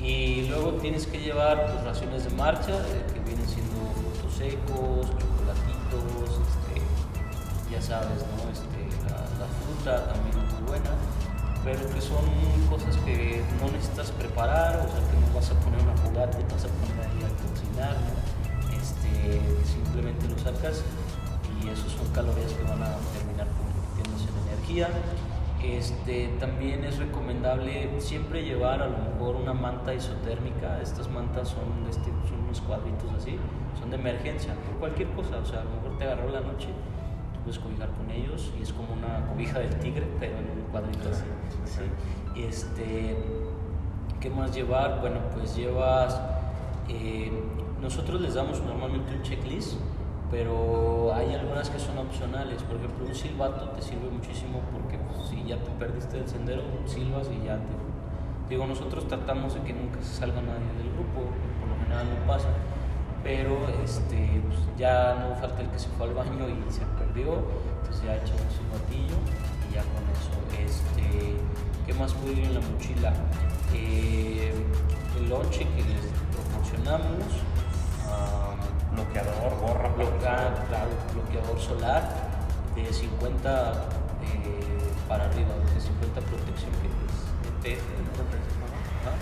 Y 0.00 0.48
luego 0.48 0.72
tienes 0.72 1.06
que 1.06 1.18
llevar 1.20 1.64
pues, 1.66 1.84
raciones 1.84 2.24
de 2.24 2.30
marcha, 2.30 2.72
eh, 2.76 3.06
que 3.12 3.20
vienen 3.20 3.46
siendo 3.48 3.76
frutos 3.94 4.34
secos, 4.36 5.06
chocolatitos, 5.18 6.40
este, 6.44 6.82
ya 7.72 7.80
sabes, 7.80 8.20
¿no? 8.36 8.50
Este, 8.50 8.80
la, 9.08 9.16
la 9.38 9.48
fruta 9.62 10.12
también 10.12 10.36
es 10.44 10.52
muy 10.60 10.68
buena, 10.68 10.90
pero 11.64 11.80
que 11.88 12.00
son 12.00 12.24
cosas 12.68 12.96
que 12.98 13.42
no 13.60 13.72
necesitas 13.72 14.10
preparar, 14.12 14.76
o 14.76 14.88
sea, 14.88 15.00
que 15.10 15.16
no 15.16 15.34
vas 15.34 15.50
a 15.50 15.54
poner 15.60 15.80
una 15.80 15.96
fogata 15.96 16.38
vas 16.52 16.64
a 16.64 16.68
poner 16.68 17.08
ahí 17.08 17.20
a 17.24 17.32
cocinar, 17.40 17.96
¿no? 17.96 18.34
este, 18.76 19.40
simplemente 19.64 20.28
lo 20.28 20.38
sacas 20.38 20.84
y 21.62 21.68
esos 21.68 21.92
son 21.92 22.06
calorías 22.12 22.52
que 22.52 22.62
van 22.64 22.82
a 22.82 22.96
terminar 23.16 23.48
convirtiéndose 23.56 24.28
en 24.28 24.52
energía. 24.52 24.88
Este, 25.64 26.28
también 26.38 26.84
es 26.84 26.98
recomendable 26.98 27.98
siempre 27.98 28.44
llevar 28.44 28.82
a 28.82 28.86
lo 28.86 28.98
mejor 28.98 29.36
una 29.36 29.54
manta 29.54 29.94
isotérmica. 29.94 30.82
Estas 30.82 31.08
mantas 31.08 31.48
son, 31.48 31.88
este, 31.88 32.10
son 32.28 32.44
unos 32.44 32.60
cuadritos 32.60 33.10
así, 33.16 33.38
son 33.80 33.88
de 33.88 33.96
emergencia, 33.96 34.54
por 34.66 34.78
cualquier 34.78 35.08
cosa. 35.12 35.38
O 35.38 35.46
sea, 35.46 35.60
a 35.60 35.64
lo 35.64 35.70
mejor 35.70 35.96
te 35.96 36.04
agarró 36.04 36.28
la 36.28 36.40
noche, 36.40 36.68
cobijar 37.58 37.90
con 37.90 38.10
ellos 38.10 38.52
y 38.58 38.62
es 38.62 38.72
como 38.72 38.94
una 38.94 39.26
cobija 39.26 39.58
del 39.58 39.74
tigre, 39.78 40.06
pero 40.18 40.38
en 40.38 40.50
un 40.50 40.70
cuadrito 40.70 41.10
así. 41.10 41.24
¿sí? 41.66 42.40
Este, 42.40 43.16
¿Qué 44.20 44.30
más 44.30 44.54
llevar? 44.54 45.00
Bueno, 45.00 45.20
pues 45.34 45.54
llevas. 45.56 46.20
eh, 46.88 47.30
nosotros 47.80 48.20
les 48.22 48.32
damos 48.34 48.62
normalmente 48.62 49.14
un 49.14 49.22
checklist, 49.22 49.74
pero 50.30 51.12
hay 51.14 51.34
algunas 51.34 51.68
que 51.68 51.78
son 51.78 51.98
opcionales. 51.98 52.62
Por 52.62 52.76
ejemplo, 52.76 53.04
un 53.06 53.14
silbato 53.14 53.68
te 53.70 53.82
sirve 53.82 54.08
muchísimo 54.10 54.60
porque 54.72 54.96
pues, 54.96 55.28
si 55.28 55.44
ya 55.44 55.58
te 55.58 55.70
perdiste 55.72 56.16
del 56.16 56.26
sendero, 56.28 56.62
silbas 56.86 57.28
y 57.28 57.44
ya 57.44 57.56
te. 57.56 57.74
Digo, 58.48 58.66
nosotros 58.66 59.06
tratamos 59.06 59.54
de 59.54 59.60
que 59.60 59.74
nunca 59.74 60.00
se 60.00 60.14
salga 60.14 60.40
nadie 60.40 60.72
del 60.78 60.92
grupo, 60.94 61.28
por 61.60 61.68
lo 61.68 61.76
general 61.82 62.06
no 62.08 62.26
pasa. 62.26 62.48
Pero 63.22 63.56
este, 63.82 64.42
pues, 64.46 64.58
ya 64.78 65.14
no 65.14 65.34
falta 65.36 65.60
el 65.62 65.68
que 65.68 65.78
se 65.78 65.88
fue 65.90 66.06
al 66.06 66.14
baño 66.14 66.46
y 66.48 66.72
se 66.72 66.82
perdió, 67.14 67.34
entonces 67.80 68.04
ya 68.04 68.16
echas 68.16 68.30
un 68.40 68.50
silbatillo 68.50 69.16
y 69.70 69.74
ya 69.74 69.82
con 69.82 70.02
eso. 70.10 70.34
Este, 70.58 71.36
¿Qué 71.86 71.94
más 71.94 72.12
puede 72.14 72.32
ir 72.34 72.44
en 72.46 72.54
la 72.54 72.60
mochila? 72.60 73.12
Eh, 73.72 74.52
el 75.18 75.28
lonche 75.28 75.60
que 75.60 75.82
les 75.82 76.06
proporcionamos, 76.34 77.22
ah, 78.08 78.54
Bloqueador, 78.94 79.58
gorra, 79.60 79.88
bloquea- 79.96 80.66
claro, 80.68 80.90
bloqueador 81.14 81.58
solar 81.60 82.02
de 82.76 82.92
50 82.92 83.72
eh, 84.22 84.78
para 85.08 85.24
arriba, 85.24 85.50
de 85.74 85.80
50 85.80 86.20
protección 86.20 86.70
que 86.78 86.86
es 86.94 87.74
de 87.74 87.76
TF, 87.76 87.82
¿no? 88.14 88.22
Ajá. 89.02 89.16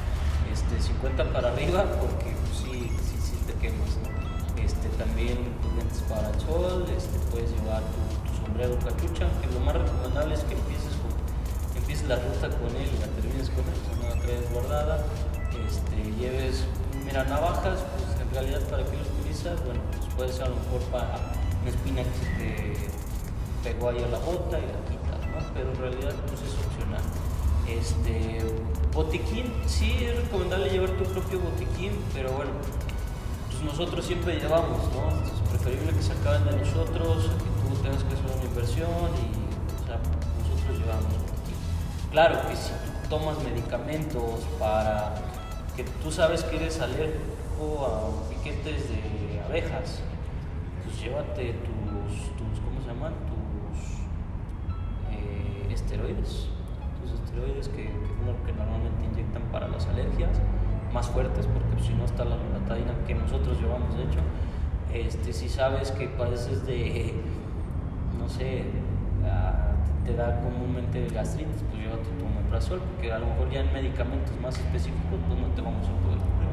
este, 0.52 0.78
50 0.80 1.32
para 1.32 1.48
arriba 1.52 1.84
porque 2.00 2.36
pues, 2.36 2.58
sí, 2.58 2.90
sí, 3.00 3.16
sí 3.18 3.36
te 3.46 3.54
quemas. 3.54 3.96
¿no? 3.96 4.62
Este, 4.62 4.88
también 4.90 5.38
lentes 5.76 6.02
para 6.08 6.32
sol, 6.40 6.86
este, 6.96 7.18
puedes 7.30 7.50
llevar 7.50 7.82
tu, 7.92 8.00
tu 8.28 8.44
sombrero 8.44 8.78
cachucha, 8.78 9.28
que 9.40 9.46
lo 9.52 9.60
más 9.60 9.74
recomendable 9.74 10.34
es 10.34 10.40
que 10.44 10.54
empieces, 10.54 10.94
con, 11.00 11.12
empieces 11.76 12.08
la 12.08 12.16
ruta 12.16 12.48
con 12.58 12.70
él 12.76 12.88
y 12.88 12.98
la 13.00 13.08
termines 13.16 13.48
con 13.50 13.64
él, 13.66 13.78
no 14.00 14.14
la 14.14 14.20
traes 14.20 14.52
guardada, 14.52 15.04
este, 15.66 15.96
lleves, 16.20 16.64
mira, 17.04 17.24
navajas, 17.24 17.80
pues 17.96 18.20
en 18.20 18.30
realidad 18.32 18.60
para 18.68 18.84
qué 18.84 18.96
lo 18.96 19.04
utilizas, 19.18 19.64
bueno, 19.64 19.80
pues 19.90 20.14
puede 20.14 20.32
ser 20.32 20.44
a 20.44 20.48
lo 20.48 20.56
mejor 20.56 20.80
para 20.90 21.18
una 21.60 21.70
espina 21.70 22.02
que 22.02 22.18
se 22.18 22.30
te 22.38 22.92
pegó 23.62 23.90
ahí 23.90 24.02
a 24.02 24.08
la 24.08 24.18
bota 24.18 24.58
y 24.58 24.66
la 24.66 24.80
quitas, 24.88 25.20
¿no? 25.30 25.54
Pero 25.54 25.70
en 25.70 25.78
realidad 25.78 26.14
pues 26.26 26.40
es 26.42 26.54
opcional. 26.58 27.02
Este, 27.68 28.42
botiquín, 28.92 29.52
sí 29.66 30.04
es 30.04 30.16
recomendable 30.16 30.68
llevar 30.68 30.90
tu 30.90 31.04
propio 31.04 31.40
botiquín, 31.40 31.92
pero 32.12 32.32
bueno, 32.32 32.50
pues 33.50 33.62
nosotros 33.62 34.04
siempre 34.04 34.34
llevamos, 34.38 34.80
¿no? 34.92 35.41
Preferible 35.62 35.92
que 35.92 36.02
se 36.02 36.12
acaben 36.12 36.44
de 36.44 36.56
nosotros, 36.56 37.30
que 37.38 37.68
tú 37.68 37.82
tengas 37.82 38.02
que 38.02 38.14
hacer 38.14 38.36
una 38.36 38.44
inversión 38.44 39.10
y, 39.14 39.82
o 39.82 39.86
sea, 39.86 39.98
nosotros 40.42 40.78
llevamos. 40.78 41.14
Claro 42.10 42.48
que 42.48 42.56
si 42.56 42.70
tú 42.70 43.08
tomas 43.08 43.42
medicamentos 43.44 44.40
para 44.58 45.14
que 45.76 45.84
tú 46.02 46.10
sabes 46.10 46.42
que 46.44 46.56
eres 46.56 46.80
alérgico 46.80 47.86
a 47.86 48.28
piquetes 48.28 48.88
de 48.88 49.40
abejas, 49.46 50.02
pues 50.84 51.00
llévate 51.00 51.52
tus, 51.52 52.12
tus 52.36 52.60
¿cómo 52.64 52.80
se 52.80 52.88
llaman? 52.88 53.12
Tus 53.30 54.02
eh, 55.12 55.72
esteroides. 55.72 56.48
Tus 57.00 57.12
esteroides 57.12 57.68
que, 57.68 57.84
que, 57.84 58.46
que 58.46 58.52
normalmente 58.52 59.04
inyectan 59.12 59.42
para 59.52 59.68
las 59.68 59.86
alergias 59.86 60.40
más 60.92 61.08
fuertes, 61.08 61.46
porque 61.46 61.82
si 61.82 61.94
no 61.94 62.04
está 62.04 62.24
la 62.24 62.36
loratadina 62.36 62.92
que 63.06 63.14
nosotros 63.14 63.60
llevamos, 63.60 63.96
de 63.96 64.02
hecho. 64.02 64.18
Este, 64.92 65.32
si 65.32 65.48
sabes 65.48 65.90
que 65.92 66.08
padeces 66.08 66.66
de, 66.66 67.14
no 68.18 68.28
sé, 68.28 68.64
ah, 69.24 69.72
te 70.04 70.14
da 70.14 70.40
comúnmente 70.40 71.08
gastritis, 71.08 71.62
pues 71.70 71.82
llévate 71.82 72.08
tu 72.18 72.26
omeprazol, 72.26 72.80
porque 72.80 73.12
a 73.12 73.18
lo 73.18 73.26
mejor 73.26 73.50
ya 73.50 73.60
en 73.60 73.72
medicamentos 73.72 74.38
más 74.40 74.58
específicos 74.58 75.18
pues 75.26 75.40
no 75.40 75.46
te 75.48 75.62
vamos 75.62 75.86
a 75.88 75.92
poder 76.04 76.18
cubrir. 76.18 76.50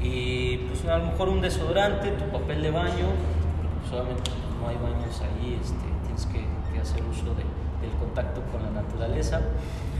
Y 0.00 0.58
pues 0.68 0.84
a 0.84 0.98
lo 0.98 1.06
mejor 1.06 1.28
un 1.28 1.40
desodorante, 1.40 2.10
tu 2.12 2.24
papel 2.30 2.62
de 2.62 2.70
baño, 2.70 3.08
porque 3.56 3.74
pues 3.80 3.92
obviamente 3.92 4.30
no 4.60 4.68
hay 4.68 4.76
baños 4.76 5.20
ahí, 5.22 5.58
este, 5.60 5.86
tienes 6.04 6.26
que, 6.26 6.44
que 6.72 6.80
hacer 6.80 7.02
uso 7.02 7.34
de, 7.34 7.42
del 7.84 7.96
contacto 7.98 8.42
con 8.52 8.62
la 8.62 8.82
naturaleza. 8.82 9.40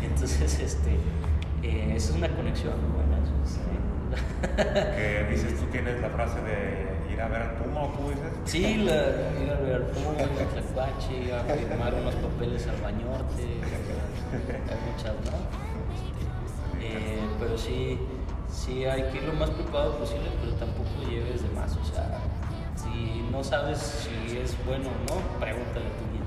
Entonces, 0.02 0.60
este, 0.60 0.98
eh, 1.62 1.94
esa 1.96 2.10
es 2.12 2.16
una 2.16 2.28
conexión 2.28 2.74
buena. 2.94 3.14
que 4.96 5.26
dices, 5.30 5.58
tú 5.58 5.66
tienes 5.66 6.00
la 6.00 6.08
frase 6.10 6.40
de 6.42 6.93
ir 7.14 7.20
a 7.20 7.28
ver 7.28 7.42
al 7.42 7.54
Puma 7.54 7.80
cómo 7.94 8.10
dices? 8.10 8.32
Sí, 8.44 8.76
la, 8.84 8.94
ir 9.42 9.50
a 9.50 9.60
ver 9.60 9.74
al 9.74 9.86
Puma, 9.94 10.10
al 10.18 10.48
Tlacuache, 10.48 11.32
a 11.32 11.44
firmar 11.44 11.94
unos 11.94 12.14
papeles 12.16 12.66
al 12.66 12.80
Bañorte, 12.82 13.42
hay 13.42 14.78
muchas, 14.90 15.14
¿no? 15.30 15.38
Eh, 16.80 17.20
pero 17.38 17.56
sí, 17.56 17.98
sí 18.50 18.84
hay 18.84 19.04
que 19.10 19.18
ir 19.18 19.24
lo 19.24 19.32
más 19.34 19.50
preparado 19.50 19.98
posible, 19.98 20.28
pero 20.40 20.52
tampoco 20.56 20.90
lleves 21.08 21.42
de 21.42 21.48
más, 21.50 21.76
o 21.76 21.84
sea, 21.84 22.20
si 22.76 23.22
no 23.30 23.42
sabes 23.42 23.78
si 23.78 24.36
es 24.38 24.56
bueno 24.66 24.88
o 24.88 25.14
no, 25.14 25.38
pregúntale 25.38 25.86
a 25.86 25.94
tu 25.96 26.04
guía. 26.12 26.24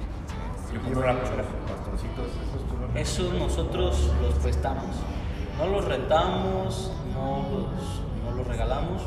Yo 0.74 0.82
compro 0.82 1.06
la 1.06 1.14
bastoncitos, 1.14 2.28
esos 2.28 2.68
tú 2.68 2.78
los 2.78 2.96
Esos 2.96 3.34
nosotros 3.34 4.12
los 4.22 4.34
prestamos. 4.36 4.96
No 5.58 5.68
los 5.68 5.86
rentamos, 5.86 6.92
no 7.14 7.46
los, 7.50 8.02
no 8.24 8.38
los 8.38 8.48
regalamos, 8.48 9.02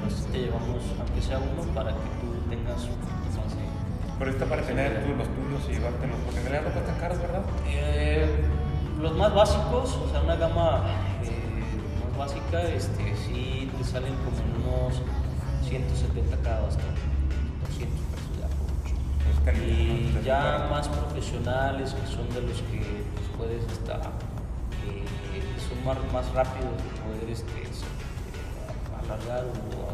pero 0.00 0.10
sí 0.10 0.24
te 0.32 0.38
llevamos, 0.38 0.82
aunque 0.98 1.20
sea 1.22 1.38
uno, 1.38 1.62
para 1.74 1.90
que 1.90 2.08
tú 2.20 2.28
tengas 2.48 2.82
un 2.84 3.00
poquito 3.00 3.40
más 3.40 3.52
de... 3.56 3.64
Pero 4.18 4.30
esto 4.30 4.44
para 4.46 4.62
tener 4.62 5.04
tú 5.04 5.14
los 5.16 5.28
tuyos 5.28 5.62
y 5.68 5.72
llevártelos, 5.74 6.16
porque 6.24 6.40
en 6.40 6.46
realidad 6.46 6.68
no 6.68 6.72
cuestan 6.72 7.00
caros, 7.00 7.18
¿verdad? 7.20 7.42
Eh, 7.68 8.28
los 9.00 9.14
más 9.16 9.34
básicos, 9.34 9.96
o 9.96 10.08
sea, 10.10 10.22
una 10.22 10.36
gama 10.36 10.84
eh, 11.22 11.64
más 12.00 12.18
básica, 12.18 12.62
este, 12.62 13.14
sí 13.26 13.70
te 13.76 13.84
salen 13.84 14.14
como 14.24 14.36
unos 14.84 15.02
170 15.68 16.36
cada 16.42 16.62
bastón, 16.62 16.94
200 17.68 18.00
pesos 18.08 18.32
ya 18.40 18.48
por 18.56 18.68
mucho. 18.72 18.94
Tenis, 19.44 20.16
Y 20.16 20.24
ya 20.24 20.68
más 20.70 20.88
profesionales, 20.88 21.94
que 21.94 22.06
son 22.06 22.28
de 22.30 22.40
los 22.42 22.62
que 22.62 23.04
pues, 23.14 23.28
puedes 23.36 23.64
hasta, 23.68 24.10
eh, 24.86 25.04
son 25.68 25.84
más, 25.84 25.98
más 26.12 26.32
rápidos 26.32 26.72
de 26.72 26.88
poder 27.04 27.30
este, 27.30 27.66
alargar 29.06 29.44
o 29.44 29.85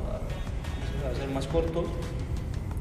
a- 1.05 1.09
no 1.09 1.15
sé, 1.15 1.20
hacer 1.23 1.31
más 1.31 1.47
cortos. 1.47 1.85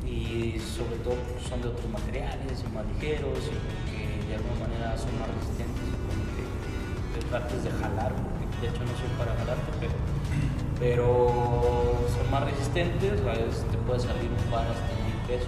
Y 0.05 0.59
sobre 0.59 0.97
todo 1.03 1.15
pues, 1.15 1.47
son 1.47 1.61
de 1.61 1.69
otros 1.69 1.89
materiales, 1.89 2.63
y 2.63 2.67
más 2.75 2.85
ligeros, 2.95 3.39
y 3.47 3.55
que 3.91 4.27
de 4.27 4.35
alguna 4.35 4.67
manera 4.67 4.97
son 4.97 5.11
más 5.19 5.27
resistentes, 5.39 5.87
que 6.35 7.19
te 7.19 7.25
trates 7.27 7.63
de 7.63 7.71
jalar, 7.71 8.11
porque 8.15 8.43
de 8.59 8.67
hecho 8.67 8.83
no 8.83 8.91
son 8.99 9.11
para 9.17 9.31
jalarte, 9.39 9.71
pero, 9.79 9.95
pero 10.79 11.07
son 12.11 12.25
más 12.31 12.43
resistentes, 12.43 13.21
a 13.21 13.31
veces 13.39 13.63
te 13.71 13.77
puede 13.87 13.99
salir 13.99 14.27
un 14.31 14.45
par 14.51 14.67
hasta 14.67 14.91
mil 14.99 15.15
pesos. 15.27 15.47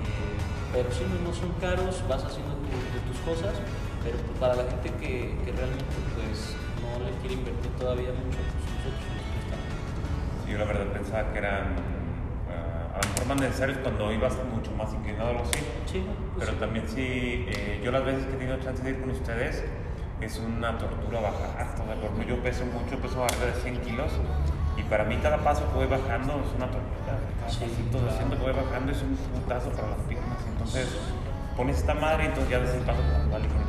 Eh, 0.00 0.36
pero 0.72 0.88
sí, 0.92 1.04
no, 1.04 1.16
no 1.28 1.32
son 1.36 1.52
caros, 1.60 2.00
vas 2.08 2.24
haciendo 2.24 2.56
tus 3.04 3.20
cosas, 3.20 3.52
pero 4.04 4.16
para 4.40 4.54
la 4.56 4.64
gente 4.70 4.88
que 4.96 5.34
realmente 5.52 5.92
pues 6.16 6.56
no 6.80 7.04
le 7.04 7.12
quiere 7.20 7.34
invertir 7.36 7.70
todavía 7.76 8.12
mucho, 8.16 8.40
yo 10.48 10.58
la 10.58 10.64
verdad 10.64 10.86
pensaba 10.92 11.32
que 11.32 11.38
eran 11.38 11.74
ah, 12.50 12.96
a 12.98 13.02
lo 13.02 13.08
mejor 13.12 13.26
más 13.28 13.40
necesarios 13.40 13.78
cuando 13.82 14.12
ibas 14.12 14.34
mucho 14.54 14.70
más 14.72 14.92
inclinado 14.94 15.26
o 15.26 15.30
algo 15.30 15.42
así. 15.42 15.58
Sí, 15.86 16.04
pues 16.34 16.38
Pero 16.40 16.52
sí. 16.52 16.58
también 16.58 16.88
sí, 16.88 17.46
eh, 17.48 17.80
yo 17.84 17.90
las 17.92 18.04
veces 18.04 18.26
que 18.26 18.34
he 18.34 18.36
tenido 18.36 18.58
chance 18.58 18.82
de 18.82 18.90
ir 18.90 19.00
con 19.00 19.10
ustedes, 19.10 19.64
es 20.20 20.38
una 20.38 20.78
tortura 20.78 21.20
bajar. 21.20 21.66
O 21.74 21.76
sea, 21.84 21.94
por 21.94 22.04
ejemplo, 22.04 22.24
yo 22.24 22.42
peso 22.42 22.64
mucho, 22.66 22.96
peso 23.00 23.22
arriba 23.24 23.46
de 23.46 23.60
100 23.60 23.80
kilos, 23.82 24.12
y 24.76 24.82
para 24.84 25.04
mí 25.04 25.16
cada 25.22 25.38
paso 25.38 25.62
que 25.70 25.74
voy 25.76 25.86
bajando 25.86 26.32
es 26.46 26.54
una 26.56 26.66
tortura. 26.70 27.14
Cada 27.40 27.50
Sí, 27.50 27.60
pasito 27.60 27.98
claro. 27.98 28.08
haciendo 28.12 28.36
que 28.36 28.42
voy 28.42 28.52
bajando 28.52 28.92
es 28.92 29.02
un 29.02 29.16
putazo 29.16 29.70
para 29.70 29.88
las 29.88 30.00
piernas. 30.08 30.38
Entonces, 30.52 30.88
pones 31.56 31.78
esta 31.78 31.94
madre 31.94 32.24
y 32.24 32.26
entonces 32.28 32.50
ya 32.50 32.58
des 32.60 32.74
el 32.74 32.80
paso 32.82 33.00
como 33.02 33.32
va 33.32 33.38
ligero 33.38 33.66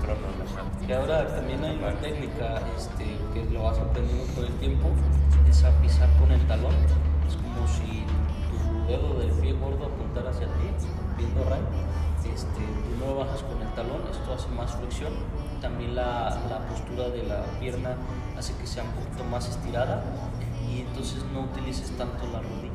y 0.88 0.92
ahora 0.94 1.28
también 1.28 1.64
hay 1.64 1.78
una 1.78 1.92
técnica 1.96 2.62
este, 2.78 3.04
que 3.34 3.54
lo 3.54 3.64
vas 3.64 3.78
aprendiendo 3.78 4.24
con 4.34 4.46
el 4.46 4.54
tiempo, 4.54 4.88
es 5.50 5.64
a 5.64 5.72
pisar 5.82 6.10
con 6.20 6.32
el 6.32 6.42
talón. 6.48 6.74
Es 7.28 7.36
como 7.36 7.68
si 7.68 8.06
tu 8.50 8.88
dedo 8.88 9.20
del 9.20 9.32
pie 9.32 9.54
gordo 9.54 9.86
apuntara 9.86 10.30
hacia 10.30 10.48
ti, 10.48 10.70
viendo 11.18 11.44
ray. 11.50 11.62
Este, 12.34 12.62
primero 12.86 13.16
bajas 13.16 13.42
con 13.44 13.62
el 13.62 13.68
talón, 13.74 14.02
esto 14.12 14.34
hace 14.34 14.48
más 14.50 14.76
flexión. 14.76 15.14
También 15.62 15.96
la, 15.96 16.30
la 16.50 16.60
postura 16.68 17.10
de 17.10 17.24
la 17.24 17.44
pierna 17.60 17.96
hace 18.38 18.54
que 18.58 18.68
sea 18.68 18.84
un 18.84 18.92
poquito 18.92 19.24
más 19.24 19.48
estirada 19.50 20.04
y 20.70 20.82
entonces 20.82 21.24
no 21.34 21.42
utilices 21.42 21.90
tanto 21.98 22.28
la 22.28 22.42
rodilla. 22.42 22.68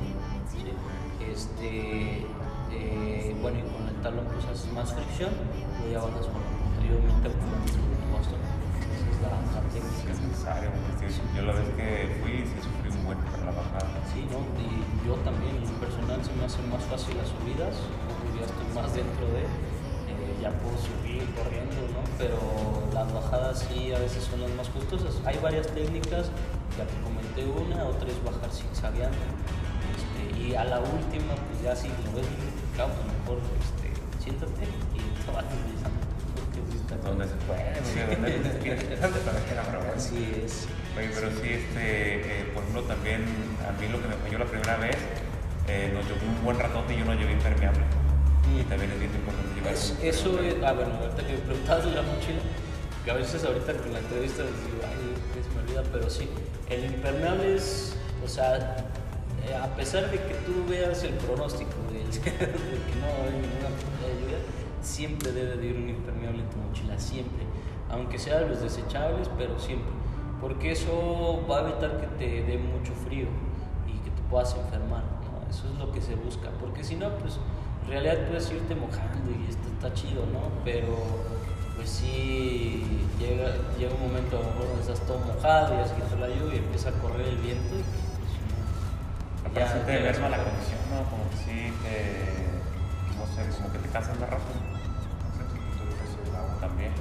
Este, 1.30 2.26
eh, 2.72 3.36
bueno, 3.40 3.59
y 3.59 3.62
con 3.62 3.89
el 3.89 3.94
talón 4.02 4.26
pues 4.32 4.44
haces 4.47 4.72
más 4.72 4.93
fricción, 4.93 5.30
luego 5.78 5.93
ya 5.93 5.98
bajas 6.01 6.26
con 6.26 6.43
anteriormente 6.72 7.28
apoyando 7.28 7.72
tu 7.72 8.16
bastón. 8.16 8.52
Porque 9.23 11.09
yo 11.36 11.43
la 11.43 11.53
vez 11.53 11.69
que 11.77 12.19
fui 12.20 12.43
sí 12.43 12.59
sufrí 12.59 12.90
un 12.90 13.05
buen 13.05 13.19
para 13.31 13.47
la 13.47 13.53
bajada. 13.53 13.89
Sí, 14.12 14.27
¿no? 14.27 14.43
Y 14.59 15.07
yo 15.07 15.15
también, 15.23 15.57
en 15.62 15.74
personal, 15.78 16.19
se 16.24 16.32
me 16.35 16.44
hacen 16.44 16.69
más 16.70 16.82
fácil 16.85 17.16
las 17.16 17.28
subidas, 17.31 17.74
como 18.11 18.35
ya 18.35 18.47
estoy 18.47 18.69
más 18.74 18.90
dentro 18.94 19.27
de, 19.31 19.47
eh, 19.47 20.35
ya 20.43 20.51
puedo 20.59 20.74
subir 20.77 21.23
corriendo, 21.39 21.78
¿no? 21.94 22.03
Pero 22.19 22.39
las 22.93 23.12
bajadas 23.12 23.66
sí 23.66 23.93
a 23.93 23.99
veces 23.99 24.24
son 24.24 24.43
las 24.43 24.51
más 24.59 24.69
costosas. 24.69 25.15
Hay 25.24 25.39
varias 25.39 25.69
técnicas, 25.69 26.31
ya 26.77 26.85
te 26.86 26.97
comenté 27.07 27.47
una, 27.47 27.85
otra 27.86 28.09
es 28.11 28.19
bajar 28.24 28.51
zigzagueando. 28.51 29.23
Este, 29.94 30.23
y 30.43 30.55
a 30.55 30.65
la 30.65 30.81
última, 30.81 31.35
pues 31.49 31.62
ya 31.62 31.77
si 31.77 31.89
lo 31.89 32.11
ves 32.19 32.27
muy 32.27 32.43
complicado, 32.51 32.90
pues 32.99 33.07
mejor 33.15 33.39
este, 33.62 33.89
siéntate 34.23 34.66
y 34.94 35.01
te 35.24 35.31
vas. 35.31 35.47
Está 36.94 37.09
Donde 37.09 37.27
se 37.27 37.35
puede, 37.47 37.73
donde 37.74 38.59
que 38.60 39.55
bravo. 39.70 39.93
Así 39.97 40.32
es. 40.44 40.66
Oye, 40.97 41.10
pero 41.14 41.28
sí, 41.31 41.48
este, 41.48 42.40
eh, 42.40 42.44
por 42.52 42.62
ejemplo, 42.62 42.82
también 42.85 43.24
a 43.66 43.73
mí 43.81 43.89
lo 43.89 44.01
que 44.01 44.09
me 44.09 44.14
falló 44.16 44.39
la 44.39 44.44
primera 44.44 44.77
vez, 44.77 44.97
eh, 45.69 45.90
nos 45.94 46.05
llevó 46.06 46.20
un 46.27 46.44
buen 46.44 46.59
ratote 46.59 46.94
y 46.94 46.98
yo 46.98 47.05
no 47.05 47.14
llevé 47.14 47.32
impermeable. 47.32 47.82
Y 48.59 48.62
también 48.64 48.90
es 48.93 48.98
bien 49.01 49.10
importante 49.14 49.55
llevar 49.55 49.73
Es- 49.73 49.94
un 49.98 50.06
eso 50.06 50.40
es, 50.40 50.55
ah 50.64 50.73
bueno, 50.73 50.93
ahorita 51.01 51.27
que 51.27 51.32
me 51.32 51.39
preguntabas 51.39 51.85
de 51.86 51.90
la 51.93 52.02
mochila, 52.02 52.40
que 53.05 53.10
a 53.10 53.14
veces 53.14 53.44
ahorita 53.44 53.73
con 53.74 53.93
la 53.93 53.98
entrevista 54.01 54.43
les 54.43 54.52
digo, 54.66 54.78
ay, 54.85 55.14
que 55.32 55.43
se 55.43 55.48
me 55.56 55.62
olvida, 55.62 55.82
pero 55.93 56.10
sí, 56.10 56.28
el 56.69 56.85
impermeable 56.85 57.55
es, 57.56 57.94
o 58.24 58.28
sea, 58.28 58.77
eh, 59.48 59.55
a 59.56 59.66
pesar 59.74 60.10
de 60.10 60.19
que 60.19 60.35
tú 60.47 60.66
veas 60.69 61.02
el 61.05 61.14
pronóstico 61.14 61.73
del- 61.90 62.10
de 62.12 62.20
que 62.20 62.93
no 63.01 63.06
haber 63.09 63.32
ninguna 63.40 63.70
de 63.70 63.72
siempre 64.82 65.32
debe 65.32 65.56
de 65.56 65.66
ir 65.66 65.76
un 65.76 65.88
impermeable 65.88 66.42
en 66.42 66.50
tu 66.50 66.59
mochila, 66.59 66.98
siempre, 66.98 67.44
aunque 67.90 68.18
sea 68.18 68.40
de 68.40 68.48
los 68.48 68.60
desechables, 68.60 69.28
pero 69.38 69.59
siempre, 69.59 69.90
porque 70.40 70.72
eso 70.72 71.44
va 71.50 71.59
a 71.59 71.70
evitar 71.70 72.00
que 72.00 72.06
te 72.18 72.42
dé 72.42 72.59
mucho 72.59 72.92
frío 73.06 73.26
y 73.86 73.98
que 74.04 74.10
te 74.10 74.22
puedas 74.30 74.54
enfermar, 74.56 75.04
¿no? 75.24 75.48
Eso 75.48 75.68
es 75.72 75.78
lo 75.78 75.92
que 75.92 76.00
se 76.00 76.14
busca, 76.14 76.50
porque 76.60 76.82
si 76.84 76.96
no, 76.96 77.10
pues 77.16 77.38
en 77.84 77.90
realidad 77.90 78.26
puedes 78.26 78.50
irte 78.50 78.74
mojando 78.74 79.30
y 79.30 79.50
esto 79.50 79.68
está 79.74 79.92
chido, 79.94 80.26
¿no? 80.26 80.40
Pero 80.64 80.88
pues 81.76 81.88
sí 81.88 82.84
llega, 83.18 83.54
llega 83.78 83.94
un 83.94 84.09
momento 84.09 84.36
a 84.36 84.40
lo 84.40 84.46
mejor 84.46 84.66
donde 84.68 84.82
estás 84.82 85.00
todo 85.06 85.18
mojado 85.18 85.76
y 85.76 85.80
así 85.80 85.94
que 85.94 86.20
la 86.20 86.28
lluvia 86.28 86.54
y 86.54 86.59
empieza 86.59 86.90
a 86.90 86.92
correr 86.92 87.26
el 87.26 87.36
viento 87.38 87.74
y 87.76 88.12
pues 89.52 89.86
te 89.86 90.00
merma 90.00 90.28
la 90.28 90.44
condición, 90.44 90.80
¿no? 90.90 91.10
Como 91.10 91.28
que 91.30 91.36
sí 91.36 91.72
te, 91.82 93.18
no 93.18 93.26
sé, 93.26 93.56
como 93.56 93.72
que 93.72 93.78
te 93.78 93.88
cansas 93.88 94.18
más 94.18 94.30
rápido. 94.30 94.72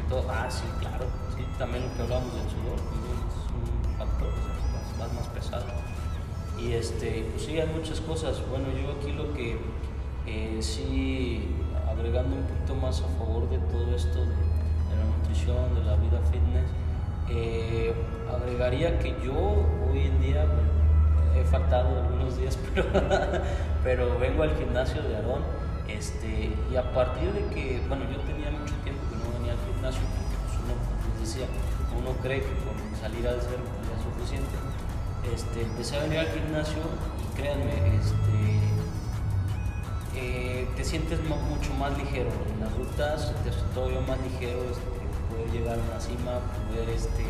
Todo- 0.09 0.25
ah, 0.29 0.47
sí, 0.49 0.63
claro. 0.79 1.05
Sí, 1.35 1.45
también 1.57 1.83
lo 1.87 1.95
que 1.95 2.01
hablábamos 2.03 2.33
del 2.33 2.49
sudor 2.49 2.79
es 2.79 3.51
un 3.51 3.97
factor, 3.97 4.29
vas 4.99 5.13
más 5.13 5.27
pesado. 5.29 5.65
Y 6.59 6.73
este, 6.73 7.25
pues 7.31 7.45
sí, 7.45 7.59
hay 7.59 7.67
muchas 7.67 8.01
cosas. 8.01 8.41
Bueno, 8.49 8.65
yo 8.71 8.91
aquí 8.99 9.11
lo 9.13 9.33
que 9.33 9.57
eh, 10.27 10.57
sí, 10.61 11.47
agregando 11.89 12.35
un 12.35 12.43
poquito 12.43 12.75
más 12.75 13.01
a 13.01 13.07
favor 13.17 13.49
de 13.49 13.57
todo 13.57 13.95
esto 13.95 14.19
de, 14.19 14.25
la 14.95 15.05
nutrición, 15.17 15.73
de 15.75 15.83
la 15.83 15.95
vida 15.95 16.19
fitness. 16.31 16.69
Eh, 17.29 17.93
agregaría 18.31 18.99
que 18.99 19.15
yo 19.23 19.33
hoy 19.89 20.05
en 20.05 20.21
día, 20.21 20.45
he 21.35 21.43
faltado 21.45 22.01
algunos 22.01 22.37
días, 22.37 22.57
pero, 22.75 22.85
pero 23.83 24.19
vengo 24.19 24.43
al 24.43 24.55
gimnasio 24.57 25.01
de 25.01 25.15
Aarón. 25.15 25.41
Este, 25.87 26.51
y 26.71 26.75
a 26.75 26.93
partir 26.93 27.31
de 27.33 27.45
que, 27.53 27.81
bueno, 27.87 28.05
yo 28.09 28.17
tenía 28.21 28.49
mucho 28.51 28.73
porque 29.89 30.35
pues 30.45 30.53
uno, 30.61 30.77
decía, 31.19 31.47
uno 31.97 32.11
cree 32.21 32.41
que 32.41 32.53
con 32.61 32.77
salir 32.99 33.27
al 33.27 33.41
ser 33.41 33.57
ya 33.57 33.93
es 33.97 34.03
suficiente. 34.05 34.55
Este, 35.33 35.63
empecé 35.63 35.97
a 35.97 36.03
venir 36.03 36.19
al 36.19 36.29
gimnasio 36.29 36.81
y 37.17 37.35
créanme, 37.35 37.95
este, 37.95 38.61
eh, 40.15 40.67
te 40.75 40.83
sientes 40.83 41.19
mucho 41.23 41.73
más 41.79 41.97
ligero 41.97 42.29
en 42.53 42.59
las 42.59 42.73
rutas, 42.77 43.33
te 43.43 43.51
todavía 43.73 44.01
más 44.01 44.19
ligero 44.21 44.61
este, 44.69 44.85
poder 45.29 45.49
llegar 45.51 45.79
a 45.79 45.81
una 45.81 45.99
cima, 45.99 46.39
poder 46.69 46.89
este, 46.89 47.25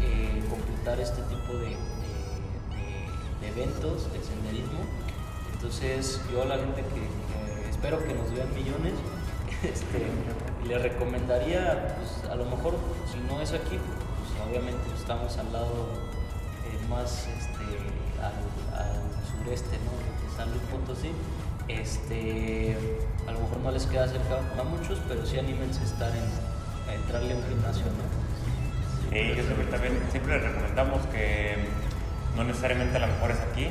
eh, 0.00 0.42
completar 0.48 1.00
este 1.00 1.22
tipo 1.22 1.58
de, 1.58 1.74
de, 3.40 3.48
eventos 3.48 4.12
de 4.12 4.22
senderismo. 4.22 4.80
Entonces 5.54 6.20
yo 6.30 6.42
a 6.42 6.46
la 6.46 6.56
gente 6.56 6.82
que, 6.82 7.68
espero 7.68 7.98
que 7.98 8.14
nos 8.14 8.30
vean 8.30 8.52
millones, 8.54 8.94
este, 9.62 10.06
le 10.68 10.78
recomendaría, 10.78 11.94
pues, 11.96 12.30
a 12.30 12.34
lo 12.34 12.44
mejor 12.46 12.76
si 13.10 13.18
no 13.20 13.40
es 13.40 13.52
aquí, 13.52 13.78
pues 13.78 14.48
obviamente 14.48 14.82
estamos 14.98 15.36
al 15.38 15.52
lado 15.52 15.88
eh, 16.66 16.88
más 16.88 17.26
este, 17.28 17.64
al, 18.22 18.32
sureste 19.30 19.78
¿no? 19.84 19.92
de 19.92 20.36
San 20.36 20.50
Luis 20.50 20.62
Potosí. 20.70 21.12
Este, 21.68 22.76
a 23.26 23.32
lo 23.32 23.40
mejor 23.40 23.58
no 23.58 23.70
les 23.70 23.86
queda 23.86 24.06
cerca 24.08 24.38
a 24.58 24.64
muchos, 24.64 25.00
pero 25.08 25.24
sí 25.24 25.38
anímense 25.38 25.80
a 25.80 25.84
estar 25.84 26.10
en, 26.10 26.24
a 26.90 26.94
entrarle 26.94 27.34
a 27.34 27.36
un 27.36 27.44
gimnasio. 27.44 27.84
¿no? 27.86 28.04
Sí, 29.10 29.28
yo 29.36 29.56
que 29.56 29.64
también 29.70 29.98
siempre 30.10 30.38
les 30.38 30.50
recomendamos 30.50 31.06
que 31.06 31.56
no 32.36 32.44
necesariamente 32.44 32.96
a 32.96 33.00
lo 33.00 33.06
mejor 33.08 33.30
es 33.30 33.38
aquí. 33.40 33.68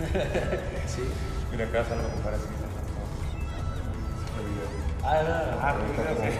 sí. 0.86 1.02
Mira, 1.50 1.64
acá 1.66 1.80
es 1.80 1.90
algo 1.90 2.08
que 2.08 2.22
parece 2.22 2.59
Ah, 5.04 5.20
era. 5.20 5.58
Ah, 5.62 5.74
sí. 5.76 6.30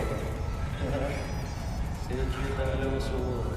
Sí, 2.09 2.15
de 2.15 2.23
hecho 2.23 2.39
yo 2.49 2.55
también 2.55 2.81
luego 2.81 3.01
subo 3.01 3.51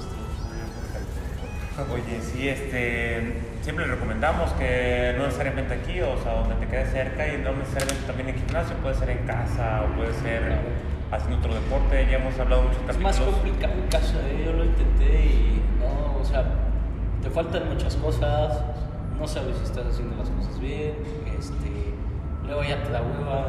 Oye, 1.91 2.21
sí, 2.21 2.47
este, 2.47 3.41
siempre 3.63 3.87
le 3.87 3.93
recomendamos 3.95 4.51
que 4.53 5.15
no 5.17 5.23
necesariamente 5.25 5.73
aquí, 5.73 6.01
o 6.01 6.21
sea, 6.21 6.35
donde 6.35 6.53
te 6.55 6.67
quede 6.67 6.85
cerca 6.85 7.27
y 7.27 7.39
no 7.39 7.51
necesariamente 7.53 8.05
también 8.05 8.29
en 8.29 8.35
gimnasio, 8.35 8.75
puede 8.77 8.93
ser 8.93 9.09
en 9.09 9.25
casa 9.25 9.81
o 9.81 9.95
puede 9.95 10.13
ser 10.13 10.59
haciendo 11.11 11.37
otro 11.39 11.55
deporte, 11.55 12.07
ya 12.11 12.17
hemos 12.17 12.39
hablado 12.39 12.61
mucho 12.63 12.77
Es 12.87 12.99
más 12.99 13.19
complicado 13.19 13.73
en 13.73 13.87
casa, 13.87 14.19
¿eh? 14.21 14.43
yo 14.45 14.53
lo 14.53 14.65
intenté 14.65 15.25
y 15.25 15.63
no, 15.79 16.21
o 16.21 16.23
sea, 16.23 16.45
te 17.23 17.29
faltan 17.31 17.67
muchas 17.67 17.95
cosas, 17.95 18.61
no 19.19 19.27
sabes 19.27 19.57
si 19.57 19.63
estás 19.63 19.87
haciendo 19.87 20.15
las 20.15 20.29
cosas 20.29 20.59
bien, 20.59 20.93
este, 21.39 21.93
luego 22.45 22.63
ya 22.63 22.83
te 22.83 22.91
da 22.91 23.01
hueva, 23.01 23.47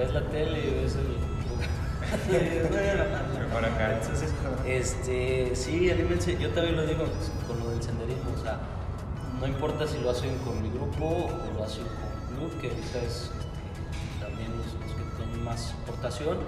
ves 0.00 0.14
la 0.14 0.22
tele 0.30 0.58
y 0.58 0.82
ves 0.82 0.96
el 0.96 1.30
Mejor 3.40 3.64
acá. 3.70 3.98
Entonces, 4.00 4.30
este, 4.66 5.54
sí, 5.54 5.90
anímense, 5.90 6.36
yo 6.40 6.48
también 6.50 6.76
lo 6.76 6.86
digo 6.86 7.04
con 7.46 7.60
lo 7.60 7.70
del 7.70 7.82
senderismo, 7.82 8.32
o 8.36 8.42
sea, 8.42 8.58
no 9.38 9.46
importa 9.46 9.86
si 9.86 9.98
lo 9.98 10.10
hacen 10.10 10.36
con 10.38 10.60
mi 10.60 10.70
grupo 10.70 11.04
o 11.06 11.54
lo 11.54 11.62
hacen 11.62 11.84
con 11.84 12.36
club, 12.36 12.60
que 12.60 12.68
ahorita 12.68 12.98
es 12.98 13.30
este, 13.30 14.24
también 14.24 14.50
los, 14.56 14.66
que 14.96 15.22
tienen 15.22 15.44
más 15.44 15.74
aportación, 15.82 16.38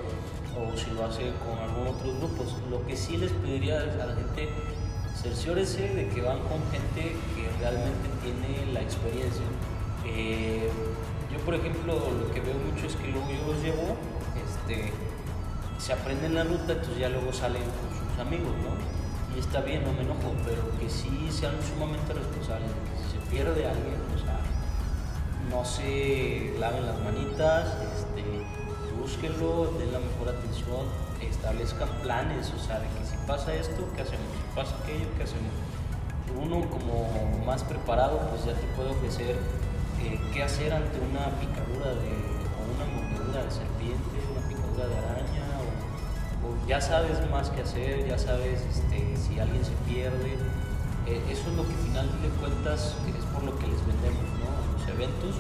o 0.59 0.77
si 0.77 0.91
lo 0.91 1.05
hacen 1.05 1.33
con 1.45 1.59
algún 1.59 1.87
otro 1.89 2.13
grupo. 2.19 2.45
Lo 2.71 2.85
que 2.87 2.97
sí 2.97 3.17
les 3.19 3.31
pediría 3.33 3.81
a 3.83 3.85
la 3.85 4.15
gente, 4.17 4.49
cerciórese 5.15 5.95
de 5.95 6.09
que 6.09 6.23
van 6.23 6.41
con 6.41 6.59
gente 6.73 7.15
que 7.37 7.49
realmente 7.61 8.09
tiene 8.23 8.73
la 8.73 8.81
experiencia. 8.81 9.45
Eh, 10.05 10.69
por 11.45 11.55
ejemplo, 11.55 11.95
lo 11.95 12.33
que 12.33 12.41
veo 12.41 12.55
mucho 12.55 12.87
es 12.87 12.97
que 12.97 13.09
luego 13.09 13.27
yo 13.29 13.53
los 13.53 13.63
llevo, 13.63 13.97
este, 14.39 14.93
se 15.79 15.93
aprenden 15.93 16.35
la 16.35 16.45
ruta, 16.45 16.73
entonces 16.73 16.99
ya 16.99 17.09
luego 17.09 17.33
salen 17.33 17.63
con 17.63 17.91
sus 17.91 18.19
amigos, 18.21 18.53
¿no? 18.63 18.75
Y 19.35 19.41
está 19.41 19.61
bien, 19.61 19.83
no 19.85 19.93
me 19.93 20.03
enojo, 20.03 20.35
pero 20.45 20.63
que 20.79 20.89
sí 20.89 21.29
sean 21.31 21.55
sumamente 21.63 22.13
responsables, 22.13 22.71
que 22.71 23.03
si 23.03 23.19
se 23.19 23.31
pierde 23.31 23.67
alguien, 23.67 23.99
o 24.15 24.19
sea, 24.19 24.39
no 25.51 25.65
se 25.65 26.55
laven 26.59 26.87
las 26.87 27.01
manitas, 27.01 27.77
este, 27.97 28.23
búsquenlo, 29.01 29.73
den 29.79 29.93
la 29.93 29.99
mejor 29.99 30.29
atención, 30.29 30.87
establezcan 31.21 31.89
planes, 32.03 32.53
o 32.55 32.63
sea, 32.63 32.79
de 32.79 32.87
que 32.87 33.05
si 33.05 33.17
pasa 33.27 33.55
esto, 33.55 33.89
¿qué 33.97 34.03
hacemos? 34.03 34.27
Si 34.31 34.55
pasa 34.55 34.77
aquello, 34.83 35.07
¿qué 35.17 35.25
hacemos? 35.25 35.53
Uno 36.39 36.69
como 36.71 37.45
más 37.45 37.65
preparado, 37.65 38.21
pues 38.31 38.45
ya 38.45 38.55
te 38.55 38.67
puede 38.77 38.91
ofrecer 38.91 39.37
eh, 40.03 40.21
qué 40.33 40.43
hacer 40.43 40.73
ante 40.73 40.99
una 41.01 41.27
picadura 41.39 41.95
de, 41.95 42.11
o 42.55 42.63
una 42.75 42.87
mordedura 42.93 43.45
de 43.45 43.51
serpiente, 43.51 44.17
una 44.31 44.49
picadura 44.49 44.87
de 44.89 44.99
araña, 44.99 45.43
ya 46.67 46.81
sabes 46.81 47.19
más 47.31 47.51
que 47.51 47.63
hacer, 47.63 48.07
ya 48.07 48.19
sabes 48.19 48.61
este, 48.63 49.17
si 49.17 49.39
alguien 49.39 49.65
se 49.65 49.73
pierde. 49.89 50.39
Eh, 51.07 51.21
eso 51.31 51.51
es 51.51 51.57
lo 51.57 51.67
que 51.67 51.75
final 51.75 52.07
de 52.23 52.29
cuentas 52.41 52.95
es 53.09 53.25
por 53.35 53.43
lo 53.43 53.59
que 53.59 53.67
les 53.67 53.85
vendemos, 53.87 54.23
¿no? 54.39 54.79
Los 54.79 54.89
eventos, 54.89 55.35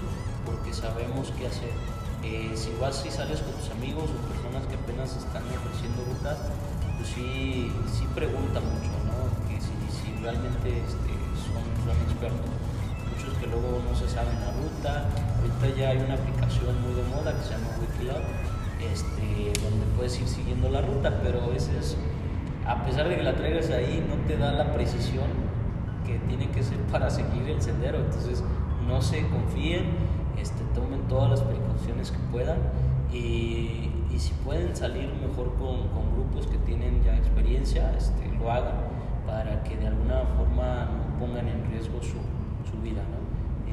porque 0.44 0.72
sabemos 0.72 1.32
qué 1.38 1.46
hacer. 1.46 1.70
Eh, 2.24 2.52
si 2.54 2.74
vas 2.80 3.04
y 3.06 3.10
sales 3.10 3.40
con 3.40 3.52
tus 3.54 3.70
amigos 3.70 4.10
o 4.10 4.18
personas 4.32 4.66
que 4.66 4.74
apenas 4.74 5.16
están 5.16 5.42
ofreciendo 5.46 6.04
rutas, 6.04 6.38
pues 6.96 7.08
sí, 7.08 7.70
sí 7.86 8.06
preguntan 8.14 8.62
mucho, 8.62 8.90
¿no? 9.06 9.26
Que 9.48 9.58
si, 9.60 9.74
si 9.90 10.22
realmente 10.22 10.68
este, 10.68 11.12
son, 11.46 11.62
son 11.86 11.96
expertos. 12.02 12.61
Muchos 13.22 13.38
que 13.38 13.46
luego 13.46 13.80
no 13.88 13.94
se 13.94 14.08
saben 14.08 14.34
la 14.40 14.50
ruta. 14.50 15.06
Ahorita 15.38 15.78
ya 15.78 15.90
hay 15.90 15.98
una 15.98 16.14
aplicación 16.14 16.74
muy 16.82 16.94
de 16.94 17.02
moda 17.04 17.36
que 17.36 17.44
se 17.44 17.50
llama 17.50 17.68
Wikilab 17.80 18.22
este, 18.90 19.60
donde 19.62 19.86
puedes 19.96 20.20
ir 20.20 20.26
siguiendo 20.26 20.68
la 20.68 20.80
ruta, 20.80 21.20
pero 21.22 21.42
a 21.42 21.46
veces, 21.46 21.96
a 22.66 22.82
pesar 22.82 23.08
de 23.08 23.16
que 23.16 23.22
la 23.22 23.34
traigas 23.34 23.70
ahí, 23.70 24.04
no 24.08 24.16
te 24.26 24.36
da 24.36 24.52
la 24.52 24.72
precisión 24.72 25.26
que 26.04 26.18
tiene 26.26 26.50
que 26.50 26.64
ser 26.64 26.78
para 26.90 27.10
seguir 27.10 27.48
el 27.48 27.62
sendero. 27.62 27.98
Entonces, 27.98 28.42
no 28.88 29.00
se 29.00 29.24
confíen, 29.28 29.84
este, 30.36 30.64
tomen 30.74 31.02
todas 31.06 31.30
las 31.30 31.42
precauciones 31.42 32.10
que 32.10 32.18
puedan 32.32 32.58
y, 33.12 33.88
si 34.18 34.32
pueden 34.44 34.74
salir 34.76 35.10
mejor 35.14 35.52
con, 35.54 35.90
grupos 36.14 36.46
que 36.46 36.56
tienen 36.58 37.02
ya 37.02 37.16
experiencia, 37.16 37.92
este, 37.96 38.28
lo 38.38 38.52
hagan 38.52 38.74
para 39.26 39.62
que 39.64 39.76
de 39.76 39.88
alguna 39.88 40.22
forma 40.36 40.88
no 40.90 41.18
pongan 41.18 41.48
en 41.48 41.70
riesgo 41.70 42.00
su, 42.00 42.18
vida, 42.78 43.02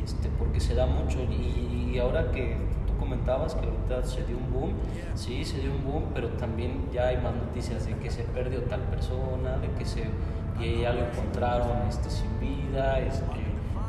este, 0.04 0.30
porque 0.38 0.60
se 0.60 0.76
da 0.76 0.86
mucho 0.86 1.20
y 1.24 1.98
ahora 2.00 2.32
que 2.32 2.58
comentabas 3.00 3.56
que 3.56 3.66
ahorita 3.66 4.04
se 4.06 4.24
dio 4.26 4.38
un 4.38 4.52
boom, 4.52 4.74
sí, 5.16 5.44
se 5.44 5.60
dio 5.60 5.72
un 5.72 5.84
boom, 5.84 6.04
pero 6.14 6.28
también 6.30 6.86
ya 6.94 7.08
hay 7.08 7.18
más 7.18 7.34
noticias 7.34 7.86
de 7.86 7.94
que 7.96 8.12
se 8.12 8.24
perdió 8.24 8.62
tal 8.64 8.82
persona, 8.82 9.58
de 9.58 9.70
que, 9.72 9.86
se, 9.86 10.04
ya 10.60 10.94
lo 10.94 11.06
encontraron 11.06 11.88
este, 11.88 12.10
sin 12.10 12.40
vida, 12.40 13.00
este, 13.00 13.40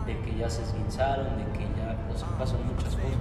de 0.06 0.18
que 0.20 0.38
ya 0.38 0.48
se 0.48 0.62
esguinzaron, 0.62 1.26
de 1.36 1.44
que 1.58 1.64
ya 1.76 1.98
pues, 2.08 2.22
pasan 2.38 2.60
muchas 2.66 2.94
cosas. 2.94 3.20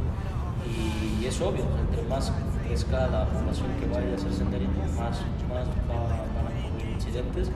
Y, 0.66 1.26
es 1.26 1.42
obvio, 1.42 1.64
entre 1.80 2.02
más 2.04 2.32
crezca 2.66 3.08
la 3.08 3.26
población 3.26 3.68
que 3.80 3.88
vaya 3.88 4.12
a 4.12 4.16
hacer 4.16 4.32
senderismo, 4.32 4.84
más, 4.96 5.20
más 5.50 5.68
van 5.68 6.48
a 6.48 6.94
incidentes. 6.94 7.52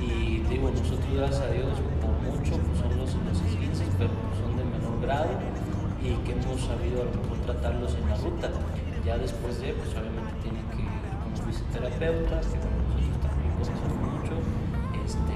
Y 0.00 0.38
digo, 0.50 0.70
nosotros 0.70 1.00
gracias 1.14 1.40
a 1.40 1.50
Dios 1.50 1.78
mucho 2.22 2.58
pues, 2.58 2.78
son 2.78 2.92
los, 2.98 3.14
los 3.14 3.38
esguinces, 3.46 3.88
pero 3.98 4.10
son 4.38 4.56
de 4.56 4.64
menor 4.64 5.00
grado 5.02 5.30
y 6.02 6.14
que 6.26 6.32
hemos 6.32 6.60
sabido 6.60 7.02
a 7.02 7.04
lo 7.06 7.12
mejor 7.22 7.38
tratarlos 7.46 7.94
en 7.94 8.08
la 8.08 8.16
ruta. 8.16 8.50
Ya 9.04 9.18
después 9.18 9.60
de, 9.60 9.72
pues 9.74 9.90
obviamente 9.94 10.30
tienen 10.42 10.62
que 10.70 10.82
los 10.82 11.40
fisioterapeutas, 11.42 12.46
que 12.46 12.58
con 12.58 12.70
nosotros 12.70 13.18
también 13.22 13.50
conocemos 13.54 13.98
mucho, 13.98 14.34
este, 15.02 15.34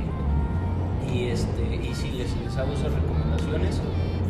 y, 1.10 1.28
este, 1.30 1.62
y 1.76 1.94
si 1.94 2.10
les, 2.12 2.36
les 2.36 2.56
hago 2.56 2.72
esas 2.72 2.92
recomendaciones, 2.92 3.80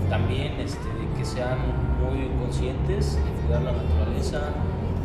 también 0.08 0.60
este, 0.60 0.88
que 1.16 1.24
sean 1.24 1.58
muy 2.00 2.28
conscientes 2.40 3.16
de 3.16 3.30
cuidar 3.42 3.62
la 3.62 3.72
naturaleza, 3.72 4.40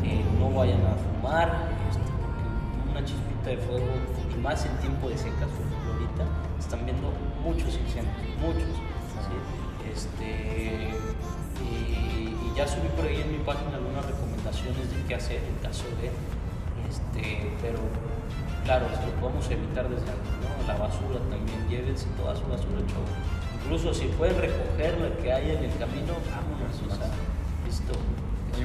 eh, 0.03 0.23
no 0.39 0.51
vayan 0.51 0.79
a 0.85 0.95
fumar, 0.95 1.71
este, 1.89 2.07
porque 2.21 2.91
una 2.91 3.03
chispita 3.03 3.49
de 3.49 3.57
fuego, 3.57 3.87
y 4.31 4.39
más 4.41 4.65
en 4.65 4.77
tiempo 4.77 5.09
de 5.09 5.17
secas, 5.17 5.49
están 6.59 6.85
viendo 6.85 7.11
muchos 7.43 7.75
incendios, 7.77 8.15
muchos. 8.39 8.69
Este, 9.91 10.89
y, 11.59 12.55
ya 12.55 12.67
subí 12.67 12.87
por 12.95 13.05
ahí 13.05 13.21
en 13.21 13.31
mi 13.31 13.39
página 13.39 13.75
algunas 13.75 14.05
recomendaciones 14.05 14.89
de 14.91 15.03
qué 15.07 15.15
hacer 15.15 15.39
en 15.43 15.55
caso 15.65 15.85
de, 16.01 16.11
este, 16.87 17.49
pero 17.61 17.79
claro, 18.65 18.87
lo 18.87 19.21
podemos 19.21 19.49
evitar 19.49 19.89
desde 19.89 20.11
antes, 20.11 20.31
¿no? 20.39 20.67
La 20.67 20.77
basura 20.77 21.19
también, 21.29 21.67
llévense 21.69 22.07
toda 22.17 22.35
su 22.35 22.43
basura, 22.43 22.85
chavo. 22.87 23.07
Incluso 23.63 23.93
si 23.93 24.07
pueden 24.07 24.37
recoger 24.39 24.99
la 24.99 25.15
que 25.21 25.31
hay 25.31 25.51
en 25.51 25.63
el 25.63 25.77
camino, 25.77 26.13
vámonos, 26.29 27.01
listo. 27.65 27.93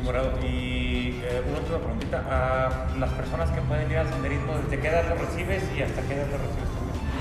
Morado. 0.02 0.32
Y 0.42 1.20
eh, 1.22 1.42
una 1.48 1.58
última 1.58 1.78
preguntita. 1.78 2.22
A 2.28 2.98
las 2.98 3.10
personas 3.12 3.50
que 3.50 3.60
pueden 3.62 3.90
ir 3.90 3.98
al 3.98 4.08
senderismo, 4.08 4.52
¿desde 4.58 4.80
qué 4.80 4.88
edad 4.88 5.08
lo 5.08 5.14
recibes 5.16 5.62
y 5.76 5.82
hasta 5.82 6.02
qué 6.02 6.14
edad 6.14 6.26
lo 6.26 6.38
recibes? 6.38 6.65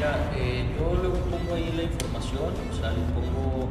Mira, 0.06 0.22
eh, 0.38 0.64
yo 0.78 0.94
luego 1.02 1.18
pongo 1.34 1.56
ahí 1.56 1.74
la 1.76 1.82
información, 1.82 2.54
o 2.54 2.76
sea, 2.78 2.94
le 2.94 3.02
pongo, 3.18 3.66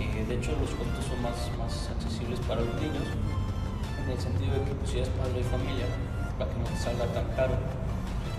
eh, 0.00 0.24
de 0.24 0.34
hecho 0.36 0.56
los 0.56 0.72
costos 0.72 1.04
son 1.04 1.20
más, 1.20 1.36
más 1.60 1.90
accesibles 1.92 2.40
para 2.48 2.62
los 2.62 2.72
niños, 2.80 3.04
en 4.00 4.10
el 4.10 4.18
sentido 4.18 4.54
de 4.54 4.64
que 4.64 4.72
pues, 4.72 4.88
si 4.88 4.96
eres 4.96 5.10
padre 5.10 5.34
de 5.34 5.44
familia, 5.44 5.84
para 6.38 6.48
que 6.48 6.56
no 6.56 6.64
te 6.64 6.74
salga 6.74 7.04
tan 7.12 7.28
caro, 7.36 7.52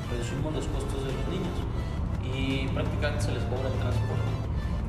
reducimos 0.10 0.58
los 0.58 0.66
costos 0.74 1.06
de 1.06 1.14
los 1.14 1.26
niños 1.30 1.54
y 2.34 2.66
prácticamente 2.74 3.22
se 3.22 3.32
les 3.38 3.44
cobra 3.44 3.70
el 3.70 3.78
transporte. 3.78 4.34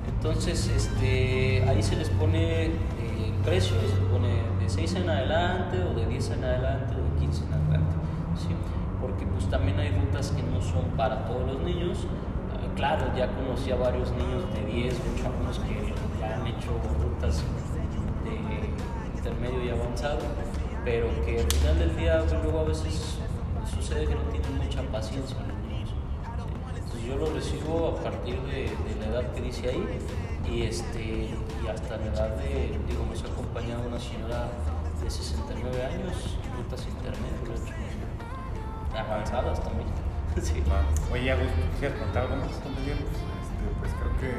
Entonces, 0.08 0.68
este, 0.68 1.62
ahí 1.68 1.82
se 1.82 1.96
les 1.96 2.08
pone 2.08 2.72
eh, 2.72 2.72
el 3.20 3.36
precio, 3.44 3.76
se 3.84 4.00
pone 4.08 4.32
de 4.56 4.64
6 4.66 4.94
en 4.94 5.10
adelante, 5.10 5.76
o 5.84 5.92
de 5.92 6.06
10 6.06 6.30
en 6.30 6.44
adelante, 6.44 6.94
o 6.96 7.04
de 7.04 7.20
15 7.20 7.44
en 7.44 7.52
adelante. 7.52 7.96
¿sí? 8.40 8.56
Porque 8.98 9.26
pues 9.26 9.44
también 9.50 9.78
hay 9.78 9.92
rutas 9.92 10.30
que 10.30 10.42
no 10.42 10.62
son 10.62 10.96
para 10.96 11.26
todos 11.26 11.44
los 11.44 11.60
niños. 11.60 12.08
Claro, 12.80 13.14
ya 13.14 13.28
conocí 13.34 13.70
a 13.70 13.76
varios 13.76 14.10
niños 14.12 14.42
de 14.54 14.64
10, 14.64 14.94
8 15.18 15.24
años 15.26 15.58
que 15.58 16.18
ya 16.18 16.34
han 16.34 16.46
hecho 16.46 16.70
rutas 17.02 17.44
de 18.24 19.18
intermedio 19.18 19.64
y 19.66 19.68
avanzado, 19.68 20.20
pero 20.82 21.08
que 21.26 21.40
al 21.40 21.52
final 21.52 21.78
del 21.78 21.94
día 21.98 22.20
pues, 22.20 22.42
luego 22.42 22.60
a 22.60 22.64
veces 22.64 23.18
sucede 23.76 24.06
que 24.06 24.14
no 24.14 24.22
tienen 24.32 24.56
mucha 24.56 24.80
paciencia 24.84 25.36
los 25.46 25.58
niños. 25.68 25.90
Entonces 26.74 27.04
yo 27.04 27.16
lo 27.16 27.26
recibo 27.34 27.88
a 27.88 28.02
partir 28.02 28.40
de, 28.44 28.70
la 28.98 29.06
edad 29.08 29.30
que 29.34 29.42
dice 29.42 29.68
ahí 29.68 29.84
y, 30.50 30.62
este, 30.62 31.04
y 31.04 31.68
hasta 31.70 31.98
la 31.98 32.06
edad 32.06 32.30
de, 32.36 32.78
digo, 32.88 33.04
nos 33.10 33.22
ha 33.22 33.26
acompañado 33.26 33.86
una 33.88 34.00
señora 34.00 34.48
de 35.04 35.10
69 35.10 35.84
años, 35.84 36.38
rutas 36.56 36.86
intermedias, 36.88 37.60
avanzadas 38.96 39.62
también. 39.62 40.09
Sí. 40.40 40.62
Ah, 40.70 40.86
Oye, 41.12 41.30
Agus, 41.32 41.50
¿quieres 41.78 41.98
contar 41.98 42.24
algo 42.24 42.36
más? 42.36 42.50
Este, 42.54 42.62
pues 43.80 43.92
creo 43.98 44.14
que 44.22 44.30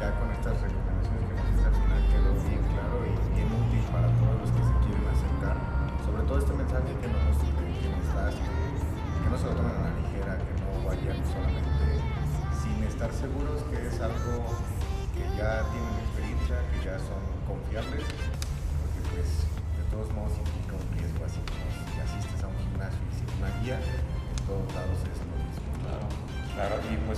ya 0.00 0.10
con 0.18 0.28
estas 0.34 0.58
recomendaciones 0.60 1.24
que 1.24 1.34
nos 1.38 1.64
al 1.64 1.74
final 1.78 2.00
quedó 2.10 2.30
bien 2.42 2.62
claro 2.74 2.96
y 3.06 3.14
bien 3.38 3.48
útil 3.48 3.84
para 3.94 4.08
todos 4.18 4.36
los 4.42 4.50
que 4.50 4.62
se 4.66 4.74
quieren 4.82 5.04
acercar. 5.08 5.56
Sobre 6.02 6.22
todo 6.26 6.38
este 6.42 6.54
mensaje 6.58 6.90
que 6.98 7.08
nos, 7.08 7.38
que 7.38 7.88
nos 7.88 8.06
das, 8.18 8.34
que, 8.34 8.50
que 8.50 9.28
no 9.30 9.36
se 9.38 9.46
lo 9.46 9.52
tomen 9.54 9.74
a 9.78 9.82
la 9.88 9.92
ligera, 10.02 10.32
que 10.42 10.54
no 10.58 10.68
vayan 10.82 11.18
solamente 11.22 11.86
sin 12.58 12.82
estar 12.84 13.10
seguros 13.14 13.62
que 13.70 13.78
es 13.86 13.96
algo 14.02 14.42
que 15.14 15.22
ya 15.38 15.62
tienen 15.70 15.94
experiencia, 16.02 16.58
que 16.74 16.78
ya 16.82 16.98
son 16.98 17.22
confiables, 17.46 18.04
porque 18.04 19.00
pues 19.14 19.46
de 19.78 19.84
todos 19.90 20.10
modos 20.12 20.34
implica 20.34 20.74
un 20.76 20.86
riesgo, 20.98 21.22
así 21.24 21.40
como 21.46 21.62
si 21.70 21.96
asistes 22.02 22.40
a 22.42 22.48
un 22.50 22.58
gimnasio 22.58 23.00
y 23.06 23.12
sin 23.14 23.28
una 23.38 23.50
guía, 23.62 23.78
en 23.78 24.40
todos 24.46 24.66
lados 24.74 24.98
es 25.06 25.17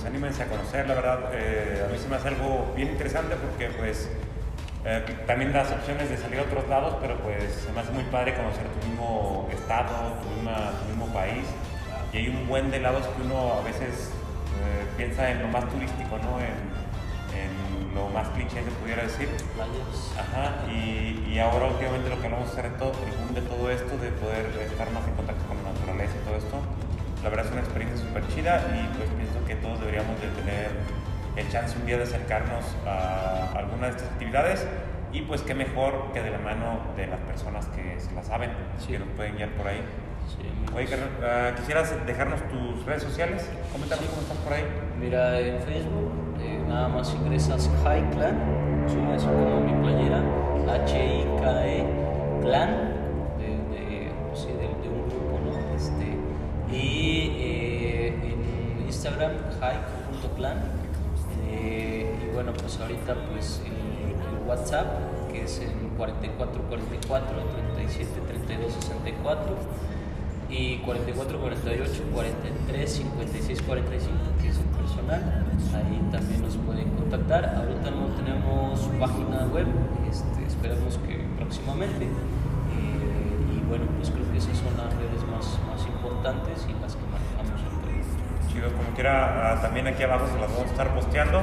pues 0.01 0.05
anímense 0.05 0.41
a 0.43 0.47
conocer, 0.47 0.87
la 0.87 0.95
verdad, 0.95 1.19
eh, 1.33 1.85
a 1.87 1.91
mí 1.91 1.97
se 1.99 2.07
me 2.09 2.15
hace 2.15 2.29
algo 2.29 2.73
bien 2.75 2.89
interesante 2.89 3.35
porque 3.35 3.67
pues 3.77 4.09
eh, 4.83 5.05
también 5.27 5.53
das 5.53 5.71
opciones 5.71 6.09
de 6.09 6.17
salir 6.17 6.39
a 6.39 6.43
otros 6.43 6.67
lados, 6.67 6.95
pero 7.01 7.17
pues 7.19 7.53
se 7.53 7.71
me 7.71 7.81
hace 7.81 7.91
muy 7.91 8.03
padre 8.05 8.33
conocer 8.33 8.63
tu 8.65 8.87
mismo 8.87 9.47
estado, 9.51 10.17
tu, 10.23 10.29
misma- 10.41 10.71
tu 10.81 10.85
mismo 10.89 11.05
país, 11.13 11.45
y 12.13 12.17
hay 12.17 12.29
un 12.29 12.47
buen 12.47 12.71
de 12.71 12.79
lados 12.79 13.05
que 13.13 13.21
uno 13.21 13.53
a 13.59 13.61
veces 13.61 14.09
eh, 14.57 14.85
piensa 14.97 15.29
en 15.29 15.43
lo 15.43 15.47
más 15.49 15.69
turístico, 15.69 16.17
¿no? 16.17 16.39
En, 16.41 16.57
en 17.37 17.93
lo 17.93 18.09
más 18.09 18.27
cliché 18.29 18.63
se 18.63 18.71
pudiera 18.81 19.03
decir. 19.03 19.29
Ajá, 20.17 20.65
y, 20.71 21.29
y 21.29 21.39
ahora 21.39 21.67
últimamente 21.67 22.09
lo 22.09 22.19
que 22.19 22.27
vamos 22.27 22.49
a 22.49 22.51
hacer 22.53 22.65
es 22.65 22.77
todo, 22.77 22.93
el 23.05 23.13
boom 23.21 23.33
de 23.35 23.41
todo 23.41 23.69
esto, 23.69 23.97
de 24.01 24.09
poder 24.17 24.49
estar 24.65 24.89
más 24.91 25.05
en 25.07 25.13
contacto 25.13 25.45
con 25.45 25.57
la 25.61 25.71
naturaleza 25.71 26.13
y 26.17 26.25
todo 26.25 26.35
esto, 26.41 26.57
la 27.21 27.29
verdad 27.29 27.45
es 27.45 27.51
una 27.51 27.61
experiencia 27.61 28.01
súper 28.01 28.27
chida 28.33 28.65
y 28.73 28.97
pues 28.97 29.07
todos 29.61 29.79
deberíamos 29.79 30.19
de 30.21 30.27
tener 30.29 30.69
el 31.35 31.49
chance 31.49 31.77
un 31.79 31.85
día 31.85 31.97
de 31.97 32.03
acercarnos 32.03 32.65
a 32.85 33.51
alguna 33.55 33.87
de 33.87 33.91
estas 33.91 34.09
actividades 34.09 34.67
y 35.13 35.21
pues 35.21 35.41
qué 35.41 35.53
mejor 35.53 36.11
que 36.13 36.21
de 36.21 36.31
la 36.31 36.37
mano 36.39 36.79
de 36.95 37.07
las 37.07 37.19
personas 37.21 37.65
que 37.67 37.99
se 37.99 38.13
la 38.13 38.23
saben, 38.23 38.51
Sí. 38.79 38.93
que 38.93 38.99
nos 38.99 39.07
pueden 39.09 39.35
guiar 39.35 39.49
por 39.49 39.67
ahí. 39.67 39.81
Sí. 40.27 40.75
Oye, 40.75 40.87
ah, 41.23 41.51
¿quisieras 41.57 41.93
dejarnos 42.05 42.39
tus 42.49 42.85
redes 42.85 43.03
sociales? 43.03 43.49
Coméntanos 43.73 44.05
cómo 44.05 44.21
estás 44.21 44.37
por 44.37 44.53
ahí. 44.53 44.63
Mira, 44.99 45.39
en 45.39 45.59
Facebook 45.61 46.11
eh, 46.39 46.59
nada 46.67 46.87
más 46.87 47.13
ingresas 47.13 47.69
High 47.83 48.09
Clan, 48.11 48.37
subes 48.87 49.23
como 49.23 49.59
mi 49.61 49.73
playera, 49.81 50.21
H-I-K-E 50.85 51.85
Clan, 52.41 52.69
de, 53.37 53.47
de, 53.75 54.11
pues 54.29 54.39
sí, 54.39 54.47
de, 54.47 54.67
de 54.81 54.89
un 54.89 55.09
grupo, 55.09 55.39
¿no? 55.43 55.75
Este, 55.75 56.17
y 56.71 57.35
eh, 57.39 57.50
Instagram, 59.01 59.33
hike.clan. 59.59 60.57
Eh, 61.49 62.05
y 62.21 62.35
bueno, 62.35 62.53
pues 62.53 62.79
ahorita 62.79 63.15
pues 63.31 63.59
el, 63.65 64.47
WhatsApp, 64.47 64.85
que 65.31 65.43
es 65.43 65.59
en 65.59 65.89
4444 65.97 67.37
37 67.81 68.21
32 68.27 68.73
64 68.73 69.55
y 70.51 70.77
44 70.77 71.39
48 71.39 72.03
43 72.13 72.91
56 72.91 73.61
45 73.63 74.17
que 74.39 74.49
es 74.49 74.57
el 74.59 74.65
personal. 74.65 75.45
Ahí 75.73 75.97
también 76.11 76.41
nos 76.43 76.57
pueden 76.57 76.89
contactar. 76.91 77.45
Ahorita 77.57 77.89
no 77.89 78.05
tenemos 78.13 78.81
página 78.99 79.47
web 79.47 79.65
este, 80.11 80.45
esperamos 80.45 80.99
que 81.07 81.25
próximamente. 81.37 82.05
Eh, 82.05 83.57
y 83.57 83.67
bueno 83.67 83.85
pues 83.97 84.11
creo 84.11 84.29
que 84.31 84.37
esas 84.37 84.57
son 84.57 84.77
las 84.77 84.93
redes 84.93 85.25
más, 85.25 85.57
más 85.65 85.87
importantes 85.87 86.67
y 86.69 86.73
ahorita. 88.51 88.67
Chido, 88.67 88.71
como 88.77 88.89
quiera, 88.95 89.53
ah, 89.53 89.61
también 89.61 89.87
aquí 89.87 90.03
abajo 90.03 90.27
se 90.27 90.39
las 90.39 90.51
vamos 90.51 90.67
a 90.67 90.71
estar 90.71 90.93
posteando 90.93 91.41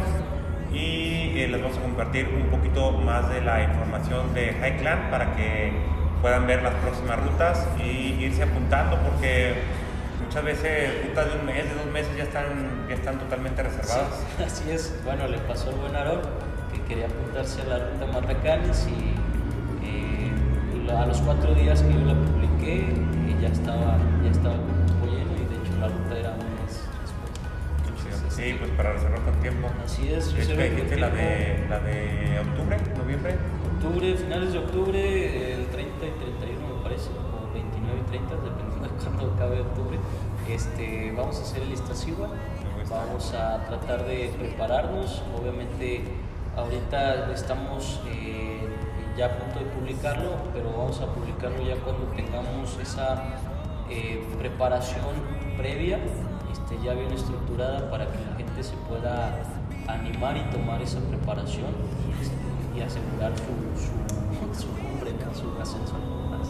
y 0.72 1.40
eh, 1.40 1.48
les 1.50 1.62
vamos 1.62 1.78
a 1.78 1.82
compartir 1.82 2.28
un 2.28 2.50
poquito 2.50 2.92
más 2.92 3.28
de 3.30 3.40
la 3.40 3.62
información 3.62 4.34
de 4.34 4.52
High 4.54 4.78
Clan 4.78 5.10
para 5.10 5.34
que 5.34 5.72
puedan 6.20 6.46
ver 6.46 6.62
las 6.62 6.74
próximas 6.74 7.18
rutas 7.24 7.66
y 7.78 8.16
irse 8.20 8.42
apuntando 8.42 8.98
porque 8.98 9.54
muchas 10.22 10.44
veces 10.44 11.06
rutas 11.06 11.32
de 11.32 11.38
un 11.38 11.46
mes, 11.46 11.64
de 11.64 11.74
dos 11.74 11.86
meses 11.86 12.16
ya 12.16 12.24
están, 12.24 12.86
ya 12.88 12.94
están 12.94 13.18
totalmente 13.18 13.62
reservadas. 13.62 14.24
Sí, 14.36 14.42
así 14.46 14.70
es. 14.70 14.94
Bueno, 15.04 15.26
le 15.28 15.38
pasó 15.38 15.70
al 15.70 15.76
buen 15.76 15.96
Aarón 15.96 16.20
que 16.72 16.82
quería 16.82 17.06
apuntarse 17.06 17.62
a 17.62 17.64
la 17.64 17.78
ruta 17.78 18.06
Matacanes 18.12 18.86
y 18.88 19.14
eh, 19.86 20.92
a 20.92 21.06
los 21.06 21.20
cuatro 21.22 21.54
días 21.54 21.82
que 21.82 21.92
yo 21.92 22.00
la 22.00 22.14
publiqué 22.14 22.80
eh, 22.80 23.36
ya 23.40 23.48
estaba 23.48 23.96
ya 24.22 24.30
estaba 24.30 24.54
Sí, 28.48 28.54
pues 28.54 28.70
para 28.70 28.94
reservar 28.94 29.20
con 29.20 29.34
tiempo. 29.42 29.68
Así 29.84 30.08
es, 30.08 30.34
dijiste 30.34 30.96
la 30.96 31.10
de, 31.10 31.66
la 31.68 31.80
de 31.80 32.40
octubre, 32.40 32.78
noviembre. 32.96 33.36
octubre, 33.76 34.16
finales 34.16 34.52
de 34.54 34.58
octubre, 34.58 35.52
el 35.52 35.66
30 35.66 36.06
y 36.06 36.10
31 36.12 36.76
me 36.76 36.82
parece, 36.82 37.10
o 37.10 37.52
29 37.52 38.00
y 38.00 38.08
30, 38.08 38.34
dependiendo 38.36 38.88
de 38.88 39.04
cuándo 39.04 39.34
acabe 39.34 39.60
octubre. 39.60 39.98
Este, 40.48 41.12
vamos 41.14 41.38
a 41.38 41.42
hacer 41.42 41.60
el 41.60 41.72
Iztaccíhuatl, 41.72 42.32
vamos 42.88 43.34
a 43.34 43.66
tratar 43.66 44.06
de 44.06 44.32
prepararnos, 44.38 45.22
obviamente 45.38 46.04
ahorita 46.56 47.30
estamos 47.30 48.00
eh, 48.08 48.66
ya 49.14 49.26
a 49.26 49.30
punto 49.36 49.58
de 49.58 49.66
publicarlo, 49.66 50.36
pero 50.54 50.72
vamos 50.72 50.98
a 51.02 51.06
publicarlo 51.12 51.62
ya 51.68 51.76
cuando 51.84 52.06
tengamos 52.16 52.78
esa 52.80 53.24
eh, 53.90 54.24
preparación 54.38 55.04
previa, 55.58 55.98
este, 56.62 56.84
ya 56.84 56.94
bien 56.94 57.12
estructurada 57.12 57.90
para 57.90 58.06
que 58.06 58.18
la 58.30 58.36
gente 58.36 58.62
se 58.62 58.76
pueda 58.88 59.42
animar 59.86 60.36
y 60.36 60.42
tomar 60.50 60.82
esa 60.82 61.00
preparación 61.00 61.72
y, 62.06 62.22
este, 62.22 62.78
y 62.78 62.80
asegurar 62.80 63.32
su, 63.36 64.54
su, 64.54 64.62
su 64.62 64.68
cumbre, 64.68 65.12
su 65.34 65.60
ascenso. 65.60 65.96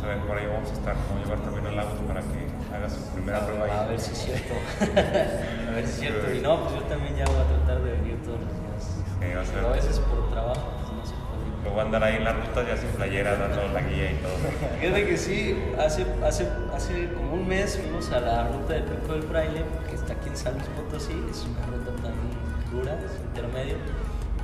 A 0.03 0.07
ver, 0.07 0.19
por 0.27 0.39
ahí 0.39 0.47
vamos 0.47 0.71
a 0.71 0.73
estar. 0.73 0.95
Vamos 0.95 1.23
a 1.23 1.25
llevar 1.25 1.41
también 1.41 1.67
al 1.67 1.79
auto 1.81 2.01
para 2.07 2.21
que 2.21 2.49
haga 2.75 2.89
su 2.89 3.01
primera 3.13 3.45
prueba 3.45 3.65
ahí. 3.65 3.71
A 3.71 3.87
ver 3.87 4.01
si 4.01 4.13
es 4.13 4.19
cierto. 4.19 4.55
a 5.69 5.75
ver 5.75 5.87
si 5.87 5.91
es 5.91 5.99
cierto. 5.99 6.35
Y 6.35 6.41
no, 6.41 6.61
pues 6.61 6.75
yo 6.75 6.83
también 6.83 7.17
ya 7.17 7.25
voy 7.27 7.37
a 7.37 7.45
tratar 7.45 7.83
de 7.83 7.93
venir 7.93 8.17
todos 8.23 8.41
los 8.41 8.49
días. 8.49 8.83
Sí, 9.19 9.27
a 9.27 9.53
Pero 9.53 9.69
a 9.69 9.73
veces 9.73 9.99
por 9.99 10.31
trabajo 10.31 10.71
pues, 10.81 10.93
no 10.93 11.05
se 11.05 11.13
puede. 11.13 11.63
Luego 11.65 11.81
a 11.81 11.83
andar 11.83 12.05
ahí 12.05 12.17
en 12.17 12.25
la 12.25 12.33
ruta 12.33 12.65
ya 12.65 12.77
sin 12.77 12.91
playera, 12.91 13.37
dando 13.37 13.69
la 13.69 13.83
guía 13.83 14.13
y 14.13 14.15
todo. 14.17 14.33
Fíjate 14.81 15.07
que 15.07 15.17
sí, 15.17 15.59
hace, 15.79 16.07
hace, 16.25 16.49
hace 16.79 17.13
como 17.13 17.33
un 17.33 17.49
mes 17.49 17.77
fuimos 17.77 18.09
a 18.13 18.21
la 18.21 18.47
ruta 18.47 18.75
de 18.75 18.83
Pico 18.83 19.13
del 19.13 19.25
Fraile, 19.25 19.65
que 19.89 19.97
está 19.97 20.13
aquí 20.13 20.29
en 20.29 20.37
San 20.37 20.55
Luis 20.55 20.67
Potosí, 20.77 21.13
es 21.29 21.45
una 21.45 21.67
ruta 21.67 21.91
también 22.01 22.31
dura, 22.71 22.95
es 23.05 23.21
intermedio. 23.21 23.75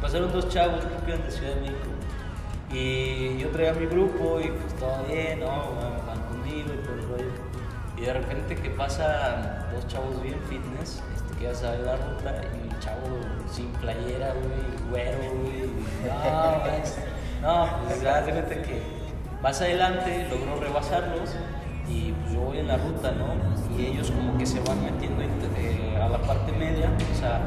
Pasaron 0.03 0.33
dos 0.33 0.49
chavos, 0.49 0.85
creo 0.85 1.05
que 1.05 1.13
eran 1.13 1.25
de 1.25 1.31
Ciudad 1.31 1.55
de 1.55 1.61
México, 1.61 1.91
y 2.73 3.39
yo 3.39 3.51
traía 3.51 3.73
mi 3.75 3.87
grupo 3.87 4.41
y 4.41 4.49
pues 4.49 4.75
todo 4.81 5.05
bien, 5.07 5.41
¿no? 5.41 5.47
Van 6.09 6.21
conmigo 6.23 6.71
y 6.75 6.85
todo 6.85 6.95
el 6.95 7.03
rollo. 7.09 7.31
Y 7.97 8.01
de 8.01 8.13
repente 8.13 8.57
que 8.57 8.71
pasan 8.71 9.69
dos 9.73 9.87
chavos 9.87 10.21
bien 10.21 10.41
fitness, 10.49 11.05
este, 11.15 11.39
que 11.39 11.45
ya 11.45 11.55
saben 11.55 11.87
la 11.87 11.95
ruta, 11.95 12.35
y 12.53 12.69
un 12.69 12.81
chavo 12.81 13.17
sin 13.49 13.69
playera, 13.75 14.35
güey, 14.35 14.91
güero, 14.91 15.19
güey, 15.19 15.71
no, 16.05 16.63
pues, 16.65 16.99
no, 17.41 17.69
pues 17.87 18.03
ya 18.03 18.23
de 18.23 18.33
cuenta 18.33 18.61
que 18.61 18.83
Más 19.41 19.61
adelante 19.61 20.27
logró 20.31 20.59
rebasarlos 20.59 21.37
y 21.87 22.15
pues 22.35 22.41
yo 22.41 22.41
voy 22.41 22.59
en 22.59 22.69
la 22.69 22.77
ruta, 22.77 23.13
¿no? 23.13 23.35
Y 23.79 23.87
ellos 23.87 24.11
como 24.11 24.37
que 24.39 24.47
se 24.47 24.61
van 24.61 24.83
metiendo 24.85 25.23
eh, 25.23 25.99
a 26.01 26.09
la 26.09 26.19
parte 26.19 26.53
media, 26.53 26.91
o 27.13 27.19
sea, 27.19 27.41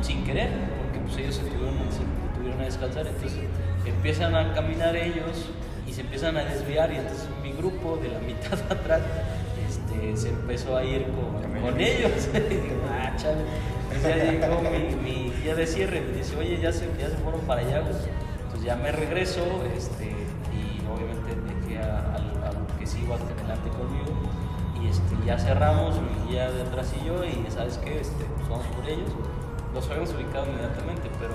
sin 0.00 0.24
querer, 0.24 0.50
porque 0.82 1.00
pues 1.00 1.16
ellos 1.18 1.34
se 1.36 1.42
tuvieron, 1.42 1.74
se 1.90 2.36
tuvieron 2.36 2.60
a 2.60 2.64
descansar, 2.64 3.06
entonces 3.06 3.38
empiezan 3.84 4.34
a 4.34 4.52
caminar 4.54 4.96
ellos 4.96 5.50
y 5.86 5.92
se 5.92 6.02
empiezan 6.02 6.36
a 6.36 6.44
desviar 6.44 6.92
y 6.92 6.96
entonces 6.96 7.28
mi 7.42 7.52
grupo 7.52 7.98
de 8.02 8.08
la 8.08 8.18
mitad 8.26 8.58
atrás 8.70 9.00
este, 9.68 10.16
se 10.16 10.28
empezó 10.28 10.76
a 10.76 10.84
ir 10.84 11.04
con, 11.04 11.60
con 11.60 11.80
ellos. 11.80 12.28
ah, 12.90 13.12
chale. 13.16 13.44
ya 14.02 14.32
llegó 14.32 14.60
mi, 14.62 14.96
mi, 14.96 15.30
día 15.42 15.54
de 15.54 15.66
cierre, 15.66 16.00
me 16.00 16.18
dice, 16.18 16.36
oye, 16.36 16.60
ya 16.60 16.72
se, 16.72 16.86
ya 16.98 17.08
se 17.08 17.16
fueron 17.16 17.40
para 17.42 17.62
allá, 17.62 17.78
Entonces 17.78 18.64
ya 18.64 18.76
me 18.76 18.92
regreso 18.92 19.42
este, 19.76 20.04
y 20.06 20.80
obviamente 20.86 21.34
dejé 21.66 21.82
a, 21.82 22.11
a, 22.11 22.11
que 22.82 22.88
sí 22.88 22.98
iba 23.04 23.14
adelante 23.14 23.70
conmigo. 23.70 24.10
Y 24.82 24.88
este, 24.88 25.14
ya 25.24 25.38
cerramos, 25.38 25.94
mi 26.00 26.32
guía 26.32 26.50
de 26.50 26.62
atrás 26.62 26.92
y 27.00 27.06
yo, 27.06 27.24
y 27.24 27.48
sabes 27.48 27.78
qué, 27.78 28.00
este, 28.00 28.24
pues 28.24 28.48
vamos 28.48 28.66
por 28.66 28.84
ellos. 28.88 29.08
Los 29.72 29.88
habíamos 29.88 30.12
ubicado 30.12 30.46
inmediatamente, 30.46 31.08
pero 31.20 31.34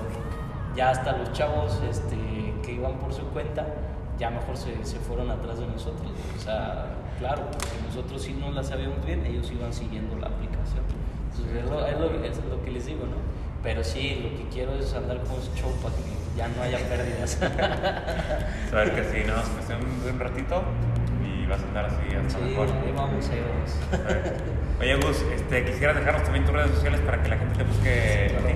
ya 0.76 0.90
hasta 0.90 1.16
los 1.16 1.32
chavos 1.32 1.80
este, 1.88 2.16
que 2.62 2.72
iban 2.72 2.98
por 2.98 3.14
su 3.14 3.22
cuenta, 3.28 3.66
ya 4.18 4.28
mejor 4.28 4.58
se, 4.58 4.84
se 4.84 4.98
fueron 4.98 5.30
atrás 5.30 5.58
de 5.58 5.66
nosotros. 5.66 6.10
O 6.36 6.40
sea, 6.40 6.86
claro, 7.18 7.46
porque 7.50 7.80
nosotros 7.86 8.20
sí 8.20 8.36
no 8.38 8.50
la 8.50 8.62
sabíamos 8.62 9.02
bien, 9.06 9.24
ellos 9.24 9.50
iban 9.50 9.72
siguiendo 9.72 10.16
la 10.16 10.26
aplicación. 10.26 10.84
Entonces, 11.30 11.64
es 11.64 11.70
lo, 11.70 11.86
es 11.86 11.98
lo, 11.98 12.24
es 12.24 12.44
lo 12.44 12.62
que 12.62 12.70
les 12.70 12.84
digo, 12.84 13.06
¿no? 13.06 13.16
Pero 13.62 13.82
sí, 13.82 14.20
lo 14.22 14.36
que 14.36 14.48
quiero 14.50 14.74
es 14.74 14.92
andar 14.92 15.18
con 15.22 15.36
show 15.56 15.72
para 15.82 15.94
que 15.96 16.02
ya 16.36 16.48
no 16.48 16.62
haya 16.62 16.78
pérdidas. 16.86 17.30
Saber 18.70 18.94
que 18.94 19.04
sí, 19.04 19.26
¿no? 19.26 19.34
Pues 19.34 19.80
un, 19.80 20.12
un 20.12 20.20
ratito 20.20 20.62
vas 21.48 21.60
a 21.60 21.66
andar 21.66 21.84
así 21.86 22.04
hasta 22.14 22.38
sí, 22.38 22.44
mejor. 22.44 22.68
Ahí 22.68 22.92
vamos, 22.92 23.28
ahí 23.30 23.40
vamos. 23.40 23.70
Oye, 24.80 24.94
Gus, 24.96 25.22
este, 25.34 25.64
quisieras 25.64 25.96
dejarnos 25.96 26.22
también 26.22 26.44
tus 26.44 26.54
redes 26.54 26.70
sociales 26.72 27.00
para 27.00 27.22
que 27.22 27.28
la 27.28 27.38
gente 27.38 27.54
te 27.56 27.64
busque. 27.64 28.26
Claro. 28.30 28.48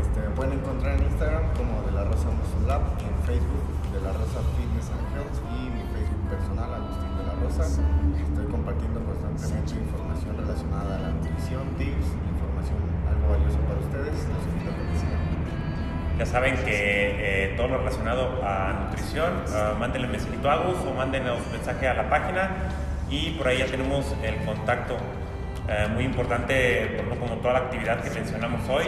Este, 0.00 0.20
me 0.20 0.30
pueden 0.36 0.52
encontrar 0.60 1.00
en 1.00 1.04
Instagram 1.04 1.44
como 1.56 1.82
de 1.82 1.92
la 1.92 2.04
Rosa 2.04 2.28
Muscle 2.30 2.68
Lab, 2.68 2.82
en 3.00 3.14
Facebook 3.24 3.66
de 3.92 4.00
la 4.04 4.12
Rosa 4.12 4.40
Fitness 4.54 4.92
and 4.92 5.04
Health 5.16 5.36
y 5.56 5.72
mi 5.72 5.82
Facebook 5.96 6.24
personal, 6.28 6.68
Agustín 6.76 7.12
de 7.16 7.24
la 7.24 7.34
Rosa. 7.40 7.64
Estoy 7.64 8.46
compartiendo 8.52 9.00
constantemente 9.00 9.74
información 9.80 10.36
relacionada 10.36 10.96
a 10.96 11.00
la 11.00 11.10
nutrición, 11.16 11.64
tips, 11.80 12.08
información 12.36 12.78
algo 13.08 13.24
valiosa 13.32 13.58
para 13.64 13.80
ustedes. 13.80 14.16
Los 14.28 14.44
invito 14.44 14.70
a 14.70 14.76
que. 14.76 15.25
Ya 16.18 16.24
saben 16.24 16.56
que 16.64 17.44
eh, 17.44 17.54
todo 17.56 17.68
lo 17.68 17.78
relacionado 17.78 18.40
a 18.42 18.72
nutrición, 18.84 19.44
uh, 19.48 19.78
mándenle 19.78 20.08
mensajito 20.08 20.50
a 20.50 20.56
Gus 20.56 20.78
o 20.86 20.94
mándenos 20.94 21.38
mensaje 21.52 21.88
a 21.88 21.94
la 21.94 22.08
página 22.08 22.50
y 23.10 23.32
por 23.32 23.48
ahí 23.48 23.58
ya 23.58 23.66
tenemos 23.66 24.14
el 24.22 24.36
contacto 24.46 24.96
eh, 25.68 25.88
muy 25.92 26.04
importante, 26.04 27.02
como 27.20 27.34
toda 27.36 27.54
la 27.54 27.58
actividad 27.60 28.02
que 28.02 28.10
mencionamos 28.10 28.66
hoy. 28.68 28.84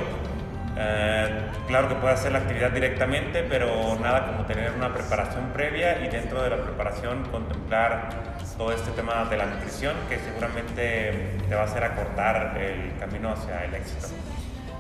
Eh, 0.81 1.41
claro 1.67 1.89
que 1.89 1.97
puede 1.97 2.15
hacer 2.15 2.33
la 2.33 2.39
actividad 2.39 2.71
directamente, 2.71 3.43
pero 3.43 3.97
nada 4.01 4.27
como 4.27 4.47
tener 4.47 4.73
una 4.73 4.95
preparación 4.95 5.51
previa 5.53 6.01
y 6.05 6.09
dentro 6.09 6.43
de 6.43 6.51
la 6.51 6.57
preparación 6.57 7.25
contemplar 7.33 8.11
todo 8.57 8.73
este 8.73 8.91
tema 8.93 9.25
de 9.29 9.37
la 9.37 9.47
nutrición 9.47 9.95
que 10.09 10.19
seguramente 10.19 11.37
te 11.49 11.55
va 11.55 11.63
a 11.63 11.65
hacer 11.65 11.85
acortar 11.85 12.57
el 12.59 12.97
camino 12.99 13.33
hacia 13.33 13.65
el 13.65 13.75
éxito. 13.75 14.09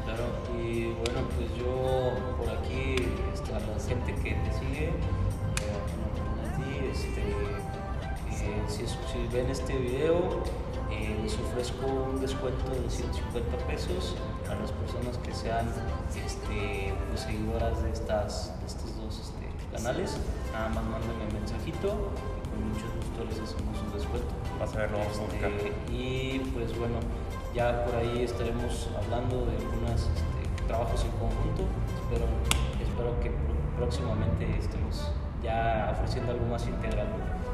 Claro, 0.08 0.24
y 0.56 0.84
bueno, 0.86 1.28
pues 1.36 1.52
yo 1.58 2.16
por 2.38 2.48
aquí, 2.48 2.96
este, 3.34 3.52
a 3.52 3.60
la 3.60 3.78
gente 3.78 4.14
que 4.14 4.36
te 4.40 4.52
sigue, 4.58 4.86
eh, 4.86 5.76
a 5.76 6.56
ti, 6.56 6.88
este, 6.90 7.20
eh, 7.28 8.64
si, 8.68 8.86
si 8.86 9.26
ven 9.30 9.50
este 9.50 9.76
video, 9.76 10.42
eh, 10.90 11.14
les 11.22 11.34
ofrezco 11.34 11.84
un 11.84 12.22
descuento 12.22 12.70
de 12.70 12.88
150 12.88 13.58
pesos 13.66 14.16
a 14.48 14.54
las 14.54 14.72
personas 14.72 15.18
que 15.18 15.34
sean 15.34 15.68
este, 16.24 16.94
pues, 17.10 17.20
seguidoras 17.20 17.82
de, 17.82 17.90
estas, 17.90 18.58
de 18.60 18.66
estos 18.66 18.96
dos 18.96 19.20
este, 19.20 19.76
canales. 19.76 20.16
Nada 20.54 20.70
más 20.70 20.84
mándenme 20.84 21.26
un 21.28 21.34
mensajito 21.34 21.88
y 22.32 22.48
con 22.48 22.72
mucho 22.72 22.86
gusto 22.96 23.24
les 23.28 23.40
hacemos 23.44 23.76
un 23.76 23.92
descuento. 23.92 24.32
Vas 24.58 24.74
a 24.74 24.78
ver, 24.78 24.90
lo 24.90 24.98
vamos 25.00 25.18
a 25.18 25.20
buscar. 25.20 25.50
Este, 25.50 25.92
y 25.92 26.38
pues 26.54 26.78
bueno, 26.78 26.96
ya 27.58 27.84
por 27.84 27.96
ahí 27.96 28.22
estaremos 28.22 28.88
hablando 28.96 29.44
de 29.46 29.56
algunos 29.56 30.02
este, 30.02 30.64
trabajos 30.68 31.04
en 31.04 31.10
conjunto. 31.18 31.64
Espero, 31.98 32.26
espero 32.80 33.20
que 33.20 33.32
próximamente 33.76 34.46
estemos 34.56 35.10
ya 35.42 35.90
ofreciendo 35.92 36.30
algo 36.30 36.46
más 36.46 36.64
integral. 36.68 37.08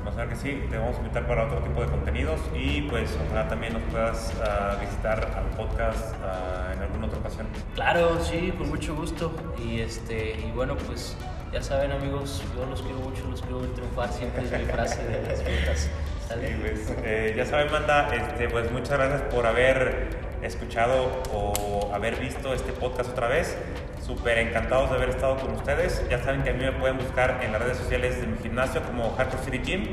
Vamos 0.05 0.15
a 0.19 0.27
ver 0.27 0.29
que 0.29 0.37
sí, 0.37 0.63
te 0.69 0.77
vamos 0.77 0.97
a 0.97 0.99
invitar 0.99 1.27
para 1.27 1.47
otro 1.47 1.59
tipo 1.61 1.81
de 1.81 1.87
contenidos 1.87 2.39
y 2.55 2.83
pues 2.83 3.17
ojalá 3.25 3.49
también 3.49 3.73
nos 3.73 3.83
puedas 3.85 4.35
uh, 4.35 4.79
visitar 4.79 5.25
al 5.39 5.47
podcast 5.57 6.15
uh, 6.17 6.75
en 6.75 6.83
alguna 6.83 7.07
otra 7.07 7.21
ocasión. 7.21 7.47
Claro, 7.75 8.23
sí, 8.23 8.53
con 8.59 8.69
mucho 8.69 8.95
gusto. 8.95 9.33
Y 9.67 9.81
este 9.81 10.39
y 10.39 10.53
bueno, 10.55 10.77
pues 10.77 11.17
ya 11.51 11.63
saben 11.63 11.93
amigos, 11.93 12.43
yo 12.55 12.67
los 12.67 12.83
quiero 12.83 12.99
mucho, 12.99 13.25
los 13.31 13.41
quiero 13.41 13.61
ver 13.61 13.71
triunfar, 13.71 14.13
siempre 14.13 14.45
es 14.45 14.53
mi 14.53 14.67
frase 14.67 15.03
de 15.03 15.23
las 15.23 15.43
ventas. 15.43 15.89
Sí, 16.29 16.57
pues, 16.61 16.93
eh, 17.05 17.35
ya 17.37 17.45
saben, 17.45 17.71
manda, 17.71 18.15
este, 18.15 18.49
pues 18.49 18.71
muchas 18.71 18.99
gracias 18.99 19.23
por 19.23 19.47
haber 19.47 20.09
escuchado 20.43 21.23
o 21.33 21.91
haber 21.93 22.17
visto 22.17 22.55
este 22.55 22.73
podcast 22.73 23.11
otra 23.11 23.29
vez. 23.29 23.57
Súper 24.05 24.39
encantados 24.39 24.91
de 24.91 24.97
haber 24.97 25.11
estado 25.11 25.37
con 25.37 25.53
ustedes. 25.53 26.03
Ya 26.11 26.19
saben 26.23 26.43
que 26.43 26.51
a 26.51 26.53
mí 26.55 26.65
me 26.65 26.73
pueden 26.73 26.99
buscar 26.99 27.41
en 27.43 27.53
las 27.53 27.63
redes 27.63 27.79
sociales 27.79 28.21
de 28.21 28.27
mi 28.27 28.39
gimnasio 28.39 28.83
como 28.83 29.15
Hardcore 29.17 29.45
City 29.45 29.59
Gym. 29.59 29.87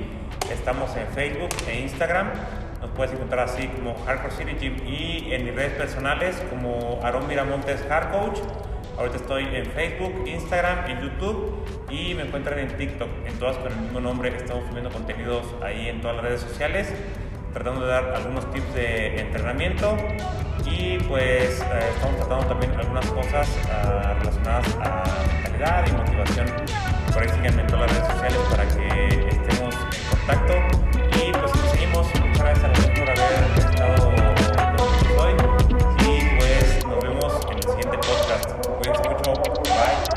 Estamos 0.51 0.95
en 0.95 1.07
Facebook 1.07 1.49
e 1.67 1.79
Instagram. 1.79 2.29
Nos 2.81 2.91
puedes 2.91 3.13
encontrar 3.13 3.47
así 3.47 3.67
como 3.67 3.95
Hardcore 4.05 4.33
City 4.33 4.55
Gym 4.59 4.87
y 4.87 5.33
en 5.33 5.45
mis 5.45 5.55
redes 5.55 5.73
personales 5.73 6.41
como 6.49 6.99
Aaron 7.03 7.27
Miramontes 7.27 7.83
Hard 7.89 8.11
Coach. 8.11 8.39
Ahorita 9.01 9.17
estoy 9.17 9.47
en 9.55 9.65
Facebook, 9.65 10.27
Instagram, 10.27 10.85
en 10.87 11.01
YouTube 11.01 11.65
y 11.89 12.13
me 12.13 12.21
encuentran 12.21 12.59
en 12.59 12.67
TikTok. 12.77 13.09
En 13.25 13.33
todas 13.39 13.57
con 13.57 13.71
el 13.71 13.79
mismo 13.79 13.99
nombre. 13.99 14.29
Estamos 14.29 14.63
subiendo 14.69 14.91
contenidos 14.91 15.43
ahí 15.63 15.89
en 15.89 16.01
todas 16.01 16.17
las 16.17 16.25
redes 16.25 16.41
sociales 16.41 16.93
tratando 17.51 17.81
de 17.81 17.87
dar 17.87 18.13
algunos 18.13 18.49
tips 18.51 18.75
de 18.75 19.21
entrenamiento 19.21 19.97
y 20.67 20.99
pues 20.99 21.61
eh, 21.61 21.89
estamos 21.95 22.17
tratando 22.17 22.45
también 22.45 22.73
algunas 22.75 23.05
cosas 23.07 23.49
uh, 23.65 24.19
relacionadas 24.19 24.77
a 24.81 25.03
calidad 25.45 25.87
y 25.87 25.91
motivación. 25.93 26.45
Por 27.11 27.23
ahí 27.23 27.29
síganme 27.29 27.61
en 27.61 27.67
todas 27.67 27.91
las 27.91 27.97
redes 27.97 28.13
sociales 28.13 28.39
para 28.51 28.67
que 28.67 29.29
estemos 29.29 29.75
en 29.75 30.09
contacto 30.11 30.53
y 31.17 31.31
pues 31.31 31.51
seguimos. 31.71 32.07
Muchas 32.19 32.39
gracias 32.39 32.87
a 32.87 32.90
right? 39.81 40.10